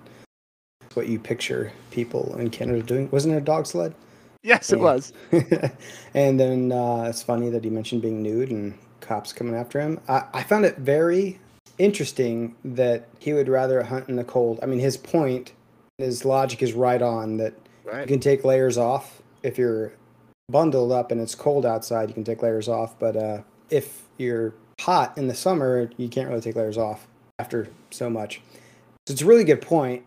what 0.95 1.09
you 1.09 1.19
picture 1.19 1.73
people 1.91 2.37
in 2.39 2.51
Canada 2.51 2.83
doing. 2.83 3.11
Wasn't 3.11 3.35
it 3.35 3.39
a 3.39 3.41
dog 3.41 3.67
sled? 3.67 3.95
Yes, 4.43 4.73
it 4.73 4.79
was. 4.79 5.13
and 6.15 6.39
then 6.39 6.73
uh, 6.73 7.07
it's 7.09 7.23
funny 7.23 7.49
that 7.51 7.65
he 7.65 7.71
mentioned 7.71 8.03
being 8.03 8.23
nude 8.23 8.51
and 8.51 8.79
cops 9.01 9.33
coming 9.33 9.55
after 9.55 9.81
him. 9.81 10.01
I, 10.09 10.25
I 10.35 10.43
found 10.43 10.65
it 10.65 10.79
very 10.79 11.41
interesting 11.79 12.55
that 12.65 13.09
he 13.19 13.33
would 13.33 13.49
rather 13.49 13.83
hunt 13.83 14.09
in 14.09 14.17
the 14.17 14.25
cold. 14.25 14.59
I 14.63 14.67
mean, 14.67 14.81
his 14.81 14.97
point, 14.97 15.53
his 15.99 16.25
logic 16.25 16.63
is 16.63 16.73
right 16.73 17.01
on 17.03 17.37
that 17.39 17.55
you 18.01 18.07
can 18.07 18.21
take 18.21 18.45
layers 18.45 18.79
off 18.79 19.23
if 19.43 19.59
you're 19.59 19.93
bundled 20.51 20.93
up 20.93 21.11
and 21.11 21.21
it's 21.21 21.35
cold 21.35 21.67
outside. 21.67 22.09
You 22.09 22.15
can 22.15 22.25
take 22.25 22.43
layers 22.43 22.69
off, 22.69 22.99
but 22.99 23.17
uh, 23.17 23.43
if 23.71 24.03
you're 24.19 24.55
hot 24.81 25.17
in 25.17 25.29
the 25.29 25.35
summer, 25.35 25.91
you 25.97 26.09
can't 26.09 26.29
really 26.29 26.41
take 26.41 26.57
layers 26.57 26.79
off 26.79 27.07
after 27.39 27.69
so 27.91 28.09
much. 28.09 28.41
So 29.07 29.13
it's 29.13 29.23
a 29.23 29.27
really 29.27 29.45
good 29.45 29.61
point. 29.61 30.05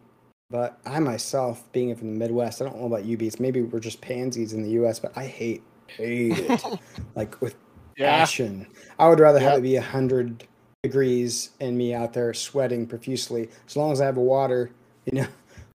But 0.51 0.79
I 0.85 0.99
myself, 0.99 1.63
being 1.71 1.93
from 1.95 2.13
the 2.13 2.19
Midwest, 2.19 2.61
I 2.61 2.65
don't 2.65 2.77
know 2.79 2.85
about 2.85 3.03
you 3.03 3.17
beats. 3.17 3.39
Maybe 3.39 3.63
we're 3.63 3.79
just 3.79 3.99
pansies 3.99 4.53
in 4.53 4.61
the 4.61 4.69
U.S., 4.71 4.99
but 4.99 5.11
I 5.17 5.25
hate 5.25 5.63
hate 5.87 6.37
it 6.37 6.63
like 7.15 7.39
with 7.41 7.55
Yeah. 7.97 8.17
passion. 8.19 8.67
I 8.99 9.09
would 9.09 9.19
rather 9.19 9.39
have 9.39 9.57
it 9.57 9.61
be 9.63 9.75
hundred 9.75 10.47
degrees 10.83 11.49
and 11.59 11.75
me 11.75 11.95
out 11.95 12.13
there 12.13 12.31
sweating 12.33 12.85
profusely. 12.85 13.49
As 13.67 13.75
long 13.75 13.91
as 13.91 13.99
I 13.99 14.05
have 14.05 14.17
water, 14.17 14.69
you 15.05 15.19
know, 15.21 15.27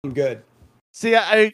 good. 0.07 0.43
See, 0.93 1.15
I 1.15 1.53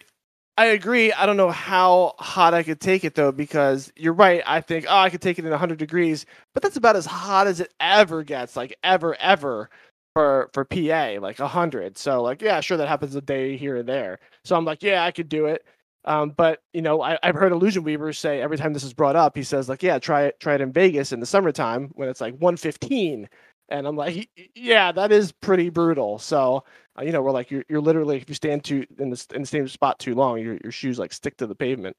I 0.58 0.68
agree. 0.68 1.12
I 1.12 1.26
don't 1.26 1.38
know 1.38 1.52
how 1.52 2.14
hot 2.20 2.54
I 2.54 2.64
could 2.64 2.80
take 2.80 3.04
it 3.04 3.16
though, 3.16 3.32
because 3.32 3.92
you're 3.96 4.14
right. 4.14 4.42
I 4.46 4.62
think 4.62 4.86
oh, 4.88 4.98
I 4.98 5.10
could 5.10 5.22
take 5.22 5.38
it 5.40 5.46
in 5.46 5.52
100 5.52 5.78
degrees, 5.78 6.26
but 6.54 6.64
that's 6.64 6.78
about 6.78 6.96
as 6.96 7.06
hot 7.06 7.48
as 7.48 7.60
it 7.60 7.74
ever 7.80 8.24
gets, 8.24 8.56
like 8.56 8.78
ever, 8.84 9.16
ever 9.20 9.70
for 10.14 10.50
for 10.54 10.66
PA, 10.66 11.18
like 11.22 11.40
100. 11.40 11.98
So 11.98 12.22
like, 12.24 12.42
yeah, 12.42 12.62
sure, 12.62 12.78
that 12.78 12.88
happens 12.88 13.16
a 13.16 13.22
day 13.22 13.58
here 13.58 13.78
and 13.78 13.88
there. 13.90 14.20
So 14.46 14.56
I'm 14.56 14.66
like, 14.66 14.82
yeah, 14.84 15.04
I 15.04 15.12
could 15.12 15.30
do 15.30 15.46
it. 15.48 15.66
Um, 16.06 16.30
but 16.38 16.62
you 16.74 16.82
know, 16.82 17.02
I, 17.02 17.18
I've 17.24 17.36
heard 17.36 17.52
Illusion 17.52 17.84
Weaver 17.84 18.14
say 18.14 18.42
every 18.42 18.58
time 18.58 18.74
this 18.74 18.84
is 18.84 18.94
brought 18.94 19.16
up, 19.16 19.36
he 19.36 19.44
says 19.44 19.68
like, 19.68 19.84
yeah, 19.84 20.00
try 20.00 20.24
it, 20.26 20.40
try 20.40 20.56
it 20.56 20.62
in 20.62 20.72
Vegas 20.72 21.12
in 21.12 21.20
the 21.20 21.26
summertime 21.26 21.90
when 21.96 22.08
it's 22.10 22.22
like 22.22 22.36
115, 22.36 23.28
and 23.70 23.88
I'm 23.88 23.96
like, 23.96 24.30
yeah, 24.56 24.92
that 24.92 25.12
is 25.12 25.32
pretty 25.32 25.70
brutal. 25.70 26.20
So 26.20 26.64
uh, 26.98 27.04
you 27.04 27.12
know, 27.12 27.22
we're 27.22 27.32
like 27.32 27.52
you're, 27.52 27.66
you're 27.68 27.82
literally 27.82 28.18
if 28.18 28.30
you 28.30 28.36
stand 28.36 28.64
too 28.64 28.86
in 29.00 29.10
the 29.10 29.26
in 29.34 29.42
the 29.42 29.48
same 29.48 29.68
spot 29.68 30.00
too 30.00 30.16
long, 30.16 30.40
your 30.40 30.58
your 30.64 30.72
shoes 30.72 31.00
like 31.00 31.14
stick 31.14 31.38
to 31.38 31.48
the 31.48 31.56
pavement. 31.56 31.96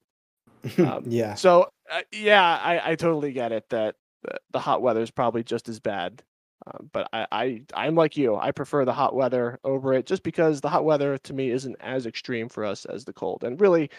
Um, 0.78 1.04
yeah. 1.06 1.34
So 1.34 1.68
uh, 1.90 2.02
yeah, 2.12 2.42
I, 2.42 2.92
I 2.92 2.94
totally 2.94 3.32
get 3.32 3.52
it 3.52 3.68
that 3.70 3.96
the, 4.22 4.38
the 4.52 4.58
hot 4.58 4.82
weather 4.82 5.02
is 5.02 5.10
probably 5.10 5.42
just 5.42 5.68
as 5.68 5.80
bad. 5.80 6.22
Um, 6.66 6.90
but 6.92 7.08
I, 7.12 7.26
I 7.30 7.62
I'm 7.74 7.94
like 7.94 8.16
you. 8.16 8.36
I 8.36 8.50
prefer 8.52 8.84
the 8.84 8.92
hot 8.92 9.14
weather 9.14 9.58
over 9.62 9.92
it 9.92 10.06
just 10.06 10.22
because 10.22 10.60
the 10.60 10.70
hot 10.70 10.84
weather 10.84 11.18
to 11.18 11.34
me 11.34 11.50
isn't 11.50 11.76
as 11.80 12.06
extreme 12.06 12.48
for 12.48 12.64
us 12.64 12.86
as 12.86 13.04
the 13.04 13.12
cold. 13.12 13.44
And 13.44 13.60
really, 13.60 13.90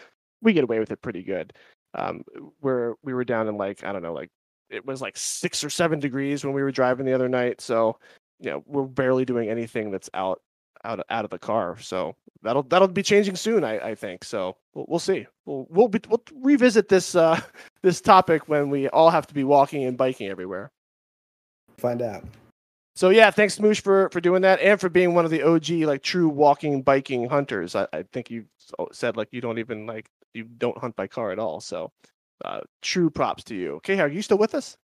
we 0.41 0.53
get 0.53 0.63
away 0.63 0.79
with 0.79 0.91
it 0.91 1.01
pretty 1.01 1.23
good. 1.23 1.53
Um, 1.93 2.23
where 2.59 2.95
we 3.03 3.13
were 3.13 3.23
down 3.23 3.47
in 3.47 3.57
like 3.57 3.83
I 3.83 3.93
don't 3.93 4.01
know, 4.01 4.13
like 4.13 4.31
it 4.69 4.85
was 4.85 5.01
like 5.01 5.17
six 5.17 5.63
or 5.63 5.69
seven 5.69 5.99
degrees 5.99 6.43
when 6.43 6.53
we 6.53 6.63
were 6.63 6.71
driving 6.71 7.05
the 7.05 7.13
other 7.13 7.29
night. 7.29 7.61
So 7.61 7.97
you 8.39 8.51
know 8.51 8.63
we're 8.65 8.83
barely 8.83 9.25
doing 9.25 9.49
anything 9.49 9.91
that's 9.91 10.09
out 10.13 10.41
out 10.83 11.03
out 11.09 11.25
of 11.25 11.31
the 11.31 11.39
car. 11.39 11.77
So 11.79 12.15
that'll 12.41 12.63
that'll 12.63 12.87
be 12.87 13.03
changing 13.03 13.35
soon. 13.35 13.63
I, 13.63 13.79
I 13.79 13.95
think 13.95 14.23
so. 14.23 14.55
We'll, 14.73 14.85
we'll 14.87 14.99
see. 14.99 15.27
We'll 15.45 15.67
we'll, 15.69 15.87
be, 15.87 15.99
we'll 16.09 16.23
revisit 16.41 16.89
this 16.89 17.15
uh, 17.15 17.39
this 17.83 18.01
topic 18.01 18.47
when 18.47 18.69
we 18.69 18.87
all 18.89 19.09
have 19.09 19.27
to 19.27 19.33
be 19.33 19.43
walking 19.43 19.83
and 19.85 19.97
biking 19.97 20.27
everywhere. 20.27 20.71
Find 21.77 22.01
out. 22.01 22.23
So 22.95 23.09
yeah, 23.09 23.29
thanks 23.29 23.57
Smoosh 23.57 23.81
for 23.81 24.09
for 24.09 24.19
doing 24.19 24.41
that 24.41 24.59
and 24.59 24.79
for 24.79 24.89
being 24.89 25.13
one 25.13 25.25
of 25.25 25.31
the 25.31 25.43
OG 25.43 25.69
like 25.87 26.01
true 26.01 26.27
walking 26.27 26.81
biking 26.81 27.29
hunters. 27.29 27.75
I, 27.75 27.87
I 27.93 28.03
think 28.11 28.31
you 28.31 28.45
said 28.91 29.17
like 29.17 29.27
you 29.31 29.41
don't 29.41 29.59
even 29.59 29.85
like 29.85 30.09
you 30.33 30.43
don't 30.43 30.77
hunt 30.77 30.95
by 30.95 31.07
car 31.07 31.31
at 31.31 31.39
all. 31.39 31.59
So 31.59 31.91
uh, 32.43 32.61
true 32.81 33.09
props 33.09 33.43
to 33.45 33.55
you. 33.55 33.75
Okay, 33.75 33.95
how 33.95 34.03
are 34.03 34.09
you 34.09 34.21
still 34.21 34.37
with 34.37 34.55
us? 34.55 34.77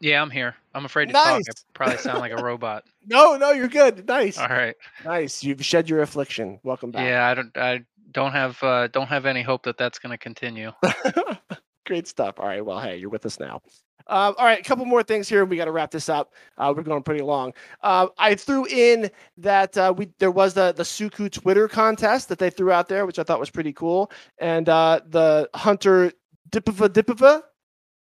Yeah, 0.00 0.20
I'm 0.20 0.30
here. 0.30 0.54
I'm 0.74 0.84
afraid 0.84 1.06
to 1.06 1.12
talk. 1.12 1.40
I 1.40 1.52
probably 1.72 1.98
sound 1.98 2.18
like 2.18 2.32
a 2.32 2.36
robot. 2.42 2.84
No, 3.06 3.36
no, 3.36 3.52
you're 3.52 3.68
good. 3.68 4.06
Nice, 4.06 4.38
All 4.38 4.48
right. 4.48 4.74
nice. 5.04 5.42
You've 5.42 5.64
shed 5.64 5.88
your 5.88 6.02
affliction. 6.02 6.58
Welcome 6.62 6.90
back. 6.90 7.06
Yeah, 7.06 7.26
I 7.26 7.34
don't. 7.34 7.56
I 7.56 7.84
don't 8.12 8.32
have. 8.32 8.62
Uh, 8.62 8.88
don't 8.88 9.06
have 9.06 9.24
any 9.24 9.42
hope 9.42 9.62
that 9.64 9.78
that's 9.78 9.98
going 9.98 10.10
to 10.10 10.18
continue. 10.18 10.72
Great 11.86 12.08
stuff. 12.08 12.38
All 12.38 12.46
right. 12.46 12.64
Well, 12.64 12.80
hey, 12.80 12.96
you're 12.96 13.10
with 13.10 13.24
us 13.26 13.38
now. 13.38 13.62
Um, 14.06 14.34
all 14.38 14.44
right, 14.44 14.60
a 14.60 14.62
couple 14.62 14.84
more 14.84 15.02
things 15.02 15.28
here. 15.28 15.44
We 15.44 15.56
got 15.56 15.64
to 15.64 15.72
wrap 15.72 15.90
this 15.90 16.08
up. 16.08 16.34
Uh, 16.58 16.72
we're 16.76 16.82
going 16.82 17.02
pretty 17.02 17.22
long. 17.22 17.54
Uh, 17.82 18.08
I 18.18 18.34
threw 18.34 18.66
in 18.66 19.10
that 19.38 19.76
uh, 19.78 19.94
we 19.96 20.10
there 20.18 20.30
was 20.30 20.54
the 20.54 20.72
the 20.72 20.82
Suku 20.82 21.30
Twitter 21.30 21.68
contest 21.68 22.28
that 22.28 22.38
they 22.38 22.50
threw 22.50 22.70
out 22.70 22.88
there, 22.88 23.06
which 23.06 23.18
I 23.18 23.22
thought 23.22 23.40
was 23.40 23.50
pretty 23.50 23.72
cool, 23.72 24.10
and 24.38 24.68
uh, 24.68 25.00
the 25.08 25.48
Hunter 25.54 26.12
Dipova 26.50 26.88
Dipova 26.88 27.42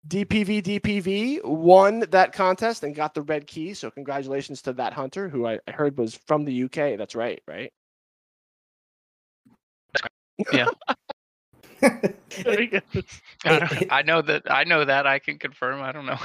DPV 0.08 0.62
DPV 0.62 1.44
won 1.44 2.00
that 2.10 2.32
contest 2.32 2.82
and 2.82 2.94
got 2.94 3.14
the 3.14 3.22
red 3.22 3.46
key. 3.46 3.74
So 3.74 3.90
congratulations 3.90 4.60
to 4.62 4.72
that 4.74 4.92
hunter, 4.92 5.28
who 5.28 5.46
I, 5.46 5.58
I 5.66 5.70
heard 5.72 5.96
was 5.96 6.14
from 6.26 6.44
the 6.44 6.64
UK. 6.64 6.98
That's 6.98 7.14
right, 7.14 7.42
right? 7.46 7.72
Good. 10.50 10.68
I, 13.44 13.58
don't- 13.58 13.92
I 13.92 14.02
know 14.02 14.22
that. 14.22 14.42
I 14.50 14.64
know 14.64 14.84
that. 14.84 15.06
I 15.06 15.18
can 15.18 15.38
confirm. 15.38 15.82
I 15.82 15.92
don't 15.92 16.06
know. 16.06 16.18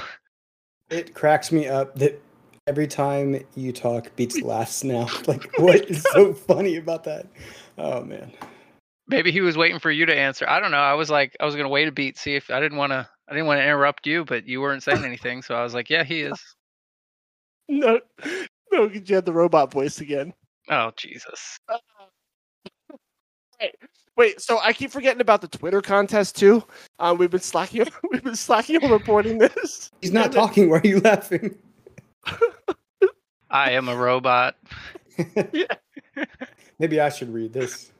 It 0.90 1.14
cracks 1.14 1.52
me 1.52 1.68
up 1.68 1.94
that 1.96 2.20
every 2.66 2.86
time 2.88 3.44
you 3.54 3.72
talk, 3.72 4.14
Beats 4.16 4.40
laughs 4.42 4.82
now. 4.84 5.06
Like, 5.26 5.56
what 5.58 5.88
is 5.90 6.02
so 6.02 6.34
funny 6.48 6.76
about 6.76 7.04
that? 7.04 7.26
Oh 7.78 8.02
man. 8.02 8.32
Maybe 9.06 9.32
he 9.32 9.40
was 9.40 9.56
waiting 9.56 9.78
for 9.80 9.90
you 9.90 10.06
to 10.06 10.14
answer. 10.16 10.48
I 10.48 10.60
don't 10.60 10.70
know. 10.70 10.78
I 10.78 10.94
was 10.94 11.10
like, 11.10 11.36
I 11.40 11.44
was 11.44 11.54
going 11.56 11.64
to 11.64 11.70
wait 11.70 11.88
a 11.88 11.92
beat, 11.92 12.16
see 12.16 12.36
if 12.36 12.48
I 12.50 12.60
didn't 12.60 12.78
want 12.78 12.92
to. 12.92 13.08
I 13.28 13.32
didn't 13.32 13.46
want 13.46 13.58
to 13.58 13.64
interrupt 13.64 14.06
you, 14.06 14.24
but 14.24 14.46
you 14.46 14.60
weren't 14.60 14.82
saying 14.82 15.04
anything, 15.04 15.42
so 15.42 15.54
I 15.54 15.62
was 15.62 15.74
like, 15.74 15.90
yeah, 15.90 16.02
he 16.04 16.20
is. 16.22 16.40
No, 17.68 18.00
no, 18.72 18.88
'cause 18.88 19.02
you 19.08 19.14
had 19.14 19.24
the 19.24 19.32
robot 19.32 19.70
voice 19.72 20.00
again. 20.00 20.32
Oh 20.68 20.90
Jesus. 20.96 21.58
Right. 23.60 23.74
Wait, 24.16 24.40
so 24.40 24.58
I 24.60 24.72
keep 24.72 24.90
forgetting 24.90 25.20
about 25.20 25.40
the 25.40 25.48
Twitter 25.48 25.80
contest 25.80 26.36
too. 26.36 26.62
Um, 26.98 27.16
we've 27.18 27.30
been 27.30 27.40
slacking. 27.40 27.86
We've 28.10 28.22
been 28.22 28.36
slacking 28.36 28.84
on 28.84 28.90
reporting 28.90 29.38
this. 29.38 29.90
He's 30.00 30.12
not 30.12 30.30
Damn 30.30 30.30
it. 30.30 30.34
talking. 30.34 30.70
Why 30.70 30.78
are 30.78 30.86
you 30.86 31.00
laughing? 31.00 31.56
I 33.50 33.70
am 33.72 33.88
a 33.88 33.96
robot. 33.96 34.56
yeah. 35.52 35.64
Maybe 36.78 37.00
I 37.00 37.08
should 37.08 37.32
read 37.32 37.52
this. 37.52 37.92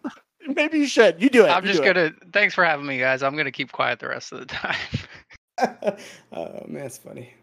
Maybe 0.47 0.79
you 0.79 0.87
should. 0.87 1.21
You 1.23 1.29
do 1.31 1.45
it. 1.45 1.49
I'm 1.49 1.65
You 1.65 1.73
just 1.73 1.85
gonna. 1.85 2.13
Thanks 2.33 2.55
for 2.55 2.65
having 2.65 2.87
me, 2.87 2.99
guys. 2.99 3.23
I'm 3.23 3.37
gonna 3.37 3.53
keep 3.53 3.73
quiet 3.73 3.99
the 3.99 4.09
rest 4.09 4.33
of 4.33 4.41
the 4.41 4.47
time. 4.47 4.77
oh 6.33 6.65
man, 6.67 6.85
it's 6.87 6.99
funny. 6.99 7.35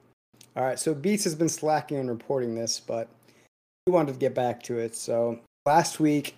All 0.55 0.63
right, 0.63 0.79
so 0.79 0.93
Beats 0.93 1.23
has 1.23 1.35
been 1.35 1.49
slacking 1.49 1.99
on 1.99 2.07
reporting 2.07 2.55
this, 2.55 2.79
but 2.79 3.07
we 3.85 3.93
wanted 3.93 4.13
to 4.13 4.19
get 4.19 4.33
back 4.33 4.63
to 4.63 4.79
it. 4.79 4.95
So 4.95 5.39
last 5.67 5.99
week, 5.99 6.35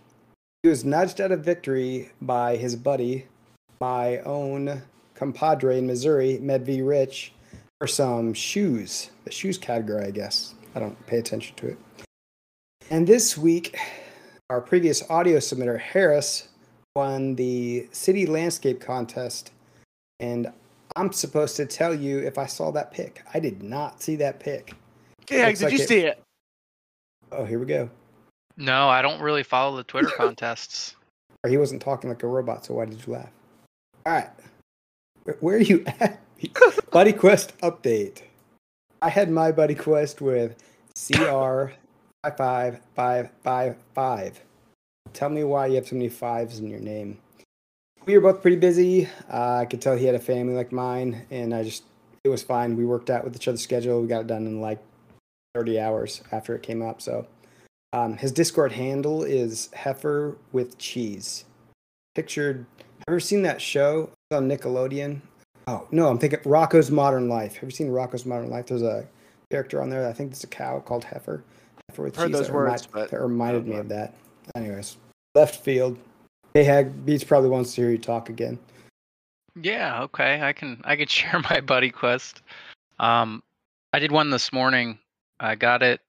he 0.64 0.70
was 0.70 0.84
nudged 0.84 1.22
out 1.22 1.32
of 1.32 1.44
victory 1.44 2.12
by 2.22 2.56
his 2.58 2.76
buddy, 2.76 3.26
my 3.80 4.20
own 4.20 4.82
compadre 5.16 5.78
in 5.78 5.88
Missouri, 5.88 6.40
Medv 6.42 6.86
Rich, 6.86 7.34
for 7.80 7.88
some 7.88 8.34
shoes. 8.34 9.12
The 9.24 9.32
shoes 9.32 9.58
category, 9.58 10.06
I 10.06 10.12
guess. 10.12 10.54
I 10.76 10.80
don't 10.80 11.06
pay 11.08 11.18
attention 11.18 11.56
to 11.58 11.68
it. 11.70 11.78
And 12.90 13.08
this 13.08 13.38
week, 13.38 13.78
our 14.50 14.60
previous 14.62 15.10
audio 15.10 15.38
submitter, 15.38 15.80
Harris, 15.80 16.50
won 16.96 17.36
the 17.36 17.88
City 17.92 18.26
Landscape 18.26 18.82
Contest. 18.82 19.52
And 20.20 20.52
I'm 20.96 21.14
supposed 21.14 21.56
to 21.58 21.66
tell 21.66 21.94
you 21.94 22.20
if 22.20 22.38
I 22.38 22.48
saw 22.48 22.72
that 22.72 22.92
pick. 22.92 23.24
I 23.34 23.40
did 23.40 23.64
not 23.64 24.02
see 24.02 24.16
that 24.18 24.40
pick. 24.40 24.74
Yeah, 25.30 25.50
did 25.52 25.62
like 25.62 25.74
you 25.74 25.80
it- 25.80 25.88
see 25.88 26.00
it? 26.00 26.22
Oh, 27.32 27.46
here 27.46 27.60
we 27.60 27.66
go. 27.68 27.90
No, 28.60 28.90
I 28.90 29.02
don't 29.02 29.22
really 29.22 29.44
follow 29.44 29.78
the 29.78 29.84
Twitter 29.84 30.12
contests. 30.18 30.96
Or 31.44 31.50
he 31.50 31.58
wasn't 31.58 31.82
talking 31.82 32.10
like 32.10 32.22
a 32.24 32.28
robot, 32.28 32.66
so 32.66 32.76
why 32.76 32.86
did 32.86 33.06
you 33.08 33.14
laugh? 33.14 33.32
All 34.06 34.14
right. 34.14 34.30
Where, 35.24 35.38
where 35.40 35.56
are 35.56 35.62
you 35.62 35.84
at? 36.00 36.22
Buddy 36.92 37.14
Quest 37.14 37.58
update. 37.60 38.22
I 39.02 39.10
had 39.10 39.32
my 39.32 39.52
Buddy 39.52 39.76
Quest 39.76 40.22
with 40.22 40.56
CR 40.94 41.72
five 42.24 42.38
five 42.38 42.80
five 42.96 43.30
five 43.44 43.78
five. 43.96 44.42
Tell 45.14 45.30
me 45.30 45.44
why 45.44 45.68
you 45.68 45.76
have 45.76 45.88
so 45.88 45.96
many 45.96 46.10
fives 46.10 46.60
in 46.60 46.70
your 46.70 46.80
name. 46.80 47.18
We 48.06 48.18
were 48.18 48.34
both 48.34 48.42
pretty 48.42 48.58
busy. 48.58 49.08
Uh, 49.32 49.60
I 49.62 49.66
could 49.66 49.82
tell 49.82 49.96
he 49.96 50.06
had 50.06 50.16
a 50.16 50.20
family 50.20 50.54
like 50.54 50.72
mine, 50.72 51.26
and 51.32 51.54
I 51.54 51.64
just 51.64 51.84
it 52.24 52.30
was 52.30 52.44
fine. 52.44 52.76
We 52.76 52.86
worked 52.86 53.10
out 53.10 53.24
with 53.24 53.36
each 53.36 53.48
other's 53.48 53.62
schedule. 53.62 54.02
We 54.02 54.08
got 54.08 54.22
it 54.22 54.28
done 54.28 54.46
in 54.46 54.60
like 54.60 54.80
30 55.56 55.80
hours 55.80 56.22
after 56.32 56.56
it 56.56 56.64
came 56.64 56.82
up. 56.82 57.02
So 57.02 57.26
um, 57.94 58.18
his 58.18 58.32
Discord 58.32 58.72
handle 58.72 59.24
is 59.24 59.70
Heifer 59.76 60.38
with 60.52 60.78
Cheese. 60.78 61.46
Pictured. 62.16 62.66
Have 62.78 62.86
you 63.08 63.14
ever 63.14 63.20
seen 63.20 63.42
that 63.44 63.62
show 63.62 64.10
It's 64.30 64.38
on 64.38 64.50
Nickelodeon? 64.50 65.22
Oh 65.68 65.88
no, 65.92 66.08
I'm 66.08 66.18
thinking 66.18 66.40
Rocko's 66.40 66.92
Modern 66.92 67.30
Life. 67.30 67.56
Have 67.56 67.64
you 67.70 67.72
seen 67.76 67.90
Rocko's 67.90 68.26
Modern 68.26 68.50
Life? 68.50 68.68
There's 68.68 68.82
a 68.82 69.08
character 69.52 69.82
on 69.82 69.90
there. 69.90 70.08
I 70.08 70.14
think 70.14 70.32
it's 70.32 70.44
a 70.44 70.48
cow 70.48 70.80
called 70.80 71.04
Heifer. 71.04 71.44
Heifer 71.90 72.04
with 72.04 72.16
Heard 72.16 72.28
cheese. 72.28 72.38
those 72.38 72.48
that 72.48 72.54
remi- 72.54 72.72
words, 72.72 72.88
but 72.88 73.10
that 73.12 73.22
reminded 73.22 73.66
me 73.66 73.72
don't 73.74 73.82
of 73.82 73.90
that. 73.90 74.14
Anyways, 74.56 74.98
left 75.36 75.64
field. 75.64 75.98
Hey 76.54 76.64
Hag 76.64 77.06
Beats 77.06 77.24
probably 77.24 77.50
wants 77.50 77.74
to 77.76 77.82
hear 77.82 77.92
you 77.92 77.98
talk 78.00 78.30
again. 78.30 78.58
Yeah, 79.62 80.02
okay. 80.04 80.42
I 80.42 80.54
can 80.54 80.82
I 80.84 80.96
can 80.96 81.08
share 81.10 81.40
my 81.50 81.62
buddy 81.62 81.90
quest. 81.92 82.42
Um 83.00 83.42
I 83.94 84.00
did 84.00 84.12
one 84.12 84.30
this 84.30 84.52
morning. 84.52 84.98
I 85.40 85.56
got 85.56 85.82
it. 85.84 86.02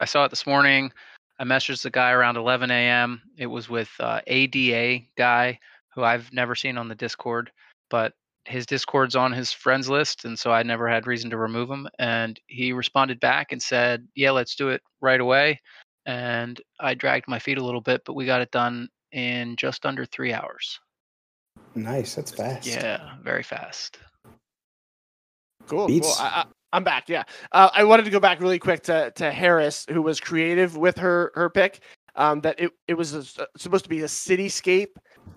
I 0.00 0.04
saw 0.04 0.24
it 0.24 0.28
this 0.30 0.46
morning. 0.46 0.92
I 1.38 1.44
messaged 1.44 1.82
the 1.82 1.90
guy 1.90 2.10
around 2.10 2.36
11 2.36 2.70
a.m. 2.70 3.22
It 3.36 3.46
was 3.46 3.68
with 3.68 3.90
uh, 4.00 4.20
ADA 4.26 5.04
guy 5.16 5.58
who 5.94 6.02
I've 6.02 6.32
never 6.32 6.54
seen 6.54 6.76
on 6.76 6.88
the 6.88 6.94
Discord, 6.94 7.50
but 7.90 8.12
his 8.44 8.66
Discord's 8.66 9.14
on 9.14 9.32
his 9.32 9.52
friends 9.52 9.88
list, 9.88 10.24
and 10.24 10.38
so 10.38 10.50
I 10.50 10.62
never 10.62 10.88
had 10.88 11.06
reason 11.06 11.30
to 11.30 11.36
remove 11.36 11.70
him. 11.70 11.88
And 11.98 12.40
he 12.46 12.72
responded 12.72 13.20
back 13.20 13.52
and 13.52 13.62
said, 13.62 14.08
"Yeah, 14.14 14.30
let's 14.30 14.56
do 14.56 14.70
it 14.70 14.82
right 15.00 15.20
away." 15.20 15.60
And 16.06 16.60
I 16.80 16.94
dragged 16.94 17.28
my 17.28 17.38
feet 17.38 17.58
a 17.58 17.64
little 17.64 17.82
bit, 17.82 18.02
but 18.06 18.14
we 18.14 18.24
got 18.26 18.40
it 18.40 18.50
done 18.50 18.88
in 19.12 19.56
just 19.56 19.84
under 19.86 20.06
three 20.06 20.32
hours. 20.32 20.80
Nice, 21.74 22.14
that's 22.14 22.30
fast. 22.30 22.66
Yeah, 22.66 23.16
very 23.22 23.42
fast. 23.42 23.98
Cool. 25.66 25.86
Beats. 25.86 26.06
Cool. 26.06 26.26
I, 26.26 26.28
I, 26.28 26.44
I'm 26.72 26.84
back. 26.84 27.08
Yeah. 27.08 27.24
Uh, 27.52 27.70
I 27.72 27.84
wanted 27.84 28.04
to 28.04 28.10
go 28.10 28.20
back 28.20 28.40
really 28.40 28.58
quick 28.58 28.82
to, 28.84 29.10
to 29.12 29.30
Harris, 29.30 29.86
who 29.90 30.02
was 30.02 30.20
creative 30.20 30.76
with 30.76 30.96
her 30.98 31.32
her 31.34 31.48
pick. 31.50 31.80
Um, 32.14 32.40
that 32.40 32.58
it, 32.58 32.72
it 32.88 32.94
was 32.94 33.14
a 33.14 33.46
supposed 33.56 33.84
to 33.84 33.88
be 33.88 34.00
a 34.00 34.06
cityscape, 34.06 34.88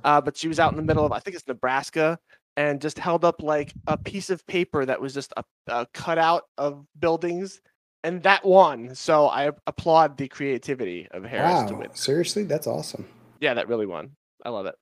uh, 0.03 0.19
but 0.19 0.35
she 0.35 0.47
was 0.47 0.59
out 0.59 0.71
in 0.71 0.77
the 0.77 0.83
middle 0.83 1.05
of 1.05 1.11
I 1.11 1.19
think 1.19 1.35
it's 1.35 1.47
Nebraska, 1.47 2.17
and 2.57 2.81
just 2.81 2.97
held 2.97 3.23
up 3.23 3.41
like 3.41 3.73
a 3.87 3.97
piece 3.97 4.29
of 4.29 4.45
paper 4.47 4.85
that 4.85 4.99
was 4.99 5.13
just 5.13 5.31
a, 5.37 5.43
a 5.67 5.87
cutout 5.93 6.43
of 6.57 6.85
buildings, 6.99 7.61
and 8.03 8.23
that 8.23 8.43
won. 8.43 8.95
So 8.95 9.27
I 9.27 9.51
applaud 9.67 10.17
the 10.17 10.27
creativity 10.27 11.07
of 11.11 11.23
Harris 11.23 11.69
to 11.69 11.75
win. 11.75 11.93
seriously, 11.93 12.43
that's 12.43 12.67
awesome. 12.67 13.07
Yeah, 13.39 13.53
that 13.53 13.67
really 13.67 13.85
won. 13.85 14.11
I 14.43 14.49
love 14.49 14.65
it. 14.65 14.75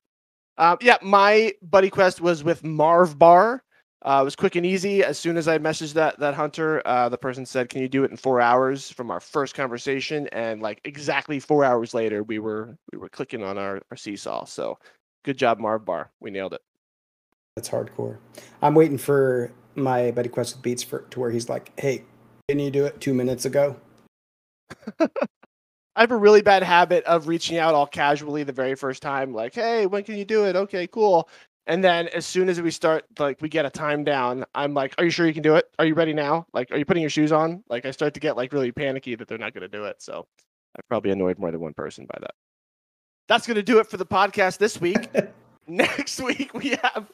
Um, 0.58 0.78
yeah, 0.80 0.96
my 1.02 1.52
buddy 1.62 1.90
quest 1.90 2.20
was 2.20 2.42
with 2.42 2.64
Marv 2.64 3.18
Bar. 3.18 3.62
Uh, 4.02 4.20
it 4.22 4.24
was 4.24 4.34
quick 4.34 4.56
and 4.56 4.64
easy. 4.64 5.04
As 5.04 5.18
soon 5.18 5.36
as 5.36 5.46
I 5.46 5.58
messaged 5.58 5.92
that 5.94 6.18
that 6.20 6.34
hunter, 6.34 6.80
uh, 6.86 7.08
the 7.10 7.18
person 7.18 7.44
said, 7.44 7.68
"Can 7.68 7.82
you 7.82 7.88
do 7.88 8.02
it 8.04 8.10
in 8.10 8.16
four 8.16 8.40
hours?" 8.40 8.90
From 8.90 9.10
our 9.10 9.20
first 9.20 9.54
conversation, 9.54 10.26
and 10.28 10.62
like 10.62 10.80
exactly 10.84 11.38
four 11.38 11.64
hours 11.64 11.92
later, 11.92 12.22
we 12.22 12.38
were 12.38 12.76
we 12.92 12.98
were 12.98 13.10
clicking 13.10 13.42
on 13.42 13.58
our, 13.58 13.82
our 13.90 13.96
seesaw. 13.96 14.46
So, 14.46 14.78
good 15.24 15.36
job, 15.36 15.58
Marv 15.58 15.84
Bar. 15.84 16.10
We 16.18 16.30
nailed 16.30 16.54
it. 16.54 16.62
That's 17.56 17.68
hardcore. 17.68 18.16
I'm 18.62 18.74
waiting 18.74 18.96
for 18.96 19.52
my 19.74 20.12
buddy 20.12 20.30
Quest 20.30 20.56
with 20.56 20.62
Beats 20.62 20.82
for 20.82 21.00
to 21.10 21.20
where 21.20 21.30
he's 21.30 21.50
like, 21.50 21.78
"Hey, 21.78 22.04
didn't 22.48 22.62
you 22.62 22.70
do 22.70 22.86
it 22.86 23.02
two 23.02 23.12
minutes 23.12 23.44
ago?" 23.44 23.76
I 25.96 26.04
have 26.04 26.12
a 26.12 26.16
really 26.16 26.40
bad 26.40 26.62
habit 26.62 27.04
of 27.04 27.28
reaching 27.28 27.58
out 27.58 27.74
all 27.74 27.86
casually 27.86 28.44
the 28.44 28.52
very 28.52 28.76
first 28.76 29.02
time, 29.02 29.34
like, 29.34 29.54
"Hey, 29.54 29.84
when 29.84 30.04
can 30.04 30.16
you 30.16 30.24
do 30.24 30.46
it?" 30.46 30.56
Okay, 30.56 30.86
cool. 30.86 31.28
And 31.66 31.84
then 31.84 32.08
as 32.08 32.26
soon 32.26 32.48
as 32.48 32.60
we 32.60 32.70
start, 32.70 33.04
like, 33.18 33.40
we 33.40 33.48
get 33.48 33.64
a 33.66 33.70
time 33.70 34.02
down, 34.02 34.44
I'm 34.54 34.74
like, 34.74 34.94
"Are 34.98 35.04
you 35.04 35.10
sure 35.10 35.26
you 35.26 35.34
can 35.34 35.42
do 35.42 35.56
it? 35.56 35.66
Are 35.78 35.84
you 35.84 35.94
ready 35.94 36.12
now? 36.12 36.46
Like, 36.52 36.70
are 36.72 36.76
you 36.76 36.84
putting 36.84 37.02
your 37.02 37.10
shoes 37.10 37.32
on?" 37.32 37.62
Like, 37.68 37.86
I 37.86 37.90
start 37.90 38.14
to 38.14 38.20
get 38.20 38.36
like 38.36 38.52
really 38.52 38.72
panicky 38.72 39.14
that 39.14 39.28
they're 39.28 39.38
not 39.38 39.54
going 39.54 39.62
to 39.62 39.68
do 39.68 39.84
it. 39.84 40.02
So, 40.02 40.26
I've 40.76 40.88
probably 40.88 41.10
annoyed 41.10 41.38
more 41.38 41.50
than 41.50 41.60
one 41.60 41.74
person 41.74 42.06
by 42.06 42.18
that. 42.20 42.34
That's 43.28 43.46
going 43.46 43.56
to 43.56 43.62
do 43.62 43.78
it 43.78 43.86
for 43.86 43.96
the 43.96 44.06
podcast 44.06 44.58
this 44.58 44.80
week. 44.80 45.08
next 45.70 46.20
week 46.20 46.52
we 46.52 46.70
have 46.82 47.10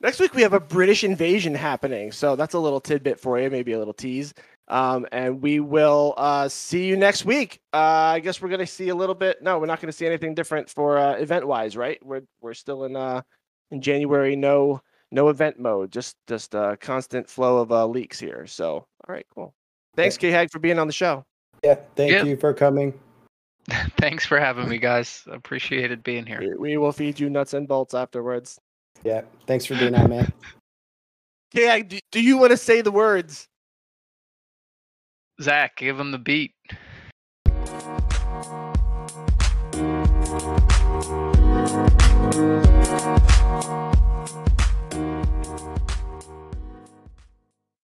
next 0.00 0.20
week 0.20 0.34
we 0.34 0.42
have 0.42 0.52
a 0.52 0.60
British 0.60 1.04
invasion 1.04 1.54
happening. 1.54 2.12
So 2.12 2.36
that's 2.36 2.54
a 2.54 2.58
little 2.58 2.80
tidbit 2.80 3.20
for 3.20 3.38
you, 3.38 3.50
maybe 3.50 3.72
a 3.72 3.78
little 3.78 3.94
tease. 3.94 4.32
Um, 4.68 5.06
and 5.12 5.40
we 5.40 5.60
will 5.60 6.14
uh, 6.16 6.48
see 6.48 6.86
you 6.86 6.96
next 6.96 7.24
week. 7.24 7.60
Uh, 7.72 8.14
I 8.14 8.20
guess 8.20 8.40
we're 8.40 8.48
gonna 8.48 8.66
see 8.66 8.88
a 8.88 8.94
little 8.94 9.14
bit. 9.14 9.40
No, 9.42 9.58
we're 9.58 9.66
not 9.66 9.80
gonna 9.80 9.92
see 9.92 10.06
anything 10.06 10.34
different 10.34 10.68
for 10.68 10.98
uh, 10.98 11.14
event 11.14 11.46
wise, 11.46 11.76
right? 11.76 12.04
We're 12.04 12.22
we're 12.40 12.54
still 12.54 12.84
in 12.84 12.96
uh 12.96 13.22
in 13.70 13.80
January. 13.80 14.36
No 14.36 14.80
no 15.12 15.28
event 15.28 15.58
mode. 15.58 15.92
Just 15.92 16.16
just 16.26 16.54
a 16.54 16.76
constant 16.80 17.28
flow 17.28 17.58
of 17.58 17.72
uh, 17.72 17.86
leaks 17.86 18.18
here. 18.18 18.46
So 18.46 18.74
all 18.74 18.86
right, 19.08 19.26
cool. 19.34 19.54
Thanks, 19.94 20.16
K 20.16 20.30
Hag, 20.30 20.50
for 20.50 20.58
being 20.58 20.78
on 20.78 20.86
the 20.86 20.92
show. 20.92 21.24
Yeah, 21.64 21.76
thank 21.94 22.12
Yeah. 22.12 22.24
you 22.24 22.36
for 22.36 22.52
coming. 22.52 22.92
Thanks 23.98 24.24
for 24.24 24.38
having 24.38 24.68
me, 24.68 24.78
guys. 24.90 25.24
Appreciated 25.26 26.04
being 26.04 26.24
here. 26.24 26.38
We, 26.40 26.54
we 26.54 26.76
will 26.76 26.92
feed 26.92 27.18
you 27.18 27.28
nuts 27.28 27.52
and 27.54 27.66
bolts 27.66 27.94
afterwards. 27.94 28.60
Yeah, 29.02 29.22
thanks 29.46 29.66
for 29.66 29.74
being 29.74 29.94
on, 29.94 30.08
man. 30.08 30.32
K 31.54 31.62
Hag, 31.62 31.88
do, 31.88 31.98
do 32.12 32.20
you 32.22 32.38
want 32.38 32.50
to 32.52 32.56
say 32.56 32.80
the 32.80 32.92
words? 32.92 33.48
Zach, 35.42 35.76
give 35.76 35.98
him 35.98 36.12
the 36.12 36.18
beat. 36.18 36.52
Thank 43.62 43.95